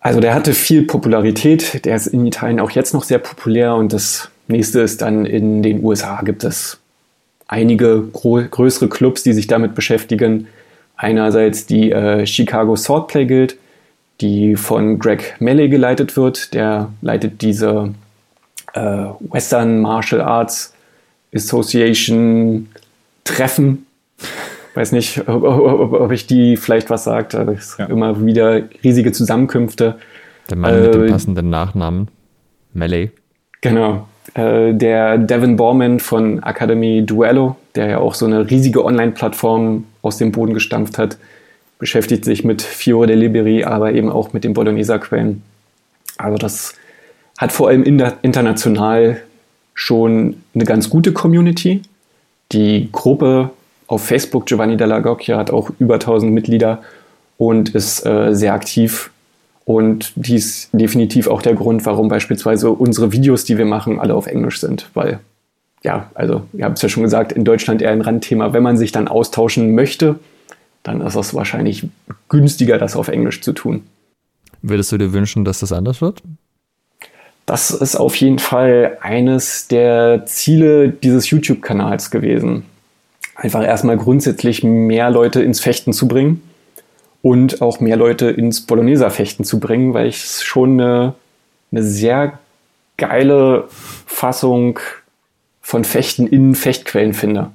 Also 0.00 0.20
der 0.20 0.34
hatte 0.34 0.54
viel 0.54 0.84
Popularität, 0.84 1.84
der 1.84 1.96
ist 1.96 2.06
in 2.06 2.24
Italien 2.24 2.60
auch 2.60 2.70
jetzt 2.70 2.94
noch 2.94 3.02
sehr 3.02 3.18
populär 3.18 3.74
und 3.74 3.92
das 3.92 4.30
nächste 4.46 4.80
ist 4.80 5.02
dann 5.02 5.26
in 5.26 5.62
den 5.62 5.82
USA 5.82 6.22
gibt 6.22 6.44
es 6.44 6.78
einige 7.48 8.02
größere 8.02 8.88
Clubs, 8.88 9.22
die 9.24 9.32
sich 9.32 9.48
damit 9.48 9.74
beschäftigen. 9.74 10.46
Einerseits 10.96 11.66
die 11.66 11.90
äh, 11.90 12.26
Chicago 12.26 12.76
Swordplay 12.76 13.26
Guild, 13.26 13.56
die 14.20 14.56
von 14.56 14.98
Greg 14.98 15.36
Melley 15.40 15.68
geleitet 15.68 16.16
wird. 16.16 16.54
Der 16.54 16.90
leitet 17.02 17.42
diese 17.42 17.94
äh, 18.74 19.04
Western 19.20 19.80
Martial 19.80 20.20
Arts 20.20 20.74
Association 21.34 22.68
Treffen. 23.24 23.86
Weiß 24.74 24.92
nicht, 24.92 25.18
ob, 25.28 25.42
ob, 25.42 25.92
ob 25.92 26.12
ich 26.12 26.26
die 26.26 26.56
vielleicht 26.56 26.90
was 26.90 27.04
sagt. 27.04 27.34
Also 27.34 27.52
ja. 27.78 27.86
immer 27.86 28.24
wieder 28.24 28.62
riesige 28.82 29.12
Zusammenkünfte. 29.12 29.98
Der 30.50 30.56
Mann 30.56 30.74
äh, 30.74 30.80
mit 30.80 30.94
dem 30.94 31.04
äh, 31.04 31.10
passenden 31.10 31.50
Nachnamen. 31.50 32.08
Melley. 32.72 33.10
Genau. 33.60 34.08
Äh, 34.34 34.74
der 34.74 35.18
Devin 35.18 35.56
Borman 35.56 36.00
von 36.00 36.42
Academy 36.42 37.04
Duello, 37.04 37.56
der 37.74 37.86
ja 37.86 37.98
auch 37.98 38.14
so 38.14 38.26
eine 38.26 38.48
riesige 38.50 38.84
Online-Plattform 38.84 39.84
aus 40.02 40.18
dem 40.18 40.32
Boden 40.32 40.54
gestampft 40.54 40.98
hat, 40.98 41.18
beschäftigt 41.78 42.24
sich 42.24 42.44
mit 42.44 42.62
Fiore 42.62 43.06
de 43.06 43.16
Liberi, 43.16 43.64
aber 43.64 43.92
eben 43.92 44.10
auch 44.10 44.32
mit 44.32 44.44
den 44.44 44.54
Bologneser-Quellen. 44.54 45.42
Also 46.16 46.38
das 46.38 46.74
hat 47.38 47.52
vor 47.52 47.68
allem 47.68 47.84
international 47.84 49.20
schon 49.74 50.42
eine 50.54 50.64
ganz 50.64 50.90
gute 50.90 51.12
Community. 51.12 51.82
Die 52.50 52.88
Gruppe 52.90 53.50
auf 53.86 54.04
Facebook 54.04 54.46
Giovanni 54.46 54.76
Della 54.76 54.98
Gocchia 54.98 55.38
hat 55.38 55.50
auch 55.50 55.70
über 55.78 55.94
1000 55.94 56.32
Mitglieder 56.32 56.82
und 57.36 57.74
ist 57.74 58.04
äh, 58.04 58.34
sehr 58.34 58.54
aktiv 58.54 59.10
und 59.64 60.12
dies 60.16 60.70
definitiv 60.72 61.28
auch 61.28 61.42
der 61.42 61.54
Grund, 61.54 61.86
warum 61.86 62.08
beispielsweise 62.08 62.70
unsere 62.70 63.12
Videos, 63.12 63.44
die 63.44 63.58
wir 63.58 63.66
machen, 63.66 64.00
alle 64.00 64.14
auf 64.14 64.26
Englisch 64.26 64.60
sind. 64.60 64.88
Weil, 64.94 65.20
ja, 65.84 66.10
also, 66.14 66.42
ihr 66.54 66.64
habt 66.64 66.78
es 66.78 66.82
ja 66.82 66.88
schon 66.88 67.02
gesagt, 67.02 67.32
in 67.32 67.44
Deutschland 67.44 67.82
eher 67.82 67.90
ein 67.90 68.00
Randthema. 68.00 68.52
Wenn 68.52 68.62
man 68.62 68.76
sich 68.76 68.92
dann 68.92 69.08
austauschen 69.08 69.74
möchte, 69.74 70.18
dann 70.88 71.00
ist 71.02 71.14
es 71.14 71.34
wahrscheinlich 71.34 71.86
günstiger, 72.28 72.78
das 72.78 72.96
auf 72.96 73.08
Englisch 73.08 73.42
zu 73.42 73.52
tun. 73.52 73.82
Würdest 74.62 74.90
du 74.90 74.98
dir 74.98 75.12
wünschen, 75.12 75.44
dass 75.44 75.60
das 75.60 75.72
anders 75.72 76.00
wird? 76.00 76.22
Das 77.46 77.70
ist 77.70 77.96
auf 77.96 78.14
jeden 78.16 78.38
Fall 78.38 78.98
eines 79.00 79.68
der 79.68 80.26
Ziele 80.26 80.90
dieses 80.90 81.30
YouTube-Kanals 81.30 82.10
gewesen. 82.10 82.64
Einfach 83.34 83.62
erstmal 83.64 83.96
grundsätzlich 83.96 84.64
mehr 84.64 85.10
Leute 85.10 85.42
ins 85.42 85.60
Fechten 85.60 85.92
zu 85.92 86.08
bringen 86.08 86.42
und 87.22 87.62
auch 87.62 87.80
mehr 87.80 87.96
Leute 87.96 88.30
ins 88.30 88.62
Bologneser-Fechten 88.62 89.44
zu 89.44 89.60
bringen, 89.60 89.94
weil 89.94 90.08
ich 90.08 90.24
es 90.24 90.42
schon 90.42 90.80
eine, 90.80 91.14
eine 91.70 91.82
sehr 91.82 92.38
geile 92.96 93.64
Fassung 94.06 94.80
von 95.60 95.84
Fechten 95.84 96.26
in 96.26 96.54
Fechtquellen 96.54 97.14
finde. 97.14 97.50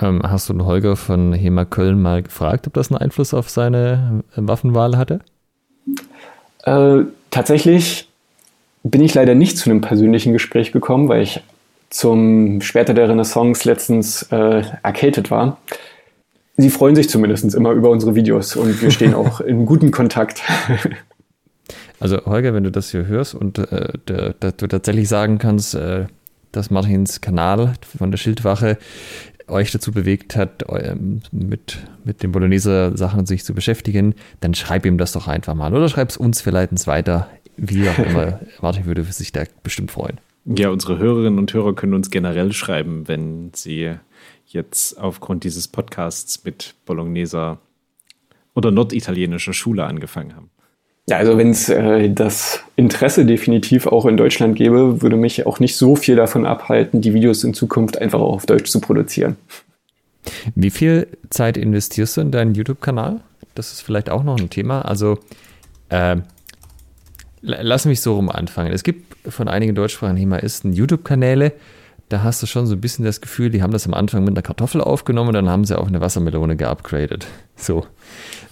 Ähm, 0.00 0.20
hast 0.22 0.48
du 0.48 0.52
den 0.52 0.64
Holger 0.64 0.96
von 0.96 1.32
Hema 1.32 1.64
Köln 1.64 2.00
mal 2.00 2.22
gefragt, 2.22 2.66
ob 2.66 2.74
das 2.74 2.90
einen 2.90 2.98
Einfluss 2.98 3.34
auf 3.34 3.48
seine 3.50 4.22
Waffenwahl 4.34 4.96
hatte? 4.96 5.20
Äh, 6.64 7.04
tatsächlich 7.30 8.08
bin 8.82 9.02
ich 9.02 9.14
leider 9.14 9.34
nicht 9.34 9.58
zu 9.58 9.70
einem 9.70 9.80
persönlichen 9.80 10.32
Gespräch 10.32 10.72
gekommen, 10.72 11.08
weil 11.08 11.22
ich 11.22 11.42
zum 11.90 12.60
Schwerter 12.60 12.94
der 12.94 13.08
Renaissance 13.08 13.68
letztens 13.68 14.22
äh, 14.30 14.62
erkältet 14.82 15.30
war 15.30 15.58
sie 16.56 16.70
freuen 16.70 16.96
sich 16.96 17.08
zumindest 17.08 17.54
immer 17.54 17.72
über 17.72 17.90
unsere 17.90 18.14
Videos 18.14 18.56
und 18.56 18.80
wir 18.80 18.90
stehen 18.90 19.14
auch 19.14 19.40
in 19.40 19.66
gutem 19.66 19.90
Kontakt. 19.90 20.42
Also 22.00 22.24
Holger, 22.26 22.54
wenn 22.54 22.64
du 22.64 22.70
das 22.70 22.90
hier 22.90 23.06
hörst 23.06 23.34
und 23.34 23.58
äh, 23.58 23.92
der, 24.08 24.34
du 24.52 24.66
tatsächlich 24.66 25.08
sagen 25.08 25.38
kannst, 25.38 25.74
äh, 25.74 26.06
dass 26.52 26.70
Martins 26.70 27.20
Kanal 27.20 27.74
von 27.98 28.10
der 28.10 28.18
Schildwache 28.18 28.78
euch 29.48 29.70
dazu 29.70 29.92
bewegt 29.92 30.36
hat, 30.36 30.64
ähm, 30.68 31.22
mit, 31.30 31.78
mit 32.04 32.22
den 32.22 32.32
Bolognese-Sachen 32.32 33.26
sich 33.26 33.44
zu 33.44 33.54
beschäftigen, 33.54 34.14
dann 34.40 34.54
schreib 34.54 34.86
ihm 34.86 34.98
das 34.98 35.12
doch 35.12 35.28
einfach 35.28 35.54
mal. 35.54 35.74
Oder 35.74 35.88
schreib 35.88 36.10
es 36.10 36.16
uns, 36.16 36.44
wir 36.44 36.52
leiten 36.52 36.76
es 36.76 36.86
weiter. 36.86 37.28
Wie 37.56 37.88
auch 37.88 37.98
immer. 37.98 38.40
Martin 38.60 38.86
würde 38.86 39.04
sich 39.04 39.32
da 39.32 39.44
bestimmt 39.62 39.90
freuen. 39.90 40.18
Ja, 40.44 40.70
unsere 40.70 40.98
Hörerinnen 40.98 41.38
und 41.38 41.52
Hörer 41.52 41.74
können 41.74 41.94
uns 41.94 42.10
generell 42.10 42.52
schreiben, 42.52 43.08
wenn 43.08 43.50
sie 43.54 43.94
jetzt 44.46 44.98
aufgrund 44.98 45.44
dieses 45.44 45.66
Podcasts 45.68 46.44
mit 46.44 46.74
Bologneser 46.84 47.58
oder 48.54 48.70
norditalienischer 48.70 49.52
Schule 49.52 49.84
angefangen 49.84 50.36
haben? 50.36 50.50
Ja, 51.08 51.18
also 51.18 51.38
wenn 51.38 51.50
es 51.50 51.68
äh, 51.68 52.10
das 52.10 52.64
Interesse 52.74 53.24
definitiv 53.24 53.86
auch 53.86 54.06
in 54.06 54.16
Deutschland 54.16 54.56
gäbe, 54.56 55.02
würde 55.02 55.16
mich 55.16 55.46
auch 55.46 55.60
nicht 55.60 55.76
so 55.76 55.94
viel 55.94 56.16
davon 56.16 56.44
abhalten, 56.44 57.00
die 57.00 57.14
Videos 57.14 57.44
in 57.44 57.54
Zukunft 57.54 58.00
einfach 58.00 58.18
auch 58.18 58.34
auf 58.34 58.46
Deutsch 58.46 58.70
zu 58.70 58.80
produzieren. 58.80 59.36
Wie 60.56 60.70
viel 60.70 61.06
Zeit 61.30 61.56
investierst 61.56 62.16
du 62.16 62.22
in 62.22 62.32
deinen 62.32 62.54
YouTube-Kanal? 62.54 63.20
Das 63.54 63.72
ist 63.72 63.82
vielleicht 63.82 64.10
auch 64.10 64.24
noch 64.24 64.38
ein 64.38 64.50
Thema. 64.50 64.82
Also 64.82 65.18
äh, 65.90 66.16
lass 67.40 67.84
mich 67.84 68.00
so 68.00 68.16
rum 68.16 68.28
anfangen. 68.28 68.72
Es 68.72 68.82
gibt 68.82 69.16
von 69.30 69.46
einigen 69.46 69.76
deutschsprachigen 69.76 70.18
HEMAisten 70.18 70.72
YouTube-Kanäle, 70.72 71.52
da 72.08 72.22
hast 72.22 72.42
du 72.42 72.46
schon 72.46 72.66
so 72.66 72.74
ein 72.74 72.80
bisschen 72.80 73.04
das 73.04 73.20
Gefühl, 73.20 73.50
die 73.50 73.62
haben 73.62 73.72
das 73.72 73.86
am 73.86 73.94
Anfang 73.94 74.22
mit 74.22 74.34
einer 74.34 74.42
Kartoffel 74.42 74.80
aufgenommen 74.80 75.28
und 75.28 75.34
dann 75.34 75.48
haben 75.48 75.64
sie 75.64 75.76
auf 75.76 75.88
eine 75.88 76.00
Wassermelone 76.00 76.56
geupgradet. 76.56 77.26
So, 77.56 77.84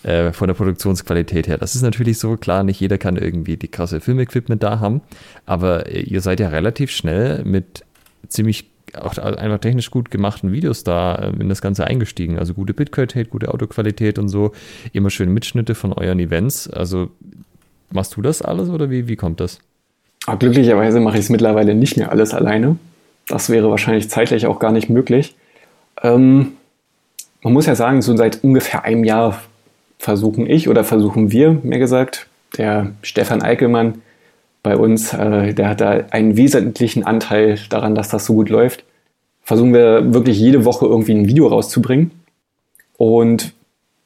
äh, 0.05 0.33
von 0.33 0.49
der 0.49 0.55
Produktionsqualität 0.55 1.49
her. 1.49 1.59
Das 1.59 1.75
ist 1.75 1.83
natürlich 1.83 2.19
so, 2.19 2.37
klar, 2.37 2.63
nicht 2.63 2.81
jeder 2.81 2.99
kann 2.99 3.17
irgendwie 3.17 3.57
die 3.57 3.69
krasse 3.69 4.01
Filmequipment 4.01 4.63
da 4.63 4.81
haben, 4.81 5.01
aber 5.47 5.91
ihr 5.91 6.21
seid 6.21 6.41
ja 6.41 6.49
relativ 6.49 6.91
schnell 6.91 7.43
mit 7.45 7.85
ziemlich 8.29 8.67
auch 8.95 9.19
einfach 9.19 9.59
technisch 9.59 9.91
gut 9.91 10.11
gemachten 10.11 10.53
Videos 10.53 10.85
da 10.85 11.17
äh, 11.17 11.41
in 11.41 11.49
das 11.49 11.63
Ganze 11.63 11.87
eingestiegen. 11.87 12.39
Also 12.39 12.55
gute 12.55 12.75
Bildqualität, 12.75 13.31
gute 13.31 13.53
Autoqualität 13.53 14.19
und 14.19 14.29
so. 14.29 14.53
Immer 14.93 15.11
schöne 15.11 15.33
Mitschnitte 15.33 15.75
von 15.75 15.93
euren 15.93 16.21
Events. 16.21 16.69
Also 16.69 17.11
machst 17.91 18.17
du 18.17 18.23
das 18.23 18.43
alles 18.43 18.69
oder 18.69 18.91
wie, 18.91 19.09
wie 19.09 19.17
kommt 19.17 19.41
das? 19.41 19.59
Aber 20.27 20.39
glücklicherweise 20.39 21.01
mache 21.01 21.19
ich 21.19 21.25
es 21.25 21.31
mittlerweile 21.31 21.75
nicht 21.75 21.97
mehr 21.97 22.11
alles 22.11 22.35
alleine. 22.35 22.77
Das 23.27 23.51
wäre 23.51 23.71
wahrscheinlich 23.71 24.11
zeitlich 24.11 24.47
auch 24.47 24.59
gar 24.59 24.73
nicht 24.73 24.89
möglich. 24.89 25.35
Ähm, 26.03 26.53
man 27.43 27.53
muss 27.53 27.67
ja 27.67 27.75
sagen, 27.75 28.01
so 28.01 28.17
seit 28.17 28.43
ungefähr 28.43 28.85
einem 28.85 29.05
Jahr 29.05 29.43
versuchen 29.99 30.49
ich 30.49 30.69
oder 30.69 30.85
versuchen 30.85 31.31
wir, 31.31 31.59
mehr 31.63 31.79
gesagt, 31.79 32.27
der 32.57 32.93
Stefan 33.03 33.43
Eickelmann 33.43 34.03
bei 34.63 34.77
uns, 34.77 35.13
äh, 35.13 35.53
der 35.53 35.69
hat 35.69 35.81
da 35.81 36.05
einen 36.11 36.37
wesentlichen 36.37 37.05
Anteil 37.05 37.59
daran, 37.69 37.95
dass 37.95 38.09
das 38.09 38.27
so 38.27 38.35
gut 38.35 38.49
läuft. 38.49 38.85
Versuchen 39.43 39.75
wir 39.75 40.15
wirklich 40.15 40.39
jede 40.39 40.65
Woche 40.65 40.87
irgendwie 40.87 41.13
ein 41.13 41.29
Video 41.29 41.49
rauszubringen. 41.49 42.11
Und 42.97 43.53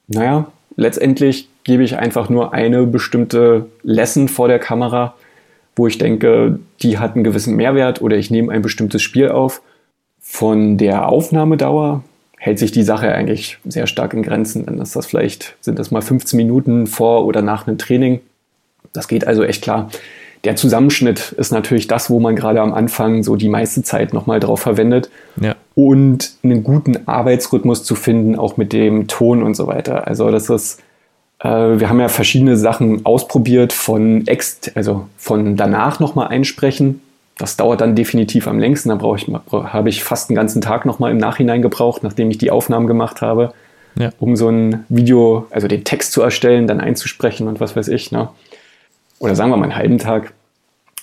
naja, 0.08 0.50
letztendlich 0.76 1.48
gebe 1.64 1.84
ich 1.84 1.96
einfach 1.96 2.28
nur 2.28 2.54
eine 2.54 2.86
bestimmte 2.86 3.66
Lesson 3.82 4.28
vor 4.28 4.48
der 4.48 4.58
Kamera 4.58 5.14
wo 5.78 5.86
ich 5.86 5.96
denke, 5.96 6.58
die 6.82 6.98
hat 6.98 7.14
einen 7.14 7.24
gewissen 7.24 7.54
Mehrwert 7.54 8.02
oder 8.02 8.16
ich 8.16 8.30
nehme 8.30 8.52
ein 8.52 8.62
bestimmtes 8.62 9.00
Spiel 9.00 9.28
auf. 9.28 9.62
Von 10.20 10.76
der 10.76 11.08
Aufnahmedauer 11.08 12.02
hält 12.38 12.58
sich 12.58 12.72
die 12.72 12.82
Sache 12.82 13.12
eigentlich 13.12 13.58
sehr 13.64 13.86
stark 13.86 14.14
in 14.14 14.22
Grenzen. 14.22 14.66
Dann 14.66 14.80
ist 14.80 14.96
das 14.96 15.06
vielleicht, 15.06 15.56
sind 15.60 15.78
das 15.78 15.90
mal 15.90 16.02
15 16.02 16.36
Minuten 16.36 16.86
vor 16.86 17.26
oder 17.26 17.42
nach 17.42 17.66
einem 17.66 17.78
Training. 17.78 18.20
Das 18.92 19.08
geht 19.08 19.26
also 19.26 19.42
echt 19.44 19.62
klar. 19.62 19.90
Der 20.44 20.54
Zusammenschnitt 20.54 21.32
ist 21.32 21.50
natürlich 21.50 21.88
das, 21.88 22.10
wo 22.10 22.20
man 22.20 22.36
gerade 22.36 22.60
am 22.60 22.72
Anfang 22.72 23.24
so 23.24 23.34
die 23.34 23.48
meiste 23.48 23.82
Zeit 23.82 24.14
nochmal 24.14 24.38
drauf 24.38 24.60
verwendet. 24.60 25.10
Ja. 25.40 25.56
Und 25.74 26.32
einen 26.44 26.62
guten 26.62 27.08
Arbeitsrhythmus 27.08 27.82
zu 27.82 27.96
finden, 27.96 28.36
auch 28.36 28.56
mit 28.56 28.72
dem 28.72 29.08
Ton 29.08 29.42
und 29.42 29.54
so 29.54 29.66
weiter. 29.66 30.06
Also 30.06 30.30
das 30.30 30.48
ist 30.48 30.80
äh, 31.40 31.48
wir 31.48 31.88
haben 31.88 32.00
ja 32.00 32.08
verschiedene 32.08 32.56
Sachen 32.56 33.04
ausprobiert 33.06 33.72
von 33.72 34.26
ext, 34.26 34.72
also 34.74 35.08
von 35.16 35.56
danach 35.56 36.00
nochmal 36.00 36.28
einsprechen. 36.28 37.00
Das 37.38 37.56
dauert 37.56 37.80
dann 37.80 37.94
definitiv 37.94 38.48
am 38.48 38.58
längsten. 38.58 38.88
Da 38.88 38.96
brauche 38.96 39.16
ich, 39.16 39.26
habe 39.50 39.88
ich 39.88 40.04
fast 40.04 40.28
einen 40.28 40.36
ganzen 40.36 40.60
Tag 40.60 40.84
nochmal 40.84 41.12
im 41.12 41.18
Nachhinein 41.18 41.62
gebraucht, 41.62 42.02
nachdem 42.02 42.30
ich 42.30 42.38
die 42.38 42.50
Aufnahmen 42.50 42.86
gemacht 42.86 43.22
habe, 43.22 43.52
ja. 43.96 44.10
um 44.18 44.36
so 44.36 44.48
ein 44.48 44.84
Video, 44.88 45.46
also 45.50 45.68
den 45.68 45.84
Text 45.84 46.12
zu 46.12 46.22
erstellen, 46.22 46.66
dann 46.66 46.80
einzusprechen 46.80 47.48
und 47.48 47.60
was 47.60 47.76
weiß 47.76 47.88
ich. 47.88 48.12
Ne? 48.12 48.28
Oder 49.20 49.34
sagen 49.34 49.50
wir 49.50 49.56
mal 49.56 49.64
einen 49.64 49.76
halben 49.76 49.98
Tag. 49.98 50.32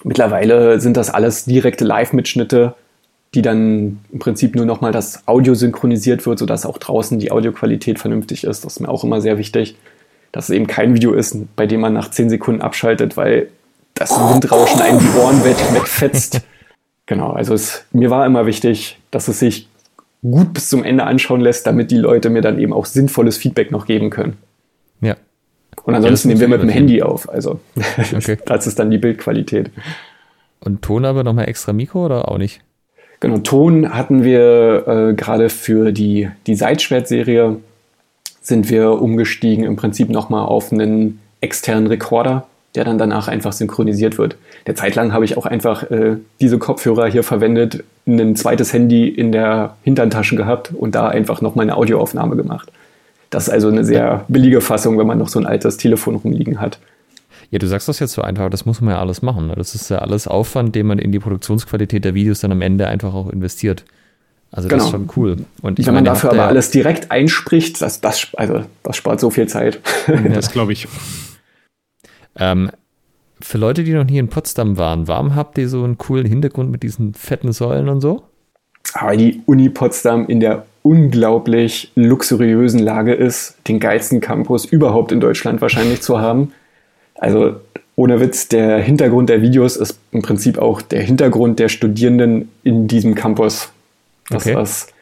Mittlerweile 0.04 0.80
sind 0.82 0.98
das 0.98 1.10
alles 1.10 1.46
direkte 1.46 1.86
Live-Mitschnitte, 1.86 2.76
die 3.34 3.42
dann 3.42 4.00
im 4.12 4.20
Prinzip 4.20 4.56
nur 4.56 4.66
nochmal 4.66 4.92
das 4.92 5.28
Audio 5.28 5.56
synchronisiert 5.56 6.26
wird, 6.26 6.40
sodass 6.40 6.66
auch 6.66 6.78
draußen 6.78 7.18
die 7.18 7.32
Audioqualität 7.32 7.98
vernünftig 7.98 8.44
ist. 8.44 8.66
Das 8.66 8.74
ist 8.74 8.80
mir 8.82 8.90
auch 8.90 9.04
immer 9.04 9.22
sehr 9.22 9.38
wichtig 9.38 9.76
dass 10.36 10.50
es 10.50 10.56
eben 10.56 10.68
kein 10.68 10.94
Video 10.94 11.14
ist, 11.14 11.38
bei 11.56 11.66
dem 11.66 11.80
man 11.80 11.94
nach 11.94 12.12
10 12.12 12.30
Sekunden 12.30 12.62
abschaltet, 12.62 13.16
weil 13.16 13.48
das 13.96 14.12
Windrauschen 14.12 14.82
einen 14.82 15.00
die 15.00 15.18
Ohren 15.18 15.44
wegfetzt. 15.44 16.42
genau, 17.06 17.32
also 17.32 17.54
es, 17.54 17.86
mir 17.92 18.10
war 18.10 18.26
immer 18.26 18.46
wichtig, 18.46 19.00
dass 19.10 19.28
es 19.28 19.40
sich 19.40 19.68
gut 20.22 20.54
bis 20.54 20.70
zum 20.70 20.84
Ende 20.84 21.06
anschauen 21.06 21.42
lässt, 21.42 21.66
damit 21.66 21.92
die 21.92 21.98
Leute 21.98 22.30
mir 22.30 22.42
dann 22.42 22.60
eben 22.60 22.74
auch 22.74 22.86
sinnvolles 22.86 23.38
Feedback 23.38 23.72
noch 23.72 23.86
geben 23.86 24.10
können. 24.10 24.38
Ja. 25.02 25.16
Und 25.84 25.96
ansonsten 25.96 26.30
nehmen 26.30 26.42
wir 26.42 26.48
mit 26.48 26.62
dem 26.62 26.70
Handy 26.70 27.02
auf. 27.02 27.30
Also 27.30 27.60
okay. 28.16 28.38
das 28.46 28.68
ist 28.68 28.80
dann 28.80 28.92
die 28.92 28.98
Bildqualität. 28.98 29.72
Und 30.60 30.82
Ton 30.82 31.06
aber 31.06 31.24
nochmal 31.24 31.48
extra 31.48 31.74
Mikro 31.74 32.06
oder 32.06 32.30
auch 32.30 32.38
nicht? 32.38 32.62
Genau, 33.20 33.38
Ton 33.38 33.94
hatten 33.94 34.24
wir 34.24 34.88
äh, 34.88 35.14
gerade 35.14 35.50
für 35.50 35.92
die, 35.92 36.30
die 36.48 36.56
Seitschwert-Serie 36.56 37.58
sind 38.42 38.70
wir 38.70 39.02
umgestiegen 39.02 39.64
im 39.64 39.76
Prinzip 39.76 40.10
nochmal 40.10 40.46
auf 40.46 40.72
einen 40.72 41.20
externen 41.40 41.88
Rekorder, 41.88 42.48
der 42.76 42.84
dann 42.84 42.98
danach 42.98 43.28
einfach 43.28 43.54
synchronisiert 43.54 44.18
wird. 44.18 44.38
Der 44.68 44.76
Zeit 44.76 44.96
lang 44.96 45.14
habe 45.14 45.26
ich 45.26 45.38
auch 45.38 45.46
einfach 45.46 45.90
äh, 45.90 46.18
diese 46.42 46.58
Kopfhörer 46.58 47.08
hier 47.08 47.24
verwendet, 47.24 47.84
ein 48.08 48.36
zweites 48.36 48.74
Handy 48.74 49.08
in 49.08 49.32
der 49.32 49.76
Hinterntasche 49.84 50.36
gehabt 50.36 50.72
und 50.74 50.96
da 50.96 51.08
einfach 51.08 51.42
noch 51.42 51.56
meine 51.56 51.76
Audioaufnahme 51.78 52.36
gemacht. 52.36 52.72
Das 53.30 53.48
ist 53.48 53.54
also 53.54 53.70
eine 53.70 53.84
sehr 53.84 54.26
billige 54.28 54.62
Fassung, 54.62 54.98
wenn 54.98 55.08
man 55.08 55.18
noch 55.18 55.30
so 55.30 55.40
ein 55.40 55.46
altes 55.46 55.78
Telefon 55.78 56.16
rumliegen 56.16 56.62
hat. 56.62 56.80
Ja, 57.52 57.60
du 57.60 57.68
sagst 57.68 57.88
das 57.88 58.00
jetzt 58.00 58.14
so 58.14 58.22
einfach, 58.22 58.50
das 58.50 58.66
muss 58.66 58.82
man 58.82 58.94
ja 58.94 59.00
alles 59.00 59.22
machen. 59.22 59.48
Ne? 59.48 59.56
Das 59.56 59.76
ist 59.76 59.90
ja 59.90 60.00
alles 60.00 60.28
Aufwand, 60.28 60.76
den 60.76 60.88
man 60.88 61.00
in 61.00 61.12
die 61.12 61.20
Produktionsqualität 61.20 62.04
der 62.06 62.14
Videos 62.14 62.42
dann 62.42 62.52
am 62.52 62.62
Ende 62.62 62.88
einfach 62.88 63.14
auch 63.14 63.30
investiert. 63.30 63.86
Also 64.52 64.70
das 64.70 64.78
genau. 64.78 64.86
ist 64.86 64.92
schon 64.92 65.10
cool. 65.18 65.38
Und 65.62 65.86
Wenn 65.86 65.94
man 65.94 66.06
dafür 66.06 66.32
aber 66.32 66.48
alles 66.48 66.72
direkt 66.72 67.12
einspricht, 67.12 67.82
das, 67.82 68.00
das, 68.00 68.28
also, 68.38 68.64
das 68.84 68.96
spart 68.96 69.20
so 69.20 69.30
viel 69.30 69.48
Zeit. 69.48 69.82
Ja, 70.08 70.16
das 70.34 70.52
glaube 70.52 70.72
ich. 70.72 70.88
Ähm, 72.38 72.72
für 73.42 73.58
Leute, 73.58 73.84
die 73.84 73.94
noch 73.94 74.06
nie 74.06 74.18
in 74.18 74.30
Potsdam 74.30 74.78
waren, 74.78 75.08
warum 75.08 75.36
habt 75.36 75.58
ihr 75.58 75.68
so 75.68 75.84
einen 75.84 75.98
coolen 75.98 76.26
Hintergrund 76.26 76.72
mit 76.72 76.84
diesen 76.84 77.14
fetten 77.14 77.52
Säulen 77.52 77.90
und 77.90 78.02
so? 78.02 78.24
Aber 78.94 79.16
die 79.16 79.42
Uni 79.46 79.70
Potsdam 79.70 80.28
in 80.28 80.40
der 80.40 80.66
unglaublich 80.84 81.92
luxuriösen 81.96 82.80
Lage 82.80 83.14
ist, 83.14 83.58
den 83.68 83.80
geilsten 83.80 84.22
Campus 84.22 84.66
überhaupt 84.66 85.12
in 85.12 85.20
Deutschland 85.20 85.60
wahrscheinlich 85.60 86.02
zu 86.02 86.20
haben. 86.20 86.54
Also 87.16 87.56
ohne 87.96 88.20
Witz, 88.20 88.48
der 88.50 88.78
Hintergrund 88.80 89.30
der 89.30 89.42
Videos 89.42 89.78
ist 89.78 90.00
im 90.12 90.22
Prinzip 90.22 90.60
auch 90.60 90.82
der 90.82 91.02
Hintergrund 91.02 91.60
der 91.60 91.70
Studierenden 91.70 92.50
in 92.64 92.88
diesem 92.88 93.16
Campus. 93.16 93.72
Das 94.30 94.46
okay. 94.46 94.62
ist 94.62 94.94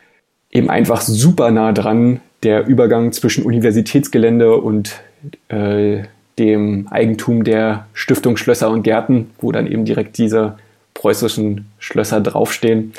eben 0.51 0.69
einfach 0.69 1.01
super 1.01 1.51
nah 1.51 1.71
dran, 1.73 2.21
der 2.43 2.67
Übergang 2.67 3.11
zwischen 3.11 3.43
Universitätsgelände 3.43 4.55
und 4.55 5.01
äh, 5.49 6.03
dem 6.39 6.87
Eigentum 6.89 7.43
der 7.43 7.87
Stiftung 7.93 8.37
Schlösser 8.37 8.69
und 8.69 8.83
Gärten, 8.83 9.31
wo 9.39 9.51
dann 9.51 9.67
eben 9.67 9.85
direkt 9.85 10.17
diese 10.17 10.57
preußischen 10.93 11.65
Schlösser 11.79 12.21
draufstehen. 12.21 12.93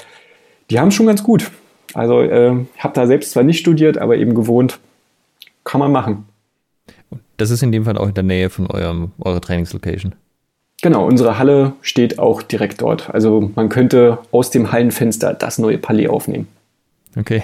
Die 0.70 0.78
haben 0.78 0.90
schon 0.90 1.06
ganz 1.06 1.22
gut. 1.22 1.50
Also 1.94 2.22
äh, 2.22 2.54
habe 2.78 2.94
da 2.94 3.06
selbst 3.06 3.32
zwar 3.32 3.42
nicht 3.42 3.58
studiert, 3.58 3.98
aber 3.98 4.16
eben 4.16 4.34
gewohnt. 4.34 4.78
Kann 5.64 5.78
man 5.78 5.92
machen. 5.92 6.26
Das 7.36 7.50
ist 7.50 7.62
in 7.62 7.72
dem 7.72 7.84
Fall 7.84 7.98
auch 7.98 8.08
in 8.08 8.14
der 8.14 8.24
Nähe 8.24 8.50
von 8.50 8.66
eurem, 8.66 9.12
eurer 9.18 9.40
Trainingslocation. 9.40 10.14
Genau, 10.82 11.06
unsere 11.06 11.38
Halle 11.38 11.72
steht 11.80 12.18
auch 12.18 12.42
direkt 12.42 12.82
dort. 12.82 13.12
Also 13.14 13.50
man 13.54 13.68
könnte 13.68 14.18
aus 14.32 14.50
dem 14.50 14.70
Hallenfenster 14.70 15.32
das 15.32 15.58
neue 15.58 15.78
Palais 15.78 16.08
aufnehmen. 16.08 16.46
Okay. 17.16 17.42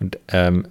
Und 0.00 0.18
ähm, 0.28 0.66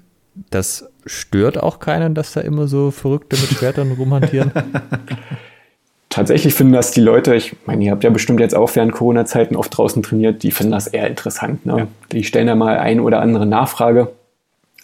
das 0.50 0.88
stört 1.08 1.62
auch 1.62 1.80
keinen, 1.80 2.14
dass 2.14 2.34
da 2.34 2.42
immer 2.42 2.68
so 2.68 2.92
Verrückte 2.92 3.38
mit 3.38 3.50
Schwertern 3.50 3.92
rumhantieren? 3.92 4.52
Tatsächlich 6.10 6.54
finden 6.54 6.74
das 6.74 6.92
die 6.92 7.02
Leute, 7.02 7.36
ich 7.36 7.56
meine, 7.66 7.84
ihr 7.84 7.92
habt 7.92 8.04
ja 8.04 8.10
bestimmt 8.10 8.40
jetzt 8.40 8.56
auch 8.56 8.76
während 8.76 8.92
Corona-Zeiten 8.92 9.56
oft 9.56 9.78
draußen 9.78 10.02
trainiert, 10.02 10.42
die 10.42 10.52
finden 10.52 10.72
das 10.72 10.88
eher 10.88 11.08
interessant. 11.08 11.66
Ne? 11.66 11.78
Ja. 11.78 11.88
Die 12.12 12.24
stellen 12.24 12.48
da 12.48 12.56
mal 12.56 12.78
ein 12.78 13.00
oder 13.00 13.22
andere 13.22 13.46
Nachfrage. 13.46 14.12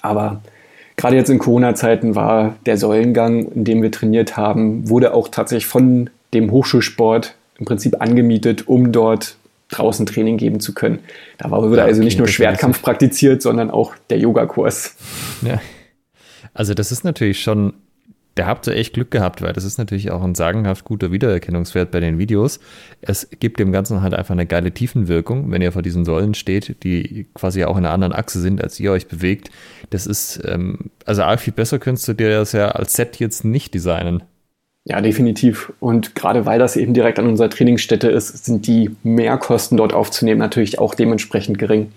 Aber 0.02 0.42
gerade 0.98 1.16
jetzt 1.16 1.30
in 1.30 1.40
Corona-Zeiten 1.40 2.16
war 2.16 2.56
der 2.66 2.78
Säulengang, 2.78 3.52
in 3.54 3.64
dem 3.64 3.82
wir 3.82 3.92
trainiert 3.92 4.38
haben, 4.38 4.90
wurde 4.90 5.14
auch 5.14 5.28
tatsächlich 5.30 5.66
von 5.66 6.10
dem 6.34 6.52
Hochschulsport 6.52 7.36
im 7.58 7.66
Prinzip 7.66 8.02
angemietet, 8.02 8.68
um 8.68 8.92
dort 8.92 9.38
draußen 9.70 10.06
Training 10.06 10.38
geben 10.38 10.60
zu 10.60 10.74
können. 10.74 11.00
Da 11.38 11.50
wurde 11.50 11.78
ja, 11.78 11.84
also 11.84 12.04
nicht 12.04 12.18
nur 12.18 12.28
Schwertkampf 12.28 12.82
praktiziert, 12.82 13.42
sondern 13.42 13.72
auch 13.72 13.94
der 14.10 14.20
Yogakurs. 14.20 14.96
Ja. 15.42 15.60
Also 16.54 16.74
das 16.74 16.92
ist 16.92 17.04
natürlich 17.04 17.42
schon, 17.42 17.74
da 18.36 18.48
habt 18.48 18.68
ihr 18.68 18.76
echt 18.76 18.94
Glück 18.94 19.12
gehabt, 19.12 19.42
weil 19.42 19.54
das 19.54 19.64
ist 19.64 19.78
natürlich 19.78 20.12
auch 20.12 20.24
ein 20.24 20.36
sagenhaft 20.36 20.86
guter 20.86 21.12
Wiedererkennungswert 21.12 21.92
bei 21.92 22.00
den 22.00 22.18
Videos. 22.18 22.60
Es 23.02 23.30
gibt 23.40 23.60
dem 23.60 23.72
Ganzen 23.72 24.02
halt 24.02 24.14
einfach 24.14 24.34
eine 24.34 24.46
geile 24.46 24.72
Tiefenwirkung, 24.72 25.52
wenn 25.52 25.62
ihr 25.62 25.72
vor 25.72 25.82
diesen 25.82 26.06
Säulen 26.06 26.34
steht, 26.34 26.84
die 26.84 27.28
quasi 27.34 27.64
auch 27.64 27.78
in 27.78 27.86
einer 27.86 27.94
anderen 27.94 28.14
Achse 28.14 28.42
sind, 28.42 28.64
als 28.64 28.80
ihr 28.80 28.92
euch 28.92 29.08
bewegt. 29.08 29.50
Das 29.90 30.08
ist, 30.08 30.42
ähm, 30.46 30.92
also 31.06 31.24
viel 31.38 31.54
besser 31.54 31.80
könntest 31.80 32.08
du 32.08 32.14
dir 32.14 32.30
das 32.30 32.54
ja 32.54 32.70
als 32.70 32.94
Set 32.94 33.18
jetzt 33.18 33.46
nicht 33.46 33.74
designen. 33.74 34.24
Ja, 34.86 35.00
definitiv. 35.00 35.72
Und 35.80 36.14
gerade 36.14 36.46
weil 36.46 36.60
das 36.60 36.76
eben 36.76 36.94
direkt 36.94 37.18
an 37.18 37.28
unserer 37.28 37.50
Trainingsstätte 37.50 38.10
ist, 38.10 38.46
sind 38.46 38.68
die 38.68 38.92
Mehrkosten 39.04 39.78
dort 39.78 39.94
aufzunehmen 39.94 40.40
natürlich 40.40 40.80
auch 40.80 40.94
dementsprechend 40.94 41.58
gering. 41.58 41.92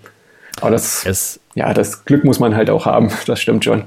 Aber 0.61 0.71
das, 0.71 1.05
es, 1.05 1.39
ja, 1.53 1.73
das 1.73 2.05
Glück 2.05 2.23
muss 2.23 2.39
man 2.39 2.55
halt 2.55 2.69
auch 2.69 2.85
haben, 2.85 3.11
das 3.25 3.41
stimmt 3.41 3.65
schon. 3.65 3.83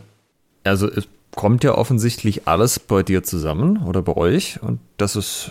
Also 0.71 0.89
kommt 1.35 1.65
ja 1.65 1.75
offensichtlich 1.75 2.47
alles 2.47 2.79
bei 2.79 3.03
dir 3.03 3.23
zusammen 3.23 3.83
oder 3.85 4.03
bei 4.03 4.17
euch. 4.17 4.63
Und 4.63 4.79
das 4.99 5.17
ist 5.17 5.51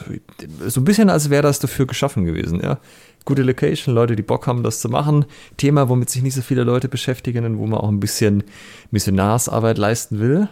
so 0.65 0.81
ein 0.81 0.85
bisschen, 0.85 1.09
als 1.09 1.29
wäre 1.29 1.43
das 1.43 1.59
dafür 1.59 1.87
geschaffen 1.87 2.25
gewesen. 2.25 2.61
Ja? 2.61 2.77
Gute 3.25 3.43
Location, 3.43 3.93
Leute, 3.93 4.15
die 4.15 4.23
Bock 4.23 4.47
haben, 4.47 4.63
das 4.63 4.79
zu 4.79 4.87
machen. 4.89 5.25
Thema, 5.57 5.89
womit 5.89 6.09
sich 6.09 6.23
nicht 6.23 6.35
so 6.35 6.41
viele 6.41 6.63
Leute 6.63 6.87
beschäftigen 6.87 7.45
und 7.45 7.57
wo 7.57 7.67
man 7.67 7.79
auch 7.79 7.89
ein 7.89 7.99
bisschen 7.99 8.43
Missionarsarbeit 8.91 9.77
leisten 9.77 10.19
will. 10.19 10.47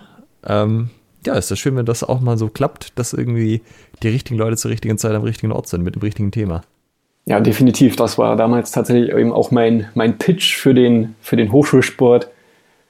Ähm, 0.46 0.90
ja, 1.26 1.36
ist 1.36 1.50
das 1.50 1.60
schön, 1.60 1.76
wenn 1.76 1.86
das 1.86 2.04
auch 2.04 2.20
mal 2.20 2.38
so 2.38 2.50
klappt, 2.50 2.98
dass 3.00 3.14
irgendwie 3.14 3.62
die 4.04 4.10
richtigen 4.10 4.38
Leute 4.38 4.58
zur 4.58 4.72
richtigen 4.72 4.98
Zeit 4.98 5.14
am 5.14 5.24
richtigen 5.24 5.52
Ort 5.54 5.68
sind 5.68 5.84
mit 5.84 5.96
dem 5.96 6.02
richtigen 6.02 6.32
Thema. 6.32 6.62
Ja, 7.26 7.40
definitiv. 7.40 7.96
Das 7.96 8.18
war 8.18 8.36
damals 8.38 8.72
tatsächlich 8.72 9.12
eben 9.12 9.34
auch 9.34 9.52
mein, 9.52 9.88
mein 9.96 10.18
Pitch 10.18 10.56
für 10.56 10.74
den, 10.74 11.16
für 11.22 11.36
den 11.36 11.52
Hochschulsport. 11.52 12.30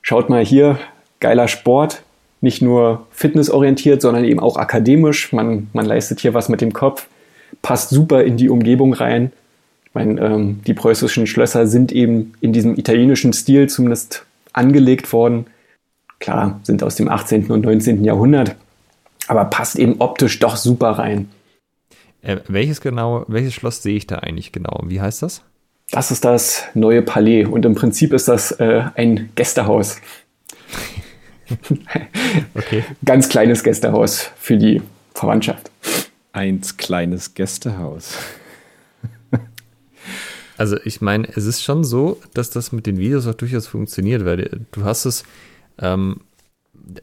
Schaut 0.04 0.30
mal 0.30 0.46
hier, 0.46 0.78
geiler 1.20 1.48
Sport, 1.48 2.04
nicht 2.42 2.62
nur 2.62 3.08
fitnessorientiert, 3.12 4.02
sondern 4.02 4.24
eben 4.24 4.40
auch 4.40 4.58
akademisch. 4.58 5.34
Man, 5.34 5.70
man 5.74 5.86
leistet 5.86 6.20
hier 6.20 6.34
was 6.34 6.50
mit 6.50 6.62
dem 6.62 6.74
Kopf, 6.74 7.08
passt 7.62 7.90
super 7.90 8.24
in 8.24 8.38
die 8.38 8.50
Umgebung 8.50 8.94
rein. 8.94 9.32
Ich 9.86 9.94
meine, 9.94 10.22
ähm, 10.22 10.62
die 10.68 10.74
preußischen 10.74 11.26
Schlösser 11.26 11.68
sind 11.68 11.92
eben 11.92 12.34
in 12.42 12.54
diesem 12.54 12.78
italienischen 12.78 13.34
Stil 13.34 13.68
zumindest 13.68 14.26
angelegt 14.54 15.12
worden. 15.14 15.48
Klar, 16.20 16.60
sind 16.64 16.84
aus 16.84 16.96
dem 16.96 17.10
18. 17.10 17.48
und 17.52 17.66
19. 17.66 18.04
Jahrhundert, 18.04 18.56
aber 19.28 19.46
passt 19.46 19.78
eben 19.78 19.96
optisch 20.00 20.40
doch 20.40 20.58
super 20.58 20.92
rein. 20.92 21.30
Äh, 22.22 22.38
welches 22.48 22.82
genau, 22.82 23.26
welches 23.28 23.54
Schloss 23.54 23.82
sehe 23.82 23.96
ich 23.96 24.08
da 24.08 24.18
eigentlich 24.18 24.52
genau? 24.52 24.82
Wie 24.86 25.02
heißt 25.02 25.22
das? 25.22 25.44
Das 25.92 26.12
ist 26.12 26.26
das 26.26 26.64
neue 26.74 27.02
Palais 27.02 27.46
und 27.46 27.66
im 27.66 27.76
Prinzip 27.76 28.14
ist 28.14 28.28
das 28.28 28.52
äh, 28.52 28.84
ein 28.96 29.30
Gästehaus. 29.36 29.98
okay. 32.56 32.84
Ganz 33.06 33.30
kleines 33.30 33.64
Gästehaus 33.64 34.32
für 34.38 34.58
die 34.58 34.82
Verwandtschaft. 35.14 35.72
Eins 36.32 36.78
kleines 36.78 37.34
Gästehaus. 37.34 38.18
Also 40.60 40.76
ich 40.86 41.02
meine, 41.02 41.28
es 41.36 41.46
ist 41.46 41.62
schon 41.62 41.84
so, 41.84 42.20
dass 42.34 42.50
das 42.50 42.72
mit 42.72 42.88
den 42.88 42.98
Videos 42.98 43.28
auch 43.28 43.36
durchaus 43.36 43.68
funktioniert, 43.68 44.26
weil 44.26 44.66
du 44.72 44.84
hast 44.84 45.06
es, 45.06 45.24
ähm, 45.78 46.22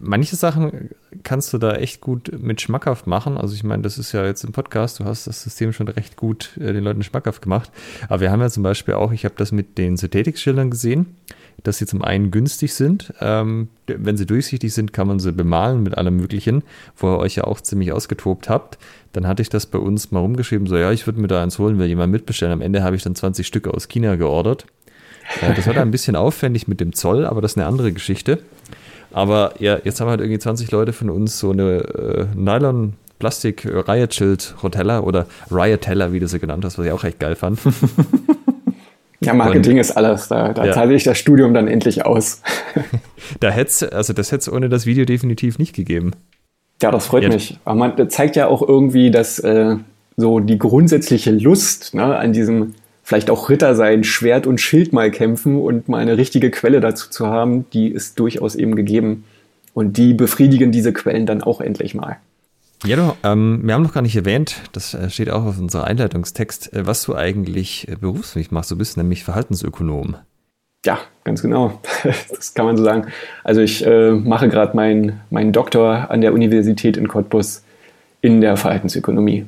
manche 0.00 0.34
Sachen 0.34 0.90
kannst 1.22 1.52
du 1.52 1.58
da 1.58 1.76
echt 1.76 2.00
gut 2.00 2.32
mit 2.36 2.60
schmackhaft 2.60 3.06
machen. 3.06 3.38
Also 3.38 3.54
ich 3.54 3.62
meine, 3.62 3.82
das 3.82 3.96
ist 3.96 4.10
ja 4.10 4.24
jetzt 4.24 4.42
im 4.42 4.50
Podcast, 4.50 4.98
du 4.98 5.04
hast 5.04 5.28
das 5.28 5.44
System 5.44 5.72
schon 5.72 5.86
recht 5.86 6.16
gut 6.16 6.56
äh, 6.56 6.72
den 6.72 6.82
Leuten 6.82 7.04
schmackhaft 7.04 7.42
gemacht. 7.42 7.70
Aber 8.08 8.20
wir 8.20 8.32
haben 8.32 8.40
ja 8.40 8.50
zum 8.50 8.64
Beispiel 8.64 8.94
auch, 8.94 9.12
ich 9.12 9.24
habe 9.24 9.36
das 9.36 9.52
mit 9.52 9.78
den 9.78 9.96
Synthetik-Schildern 9.96 10.70
gesehen 10.70 11.14
dass 11.62 11.78
sie 11.78 11.86
zum 11.86 12.02
einen 12.02 12.30
günstig 12.30 12.74
sind. 12.74 13.12
Ähm, 13.20 13.68
wenn 13.86 14.16
sie 14.16 14.26
durchsichtig 14.26 14.72
sind, 14.72 14.92
kann 14.92 15.06
man 15.06 15.18
sie 15.18 15.32
bemalen 15.32 15.82
mit 15.82 15.96
allem 15.96 16.16
Möglichen, 16.16 16.62
wo 16.96 17.14
ihr 17.14 17.18
euch 17.18 17.36
ja 17.36 17.44
auch 17.44 17.60
ziemlich 17.60 17.92
ausgetobt 17.92 18.48
habt. 18.48 18.78
Dann 19.12 19.26
hatte 19.26 19.42
ich 19.42 19.48
das 19.48 19.66
bei 19.66 19.78
uns 19.78 20.10
mal 20.10 20.20
rumgeschrieben, 20.20 20.66
so 20.66 20.76
ja, 20.76 20.90
ich 20.90 21.06
würde 21.06 21.20
mir 21.20 21.28
da 21.28 21.42
eins 21.42 21.58
holen, 21.58 21.78
will 21.78 21.86
jemand 21.86 22.12
mitbestellen. 22.12 22.52
Am 22.52 22.60
Ende 22.60 22.82
habe 22.82 22.96
ich 22.96 23.02
dann 23.02 23.14
20 23.14 23.46
Stücke 23.46 23.72
aus 23.72 23.88
China 23.88 24.16
geordert. 24.16 24.66
Äh, 25.40 25.54
das 25.54 25.66
war 25.66 25.74
dann 25.74 25.88
ein 25.88 25.92
bisschen 25.92 26.16
aufwendig 26.16 26.68
mit 26.68 26.80
dem 26.80 26.92
Zoll, 26.92 27.24
aber 27.24 27.40
das 27.40 27.52
ist 27.52 27.58
eine 27.58 27.66
andere 27.66 27.92
Geschichte. 27.92 28.40
Aber 29.12 29.54
ja, 29.60 29.78
jetzt 29.84 30.00
haben 30.00 30.08
halt 30.08 30.20
irgendwie 30.20 30.40
20 30.40 30.70
Leute 30.72 30.92
von 30.92 31.08
uns 31.08 31.38
so 31.38 31.52
eine 31.52 31.78
äh, 31.78 32.26
Nylon 32.34 32.94
Plastik 33.20 33.64
Riot 33.64 34.12
Schild 34.12 34.54
Rotella 34.62 35.00
oder 35.00 35.26
Riot 35.50 35.82
Teller, 35.82 36.12
wie 36.12 36.20
du 36.20 36.28
sie 36.28 36.40
genannt 36.40 36.64
hast, 36.64 36.78
was 36.78 36.86
ich 36.86 36.92
auch 36.92 37.04
echt 37.04 37.20
geil 37.20 37.36
fand. 37.36 37.60
Ja, 39.26 39.34
Marketing 39.34 39.74
und, 39.74 39.80
ist 39.80 39.92
alles. 39.92 40.28
Da, 40.28 40.52
da 40.52 40.66
ja. 40.66 40.72
zahle 40.72 40.94
ich 40.94 41.04
das 41.04 41.18
Studium 41.18 41.54
dann 41.54 41.68
endlich 41.68 42.04
aus. 42.04 42.42
da 43.40 43.50
hätte 43.50 43.92
also 43.92 44.12
das 44.12 44.32
hätte 44.32 44.40
es 44.42 44.52
ohne 44.52 44.68
das 44.68 44.86
Video 44.86 45.04
definitiv 45.04 45.58
nicht 45.58 45.74
gegeben. 45.74 46.12
Ja, 46.82 46.90
das 46.90 47.06
freut 47.06 47.22
ja. 47.24 47.28
mich. 47.30 47.58
Aber 47.64 47.76
man 47.76 48.10
zeigt 48.10 48.36
ja 48.36 48.48
auch 48.48 48.62
irgendwie, 48.66 49.10
dass 49.10 49.38
äh, 49.38 49.76
so 50.16 50.40
die 50.40 50.58
grundsätzliche 50.58 51.30
Lust 51.30 51.94
ne, 51.94 52.16
an 52.16 52.32
diesem 52.32 52.74
vielleicht 53.02 53.30
auch 53.30 53.50
Ritter 53.50 53.74
sein, 53.74 54.02
Schwert 54.02 54.46
und 54.46 54.60
Schild 54.60 54.92
mal 54.92 55.10
kämpfen 55.10 55.60
und 55.60 55.88
mal 55.88 55.98
eine 55.98 56.16
richtige 56.16 56.50
Quelle 56.50 56.80
dazu 56.80 57.10
zu 57.10 57.26
haben, 57.26 57.66
die 57.70 57.88
ist 57.88 58.18
durchaus 58.18 58.54
eben 58.54 58.76
gegeben. 58.76 59.24
Und 59.74 59.96
die 59.98 60.14
befriedigen 60.14 60.72
diese 60.72 60.92
Quellen 60.92 61.26
dann 61.26 61.42
auch 61.42 61.60
endlich 61.60 61.94
mal. 61.94 62.16
Ja, 62.86 62.96
du, 62.96 63.16
ähm, 63.22 63.60
wir 63.62 63.72
haben 63.72 63.82
noch 63.82 63.94
gar 63.94 64.02
nicht 64.02 64.14
erwähnt, 64.14 64.56
das 64.72 64.92
äh, 64.92 65.08
steht 65.08 65.30
auch 65.30 65.46
auf 65.46 65.58
unserem 65.58 65.86
Einleitungstext, 65.86 66.74
äh, 66.74 66.86
was 66.86 67.02
du 67.04 67.14
eigentlich 67.14 67.88
äh, 67.88 67.96
berufsmäßig 67.96 68.50
machst. 68.50 68.70
Du 68.70 68.76
bist 68.76 68.98
nämlich 68.98 69.24
Verhaltensökonom. 69.24 70.16
Ja, 70.84 70.98
ganz 71.24 71.40
genau. 71.40 71.80
Das 72.28 72.52
kann 72.52 72.66
man 72.66 72.76
so 72.76 72.84
sagen. 72.84 73.06
Also 73.42 73.62
ich 73.62 73.86
äh, 73.86 74.10
mache 74.10 74.50
gerade 74.50 74.76
meinen 74.76 75.20
mein 75.30 75.52
Doktor 75.52 76.10
an 76.10 76.20
der 76.20 76.34
Universität 76.34 76.98
in 76.98 77.08
Cottbus 77.08 77.64
in 78.20 78.42
der 78.42 78.58
Verhaltensökonomie. 78.58 79.46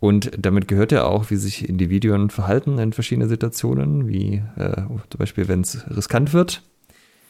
Und 0.00 0.30
damit 0.38 0.66
gehört 0.66 0.92
ja 0.92 1.04
auch, 1.04 1.30
wie 1.30 1.36
sich 1.36 1.68
Individuen 1.68 2.30
verhalten 2.30 2.78
in 2.78 2.94
verschiedenen 2.94 3.28
Situationen, 3.28 4.08
wie 4.08 4.42
äh, 4.56 4.76
zum 4.76 5.18
Beispiel, 5.18 5.48
wenn 5.48 5.60
es 5.60 5.84
riskant 5.94 6.32
wird. 6.32 6.62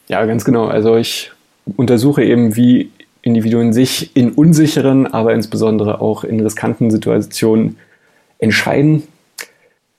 Ja, 0.07 0.25
ganz 0.25 0.45
genau. 0.45 0.67
Also 0.67 0.95
ich 0.95 1.31
untersuche 1.75 2.23
eben, 2.23 2.55
wie 2.55 2.91
Individuen 3.21 3.73
sich 3.73 4.15
in 4.15 4.31
unsicheren, 4.31 5.07
aber 5.07 5.33
insbesondere 5.33 6.01
auch 6.01 6.23
in 6.23 6.39
riskanten 6.39 6.89
Situationen 6.91 7.77
entscheiden. 8.37 9.03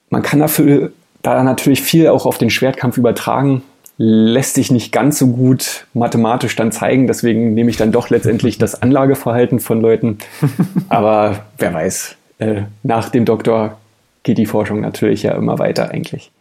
Man 0.08 0.22
kann 0.22 0.40
dafür 0.40 0.92
da 1.22 1.42
natürlich 1.42 1.82
viel 1.82 2.08
auch 2.08 2.26
auf 2.26 2.38
den 2.38 2.50
Schwertkampf 2.50 2.96
übertragen, 2.96 3.62
lässt 3.98 4.54
sich 4.54 4.70
nicht 4.70 4.92
ganz 4.92 5.18
so 5.18 5.28
gut 5.28 5.86
mathematisch 5.92 6.56
dann 6.56 6.72
zeigen. 6.72 7.06
Deswegen 7.06 7.52
nehme 7.52 7.68
ich 7.68 7.76
dann 7.76 7.92
doch 7.92 8.08
letztendlich 8.08 8.56
das 8.56 8.80
Anlageverhalten 8.80 9.60
von 9.60 9.82
Leuten. 9.82 10.18
Aber 10.88 11.44
wer 11.58 11.74
weiß, 11.74 12.16
äh, 12.38 12.62
nach 12.82 13.10
dem 13.10 13.26
Doktor 13.26 13.78
geht 14.22 14.38
die 14.38 14.46
Forschung 14.46 14.80
natürlich 14.80 15.22
ja 15.22 15.32
immer 15.32 15.58
weiter 15.58 15.90
eigentlich. 15.90 16.32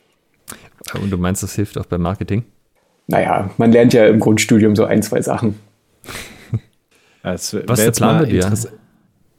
Und 0.94 1.12
du 1.12 1.18
meinst, 1.18 1.44
das 1.44 1.56
hilft 1.56 1.78
auch 1.78 1.86
beim 1.86 2.02
Marketing? 2.02 2.46
Naja, 3.08 3.50
man 3.58 3.72
lernt 3.72 3.94
ja 3.94 4.08
im 4.08 4.20
Grundstudium 4.20 4.76
so 4.76 4.86
ein, 4.86 5.04
zwei 5.04 5.22
Sachen. 5.22 5.60
Es 7.24 7.56
Was 7.66 7.80
ist 7.80 7.86
der 7.86 7.92
Plan 7.92 8.26
dir? 8.26 8.52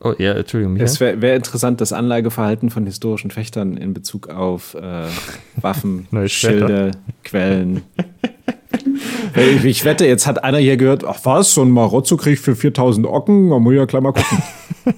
Oh 0.03 0.15
ja, 0.19 0.33
Entschuldigung. 0.33 0.75
Michael? 0.75 0.87
Es 0.87 1.01
wäre 1.01 1.21
wär 1.21 1.37
interessant, 1.37 1.81
das 1.83 1.93
Anlageverhalten 1.93 2.71
von 2.71 2.87
historischen 2.87 3.31
Fechtern 3.31 3.77
in 3.77 3.93
Bezug 3.93 4.29
auf 4.31 4.75
äh, 4.75 5.05
Waffen, 5.61 6.09
Schilde, 6.27 6.93
Quellen. 7.23 7.83
ich, 9.37 9.65
ich, 9.65 9.85
wette, 9.85 10.07
jetzt 10.07 10.27
hat 10.27 10.43
einer 10.43 10.57
hier 10.57 10.79
gehört, 10.79 11.05
ach 11.05 11.19
was, 11.25 11.53
so 11.53 11.63
ein 11.63 11.71
Marozzo-Krieg 11.71 12.39
für 12.39 12.57
4000 12.57 13.07
Ocken, 13.07 13.49
man 13.49 13.63
muss 13.63 13.75
ja 13.75 13.85
gleich 13.85 14.03
mal 14.03 14.13
gucken. 14.13 14.43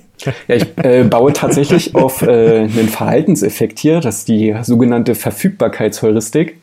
Ja, 0.46 0.54
ich 0.54 0.66
äh, 0.76 1.02
baue 1.02 1.32
tatsächlich 1.32 1.96
auf 1.96 2.22
äh, 2.22 2.60
einen 2.60 2.88
Verhaltenseffekt 2.88 3.80
hier, 3.80 3.98
das 3.98 4.18
ist 4.18 4.28
die 4.28 4.54
sogenannte 4.62 5.16
Verfügbarkeitsheuristik. 5.16 6.61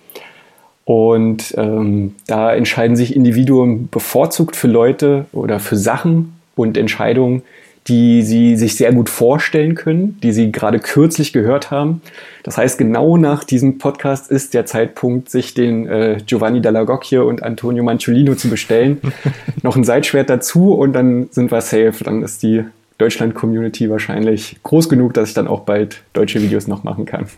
Und 0.89 1.53
ähm, 1.55 2.15
da 2.25 2.51
entscheiden 2.51 2.95
sich 2.95 3.15
Individuen 3.15 3.89
bevorzugt 3.89 4.55
für 4.55 4.67
Leute 4.67 5.27
oder 5.33 5.59
für 5.59 5.75
Sachen 5.75 6.33
und 6.55 6.79
Entscheidungen, 6.79 7.43
die 7.85 8.23
sie 8.23 8.55
sich 8.55 8.75
sehr 8.75 8.91
gut 8.91 9.07
vorstellen 9.07 9.75
können, 9.75 10.17
die 10.23 10.31
sie 10.31 10.51
gerade 10.51 10.79
kürzlich 10.79 11.31
gehört 11.31 11.69
haben. 11.69 12.01
Das 12.41 12.57
heißt, 12.57 12.79
genau 12.79 13.17
nach 13.17 13.43
diesem 13.43 13.77
Podcast 13.77 14.31
ist 14.31 14.55
der 14.55 14.65
Zeitpunkt, 14.65 15.29
sich 15.29 15.53
den 15.53 15.85
äh, 15.85 16.17
Giovanni 16.25 16.59
Dallagocchio 16.59 17.29
und 17.29 17.43
Antonio 17.43 17.83
Manciolino 17.83 18.33
zu 18.33 18.49
bestellen. 18.49 18.99
Noch 19.61 19.75
ein 19.75 19.83
Seitschwert 19.83 20.27
dazu 20.31 20.73
und 20.73 20.93
dann 20.93 21.27
sind 21.29 21.51
wir 21.51 21.61
safe. 21.61 22.03
Dann 22.03 22.23
ist 22.23 22.41
die 22.41 22.65
Deutschland-Community 22.97 23.91
wahrscheinlich 23.91 24.57
groß 24.63 24.89
genug, 24.89 25.13
dass 25.13 25.29
ich 25.29 25.35
dann 25.35 25.47
auch 25.47 25.59
bald 25.59 26.01
deutsche 26.13 26.41
Videos 26.41 26.65
noch 26.65 26.83
machen 26.83 27.05
kann. 27.05 27.27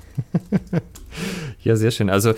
Ja, 1.64 1.76
sehr 1.76 1.92
schön. 1.92 2.10
Also 2.10 2.34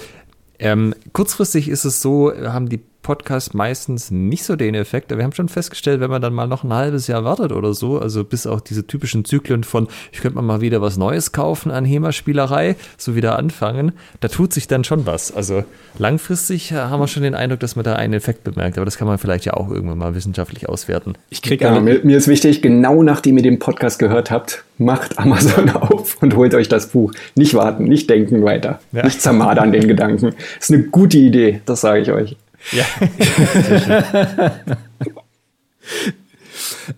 ähm, 0.64 0.96
kurzfristig 1.12 1.68
ist 1.68 1.84
es 1.84 2.02
so, 2.02 2.34
haben 2.34 2.70
die 2.70 2.82
Podcast 3.04 3.54
meistens 3.54 4.10
nicht 4.10 4.44
so 4.44 4.56
den 4.56 4.74
Effekt. 4.74 5.16
Wir 5.16 5.24
haben 5.24 5.34
schon 5.34 5.50
festgestellt, 5.50 6.00
wenn 6.00 6.10
man 6.10 6.22
dann 6.22 6.34
mal 6.34 6.48
noch 6.48 6.64
ein 6.64 6.74
halbes 6.74 7.08
Jahr 7.08 7.24
wartet 7.24 7.52
oder 7.52 7.74
so, 7.74 8.00
also 8.00 8.24
bis 8.24 8.48
auch 8.48 8.62
diese 8.62 8.88
typischen 8.88 9.26
Zyklen 9.26 9.64
von, 9.64 9.88
ich 10.12 10.22
könnte 10.22 10.42
mal 10.42 10.62
wieder 10.62 10.82
was 10.82 10.98
Neues 10.98 11.34
kaufen 11.34 11.70
an 11.70 11.86
HEMA-Spielerei, 11.86 12.76
so 12.98 13.16
wieder 13.16 13.38
anfangen, 13.38 13.92
da 14.22 14.30
tut 14.30 14.54
sich 14.54 14.68
dann 14.68 14.84
schon 14.84 15.06
was. 15.06 15.32
Also 15.32 15.66
langfristig 16.00 16.72
äh, 16.72 16.76
haben 16.76 17.00
wir 17.00 17.08
schon 17.08 17.24
den 17.24 17.36
Eindruck, 17.36 17.60
dass 17.60 17.76
man 17.76 17.86
da 17.86 17.94
einen 17.96 18.14
Effekt 18.14 18.44
bemerkt, 18.44 18.78
aber 18.78 18.86
das 18.86 18.98
kann 18.98 19.08
man 19.08 19.18
vielleicht 19.18 19.46
ja 19.46 19.54
auch 19.54 19.70
irgendwann 19.70 19.98
mal 19.98 20.16
wissenschaftlich 20.16 20.70
auswerten. 20.70 21.14
Ich 21.30 21.42
kriege 21.42 21.66
ja, 21.66 21.80
mir, 21.80 22.00
mir 22.04 22.18
ist 22.18 22.28
wichtig, 22.28 22.62
genau 22.62 23.04
nachdem 23.04 23.38
ihr 23.38 23.44
den 23.44 23.60
Podcast 23.60 24.00
gehört 24.00 24.32
habt, 24.32 24.64
macht 24.78 25.20
Amazon 25.20 25.70
auf 25.76 26.22
und 26.22 26.36
holt 26.36 26.56
euch 26.56 26.70
das 26.70 26.88
Buch. 26.88 27.12
Nicht 27.36 27.54
warten, 27.54 27.84
nicht 27.84 28.10
denken 28.10 28.44
weiter, 28.44 28.80
ja. 28.94 29.04
nicht 29.04 29.22
zermadern 29.22 29.72
den 29.74 29.88
Gedanken. 29.88 30.34
Das 30.58 30.70
ist 30.70 30.74
eine 30.74 30.84
gute 30.84 31.18
Idee, 31.18 31.62
das 31.66 31.82
sage 31.82 32.02
ich 32.02 32.12
euch. 32.12 32.38
Ja. 32.72 32.86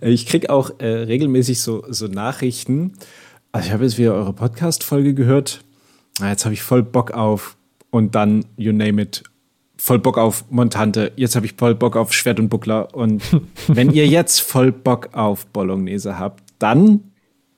ich 0.00 0.26
kriege 0.26 0.50
auch 0.50 0.78
äh, 0.78 0.86
regelmäßig 0.86 1.60
so, 1.60 1.84
so 1.88 2.06
Nachrichten. 2.06 2.94
Also 3.52 3.66
ich 3.68 3.72
habe 3.72 3.84
jetzt 3.84 3.98
wieder 3.98 4.14
eure 4.14 4.32
Podcast-Folge 4.32 5.14
gehört. 5.14 5.64
Ah, 6.20 6.30
jetzt 6.30 6.44
habe 6.44 6.54
ich 6.54 6.62
voll 6.62 6.82
Bock 6.82 7.12
auf 7.12 7.56
und 7.90 8.14
dann, 8.14 8.44
you 8.56 8.72
name 8.72 9.02
it, 9.02 9.22
voll 9.76 9.98
Bock 9.98 10.18
auf 10.18 10.44
Montante, 10.50 11.12
jetzt 11.16 11.36
habe 11.36 11.46
ich 11.46 11.54
voll 11.54 11.74
Bock 11.74 11.96
auf 11.96 12.12
Schwert 12.12 12.40
und 12.40 12.48
Buckler. 12.48 12.94
Und 12.94 13.22
wenn 13.68 13.90
ihr 13.90 14.06
jetzt 14.06 14.40
voll 14.40 14.72
Bock 14.72 15.10
auf 15.12 15.46
Bolognese 15.46 16.18
habt, 16.18 16.42
dann 16.58 17.12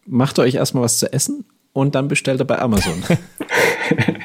macht 0.06 0.38
ihr 0.38 0.42
euch 0.42 0.54
erstmal 0.54 0.84
was 0.84 0.98
zu 0.98 1.12
essen 1.12 1.44
und 1.72 1.94
dann 1.94 2.08
bestellt 2.08 2.40
er 2.40 2.46
bei 2.46 2.58
Amazon. 2.58 3.02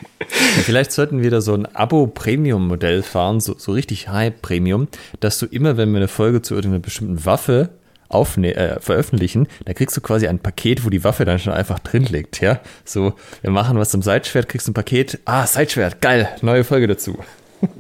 Vielleicht 0.64 0.92
sollten 0.92 1.22
wir 1.22 1.30
da 1.30 1.42
so 1.42 1.54
ein 1.54 1.66
Abo-Premium-Modell 1.66 3.04
fahren, 3.04 3.40
so, 3.40 3.56
so 3.58 3.74
richtig 3.74 4.10
High-Premium, 4.10 4.88
dass 5.20 5.40
du 5.40 5.46
immer, 5.46 5.78
wenn 5.78 5.92
wir 5.92 5.98
eine 5.98 6.08
Folge 6.08 6.42
zu 6.42 6.56
irgendeiner 6.56 6.82
bestimmten 6.82 7.26
Waffe 7.26 7.70
aufne 8.10 8.56
äh, 8.56 8.80
veröffentlichen, 8.80 9.48
da 9.66 9.74
kriegst 9.74 9.98
du 9.98 10.02
quasi 10.02 10.28
ein 10.28 10.40
Paket, 10.40 10.86
wo 10.86 10.90
die 10.90 11.04
Waffe 11.04 11.26
dann 11.26 11.40
schon 11.40 11.54
einfach 11.54 11.80
drin 11.80 12.06
liegt, 12.06 12.42
ja? 12.42 12.60
So, 12.86 13.14
wir 13.42 13.52
machen 13.52 13.78
was 13.78 13.90
zum 13.90 14.02
Seitschwert, 14.02 14.48
kriegst 14.48 14.68
ein 14.68 14.74
Paket, 14.74 15.20
ah, 15.26 15.46
Seitschwert, 15.46 16.00
geil, 16.02 16.30
neue 16.42 16.64
Folge 16.64 16.88
dazu. 16.88 17.18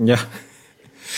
Ja. 0.04 0.18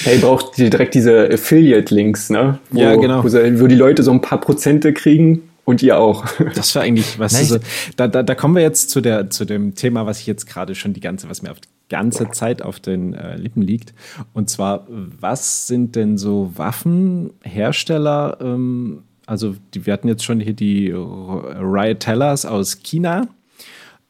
Hey, 0.04 0.18
braucht 0.18 0.58
direkt 0.58 0.96
diese 0.96 1.30
Affiliate-Links, 1.32 2.30
ne? 2.30 2.60
Wo, 2.72 2.82
ja, 2.82 2.96
genau. 2.96 3.24
Wo, 3.24 3.28
wo 3.28 3.68
die 3.68 3.76
Leute 3.76 4.04
so 4.04 4.12
ein 4.12 4.22
paar 4.22 4.42
Prozente 4.42 4.92
kriegen 4.94 5.44
und 5.66 5.84
ihr 5.84 6.00
auch. 6.00 6.26
Das 6.56 6.74
war 6.76 6.84
eigentlich, 6.84 7.20
was 7.20 7.34
so, 7.48 7.58
da, 7.98 8.08
da, 8.08 8.24
da 8.24 8.36
kommen 8.36 8.56
wir 8.56 8.62
jetzt 8.62 8.90
zu 8.90 9.02
der, 9.02 9.30
zu 9.30 9.46
dem 9.46 9.76
Thema, 9.76 10.06
was 10.06 10.20
ich 10.20 10.28
jetzt 10.28 10.46
gerade 10.46 10.76
schon 10.76 10.94
die 10.94 11.02
ganze, 11.02 11.28
was 11.30 11.42
mir 11.42 11.52
auf 11.52 11.60
die 11.60 11.68
ganze 11.90 12.32
Zeit 12.32 12.62
auf 12.62 12.80
den 12.80 13.14
äh, 13.14 13.36
Lippen 13.36 13.62
liegt. 13.62 13.94
Und 14.34 14.50
zwar, 14.50 14.88
was 14.88 15.68
sind 15.68 15.96
denn 15.96 16.18
so 16.18 16.52
Waffenhersteller? 16.56 18.38
Ähm, 18.40 19.04
also, 19.26 19.56
die, 19.74 19.86
wir 19.86 19.94
hatten 19.94 20.08
jetzt 20.08 20.24
schon 20.24 20.40
hier 20.40 20.54
die 20.54 20.92
Riot 20.92 22.00
Tellers 22.00 22.46
aus 22.46 22.82
China. 22.82 23.28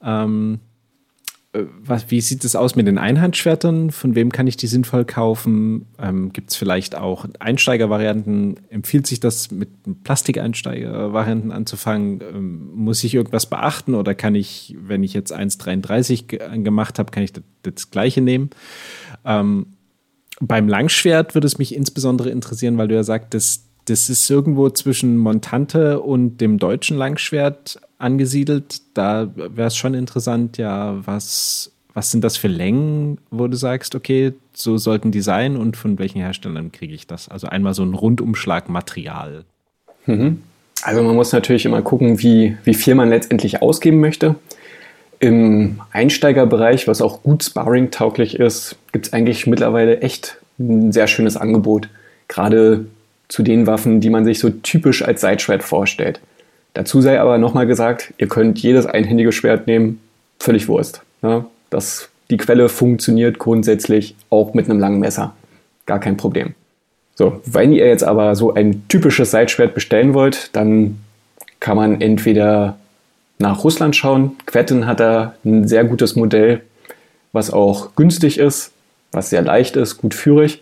Ähm, 0.03 0.59
äh, 0.59 0.64
was, 1.83 2.11
wie 2.11 2.21
sieht 2.21 2.43
es 2.43 2.55
aus 2.55 2.75
mit 2.75 2.87
den 2.87 2.97
Einhandschwertern? 2.97 3.91
Von 3.91 4.15
wem 4.15 4.31
kann 4.31 4.47
ich 4.47 4.57
die 4.57 4.67
sinnvoll 4.67 5.05
kaufen? 5.05 5.85
Ähm, 5.99 6.33
Gibt 6.33 6.51
es 6.51 6.55
vielleicht 6.55 6.95
auch 6.95 7.25
Einsteigervarianten? 7.39 8.59
Empfiehlt 8.69 9.07
sich 9.07 9.19
das 9.19 9.51
mit 9.51 9.69
Plastikeinsteigervarianten 10.03 11.51
anzufangen? 11.51 12.21
Ähm, 12.21 12.71
muss 12.73 13.03
ich 13.03 13.13
irgendwas 13.13 13.49
beachten 13.49 13.95
oder 13.95 14.15
kann 14.15 14.35
ich, 14.35 14.75
wenn 14.79 15.03
ich 15.03 15.13
jetzt 15.13 15.35
1,33 15.35 16.63
gemacht 16.63 16.99
habe, 16.99 17.11
kann 17.11 17.23
ich 17.23 17.33
das, 17.33 17.43
das 17.63 17.91
gleiche 17.91 18.21
nehmen? 18.21 18.49
Ähm, 19.23 19.67
beim 20.39 20.67
Langschwert 20.67 21.33
würde 21.33 21.47
es 21.47 21.57
mich 21.57 21.73
insbesondere 21.73 22.29
interessieren, 22.29 22.77
weil 22.77 22.87
du 22.87 22.95
ja 22.95 23.03
sagtest, 23.03 23.64
das 23.85 24.09
ist 24.09 24.29
irgendwo 24.29 24.69
zwischen 24.69 25.17
Montante 25.17 26.01
und 26.01 26.37
dem 26.37 26.57
deutschen 26.57 26.97
Langschwert 26.97 27.79
angesiedelt. 27.97 28.81
Da 28.95 29.29
wäre 29.35 29.67
es 29.67 29.77
schon 29.77 29.93
interessant, 29.93 30.57
ja, 30.57 30.95
was, 31.05 31.71
was 31.93 32.11
sind 32.11 32.23
das 32.23 32.35
für 32.35 32.47
Längen, 32.47 33.19
wo 33.29 33.47
du 33.47 33.55
sagst, 33.55 33.95
okay, 33.95 34.33
so 34.53 34.77
sollten 34.77 35.11
die 35.11 35.21
sein 35.21 35.55
und 35.55 35.77
von 35.77 35.99
welchen 35.99 36.19
Herstellern 36.19 36.71
kriege 36.71 36.93
ich 36.93 37.05
das? 37.05 37.29
Also 37.29 37.47
einmal 37.47 37.73
so 37.73 37.83
ein 37.83 37.93
Rundumschlagmaterial. 37.93 39.45
Mhm. 40.07 40.41
Also 40.81 41.03
man 41.03 41.15
muss 41.15 41.31
natürlich 41.31 41.65
immer 41.65 41.81
gucken, 41.81 42.21
wie, 42.21 42.57
wie 42.63 42.73
viel 42.73 42.95
man 42.95 43.09
letztendlich 43.09 43.61
ausgeben 43.61 43.99
möchte. 43.99 44.35
Im 45.19 45.79
Einsteigerbereich, 45.91 46.87
was 46.87 47.01
auch 47.01 47.23
gut 47.23 47.43
sparring-tauglich 47.43 48.39
ist, 48.39 48.75
gibt 48.91 49.07
es 49.07 49.13
eigentlich 49.13 49.47
mittlerweile 49.47 50.01
echt 50.01 50.37
ein 50.59 50.91
sehr 50.91 51.07
schönes 51.07 51.37
Angebot. 51.37 51.89
Gerade 52.27 52.85
zu 53.27 53.43
den 53.43 53.67
Waffen, 53.67 54.01
die 54.01 54.09
man 54.09 54.25
sich 54.25 54.39
so 54.39 54.49
typisch 54.49 55.03
als 55.03 55.21
Seitschwert 55.21 55.63
vorstellt. 55.63 56.19
Dazu 56.73 57.01
sei 57.01 57.19
aber 57.19 57.37
nochmal 57.37 57.67
gesagt, 57.67 58.13
ihr 58.17 58.27
könnt 58.27 58.59
jedes 58.59 58.85
einhändige 58.85 59.31
Schwert 59.31 59.67
nehmen, 59.67 60.01
völlig 60.39 60.67
Wurst. 60.67 61.01
Ja, 61.21 61.45
das, 61.69 62.09
die 62.29 62.37
Quelle 62.37 62.69
funktioniert 62.69 63.39
grundsätzlich 63.39 64.15
auch 64.29 64.53
mit 64.53 64.69
einem 64.69 64.79
langen 64.79 64.99
Messer. 64.99 65.33
Gar 65.85 65.99
kein 65.99 66.17
Problem. 66.17 66.53
So, 67.15 67.41
wenn 67.45 67.71
ihr 67.71 67.87
jetzt 67.87 68.03
aber 68.03 68.35
so 68.35 68.53
ein 68.53 68.87
typisches 68.89 69.31
Seitschwert 69.31 69.73
bestellen 69.73 70.13
wollt, 70.13 70.49
dann 70.53 70.99
kann 71.61 71.77
man 71.77 72.01
entweder 72.01 72.77
nach 73.39 73.63
Russland 73.63 73.95
schauen. 73.95 74.35
Quetten 74.45 74.85
hat 74.85 74.99
da 74.99 75.35
ein 75.45 75.67
sehr 75.67 75.85
gutes 75.85 76.15
Modell, 76.17 76.61
was 77.31 77.51
auch 77.51 77.95
günstig 77.95 78.37
ist, 78.37 78.71
was 79.13 79.29
sehr 79.29 79.41
leicht 79.41 79.77
ist, 79.77 79.97
gut 79.97 80.13
führig. 80.13 80.61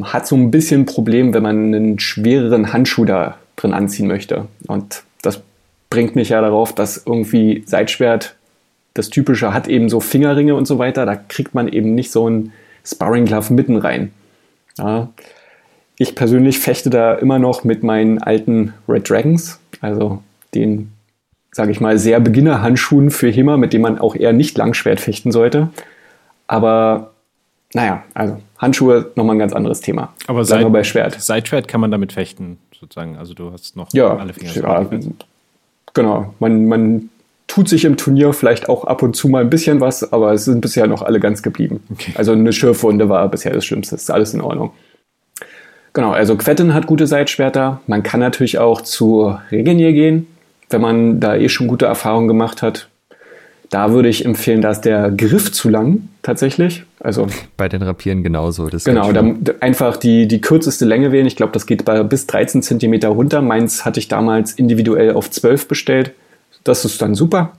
Hat 0.00 0.26
so 0.26 0.36
ein 0.36 0.50
bisschen 0.50 0.82
ein 0.82 0.86
Problem, 0.86 1.34
wenn 1.34 1.42
man 1.42 1.74
einen 1.74 1.98
schwereren 1.98 2.72
Handschuh 2.72 3.04
da 3.04 3.36
drin 3.56 3.74
anziehen 3.74 4.06
möchte. 4.06 4.46
Und 4.66 5.02
das 5.20 5.42
bringt 5.90 6.16
mich 6.16 6.30
ja 6.30 6.40
darauf, 6.40 6.74
dass 6.74 7.02
irgendwie 7.04 7.62
Seitschwert, 7.66 8.34
das 8.94 9.10
Typische 9.10 9.52
hat 9.52 9.68
eben 9.68 9.88
so 9.88 10.00
Fingerringe 10.00 10.54
und 10.54 10.66
so 10.66 10.78
weiter, 10.78 11.04
da 11.04 11.16
kriegt 11.16 11.54
man 11.54 11.68
eben 11.68 11.94
nicht 11.94 12.10
so 12.10 12.26
einen 12.26 12.52
Sparring 12.84 13.26
Glove 13.26 13.52
mitten 13.52 13.76
rein. 13.76 14.12
Ja. 14.78 15.08
Ich 15.98 16.14
persönlich 16.14 16.58
fechte 16.58 16.90
da 16.90 17.14
immer 17.14 17.38
noch 17.38 17.64
mit 17.64 17.82
meinen 17.82 18.18
alten 18.18 18.72
Red 18.88 19.08
Dragons, 19.08 19.60
also 19.80 20.22
den, 20.54 20.90
sage 21.52 21.70
ich 21.70 21.80
mal, 21.80 21.98
sehr 21.98 22.18
Beginner-Handschuhen 22.18 23.10
für 23.10 23.30
HEMA, 23.30 23.56
mit 23.56 23.72
denen 23.72 23.82
man 23.82 23.98
auch 23.98 24.16
eher 24.16 24.32
nicht 24.32 24.56
Langschwert 24.56 25.00
fechten 25.00 25.32
sollte. 25.32 25.68
Aber 26.46 27.12
naja, 27.74 28.02
also 28.14 28.38
Handschuhe 28.62 29.10
nochmal 29.16 29.36
ein 29.36 29.40
ganz 29.40 29.52
anderes 29.52 29.80
Thema. 29.80 30.14
Aber 30.28 30.44
Seit, 30.44 30.72
bei 30.72 30.84
Schwert. 30.84 31.20
Seitschwert 31.20 31.66
kann 31.68 31.80
man 31.80 31.90
damit 31.90 32.12
fechten, 32.12 32.58
sozusagen. 32.78 33.16
Also 33.16 33.34
du 33.34 33.52
hast 33.52 33.76
noch 33.76 33.88
ja, 33.92 34.16
alle 34.16 34.32
Finger. 34.32 34.54
Ja, 34.54 34.86
Genau, 35.94 36.32
man, 36.38 36.66
man 36.68 37.10
tut 37.48 37.68
sich 37.68 37.84
im 37.84 37.98
Turnier 37.98 38.32
vielleicht 38.32 38.68
auch 38.68 38.84
ab 38.84 39.02
und 39.02 39.14
zu 39.14 39.28
mal 39.28 39.42
ein 39.42 39.50
bisschen 39.50 39.80
was, 39.80 40.10
aber 40.12 40.32
es 40.32 40.46
sind 40.46 40.62
bisher 40.62 40.86
noch 40.86 41.02
alle 41.02 41.20
ganz 41.20 41.42
geblieben. 41.42 41.82
Okay. 41.92 42.12
Also 42.14 42.32
eine 42.32 42.52
Schürfwunde 42.52 43.10
war 43.10 43.28
bisher 43.28 43.52
das 43.52 43.66
Schlimmste, 43.66 43.96
ist 43.96 44.10
alles 44.10 44.32
in 44.32 44.40
Ordnung. 44.40 44.70
Genau, 45.92 46.12
also 46.12 46.36
Quetten 46.36 46.72
hat 46.72 46.86
gute 46.86 47.06
Seitschwerter. 47.06 47.82
Man 47.86 48.02
kann 48.02 48.20
natürlich 48.20 48.58
auch 48.58 48.80
zu 48.80 49.36
Regenier 49.50 49.92
gehen, 49.92 50.26
wenn 50.70 50.80
man 50.80 51.20
da 51.20 51.34
eh 51.34 51.50
schon 51.50 51.66
gute 51.66 51.84
Erfahrungen 51.84 52.28
gemacht 52.28 52.62
hat. 52.62 52.88
Da 53.72 53.90
würde 53.90 54.10
ich 54.10 54.26
empfehlen, 54.26 54.60
da 54.60 54.70
ist 54.70 54.82
der 54.82 55.10
Griff 55.10 55.50
zu 55.50 55.70
lang 55.70 56.08
tatsächlich. 56.20 56.84
Also 57.00 57.26
bei 57.56 57.70
den 57.70 57.80
Rapieren 57.80 58.22
genauso. 58.22 58.68
genau, 58.84 59.12
da, 59.12 59.34
einfach 59.60 59.96
die, 59.96 60.28
die 60.28 60.42
kürzeste 60.42 60.84
Länge 60.84 61.10
wählen. 61.10 61.26
Ich 61.26 61.36
glaube, 61.36 61.54
das 61.54 61.64
geht 61.64 61.86
bei 61.86 62.02
bis 62.02 62.26
13 62.26 62.60
Zentimeter 62.60 63.08
runter. 63.08 63.40
Meins 63.40 63.86
hatte 63.86 63.98
ich 63.98 64.08
damals 64.08 64.52
individuell 64.52 65.14
auf 65.14 65.30
12 65.30 65.68
bestellt. 65.68 66.12
Das 66.64 66.84
ist 66.84 67.00
dann 67.00 67.14
super. 67.14 67.52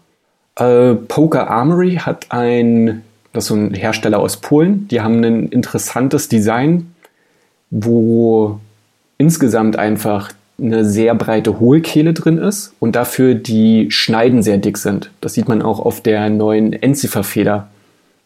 Äh, 0.55 0.93
Poker 0.93 1.49
Armory 1.49 1.95
hat 1.95 2.27
ein, 2.29 3.01
das 3.33 3.45
ist 3.45 3.47
so 3.47 3.55
ein 3.55 3.73
Hersteller 3.73 4.19
aus 4.19 4.37
Polen. 4.37 4.87
Die 4.89 5.01
haben 5.01 5.23
ein 5.23 5.47
interessantes 5.47 6.29
Design, 6.29 6.93
wo 7.71 8.59
insgesamt 9.17 9.77
einfach 9.77 10.31
eine 10.59 10.85
sehr 10.85 11.15
breite 11.15 11.59
Hohlkehle 11.59 12.13
drin 12.13 12.37
ist 12.37 12.73
und 12.79 12.95
dafür 12.95 13.35
die 13.35 13.89
Schneiden 13.89 14.43
sehr 14.43 14.57
dick 14.57 14.77
sind. 14.77 15.09
Das 15.21 15.33
sieht 15.33 15.47
man 15.47 15.61
auch 15.61 15.79
auf 15.79 16.01
der 16.01 16.29
neuen 16.29 16.73
Enzifer-Feder. 16.73 17.67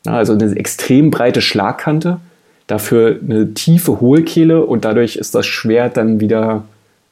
Also 0.06 0.34
eine 0.34 0.56
extrem 0.56 1.12
breite 1.12 1.42
Schlagkante, 1.42 2.20
dafür 2.68 3.20
eine 3.22 3.54
tiefe 3.54 4.02
Hohlkehle 4.02 4.66
und 4.66 4.86
dadurch 4.86 5.16
ist 5.16 5.36
das 5.36 5.46
Schwert 5.46 5.98
dann 5.98 6.20
wieder 6.20 6.64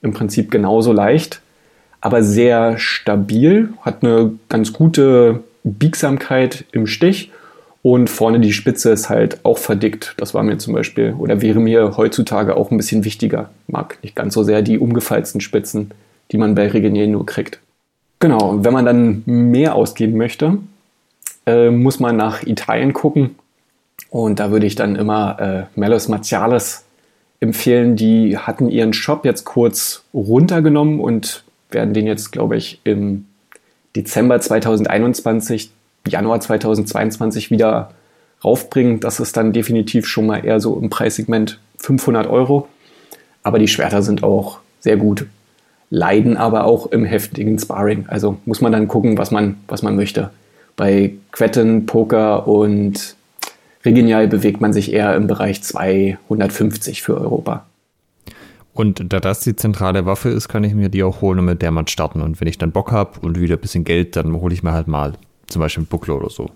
im 0.01 0.13
Prinzip 0.13 0.51
genauso 0.51 0.93
leicht, 0.93 1.41
aber 2.01 2.21
sehr 2.21 2.77
stabil, 2.77 3.69
hat 3.81 4.03
eine 4.03 4.33
ganz 4.49 4.73
gute 4.73 5.43
Biegsamkeit 5.63 6.65
im 6.71 6.85
Stich 6.87 7.31
und 7.86 8.10
vorne 8.10 8.40
die 8.40 8.52
Spitze 8.52 8.90
ist 8.90 9.10
halt 9.10 9.45
auch 9.45 9.60
verdickt. 9.60 10.16
Das 10.18 10.34
war 10.34 10.41
mir 10.41 10.57
zum 10.57 10.74
Beispiel 10.74 11.14
oder 11.20 11.44
wäre 11.44 11.60
mir 11.60 11.98
heutzutage 11.98 12.57
auch 12.57 12.72
ein 12.72 12.78
bisschen 12.78 13.06
wichtiger. 13.06 13.52
Mag 13.68 13.99
nicht 14.02 14.16
ganz 14.16 14.34
so 14.34 14.41
sehr 14.41 14.64
die 14.64 14.80
umgefalzten 14.80 15.40
Spitzen, 15.40 15.91
die 16.32 16.40
man 16.40 16.56
bei 16.56 16.68
Regenier 16.68 17.06
nur 17.06 17.28
kriegt. 17.28 17.60
Genau, 18.18 18.64
wenn 18.64 18.74
man 18.74 18.86
dann 18.86 19.22
mehr 19.28 19.76
ausgeben 19.76 20.18
möchte, 20.18 20.57
äh, 21.45 21.70
muss 21.70 21.99
man 21.99 22.18
nach 22.18 22.41
Italien 22.41 22.91
gucken. 22.94 23.36
Und 24.10 24.40
da 24.40 24.49
würde 24.49 24.66
ich 24.66 24.74
dann 24.74 24.95
immer 24.95 25.40
äh, 25.40 25.80
Melos 25.80 26.07
Martiales 26.07 26.86
empfehlen. 27.40 27.95
Die 27.95 28.36
hatten 28.36 28.68
ihren 28.72 28.94
Shop 28.94 29.26
jetzt 29.26 29.45
kurz 29.45 30.06
runtergenommen 30.12 30.99
und 30.99 31.44
werden 31.70 31.94
den 31.94 32.07
jetzt, 32.07 32.32
glaube 32.32 32.57
ich, 32.57 32.82
im 32.84 33.28
Dezember 33.95 34.40
2021 34.40 35.70
Januar 36.07 36.40
2022 36.40 37.52
wieder 37.52 37.91
raufbringen. 38.44 38.99
Das 38.99 39.19
ist 39.19 39.38
dann 39.38 39.53
definitiv 39.53 40.07
schon 40.07 40.27
mal 40.27 40.45
eher 40.45 40.60
so 40.60 40.80
im 40.80 40.90
Preissegment 40.90 41.60
500 41.80 42.27
Euro. 42.27 42.68
Aber 43.44 43.60
die 43.60 43.68
Schwerter 43.68 44.02
sind 44.02 44.23
auch 44.23 44.60
sehr 44.80 44.98
gut, 44.98 45.26
leiden 45.90 46.38
aber 46.38 46.64
auch 46.65 46.88
im 46.88 47.06
heftigen 47.06 47.57
Sparring. 47.60 48.06
Also 48.07 48.38
muss 48.45 48.61
man 48.61 48.72
dann 48.72 48.88
gucken, 48.88 49.18
was 49.18 49.32
man, 49.32 49.57
was 49.68 49.82
man 49.82 49.95
möchte. 49.95 50.32
Bei 50.76 51.14
Quetten, 51.32 51.86
Poker 51.86 52.48
und 52.48 53.15
Regenial 53.86 54.27
bewegt 54.27 54.61
man 54.61 54.73
sich 54.73 54.91
eher 54.91 55.15
im 55.15 55.27
Bereich 55.27 55.61
250 55.61 57.03
für 57.03 57.19
Europa. 57.19 57.65
Und 58.73 59.14
da 59.14 59.19
das 59.19 59.40
die 59.40 59.56
zentrale 59.56 60.06
Waffe 60.06 60.30
ist, 60.30 60.49
kann 60.49 60.64
ich 60.65 60.73
mir 60.73 60.90
die 60.90 61.03
auch 61.03 61.22
holen 61.22 61.40
und 61.40 61.45
mit 61.45 61.61
der 61.61 61.72
mal 61.72 61.88
starten. 61.88 62.22
Und 62.22 62.41
wenn 62.41 62.48
ich 62.48 62.57
dann 62.57 62.72
Bock 62.72 62.91
habe 62.91 63.19
und 63.22 63.40
wieder 63.40 63.56
ein 63.56 63.61
bisschen 63.61 63.86
Geld, 63.86 64.15
dann 64.18 64.34
hole 64.34 64.53
ich 64.53 64.64
mir 64.64 64.73
halt 64.73 64.88
mal 64.88 65.14
zum 65.47 65.61
Beispiel 65.61 65.84
Buckler 65.84 66.17
oder 66.17 66.30
so. 66.30 66.49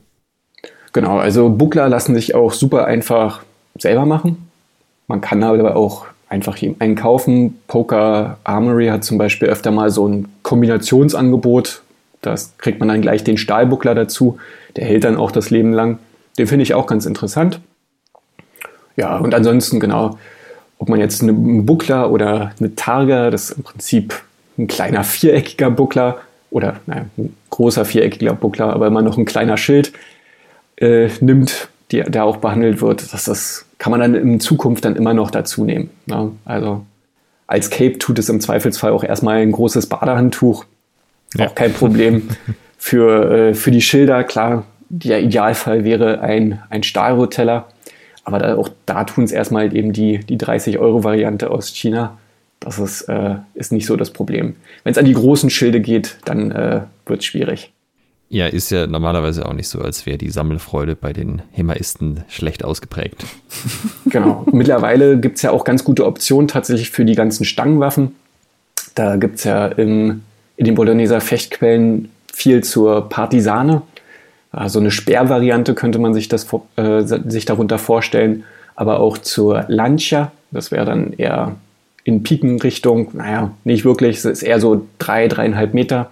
Genau, 0.94 1.18
also 1.20 1.50
Buckler 1.50 1.88
lassen 1.90 2.16
sich 2.16 2.36
auch 2.36 2.54
super 2.54 2.86
einfach 2.86 3.42
selber 3.78 4.06
machen. 4.06 4.50
Man 5.08 5.22
kann 5.22 5.44
aber 5.44 5.76
auch 5.76 6.06
einfach 6.30 6.58
einen 6.80 6.96
kaufen. 6.96 7.60
Poker 7.68 8.38
Armory 8.44 8.88
hat 8.88 9.04
zum 9.04 9.18
Beispiel 9.18 9.50
öfter 9.50 9.72
mal 9.72 9.90
so 9.90 10.08
ein 10.08 10.28
Kombinationsangebot. 10.44 11.82
Das 12.22 12.58
kriegt 12.58 12.80
man 12.80 12.90
dann 12.90 13.02
gleich 13.02 13.24
den 13.24 13.38
Stahlbuckler 13.38 13.96
dazu. 13.96 14.38
Der 14.76 14.86
hält 14.86 15.04
dann 15.04 15.18
auch 15.18 15.32
das 15.32 15.50
Leben 15.50 15.74
lang. 15.74 16.00
Den 16.38 16.48
finde 16.48 16.64
ich 16.64 16.74
auch 16.74 16.86
ganz 16.86 17.06
interessant. 17.06 17.60
Ja, 18.96 19.18
und 19.18 19.34
ansonsten 19.34 19.80
genau, 19.80 20.18
ob 20.78 20.90
man 20.90 21.00
jetzt 21.00 21.22
einen 21.24 21.66
Buckler 21.66 22.12
oder 22.12 22.52
eine 22.60 22.76
Targa, 22.76 23.30
das 23.30 23.50
ist 23.50 23.58
im 23.58 23.64
Prinzip 23.64 24.22
ein 24.58 24.68
kleiner 24.68 25.04
viereckiger 25.04 25.72
Buckler 25.72 26.18
oder 26.52 26.80
naja, 26.86 27.06
ein 27.18 27.36
großer 27.50 27.86
viereckiger 27.86 28.34
Buckler, 28.34 28.74
aber 28.74 28.88
immer 28.88 29.02
noch 29.02 29.18
ein 29.18 29.26
kleiner 29.26 29.58
Schild 29.58 29.94
äh, 30.78 31.10
nimmt, 31.22 31.70
die, 31.92 32.02
der 32.02 32.26
auch 32.26 32.38
behandelt 32.38 32.82
wird, 32.82 33.14
dass 33.14 33.26
das 33.26 33.66
kann 33.78 33.92
man 33.92 34.02
dann 34.02 34.16
in 34.16 34.40
Zukunft 34.40 34.86
dann 34.86 34.96
immer 34.96 35.14
noch 35.14 35.32
dazu 35.32 35.64
nehmen. 35.64 35.90
Ne? 36.06 36.32
Also 36.46 36.86
als 37.48 37.70
Cape 37.70 37.98
tut 37.98 38.20
es 38.20 38.30
im 38.30 38.42
Zweifelsfall 38.42 38.92
auch 38.92 39.04
erstmal 39.04 39.38
ein 39.38 39.52
großes 39.52 39.88
Badehandtuch. 39.88 40.66
Ja. 41.34 41.48
Auch 41.48 41.56
kein 41.56 41.74
Problem. 41.74 42.30
für, 42.78 43.32
äh, 43.32 43.54
für 43.54 43.72
die 43.72 43.82
Schilder, 43.82 44.24
klar, 44.24 44.66
der 44.90 45.22
Idealfall 45.22 45.84
wäre 45.84 46.22
ein, 46.22 46.62
ein 46.70 46.84
Stahlroteller. 46.84 47.68
Aber 48.24 48.40
da, 48.40 48.56
auch 48.56 48.70
da 48.86 49.04
tun 49.06 49.24
es 49.24 49.32
erstmal 49.32 49.76
eben 49.76 49.94
die, 49.94 50.20
die 50.20 50.38
30-Euro-Variante 50.38 51.50
aus 51.50 51.70
China. 51.70 52.18
Das 52.60 52.78
ist, 52.78 53.04
äh, 53.04 53.36
ist 53.54 53.72
nicht 53.72 53.86
so 53.86 53.96
das 53.96 54.12
Problem. 54.12 54.56
Wenn 54.84 54.92
es 54.92 54.98
an 54.98 55.06
die 55.06 55.14
großen 55.14 55.50
Schilde 55.50 55.80
geht, 55.80 56.18
dann 56.26 56.52
äh, 56.52 56.82
wird 57.06 57.20
es 57.20 57.26
schwierig. 57.26 57.72
Ja, 58.32 58.46
ist 58.46 58.70
ja 58.70 58.86
normalerweise 58.86 59.46
auch 59.48 59.54
nicht 59.54 59.68
so, 59.68 59.80
als 59.82 60.06
wäre 60.06 60.20
die 60.20 60.30
Sammelfreude 60.30 60.96
bei 60.96 61.14
den 61.14 61.42
Hemaisten 61.52 62.24
schlecht 62.28 62.64
ausgeprägt. 62.64 63.26
Genau. 64.06 64.46
Mittlerweile 64.52 65.20
gibt 65.20 65.38
es 65.38 65.42
ja 65.44 65.52
auch 65.52 65.64
ganz 65.64 65.84
gute 65.84 66.06
Optionen 66.06 66.48
tatsächlich 66.48 66.90
für 66.92 67.06
die 67.06 67.16
ganzen 67.16 67.46
Stangenwaffen. 67.46 68.16
Da 68.96 69.18
gibt 69.18 69.38
es 69.38 69.44
ja 69.44 69.68
in, 69.68 70.24
in 70.58 70.66
den 70.66 70.76
Bologneser 70.76 71.22
Fechtquellen 71.22 72.10
viel 72.34 72.64
zur 72.64 73.08
Partisane. 73.08 73.82
Also 74.52 74.80
eine 74.80 74.92
Speervariante 74.92 75.76
könnte 75.76 76.00
man 76.00 76.14
sich, 76.14 76.28
das, 76.28 76.48
äh, 76.76 77.02
sich 77.04 77.46
darunter 77.46 77.78
vorstellen, 77.78 78.44
aber 78.76 79.00
auch 79.00 79.18
zur 79.18 79.66
Lancia. 79.68 80.32
Das 80.52 80.72
wäre 80.72 80.86
dann 80.86 81.14
eher 81.14 81.56
in 82.10 82.24
Pikenrichtung, 82.24 83.10
naja, 83.14 83.52
nicht 83.64 83.86
wirklich, 83.86 84.18
es 84.18 84.26
ist 84.26 84.42
eher 84.42 84.60
so 84.60 84.88
drei, 84.98 85.28
dreieinhalb 85.28 85.76
Meter. 85.76 86.10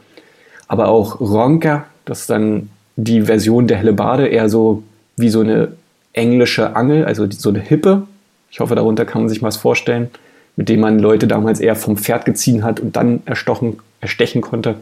Aber 0.67 0.89
auch 0.89 1.19
Ronca, 1.19 1.85
das 2.05 2.21
ist 2.21 2.29
dann 2.29 2.69
die 2.95 3.23
Version 3.23 3.67
der 3.67 3.77
Hellebarde, 3.77 4.27
eher 4.27 4.47
so 4.47 4.83
wie 5.15 5.29
so 5.29 5.41
eine 5.41 5.73
englische 6.13 6.75
Angel, 6.75 7.03
also 7.05 7.27
so 7.29 7.49
eine 7.49 7.59
Hippe. 7.59 8.03
Ich 8.51 8.59
hoffe, 8.59 8.75
darunter 8.75 9.05
kann 9.05 9.23
man 9.23 9.29
sich 9.29 9.41
was 9.41 9.57
vorstellen, 9.57 10.09
mit 10.55 10.69
dem 10.69 10.81
man 10.81 10.99
Leute 10.99 11.27
damals 11.27 11.59
eher 11.59 11.75
vom 11.75 11.97
Pferd 11.97 12.25
geziehen 12.25 12.63
hat 12.63 12.79
und 12.79 12.95
dann 12.95 13.21
erstochen, 13.25 13.79
erstechen 13.99 14.41
konnte. 14.41 14.75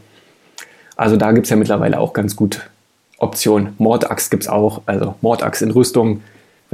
Also 0.98 1.16
da 1.16 1.32
gibt 1.32 1.46
es 1.46 1.50
ja 1.50 1.56
mittlerweile 1.56 2.00
auch 2.00 2.12
ganz 2.12 2.36
gut 2.36 2.70
Optionen. 3.18 3.74
Mordachs 3.78 4.30
gibt 4.30 4.44
es 4.44 4.50
auch, 4.50 4.82
also 4.86 5.16
Mordachs 5.22 5.62
in 5.62 5.72
Rüstung, 5.72 6.22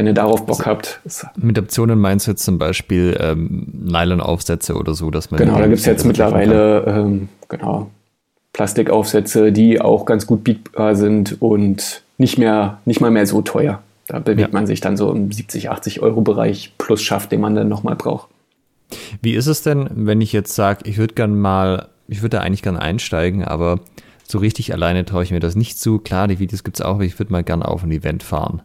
wenn 0.02 0.08
ihr 0.08 0.14
darauf 0.16 0.48
Bock 0.48 0.66
also, 0.66 0.72
habt. 0.72 1.00
Mit 1.38 1.60
Optionen 1.60 2.00
meinst 2.00 2.26
du 2.26 2.32
jetzt 2.32 2.44
zum 2.44 2.58
Beispiel 2.58 3.16
ähm, 3.20 3.68
Nylon-Aufsätze 3.72 4.74
oder 4.74 4.96
so, 4.96 5.12
dass 5.12 5.30
man. 5.30 5.38
Genau, 5.38 5.60
da 5.60 5.68
gibt 5.68 5.78
es 5.78 5.86
jetzt 5.86 6.06
mittlerweile 6.06 6.84
ähm, 6.88 7.30
genau, 7.50 7.92
Plastikaufsätze, 8.54 9.52
die 9.52 9.80
auch 9.80 10.06
ganz 10.06 10.26
gut 10.26 10.44
biegbar 10.44 10.96
sind 10.96 11.40
und 11.40 12.02
nicht 12.18 12.40
mehr, 12.40 12.80
nicht 12.86 13.00
mal 13.00 13.12
mehr 13.12 13.28
so 13.28 13.44
teuer. 13.44 13.84
Da 14.08 14.18
bewegt 14.18 14.40
ja. 14.40 14.48
man 14.52 14.66
sich 14.66 14.82
dann 14.82 14.98
so 14.98 15.12
im 15.12 15.32
70, 15.32 15.70
80 15.70 16.02
Euro 16.02 16.22
Bereich 16.22 16.74
plus 16.80 17.04
Schaft, 17.04 17.32
den 17.32 17.40
man 17.40 17.54
dann 17.54 17.70
nochmal 17.70 17.96
braucht. 17.96 18.28
Wie 19.22 19.36
ist 19.36 19.46
es 19.46 19.62
denn, 19.62 19.88
wenn 19.94 20.20
ich 20.20 20.34
jetzt 20.34 20.56
sage, 20.56 20.80
ich 20.86 20.98
würde 20.98 21.14
gern 21.14 21.40
mal, 21.40 21.90
ich 22.08 22.24
würde 22.24 22.38
da 22.38 22.44
eigentlich 22.44 22.64
gern 22.64 22.76
einsteigen, 22.76 23.46
aber 23.46 23.80
so 24.28 24.40
richtig 24.40 24.74
alleine 24.74 25.06
traue 25.06 25.24
ich 25.24 25.32
mir 25.32 25.40
das 25.40 25.56
nicht 25.56 25.78
zu. 25.78 26.00
Klar, 26.00 26.28
die 26.28 26.40
Videos 26.40 26.64
gibt 26.64 26.80
es 26.80 26.86
auch, 26.86 26.96
aber 26.96 27.04
ich 27.04 27.20
würde 27.20 27.32
mal 27.32 27.44
gerne 27.44 27.68
auf 27.68 27.84
ein 27.84 27.92
Event 27.92 28.24
fahren. 28.24 28.64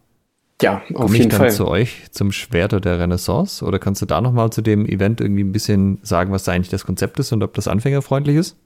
Ja, 0.63 0.83
auf 0.95 0.95
Komme 0.95 1.17
jeden 1.17 1.27
ich 1.27 1.29
dann 1.29 1.41
Fall. 1.41 1.51
zu 1.51 1.69
euch 1.69 2.05
zum 2.11 2.33
Schwerter 2.33 2.81
der 2.81 2.99
Renaissance? 2.99 3.65
Oder 3.65 3.79
kannst 3.79 4.01
du 4.01 4.07
da 4.07 4.21
nochmal 4.21 4.51
zu 4.51 4.63
dem 4.63 4.87
Event 4.87 5.21
irgendwie 5.21 5.45
ein 5.45 5.53
bisschen 5.53 5.99
sagen, 6.03 6.33
was 6.33 6.45
da 6.45 6.53
eigentlich 6.53 6.71
das 6.71 6.87
Konzept 6.87 7.19
ist 7.19 7.33
und 7.33 7.43
ob 7.43 7.53
das 7.55 7.69
anfängerfreundlich 7.69 8.37
ist? 8.37 8.57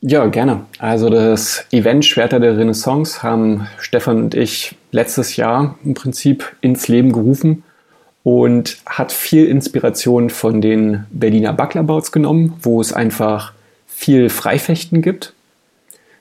Ja, 0.00 0.26
gerne. 0.26 0.66
Also 0.78 1.10
das 1.10 1.64
Event 1.70 2.04
Schwerter 2.04 2.40
der 2.40 2.56
Renaissance 2.56 3.22
haben 3.22 3.68
Stefan 3.78 4.18
und 4.18 4.34
ich 4.34 4.76
letztes 4.90 5.36
Jahr 5.36 5.78
im 5.84 5.94
Prinzip 5.94 6.56
ins 6.60 6.88
Leben 6.88 7.12
gerufen 7.12 7.62
und 8.24 8.78
hat 8.86 9.12
viel 9.12 9.46
Inspiration 9.46 10.30
von 10.30 10.60
den 10.60 11.06
Berliner 11.10 11.52
Bucklerbouts 11.52 12.12
genommen, 12.12 12.54
wo 12.62 12.80
es 12.80 12.92
einfach 12.92 13.52
viel 13.86 14.28
Freifechten 14.28 15.02
gibt. 15.02 15.34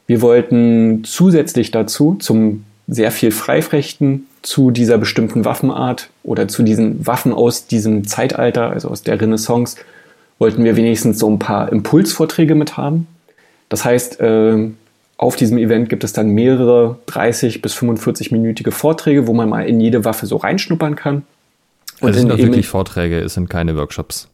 Wir 0.07 0.21
wollten 0.21 1.03
zusätzlich 1.03 1.71
dazu 1.71 2.15
zum 2.15 2.65
sehr 2.87 3.11
viel 3.11 3.31
Freifechten 3.31 4.27
zu 4.41 4.71
dieser 4.71 4.97
bestimmten 4.97 5.45
Waffenart 5.45 6.09
oder 6.23 6.47
zu 6.47 6.63
diesen 6.63 7.05
Waffen 7.05 7.33
aus 7.33 7.67
diesem 7.67 8.07
Zeitalter, 8.07 8.71
also 8.71 8.89
aus 8.89 9.03
der 9.03 9.19
Renaissance, 9.21 9.77
wollten 10.39 10.63
wir 10.63 10.75
wenigstens 10.75 11.19
so 11.19 11.29
ein 11.29 11.39
paar 11.39 11.71
Impulsvorträge 11.71 12.55
mit 12.55 12.77
haben. 12.77 13.07
Das 13.69 13.85
heißt, 13.85 14.19
äh, 14.19 14.69
auf 15.17 15.35
diesem 15.35 15.59
Event 15.59 15.89
gibt 15.89 16.03
es 16.03 16.13
dann 16.13 16.29
mehrere 16.29 16.97
30 17.05 17.61
bis 17.61 17.75
45-minütige 17.75 18.71
Vorträge, 18.71 19.27
wo 19.27 19.33
man 19.33 19.49
mal 19.49 19.67
in 19.67 19.79
jede 19.79 20.03
Waffe 20.03 20.25
so 20.25 20.37
reinschnuppern 20.37 20.95
kann. 20.95 21.23
Und 21.99 22.09
das 22.09 22.17
sind 22.17 22.31
auch 22.31 22.37
wirklich 22.39 22.67
Vorträge, 22.67 23.19
es 23.19 23.35
sind 23.35 23.47
keine 23.47 23.77
Workshops. 23.77 24.27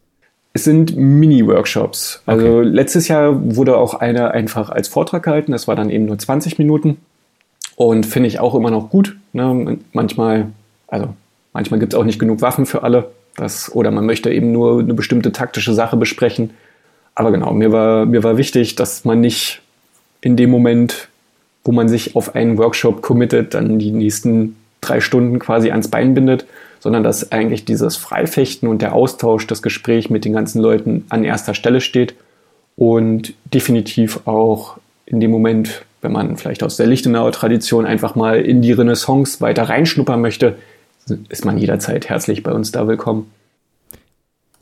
Es 0.54 0.64
sind 0.64 0.96
Mini-Workshops. 0.96 2.24
Also 2.26 2.60
okay. 2.60 2.68
letztes 2.70 3.10
Jahr 3.10 3.56
wurde 3.56 3.78
auch 3.78 3.96
einer 3.96 4.32
einfach 4.32 4.70
als 4.70 4.88
Vortrag 4.88 5.24
gehalten. 5.24 5.52
Das 5.52 5.68
war 5.68 5.76
dann 5.76 5.90
eben 5.90 6.06
nur 6.06 6.18
20 6.18 6.58
Minuten. 6.58 6.98
Und 7.78 8.08
finde 8.08 8.28
ich 8.28 8.40
auch 8.40 8.56
immer 8.56 8.72
noch 8.72 8.90
gut. 8.90 9.16
Ne? 9.34 9.78
Manchmal, 9.94 10.48
also 10.88 11.10
manchmal 11.54 11.80
gibt 11.80 11.94
es 11.94 12.00
auch 12.00 12.04
nicht 12.04 12.18
genug 12.18 12.42
Waffen 12.42 12.66
für 12.66 12.82
alle. 12.82 13.12
Das, 13.36 13.74
oder 13.74 13.92
man 13.92 14.08
möchte 14.08 14.34
eben 14.34 14.52
nur 14.52 14.80
eine 14.80 14.96
bestimmte 14.96 15.32
taktische 15.32 15.76
Sache 15.76 15.96
besprechen. 15.96 16.50
Aber 17.14 17.32
genau, 17.32 17.54
mir 17.54 17.72
war, 17.72 18.08
mir 18.08 18.24
war 18.24 18.36
wichtig, 18.38 18.76
dass 18.76 19.06
man 19.06 19.22
nicht 19.22 19.62
in 20.22 20.36
dem 20.36 20.50
Moment, 20.50 21.08
wo 21.64 21.72
man 21.72 21.88
sich 21.88 22.16
auf 22.16 22.34
einen 22.34 22.58
Workshop 22.58 23.04
committet, 23.04 23.54
dann 23.54 23.78
die 23.78 23.92
nächsten 23.92 24.56
drei 24.82 25.00
Stunden 25.00 25.38
quasi 25.38 25.70
ans 25.70 25.90
Bein 25.90 26.16
bindet, 26.16 26.48
sondern 26.80 27.04
dass 27.04 27.32
eigentlich 27.32 27.64
dieses 27.64 27.96
Freifechten 27.96 28.68
und 28.68 28.82
der 28.82 28.94
Austausch, 28.94 29.46
das 29.46 29.62
Gespräch 29.62 30.10
mit 30.10 30.26
den 30.26 30.34
ganzen 30.34 30.62
Leuten 30.62 31.06
an 31.10 31.24
erster 31.24 31.54
Stelle 31.54 31.82
steht 31.82 32.16
und 32.76 33.36
definitiv 33.54 34.22
auch 34.26 34.78
in 35.06 35.20
dem 35.20 35.30
Moment 35.30 35.86
wenn 36.08 36.14
man 36.14 36.38
vielleicht 36.38 36.64
aus 36.64 36.78
der 36.78 36.88
Lichtenauer 36.88 37.34
Tradition 37.34 37.86
einfach 37.86 38.16
mal 38.16 38.40
in 38.40 38.62
die 38.62 38.72
Renaissance 38.72 39.42
weiter 39.42 39.64
reinschnuppern 39.64 40.22
möchte, 40.22 40.56
ist 41.28 41.44
man 41.44 41.58
jederzeit 41.58 42.08
herzlich 42.08 42.44
bei 42.44 42.54
uns 42.54 42.72
da 42.72 42.88
willkommen. 42.88 43.30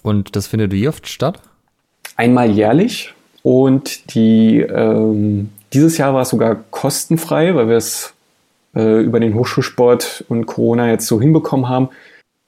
Und 0.02 0.36
das 0.36 0.48
findet 0.48 0.72
wie 0.72 0.88
oft 0.88 1.08
statt? 1.08 1.40
Einmal 2.16 2.50
jährlich 2.50 3.14
und 3.44 4.16
die, 4.16 4.60
ähm, 4.62 5.52
dieses 5.72 6.00
Jahr 6.00 6.16
war 6.16 6.24
es 6.24 6.30
sogar 6.30 6.56
kostenfrei, 6.72 7.54
weil 7.54 7.68
wir 7.68 7.78
es 7.78 8.16
äh, 8.76 9.02
über 9.04 9.20
den 9.20 9.36
Hochschulsport 9.36 10.26
und 10.28 10.48
Corona 10.48 10.90
jetzt 10.90 11.06
so 11.06 11.22
hinbekommen 11.22 11.70
haben. 11.70 11.90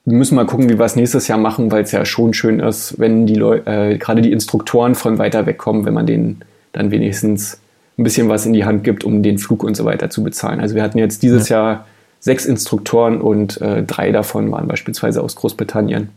Wir 0.05 0.17
müssen 0.17 0.35
mal 0.35 0.47
gucken, 0.47 0.69
wie 0.69 0.79
wir 0.79 0.85
es 0.85 0.95
nächstes 0.95 1.27
Jahr 1.27 1.37
machen, 1.37 1.71
weil 1.71 1.83
es 1.83 1.91
ja 1.91 2.03
schon 2.03 2.33
schön 2.33 2.59
ist, 2.59 2.99
wenn 2.99 3.27
die 3.27 3.35
Leute, 3.35 3.69
äh, 3.69 3.97
gerade 3.99 4.23
die 4.23 4.31
Instruktoren 4.31 4.95
von 4.95 5.19
weiter 5.19 5.45
weg 5.45 5.59
kommen, 5.59 5.85
wenn 5.85 5.93
man 5.93 6.07
denen 6.07 6.41
dann 6.73 6.89
wenigstens 6.89 7.59
ein 7.97 8.03
bisschen 8.03 8.29
was 8.29 8.45
in 8.45 8.53
die 8.53 8.65
Hand 8.65 8.83
gibt, 8.83 9.03
um 9.03 9.23
den 9.23 9.39
Flug 9.39 9.63
und 9.63 9.75
so 9.75 9.85
weiter 9.85 10.09
zu 10.09 10.23
bezahlen. 10.23 10.59
Also 10.59 10.75
wir 10.75 10.83
hatten 10.83 10.97
jetzt 10.97 11.23
dieses 11.23 11.49
ja. 11.49 11.57
Jahr 11.57 11.87
sechs 12.19 12.45
Instruktoren 12.45 13.21
und 13.21 13.59
äh, 13.61 13.83
drei 13.83 14.11
davon 14.11 14.51
waren 14.51 14.67
beispielsweise 14.67 15.21
aus 15.21 15.35
Großbritannien. 15.35 16.09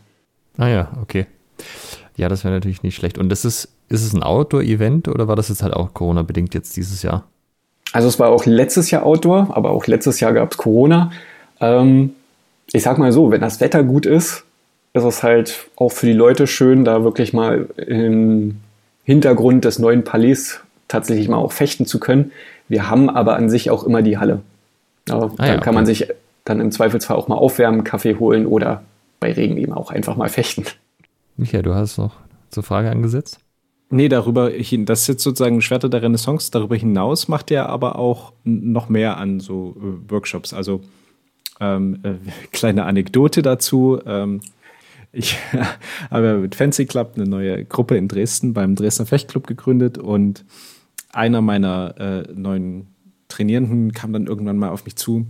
Ah 0.57 0.67
ja, 0.67 0.91
okay. 1.01 1.25
Ja, 2.17 2.29
das 2.29 2.43
wäre 2.43 2.53
natürlich 2.53 2.83
nicht 2.83 2.95
schlecht. 2.95 3.17
Und 3.17 3.29
das 3.29 3.45
ist, 3.45 3.69
ist 3.89 4.03
es 4.03 4.13
ein 4.13 4.23
Outdoor-Event 4.23 5.07
oder 5.07 5.27
war 5.27 5.35
das 5.35 5.49
jetzt 5.49 5.63
halt 5.63 5.73
auch 5.73 5.93
Corona-bedingt 5.93 6.53
jetzt 6.53 6.75
dieses 6.77 7.01
Jahr? 7.01 7.23
Also 7.93 8.07
es 8.07 8.19
war 8.19 8.29
auch 8.29 8.45
letztes 8.45 8.91
Jahr 8.91 9.05
Outdoor, 9.05 9.55
aber 9.55 9.71
auch 9.71 9.87
letztes 9.87 10.19
Jahr 10.19 10.33
gab 10.33 10.51
es 10.51 10.57
Corona. 10.57 11.11
Ähm, 11.59 12.13
ich 12.71 12.83
sag 12.83 12.97
mal 12.97 13.11
so, 13.11 13.31
wenn 13.31 13.41
das 13.41 13.59
Wetter 13.59 13.83
gut 13.83 14.05
ist, 14.05 14.43
ist 14.93 15.03
es 15.03 15.23
halt 15.23 15.67
auch 15.75 15.91
für 15.91 16.05
die 16.05 16.13
Leute 16.13 16.47
schön, 16.47 16.85
da 16.85 17.03
wirklich 17.03 17.33
mal 17.33 17.67
im 17.75 18.59
Hintergrund 19.03 19.65
des 19.65 19.79
neuen 19.79 20.03
Palais 20.03 20.59
tatsächlich 20.91 21.27
mal 21.27 21.37
auch 21.37 21.51
fechten 21.51 21.85
zu 21.85 21.99
können. 21.99 22.31
Wir 22.67 22.89
haben 22.89 23.09
aber 23.09 23.35
an 23.35 23.49
sich 23.49 23.69
auch 23.69 23.83
immer 23.83 24.01
die 24.01 24.17
Halle. 24.17 24.41
Ja, 25.07 25.15
ah, 25.15 25.31
dann 25.37 25.47
ja, 25.47 25.57
kann 25.57 25.73
man 25.73 25.85
sich 25.85 26.07
dann 26.45 26.59
im 26.59 26.71
Zweifelsfall 26.71 27.17
auch 27.17 27.27
mal 27.27 27.35
aufwärmen, 27.35 27.83
Kaffee 27.83 28.15
holen 28.15 28.45
oder 28.45 28.83
bei 29.19 29.31
Regen 29.31 29.57
eben 29.57 29.73
auch 29.73 29.91
einfach 29.91 30.15
mal 30.15 30.29
fechten. 30.29 30.65
Michael, 31.37 31.63
du 31.63 31.73
hast 31.73 31.97
noch 31.97 32.15
zur 32.49 32.63
Frage 32.63 32.89
angesetzt? 32.89 33.39
Nee, 33.89 34.09
darüber 34.09 34.49
hin, 34.49 34.85
das 34.85 35.01
ist 35.01 35.07
jetzt 35.07 35.23
sozusagen 35.23 35.61
Schwerter 35.61 35.89
der 35.89 36.01
Renaissance. 36.01 36.49
Darüber 36.51 36.75
hinaus 36.75 37.27
macht 37.27 37.51
er 37.51 37.69
aber 37.69 37.97
auch 37.97 38.33
noch 38.43 38.89
mehr 38.89 39.17
an 39.17 39.39
so 39.39 39.75
äh, 39.77 40.11
Workshops. 40.11 40.53
Also 40.53 40.81
Ähm, 41.59 41.99
äh, 42.03 42.13
kleine 42.51 42.85
Anekdote 42.85 43.41
dazu. 43.41 43.99
Ähm, 44.05 44.41
ich 45.11 45.37
habe 46.11 46.37
mit 46.37 46.55
Fancy 46.55 46.85
Club 46.85 47.13
eine 47.15 47.25
neue 47.25 47.63
Gruppe 47.65 47.97
in 47.97 48.07
Dresden 48.07 48.53
beim 48.53 48.75
Dresdner 48.75 49.05
Fechtclub 49.05 49.45
gegründet 49.47 49.97
und 49.97 50.45
einer 51.13 51.41
meiner 51.41 51.95
äh, 51.97 52.33
neuen 52.33 52.87
Trainierenden 53.27 53.93
kam 53.93 54.13
dann 54.13 54.27
irgendwann 54.27 54.57
mal 54.57 54.69
auf 54.69 54.85
mich 54.85 54.95
zu. 54.95 55.25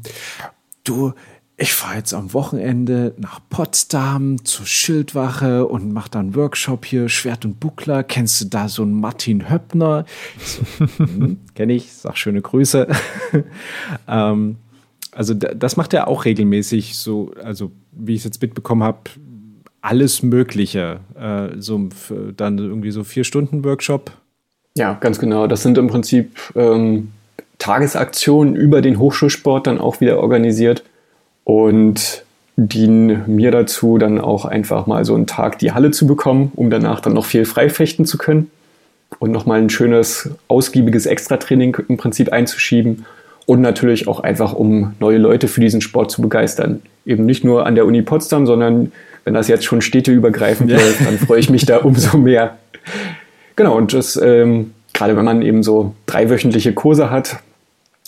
Du, 0.84 1.14
ich 1.62 1.74
fahre 1.74 1.98
jetzt 1.98 2.14
am 2.16 2.34
Wochenende 2.34 3.14
nach 3.18 3.40
Potsdam 3.50 4.44
zur 4.44 4.66
Schildwache 4.66 5.68
und 5.68 5.94
mache 5.94 6.10
dann 6.10 6.34
Workshop 6.36 6.86
hier, 6.86 7.08
Schwert 7.08 7.46
und 7.46 7.60
Buckler. 7.60 8.04
Kennst 8.04 8.42
du 8.42 8.46
da 8.46 8.68
so 8.68 8.82
einen 8.82 9.00
Martin 9.00 9.48
Höppner? 9.48 10.06
So, 10.44 10.86
hm, 10.98 11.40
Kenne 11.54 11.74
ich, 11.74 11.94
sag 11.94 12.18
schöne 12.18 12.42
Grüße. 12.42 12.88
ähm, 14.08 14.58
also 15.12 15.34
das 15.34 15.78
macht 15.78 15.94
er 15.94 16.08
auch 16.08 16.26
regelmäßig, 16.26 16.98
so, 16.98 17.32
also 17.44 17.72
wie 17.92 18.14
ich 18.14 18.22
es 18.22 18.26
jetzt 18.26 18.42
mitbekommen 18.42 18.82
habe, 18.82 19.12
alles 19.82 20.24
Mögliche. 20.24 21.02
Äh, 21.16 21.60
so 21.60 21.90
dann 22.38 22.58
irgendwie 22.58 22.92
so 22.92 23.04
vier 23.04 23.24
Stunden 23.24 23.64
Workshop. 23.64 24.12
Ja, 24.76 24.98
ganz 25.00 25.20
genau. 25.20 25.48
Das 25.48 25.64
sind 25.64 25.78
im 25.78 25.88
Prinzip 25.88 26.38
ähm, 26.56 27.12
Tagesaktionen 27.60 28.56
über 28.56 28.82
den 28.82 29.00
Hochschulsport 29.00 29.68
dann 29.68 29.80
auch 29.80 30.02
wieder 30.02 30.20
organisiert 30.20 30.84
und 31.44 32.24
dienen 32.56 33.24
mir 33.28 33.52
dazu, 33.52 33.98
dann 33.98 34.20
auch 34.20 34.46
einfach 34.46 34.88
mal 34.88 35.06
so 35.06 35.16
einen 35.16 35.28
Tag 35.28 35.60
die 35.60 35.72
Halle 35.72 35.92
zu 35.92 36.08
bekommen, 36.08 36.52
um 36.56 36.70
danach 36.70 37.00
dann 37.00 37.14
noch 37.14 37.26
viel 37.26 37.46
freifechten 37.46 38.06
zu 38.06 38.18
können 38.18 38.52
und 39.20 39.32
nochmal 39.32 39.62
ein 39.62 39.70
schönes, 39.70 40.30
ausgiebiges 40.48 41.06
Extratraining 41.06 41.78
im 41.88 41.98
Prinzip 41.98 42.32
einzuschieben 42.32 43.06
und 43.46 43.62
natürlich 43.62 44.08
auch 44.08 44.20
einfach, 44.20 44.54
um 44.54 44.94
neue 45.00 45.18
Leute 45.18 45.48
für 45.48 45.62
diesen 45.62 45.82
Sport 45.82 46.12
zu 46.12 46.22
begeistern. 46.22 46.82
Eben 47.06 47.26
nicht 47.26 47.44
nur 47.44 47.66
an 47.66 47.76
der 47.76 47.86
Uni 47.86 48.02
Potsdam, 48.02 48.46
sondern 48.46 48.92
wenn 49.24 49.34
das 49.34 49.48
jetzt 49.48 49.66
schon 49.66 49.82
städteübergreifend 49.82 50.70
ja. 50.70 50.78
läuft, 50.78 51.06
dann 51.06 51.18
freue 51.18 51.40
ich 51.40 51.50
mich 51.50 51.66
da 51.66 51.78
umso 51.78 52.18
mehr. 52.18 52.58
Genau, 53.56 53.76
und 53.76 53.94
das, 53.94 54.16
ähm, 54.18 54.74
gerade 54.94 55.16
wenn 55.16 55.26
man 55.26 55.42
eben 55.42 55.64
so 55.64 55.96
dreiwöchentliche 56.06 56.74
Kurse 56.74 57.10
hat 57.10 57.40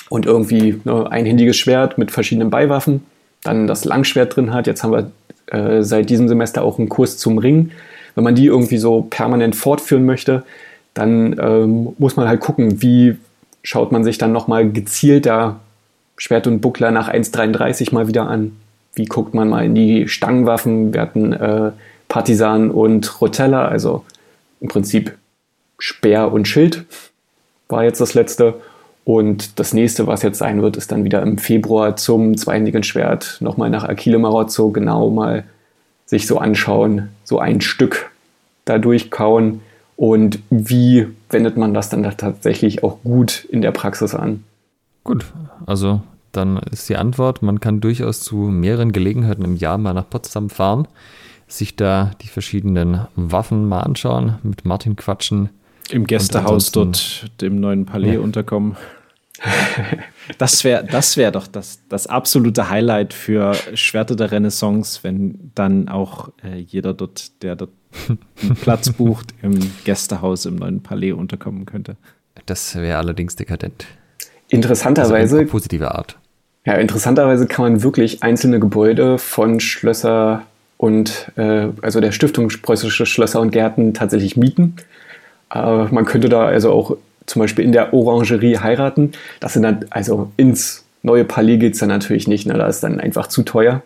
und 0.09 0.25
irgendwie 0.25 0.79
ne, 0.83 1.09
ein 1.11 1.25
händiges 1.25 1.57
Schwert 1.57 1.97
mit 1.97 2.11
verschiedenen 2.11 2.49
Beiwaffen, 2.49 3.03
dann 3.43 3.67
das 3.67 3.85
Langschwert 3.85 4.35
drin 4.35 4.53
hat. 4.53 4.67
Jetzt 4.67 4.83
haben 4.83 4.91
wir 4.91 5.11
äh, 5.47 5.83
seit 5.83 6.09
diesem 6.09 6.27
Semester 6.27 6.63
auch 6.63 6.79
einen 6.79 6.89
Kurs 6.89 7.17
zum 7.17 7.37
Ring. 7.37 7.71
Wenn 8.15 8.23
man 8.23 8.35
die 8.35 8.45
irgendwie 8.45 8.77
so 8.77 9.07
permanent 9.09 9.55
fortführen 9.55 10.05
möchte, 10.05 10.43
dann 10.93 11.35
ähm, 11.39 11.93
muss 11.97 12.15
man 12.15 12.27
halt 12.27 12.39
gucken, 12.39 12.81
wie 12.81 13.17
schaut 13.63 13.91
man 13.91 14.03
sich 14.03 14.17
dann 14.17 14.31
nochmal 14.31 14.69
gezielter 14.69 15.59
Schwert 16.17 16.47
und 16.47 16.61
Buckler 16.61 16.91
nach 16.91 17.09
1,33 17.09 17.93
mal 17.93 18.07
wieder 18.07 18.27
an. 18.27 18.55
Wie 18.93 19.05
guckt 19.05 19.33
man 19.33 19.49
mal 19.49 19.65
in 19.65 19.73
die 19.73 20.07
Stangenwaffen? 20.07 20.93
Wir 20.93 21.01
hatten 21.01 21.33
äh, 21.33 21.71
Partisan 22.07 22.69
und 22.69 23.21
Rotella, 23.21 23.67
also 23.67 24.05
im 24.61 24.67
Prinzip 24.67 25.17
Speer 25.85 26.31
und 26.31 26.47
Schild 26.47 26.85
war 27.67 27.83
jetzt 27.83 27.99
das 27.99 28.13
letzte. 28.13 28.53
Und 29.03 29.59
das 29.59 29.73
nächste, 29.73 30.07
was 30.07 30.21
jetzt 30.21 30.37
sein 30.37 30.61
wird, 30.61 30.77
ist 30.77 30.93
dann 30.93 31.03
wieder 31.03 31.21
im 31.21 31.37
Februar 31.37 31.97
zum 31.97 32.37
zweihändigen 32.37 32.83
Schwert 32.83 33.35
nochmal 33.41 33.69
nach 33.69 33.83
Achille 33.83 34.17
Marozzo 34.17 34.69
genau 34.69 35.09
mal 35.09 35.43
sich 36.05 36.25
so 36.25 36.37
anschauen, 36.37 37.09
so 37.25 37.37
ein 37.39 37.59
Stück 37.59 38.11
da 38.63 38.77
durchkauen 38.77 39.59
und 39.97 40.39
wie 40.49 41.09
wendet 41.29 41.57
man 41.57 41.73
das 41.73 41.89
dann 41.89 42.03
tatsächlich 42.15 42.81
auch 42.81 42.99
gut 43.03 43.43
in 43.51 43.61
der 43.61 43.71
Praxis 43.71 44.15
an. 44.15 44.45
Gut, 45.03 45.25
also 45.65 45.99
dann 46.31 46.59
ist 46.71 46.87
die 46.87 46.95
Antwort, 46.95 47.41
man 47.41 47.59
kann 47.59 47.81
durchaus 47.81 48.21
zu 48.21 48.37
mehreren 48.37 48.93
Gelegenheiten 48.93 49.43
im 49.43 49.57
Jahr 49.57 49.77
mal 49.77 49.93
nach 49.93 50.09
Potsdam 50.09 50.49
fahren, 50.49 50.87
sich 51.49 51.75
da 51.75 52.11
die 52.21 52.29
verschiedenen 52.29 53.01
Waffen 53.17 53.67
mal 53.67 53.81
anschauen, 53.81 54.35
mit 54.43 54.63
Martin 54.63 54.95
quatschen, 54.95 55.49
im 55.93 56.07
Gästehaus 56.07 56.71
dort, 56.71 57.29
dem 57.41 57.59
neuen 57.59 57.85
Palais 57.85 58.13
ja. 58.13 58.19
unterkommen. 58.19 58.75
Das 60.37 60.63
wäre 60.63 60.85
das 60.85 61.17
wär 61.17 61.31
doch 61.31 61.47
das, 61.47 61.81
das 61.89 62.07
absolute 62.07 62.69
Highlight 62.69 63.13
für 63.13 63.53
Schwerte 63.73 64.15
der 64.15 64.31
Renaissance, 64.31 64.99
wenn 65.03 65.51
dann 65.53 65.89
auch 65.89 66.29
äh, 66.45 66.59
jeder 66.59 66.93
dort, 66.93 67.43
der 67.43 67.57
dort 67.57 67.71
einen 68.07 68.55
Platz 68.55 68.89
bucht, 68.93 69.33
im 69.41 69.59
Gästehaus 69.83 70.45
im 70.45 70.55
neuen 70.55 70.81
Palais 70.81 71.11
unterkommen 71.11 71.65
könnte. 71.65 71.97
Das 72.45 72.73
wäre 72.75 72.97
allerdings 72.97 73.35
dekadent. 73.35 73.85
Interessanterweise. 74.47 75.39
Also 75.39 75.51
positive 75.51 75.93
Art. 75.93 76.17
Ja, 76.65 76.75
interessanterweise 76.75 77.45
kann 77.45 77.63
man 77.63 77.83
wirklich 77.83 78.23
einzelne 78.23 78.61
Gebäude 78.61 79.17
von 79.17 79.59
Schlösser 79.59 80.43
und 80.77 81.31
äh, 81.35 81.67
also 81.81 81.99
der 81.99 82.13
Stiftung 82.13 82.47
Preußische 82.47 83.05
Schlösser 83.05 83.41
und 83.41 83.51
Gärten 83.51 83.93
tatsächlich 83.93 84.37
mieten. 84.37 84.77
Äh, 85.53 85.85
man 85.85 86.05
könnte 86.05 86.29
da 86.29 86.45
also 86.45 86.71
auch 86.71 86.97
zum 87.25 87.41
Beispiel 87.41 87.63
in 87.63 87.71
der 87.71 87.93
Orangerie 87.93 88.57
heiraten. 88.57 89.11
Das 89.39 89.53
sind 89.53 89.63
dann, 89.63 89.85
also 89.89 90.31
ins 90.37 90.85
neue 91.03 91.25
Palais 91.25 91.57
geht 91.57 91.73
es 91.73 91.79
dann 91.79 91.89
natürlich 91.89 92.27
nicht, 92.27 92.47
ne? 92.47 92.53
da 92.55 92.67
ist 92.67 92.81
dann 92.81 92.99
einfach 92.99 93.27
zu 93.27 93.43
teuer. 93.43 93.81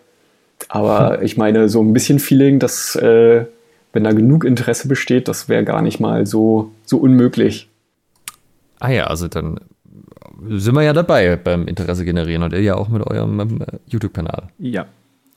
Aber 0.70 1.22
ich 1.22 1.38
meine, 1.38 1.70
so 1.70 1.82
ein 1.82 1.94
bisschen 1.94 2.20
Feeling, 2.20 2.60
dass, 2.60 2.96
äh, 2.96 3.46
wenn 3.94 4.04
da 4.04 4.12
genug 4.12 4.44
Interesse 4.44 4.88
besteht, 4.88 5.28
das 5.28 5.50
wäre 5.50 5.64
gar 5.64 5.82
nicht 5.82 6.00
mal 6.00 6.26
so, 6.26 6.72
so 6.84 6.98
unmöglich. 6.98 7.70
Ah 8.80 8.90
ja, 8.90 9.06
also 9.06 9.28
dann 9.28 9.60
sind 10.48 10.76
wir 10.76 10.84
ja 10.84 10.94
dabei 10.94 11.36
beim 11.36 11.68
Interesse 11.68 12.06
generieren 12.06 12.44
und 12.44 12.54
ihr 12.54 12.62
ja 12.62 12.76
auch 12.76 12.90
mit 12.90 13.06
eurem 13.06 13.40
ähm, 13.40 13.60
YouTube-Kanal. 13.88 14.50
Ja. 14.60 14.86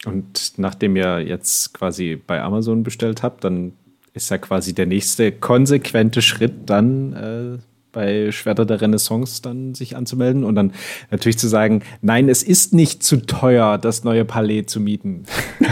Und 0.06 0.54
nachdem 0.56 0.96
ihr 0.96 1.20
jetzt 1.20 1.74
quasi 1.74 2.20
bei 2.26 2.40
Amazon 2.40 2.82
bestellt 2.82 3.22
habt, 3.22 3.44
dann 3.44 3.72
ist 4.12 4.30
ja 4.30 4.38
quasi 4.38 4.74
der 4.74 4.86
nächste 4.86 5.32
konsequente 5.32 6.22
Schritt 6.22 6.68
dann 6.68 7.12
äh, 7.12 7.58
bei 7.92 8.30
Schwerter 8.32 8.64
der 8.64 8.80
Renaissance 8.80 9.42
dann 9.42 9.74
sich 9.74 9.96
anzumelden 9.96 10.44
und 10.44 10.54
dann 10.54 10.72
natürlich 11.10 11.38
zu 11.38 11.48
sagen, 11.48 11.82
nein, 12.02 12.28
es 12.28 12.42
ist 12.42 12.72
nicht 12.72 13.02
zu 13.02 13.26
teuer, 13.26 13.78
das 13.78 14.04
neue 14.04 14.24
Palais 14.24 14.66
zu 14.66 14.80
mieten. 14.80 15.24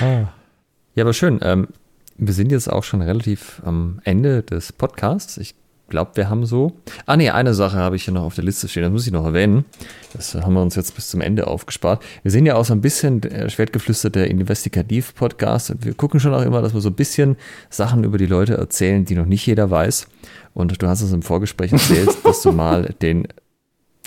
ja, 0.00 1.02
aber 1.02 1.12
schön. 1.12 1.38
Ähm, 1.42 1.68
wir 2.16 2.34
sind 2.34 2.52
jetzt 2.52 2.70
auch 2.70 2.84
schon 2.84 3.00
relativ 3.02 3.60
am 3.64 4.00
Ende 4.04 4.42
des 4.42 4.72
Podcasts. 4.72 5.36
Ich 5.38 5.54
glaube, 5.88 6.12
wir 6.14 6.28
haben 6.28 6.46
so. 6.46 6.72
Ah, 7.06 7.16
nee, 7.16 7.30
eine 7.30 7.54
Sache 7.54 7.76
habe 7.76 7.96
ich 7.96 8.04
hier 8.04 8.14
noch 8.14 8.24
auf 8.24 8.34
der 8.34 8.44
Liste 8.44 8.68
stehen, 8.68 8.82
das 8.82 8.92
muss 8.92 9.06
ich 9.06 9.12
noch 9.12 9.24
erwähnen. 9.24 9.64
Das 10.12 10.34
haben 10.34 10.54
wir 10.54 10.62
uns 10.62 10.76
jetzt 10.76 10.94
bis 10.94 11.08
zum 11.08 11.20
Ende 11.20 11.46
aufgespart. 11.46 12.02
Wir 12.22 12.30
sind 12.30 12.46
ja 12.46 12.56
auch 12.56 12.64
so 12.64 12.72
ein 12.72 12.80
bisschen 12.80 13.22
äh, 13.22 13.50
Schwertgeflüster 13.50 14.10
der 14.10 14.30
Investigativ-Podcast. 14.30 15.74
Wir 15.80 15.94
gucken 15.94 16.20
schon 16.20 16.34
auch 16.34 16.42
immer, 16.42 16.62
dass 16.62 16.74
wir 16.74 16.80
so 16.80 16.90
ein 16.90 16.94
bisschen 16.94 17.36
Sachen 17.70 18.04
über 18.04 18.18
die 18.18 18.26
Leute 18.26 18.54
erzählen, 18.54 19.04
die 19.04 19.14
noch 19.14 19.26
nicht 19.26 19.46
jeder 19.46 19.70
weiß. 19.70 20.06
Und 20.54 20.80
du 20.80 20.86
hast 20.86 21.02
uns 21.02 21.12
im 21.12 21.22
Vorgespräch 21.22 21.72
erzählt, 21.72 22.10
dass 22.24 22.42
du 22.42 22.52
mal 22.52 22.94
den. 23.02 23.26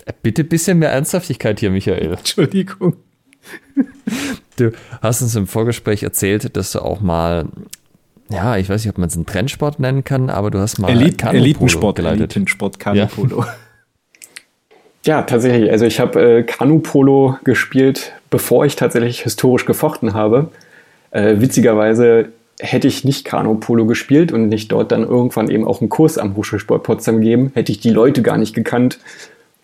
Äh, 0.04 0.12
bitte 0.22 0.42
ein 0.42 0.48
bisschen 0.48 0.78
mehr 0.78 0.90
Ernsthaftigkeit 0.90 1.60
hier, 1.60 1.70
Michael. 1.70 2.14
Entschuldigung. 2.14 2.96
Du 4.56 4.72
hast 5.00 5.22
uns 5.22 5.36
im 5.36 5.46
Vorgespräch 5.46 6.02
erzählt, 6.02 6.56
dass 6.56 6.72
du 6.72 6.80
auch 6.80 7.00
mal 7.00 7.46
ja, 8.30 8.56
ich 8.56 8.68
weiß 8.68 8.84
nicht, 8.84 8.90
ob 8.90 8.98
man 8.98 9.08
es 9.08 9.16
einen 9.16 9.26
Trendsport 9.26 9.80
nennen 9.80 10.04
kann, 10.04 10.30
aber 10.30 10.50
du 10.50 10.58
hast 10.58 10.78
mal 10.78 10.90
Elit 10.90 11.24
Elitensport 11.24 11.96
geleitet. 11.96 12.20
Elitensport 12.20 12.78
Kanupolo. 12.78 13.40
Ja. 13.40 13.54
ja, 15.04 15.22
tatsächlich. 15.22 15.70
Also 15.70 15.86
ich 15.86 16.00
habe 16.00 16.20
äh, 16.20 16.42
Kanupolo 16.42 17.36
gespielt, 17.44 18.12
bevor 18.30 18.66
ich 18.66 18.76
tatsächlich 18.76 19.22
historisch 19.22 19.64
gefochten 19.64 20.14
habe. 20.14 20.48
Äh, 21.10 21.36
witzigerweise 21.40 22.28
hätte 22.60 22.88
ich 22.88 23.04
nicht 23.04 23.24
Kanupolo 23.24 23.86
gespielt 23.86 24.32
und 24.32 24.48
nicht 24.48 24.72
dort 24.72 24.92
dann 24.92 25.04
irgendwann 25.04 25.48
eben 25.48 25.66
auch 25.66 25.80
einen 25.80 25.88
Kurs 25.88 26.18
am 26.18 26.36
Hochschulsport 26.36 26.82
Potsdam 26.82 27.20
gegeben, 27.20 27.52
hätte 27.54 27.72
ich 27.72 27.80
die 27.80 27.90
Leute 27.90 28.22
gar 28.22 28.36
nicht 28.36 28.54
gekannt, 28.54 28.98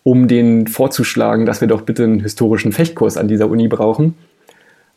um 0.03 0.27
denen 0.27 0.67
vorzuschlagen, 0.67 1.45
dass 1.45 1.61
wir 1.61 1.67
doch 1.67 1.81
bitte 1.81 2.03
einen 2.03 2.21
historischen 2.21 2.71
Fechtkurs 2.71 3.17
an 3.17 3.27
dieser 3.27 3.49
Uni 3.49 3.67
brauchen. 3.67 4.15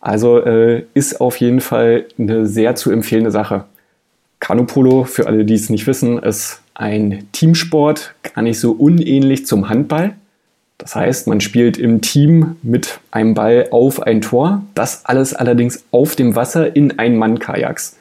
Also 0.01 0.39
äh, 0.45 0.85
ist 0.95 1.21
auf 1.21 1.37
jeden 1.39 1.61
Fall 1.61 2.07
eine 2.19 2.47
sehr 2.47 2.75
zu 2.75 2.91
empfehlende 2.91 3.31
Sache. 3.31 3.65
Kanupolo, 4.41 5.05
für 5.05 5.27
alle, 5.27 5.45
die 5.45 5.55
es 5.55 5.71
nicht 5.71 5.87
wissen, 5.87 6.19
ist 6.19 6.61
ein 6.75 7.27
Teamsport, 7.33 8.15
gar 8.23 8.43
nicht 8.43 8.61
so 8.61 8.73
unähnlich 8.73 9.47
zum 9.47 9.69
Handball. 9.69 10.15
Das 10.79 10.95
heißt, 10.95 11.27
man 11.27 11.41
spielt 11.41 11.77
im 11.77 12.01
Team 12.03 12.57
mit 12.63 13.01
einem 13.11 13.35
Ball 13.35 13.67
auf 13.73 14.01
ein 14.01 14.21
Tor, 14.21 14.63
das 14.75 15.05
alles 15.05 15.35
allerdings 15.35 15.85
auf 15.91 16.15
dem 16.15 16.37
Wasser 16.37 16.77
in 16.77 17.01
Ein-Mann-Kajaks. 17.01 17.97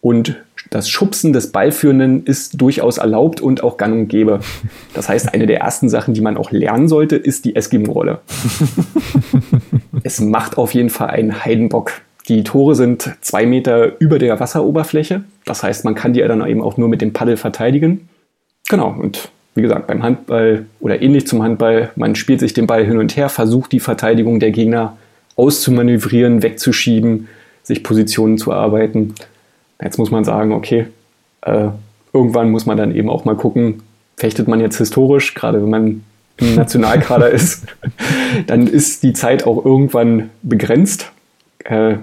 Und 0.00 0.36
das 0.70 0.88
Schubsen 0.88 1.32
des 1.32 1.52
Ballführenden 1.52 2.24
ist 2.24 2.60
durchaus 2.60 2.98
erlaubt 2.98 3.40
und 3.40 3.62
auch 3.62 3.76
gang 3.76 3.94
und 3.94 4.08
gäbe. 4.08 4.40
Das 4.94 5.08
heißt, 5.08 5.32
eine 5.32 5.46
der 5.46 5.60
ersten 5.60 5.88
Sachen, 5.88 6.14
die 6.14 6.20
man 6.20 6.36
auch 6.36 6.50
lernen 6.50 6.88
sollte, 6.88 7.14
ist 7.14 7.44
die 7.44 7.54
Eskimo-Rolle. 7.54 8.20
es 10.06 10.20
macht 10.20 10.56
auf 10.56 10.72
jeden 10.72 10.88
Fall 10.88 11.08
einen 11.08 11.44
Heidenbock. 11.44 12.00
Die 12.28 12.44
Tore 12.44 12.76
sind 12.76 13.16
zwei 13.22 13.44
Meter 13.44 14.00
über 14.00 14.20
der 14.20 14.38
Wasseroberfläche. 14.38 15.24
Das 15.44 15.64
heißt, 15.64 15.84
man 15.84 15.96
kann 15.96 16.12
die 16.12 16.20
dann 16.20 16.46
eben 16.46 16.62
auch 16.62 16.76
nur 16.76 16.88
mit 16.88 17.00
dem 17.00 17.12
Paddel 17.12 17.36
verteidigen. 17.36 18.08
Genau, 18.68 18.94
und 18.96 19.30
wie 19.56 19.62
gesagt, 19.62 19.88
beim 19.88 20.04
Handball 20.04 20.66
oder 20.78 21.02
ähnlich 21.02 21.26
zum 21.26 21.42
Handball, 21.42 21.90
man 21.96 22.14
spielt 22.14 22.38
sich 22.38 22.54
den 22.54 22.68
Ball 22.68 22.84
hin 22.84 22.98
und 22.98 23.16
her, 23.16 23.28
versucht 23.28 23.72
die 23.72 23.80
Verteidigung 23.80 24.38
der 24.38 24.52
Gegner 24.52 24.96
auszumanövrieren, 25.34 26.42
wegzuschieben, 26.42 27.26
sich 27.64 27.82
Positionen 27.82 28.38
zu 28.38 28.52
arbeiten. 28.52 29.14
Jetzt 29.82 29.98
muss 29.98 30.12
man 30.12 30.22
sagen, 30.22 30.52
okay, 30.52 30.86
äh, 31.42 31.68
irgendwann 32.12 32.50
muss 32.50 32.64
man 32.64 32.76
dann 32.76 32.94
eben 32.94 33.10
auch 33.10 33.24
mal 33.24 33.34
gucken, 33.34 33.82
fechtet 34.16 34.46
man 34.46 34.60
jetzt 34.60 34.78
historisch, 34.78 35.34
gerade 35.34 35.60
wenn 35.60 35.70
man 35.70 36.04
im 36.38 36.54
Nationalkader 36.54 37.30
ist, 37.30 37.66
dann 38.46 38.66
ist 38.66 39.02
die 39.02 39.12
Zeit 39.12 39.46
auch 39.46 39.64
irgendwann 39.64 40.30
begrenzt. 40.42 41.12
Äh, 41.64 41.96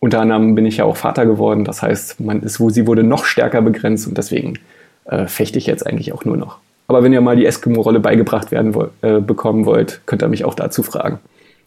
unter 0.00 0.20
anderem 0.20 0.54
bin 0.54 0.64
ich 0.64 0.78
ja 0.78 0.84
auch 0.84 0.96
Vater 0.96 1.26
geworden, 1.26 1.64
das 1.64 1.82
heißt, 1.82 2.20
man 2.20 2.42
ist, 2.42 2.60
wo 2.60 2.70
sie 2.70 2.86
wurde 2.86 3.02
noch 3.02 3.24
stärker 3.24 3.62
begrenzt 3.62 4.06
und 4.06 4.16
deswegen 4.16 4.58
äh, 5.06 5.26
fechte 5.26 5.58
ich 5.58 5.66
jetzt 5.66 5.86
eigentlich 5.86 6.12
auch 6.12 6.24
nur 6.24 6.36
noch. 6.36 6.58
Aber 6.86 7.02
wenn 7.02 7.12
ihr 7.12 7.20
mal 7.20 7.36
die 7.36 7.44
Eskimo-Rolle 7.44 8.00
beigebracht 8.00 8.50
werden 8.50 8.74
äh, 9.02 9.20
bekommen 9.20 9.66
wollt, 9.66 10.00
könnt 10.06 10.22
ihr 10.22 10.28
mich 10.28 10.44
auch 10.44 10.54
dazu 10.54 10.82
fragen. 10.82 11.18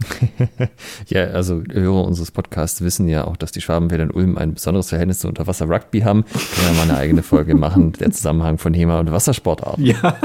ja, 1.07 1.25
also 1.25 1.61
Hörer 1.71 2.05
unseres 2.05 2.31
Podcasts 2.31 2.81
wissen 2.81 3.07
ja 3.07 3.25
auch, 3.25 3.37
dass 3.37 3.51
die 3.51 3.61
Schwabenwälder 3.61 4.05
in 4.05 4.11
Ulm 4.11 4.37
ein 4.37 4.55
besonderes 4.55 4.89
Verhältnis 4.89 5.19
zu 5.19 5.27
Unterwasser-Rugby 5.27 6.01
haben. 6.01 6.23
Können 6.23 6.75
wir 6.75 6.85
mal 6.85 6.89
eine 6.89 6.97
eigene 6.97 7.21
Folge 7.21 7.53
machen, 7.53 7.93
der 7.93 8.09
Zusammenhang 8.11 8.57
von 8.57 8.73
HEMA 8.73 8.99
und 8.99 9.11
Wassersportarten. 9.11 9.85
Ja. 9.85 10.15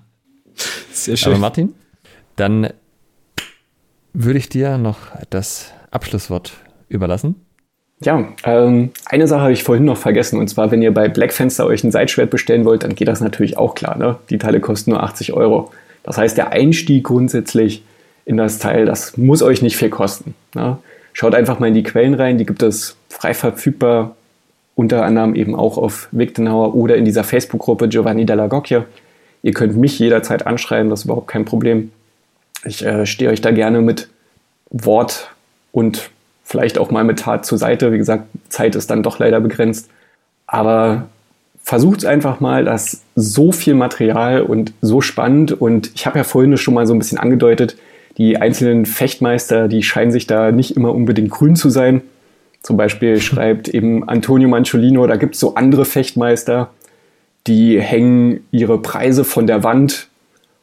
Sehr 1.04 1.16
schön. 1.16 1.32
Aber 1.32 1.40
Martin, 1.40 1.74
dann 2.36 2.70
würde 4.12 4.38
ich 4.38 4.48
dir 4.48 4.78
noch 4.78 4.98
das 5.30 5.72
Abschlusswort 5.90 6.52
überlassen. 6.88 7.46
Ja, 8.00 8.28
ähm, 8.44 8.90
eine 9.06 9.26
Sache 9.26 9.40
habe 9.40 9.52
ich 9.52 9.62
vorhin 9.62 9.84
noch 9.84 9.96
vergessen. 9.96 10.38
Und 10.38 10.48
zwar, 10.48 10.70
wenn 10.70 10.82
ihr 10.82 10.92
bei 10.92 11.08
Blackfenster 11.08 11.66
euch 11.66 11.82
ein 11.82 11.90
Seitschwert 11.90 12.30
bestellen 12.30 12.64
wollt, 12.64 12.82
dann 12.82 12.94
geht 12.94 13.08
das 13.08 13.20
natürlich 13.20 13.56
auch 13.56 13.74
klar. 13.74 13.96
Ne? 13.96 14.16
Die 14.28 14.38
Teile 14.38 14.60
kosten 14.60 14.90
nur 14.90 15.02
80 15.02 15.32
Euro. 15.32 15.70
Das 16.02 16.18
heißt, 16.18 16.36
der 16.36 16.52
Einstieg 16.52 17.04
grundsätzlich 17.04 17.82
in 18.26 18.36
das 18.36 18.58
Teil, 18.58 18.84
das 18.84 19.16
muss 19.16 19.42
euch 19.42 19.62
nicht 19.62 19.76
viel 19.76 19.88
kosten. 19.88 20.34
Ne? 20.54 20.78
Schaut 21.12 21.34
einfach 21.34 21.58
mal 21.58 21.68
in 21.68 21.74
die 21.74 21.82
Quellen 21.82 22.14
rein, 22.14 22.36
die 22.36 22.44
gibt 22.44 22.62
es 22.62 22.96
frei 23.08 23.32
verfügbar, 23.32 24.16
unter 24.74 25.04
anderem 25.04 25.34
eben 25.34 25.56
auch 25.56 25.78
auf 25.78 26.08
Wigtenauer 26.12 26.74
oder 26.74 26.96
in 26.96 27.06
dieser 27.06 27.24
Facebook-Gruppe 27.24 27.88
Giovanni 27.88 28.26
Della 28.26 28.46
Gocchia. 28.46 28.84
Ihr 29.46 29.52
könnt 29.52 29.76
mich 29.76 30.00
jederzeit 30.00 30.44
anschreiben, 30.44 30.90
das 30.90 31.02
ist 31.02 31.04
überhaupt 31.04 31.28
kein 31.28 31.44
Problem. 31.44 31.92
Ich 32.64 32.84
äh, 32.84 33.06
stehe 33.06 33.30
euch 33.30 33.40
da 33.40 33.52
gerne 33.52 33.80
mit 33.80 34.08
Wort 34.70 35.30
und 35.70 36.10
vielleicht 36.42 36.78
auch 36.78 36.90
mal 36.90 37.04
mit 37.04 37.20
Tat 37.20 37.46
zur 37.46 37.56
Seite. 37.56 37.92
Wie 37.92 37.98
gesagt, 37.98 38.24
Zeit 38.48 38.74
ist 38.74 38.90
dann 38.90 39.04
doch 39.04 39.20
leider 39.20 39.38
begrenzt. 39.38 39.88
Aber 40.48 41.06
versucht 41.62 41.98
es 41.98 42.04
einfach 42.04 42.40
mal, 42.40 42.64
das 42.64 42.94
ist 42.94 43.04
so 43.14 43.52
viel 43.52 43.74
Material 43.74 44.42
und 44.42 44.72
so 44.80 45.00
spannend. 45.00 45.52
Und 45.52 45.92
ich 45.94 46.06
habe 46.06 46.18
ja 46.18 46.24
vorhin 46.24 46.56
schon 46.56 46.74
mal 46.74 46.88
so 46.88 46.92
ein 46.92 46.98
bisschen 46.98 47.18
angedeutet, 47.18 47.76
die 48.18 48.38
einzelnen 48.38 48.84
Fechtmeister, 48.84 49.68
die 49.68 49.84
scheinen 49.84 50.10
sich 50.10 50.26
da 50.26 50.50
nicht 50.50 50.76
immer 50.76 50.92
unbedingt 50.92 51.30
grün 51.30 51.54
zu 51.54 51.70
sein. 51.70 52.02
Zum 52.64 52.76
Beispiel 52.76 53.20
schreibt 53.20 53.68
eben 53.68 54.08
Antonio 54.08 54.48
Manciolino, 54.48 55.06
da 55.06 55.14
gibt 55.14 55.34
es 55.34 55.40
so 55.40 55.54
andere 55.54 55.84
Fechtmeister, 55.84 56.70
die 57.46 57.80
hängen 57.80 58.46
ihre 58.50 58.78
Preise 58.78 59.24
von 59.24 59.46
der 59.46 59.62
Wand 59.62 60.08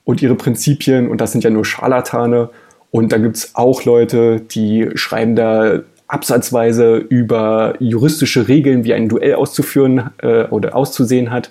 und 0.05 0.22
ihre 0.22 0.35
Prinzipien 0.35 1.10
und 1.10 1.22
das 1.22 1.31
sind 1.31 1.43
ja 1.43 1.49
nur 1.49 1.65
Scharlatane 1.65 2.49
und 2.91 3.11
da 3.11 3.18
gibt 3.18 3.38
es 3.38 3.55
auch 3.55 3.85
Leute, 3.85 4.39
die 4.39 4.91
schreiben 4.93 5.35
da 5.35 5.80
absatzweise 6.07 6.97
über 6.97 7.73
juristische 7.80 8.47
Regeln, 8.47 8.84
wie 8.84 8.93
ein 8.93 9.10
Duell 9.10 9.34
auszuführen 9.34 10.11
äh, 10.22 10.43
oder 10.43 10.76
auszusehen 10.76 11.31
hat. 11.31 11.49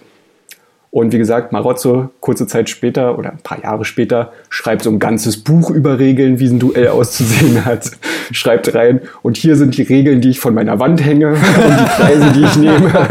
Und 0.93 1.13
wie 1.13 1.19
gesagt, 1.19 1.51
Marozzo, 1.51 2.11
kurze 2.21 2.47
Zeit 2.47 2.71
später 2.71 3.19
oder 3.19 3.33
ein 3.33 3.43
paar 3.43 3.61
Jahre 3.61 3.85
später, 3.85 4.33
schreibt 4.51 4.83
so 4.83 4.91
ein 4.91 5.01
ganzes 5.01 5.43
Buch 5.43 5.71
über 5.71 5.99
Regeln, 5.99 6.39
wie 6.39 6.47
ein 6.47 6.61
Duell 6.61 6.89
auszusehen 6.89 7.65
hat. 7.65 7.91
schreibt 8.31 8.73
rein, 8.75 9.01
und 9.23 9.37
hier 9.37 9.57
sind 9.57 9.77
die 9.77 9.83
Regeln, 9.83 10.21
die 10.21 10.31
ich 10.31 10.39
von 10.39 10.55
meiner 10.55 10.79
Wand 10.79 11.05
hänge 11.05 11.29
und 11.31 11.39
die 11.39 12.03
Preise, 12.03 12.33
die 12.33 12.45
ich 12.45 12.57
nehme. 12.57 13.09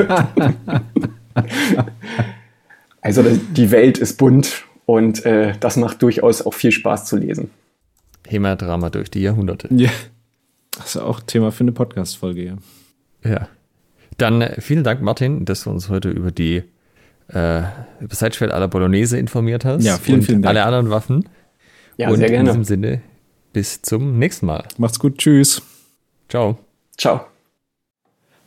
also 3.02 3.24
die 3.24 3.72
Welt 3.72 3.98
ist 3.98 4.18
bunt 4.18 4.66
und 4.86 5.26
äh, 5.26 5.54
das 5.60 5.78
macht 5.78 6.02
durchaus 6.02 6.42
auch 6.42 6.54
viel 6.54 6.72
Spaß 6.72 7.06
zu 7.06 7.18
lesen. 7.18 7.50
HEMA-Drama 8.28 8.90
durch 8.90 9.10
die 9.12 9.22
Jahrhunderte. 9.22 9.68
Ja. 9.72 9.90
Das 10.78 10.96
ist 10.96 11.02
auch 11.02 11.20
Thema 11.20 11.52
für 11.52 11.62
eine 11.62 11.72
Podcast-Folge, 11.72 12.44
ja. 12.44 12.58
Ja. 13.24 13.48
Dann 14.18 14.42
äh, 14.42 14.60
vielen 14.62 14.84
Dank, 14.84 15.02
Martin, 15.02 15.46
dass 15.46 15.64
du 15.64 15.70
uns 15.70 15.90
heute 15.90 16.10
über 16.10 16.32
die 16.32 16.64
äh, 17.28 17.62
über 18.00 18.16
Sidesfeld 18.16 18.52
aller 18.52 18.68
Bolognese 18.68 19.18
informiert 19.18 19.66
hast. 19.66 19.84
Ja, 19.84 19.98
vielen, 19.98 20.20
und 20.20 20.26
vielen 20.26 20.42
Dank. 20.42 20.56
alle 20.56 20.66
anderen 20.66 20.90
Waffen. 20.90 21.30
Ja, 21.98 22.10
und 22.10 22.18
sehr 22.18 22.30
gerne. 22.30 22.42
in 22.42 22.46
diesem 22.48 22.64
Sinne, 22.64 23.02
bis 23.54 23.82
zum 23.82 24.18
nächsten 24.18 24.46
Mal. 24.46 24.64
Macht's 24.78 25.00
gut. 25.00 25.18
Tschüss. 25.18 25.62
Ciao. 26.30 26.58
Ciao. 26.98 27.26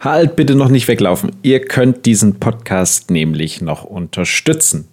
Halt 0.04 0.36
bitte 0.36 0.54
noch 0.54 0.68
nicht 0.68 0.86
weglaufen. 0.86 1.32
Ihr 1.40 1.60
könnt 1.64 2.04
diesen 2.04 2.38
Podcast 2.38 3.10
nämlich 3.10 3.62
noch 3.62 3.84
unterstützen. 3.84 4.86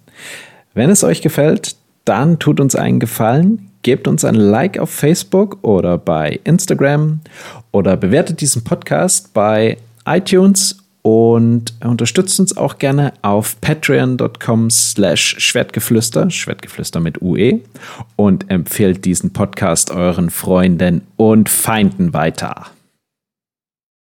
Wenn 0.72 0.88
es 0.88 1.04
euch 1.04 1.20
gefällt, 1.20 1.76
dann 2.06 2.38
tut 2.38 2.60
uns 2.60 2.74
einen 2.74 2.98
Gefallen, 2.98 3.68
gebt 3.82 4.08
uns 4.08 4.24
ein 4.24 4.36
Like 4.36 4.78
auf 4.78 4.88
Facebook 4.88 5.58
oder 5.60 5.98
bei 5.98 6.40
Instagram 6.44 7.20
oder 7.72 7.98
bewertet 7.98 8.40
diesen 8.40 8.64
Podcast 8.64 9.34
bei 9.34 9.76
iTunes 10.06 10.78
und 11.02 11.74
unterstützt 11.84 12.40
uns 12.40 12.56
auch 12.56 12.78
gerne 12.78 13.12
auf 13.20 13.60
patreon.com 13.60 14.70
slash 14.70 15.36
schwertgeflüster, 15.36 16.30
Schwertgeflüster 16.30 17.00
mit 17.00 17.20
UE 17.20 17.60
und 18.16 18.50
empfehlt 18.50 19.04
diesen 19.04 19.34
Podcast 19.34 19.90
euren 19.90 20.30
Freunden 20.30 21.02
und 21.16 21.50
Feinden 21.50 22.14
weiter. 22.14 22.71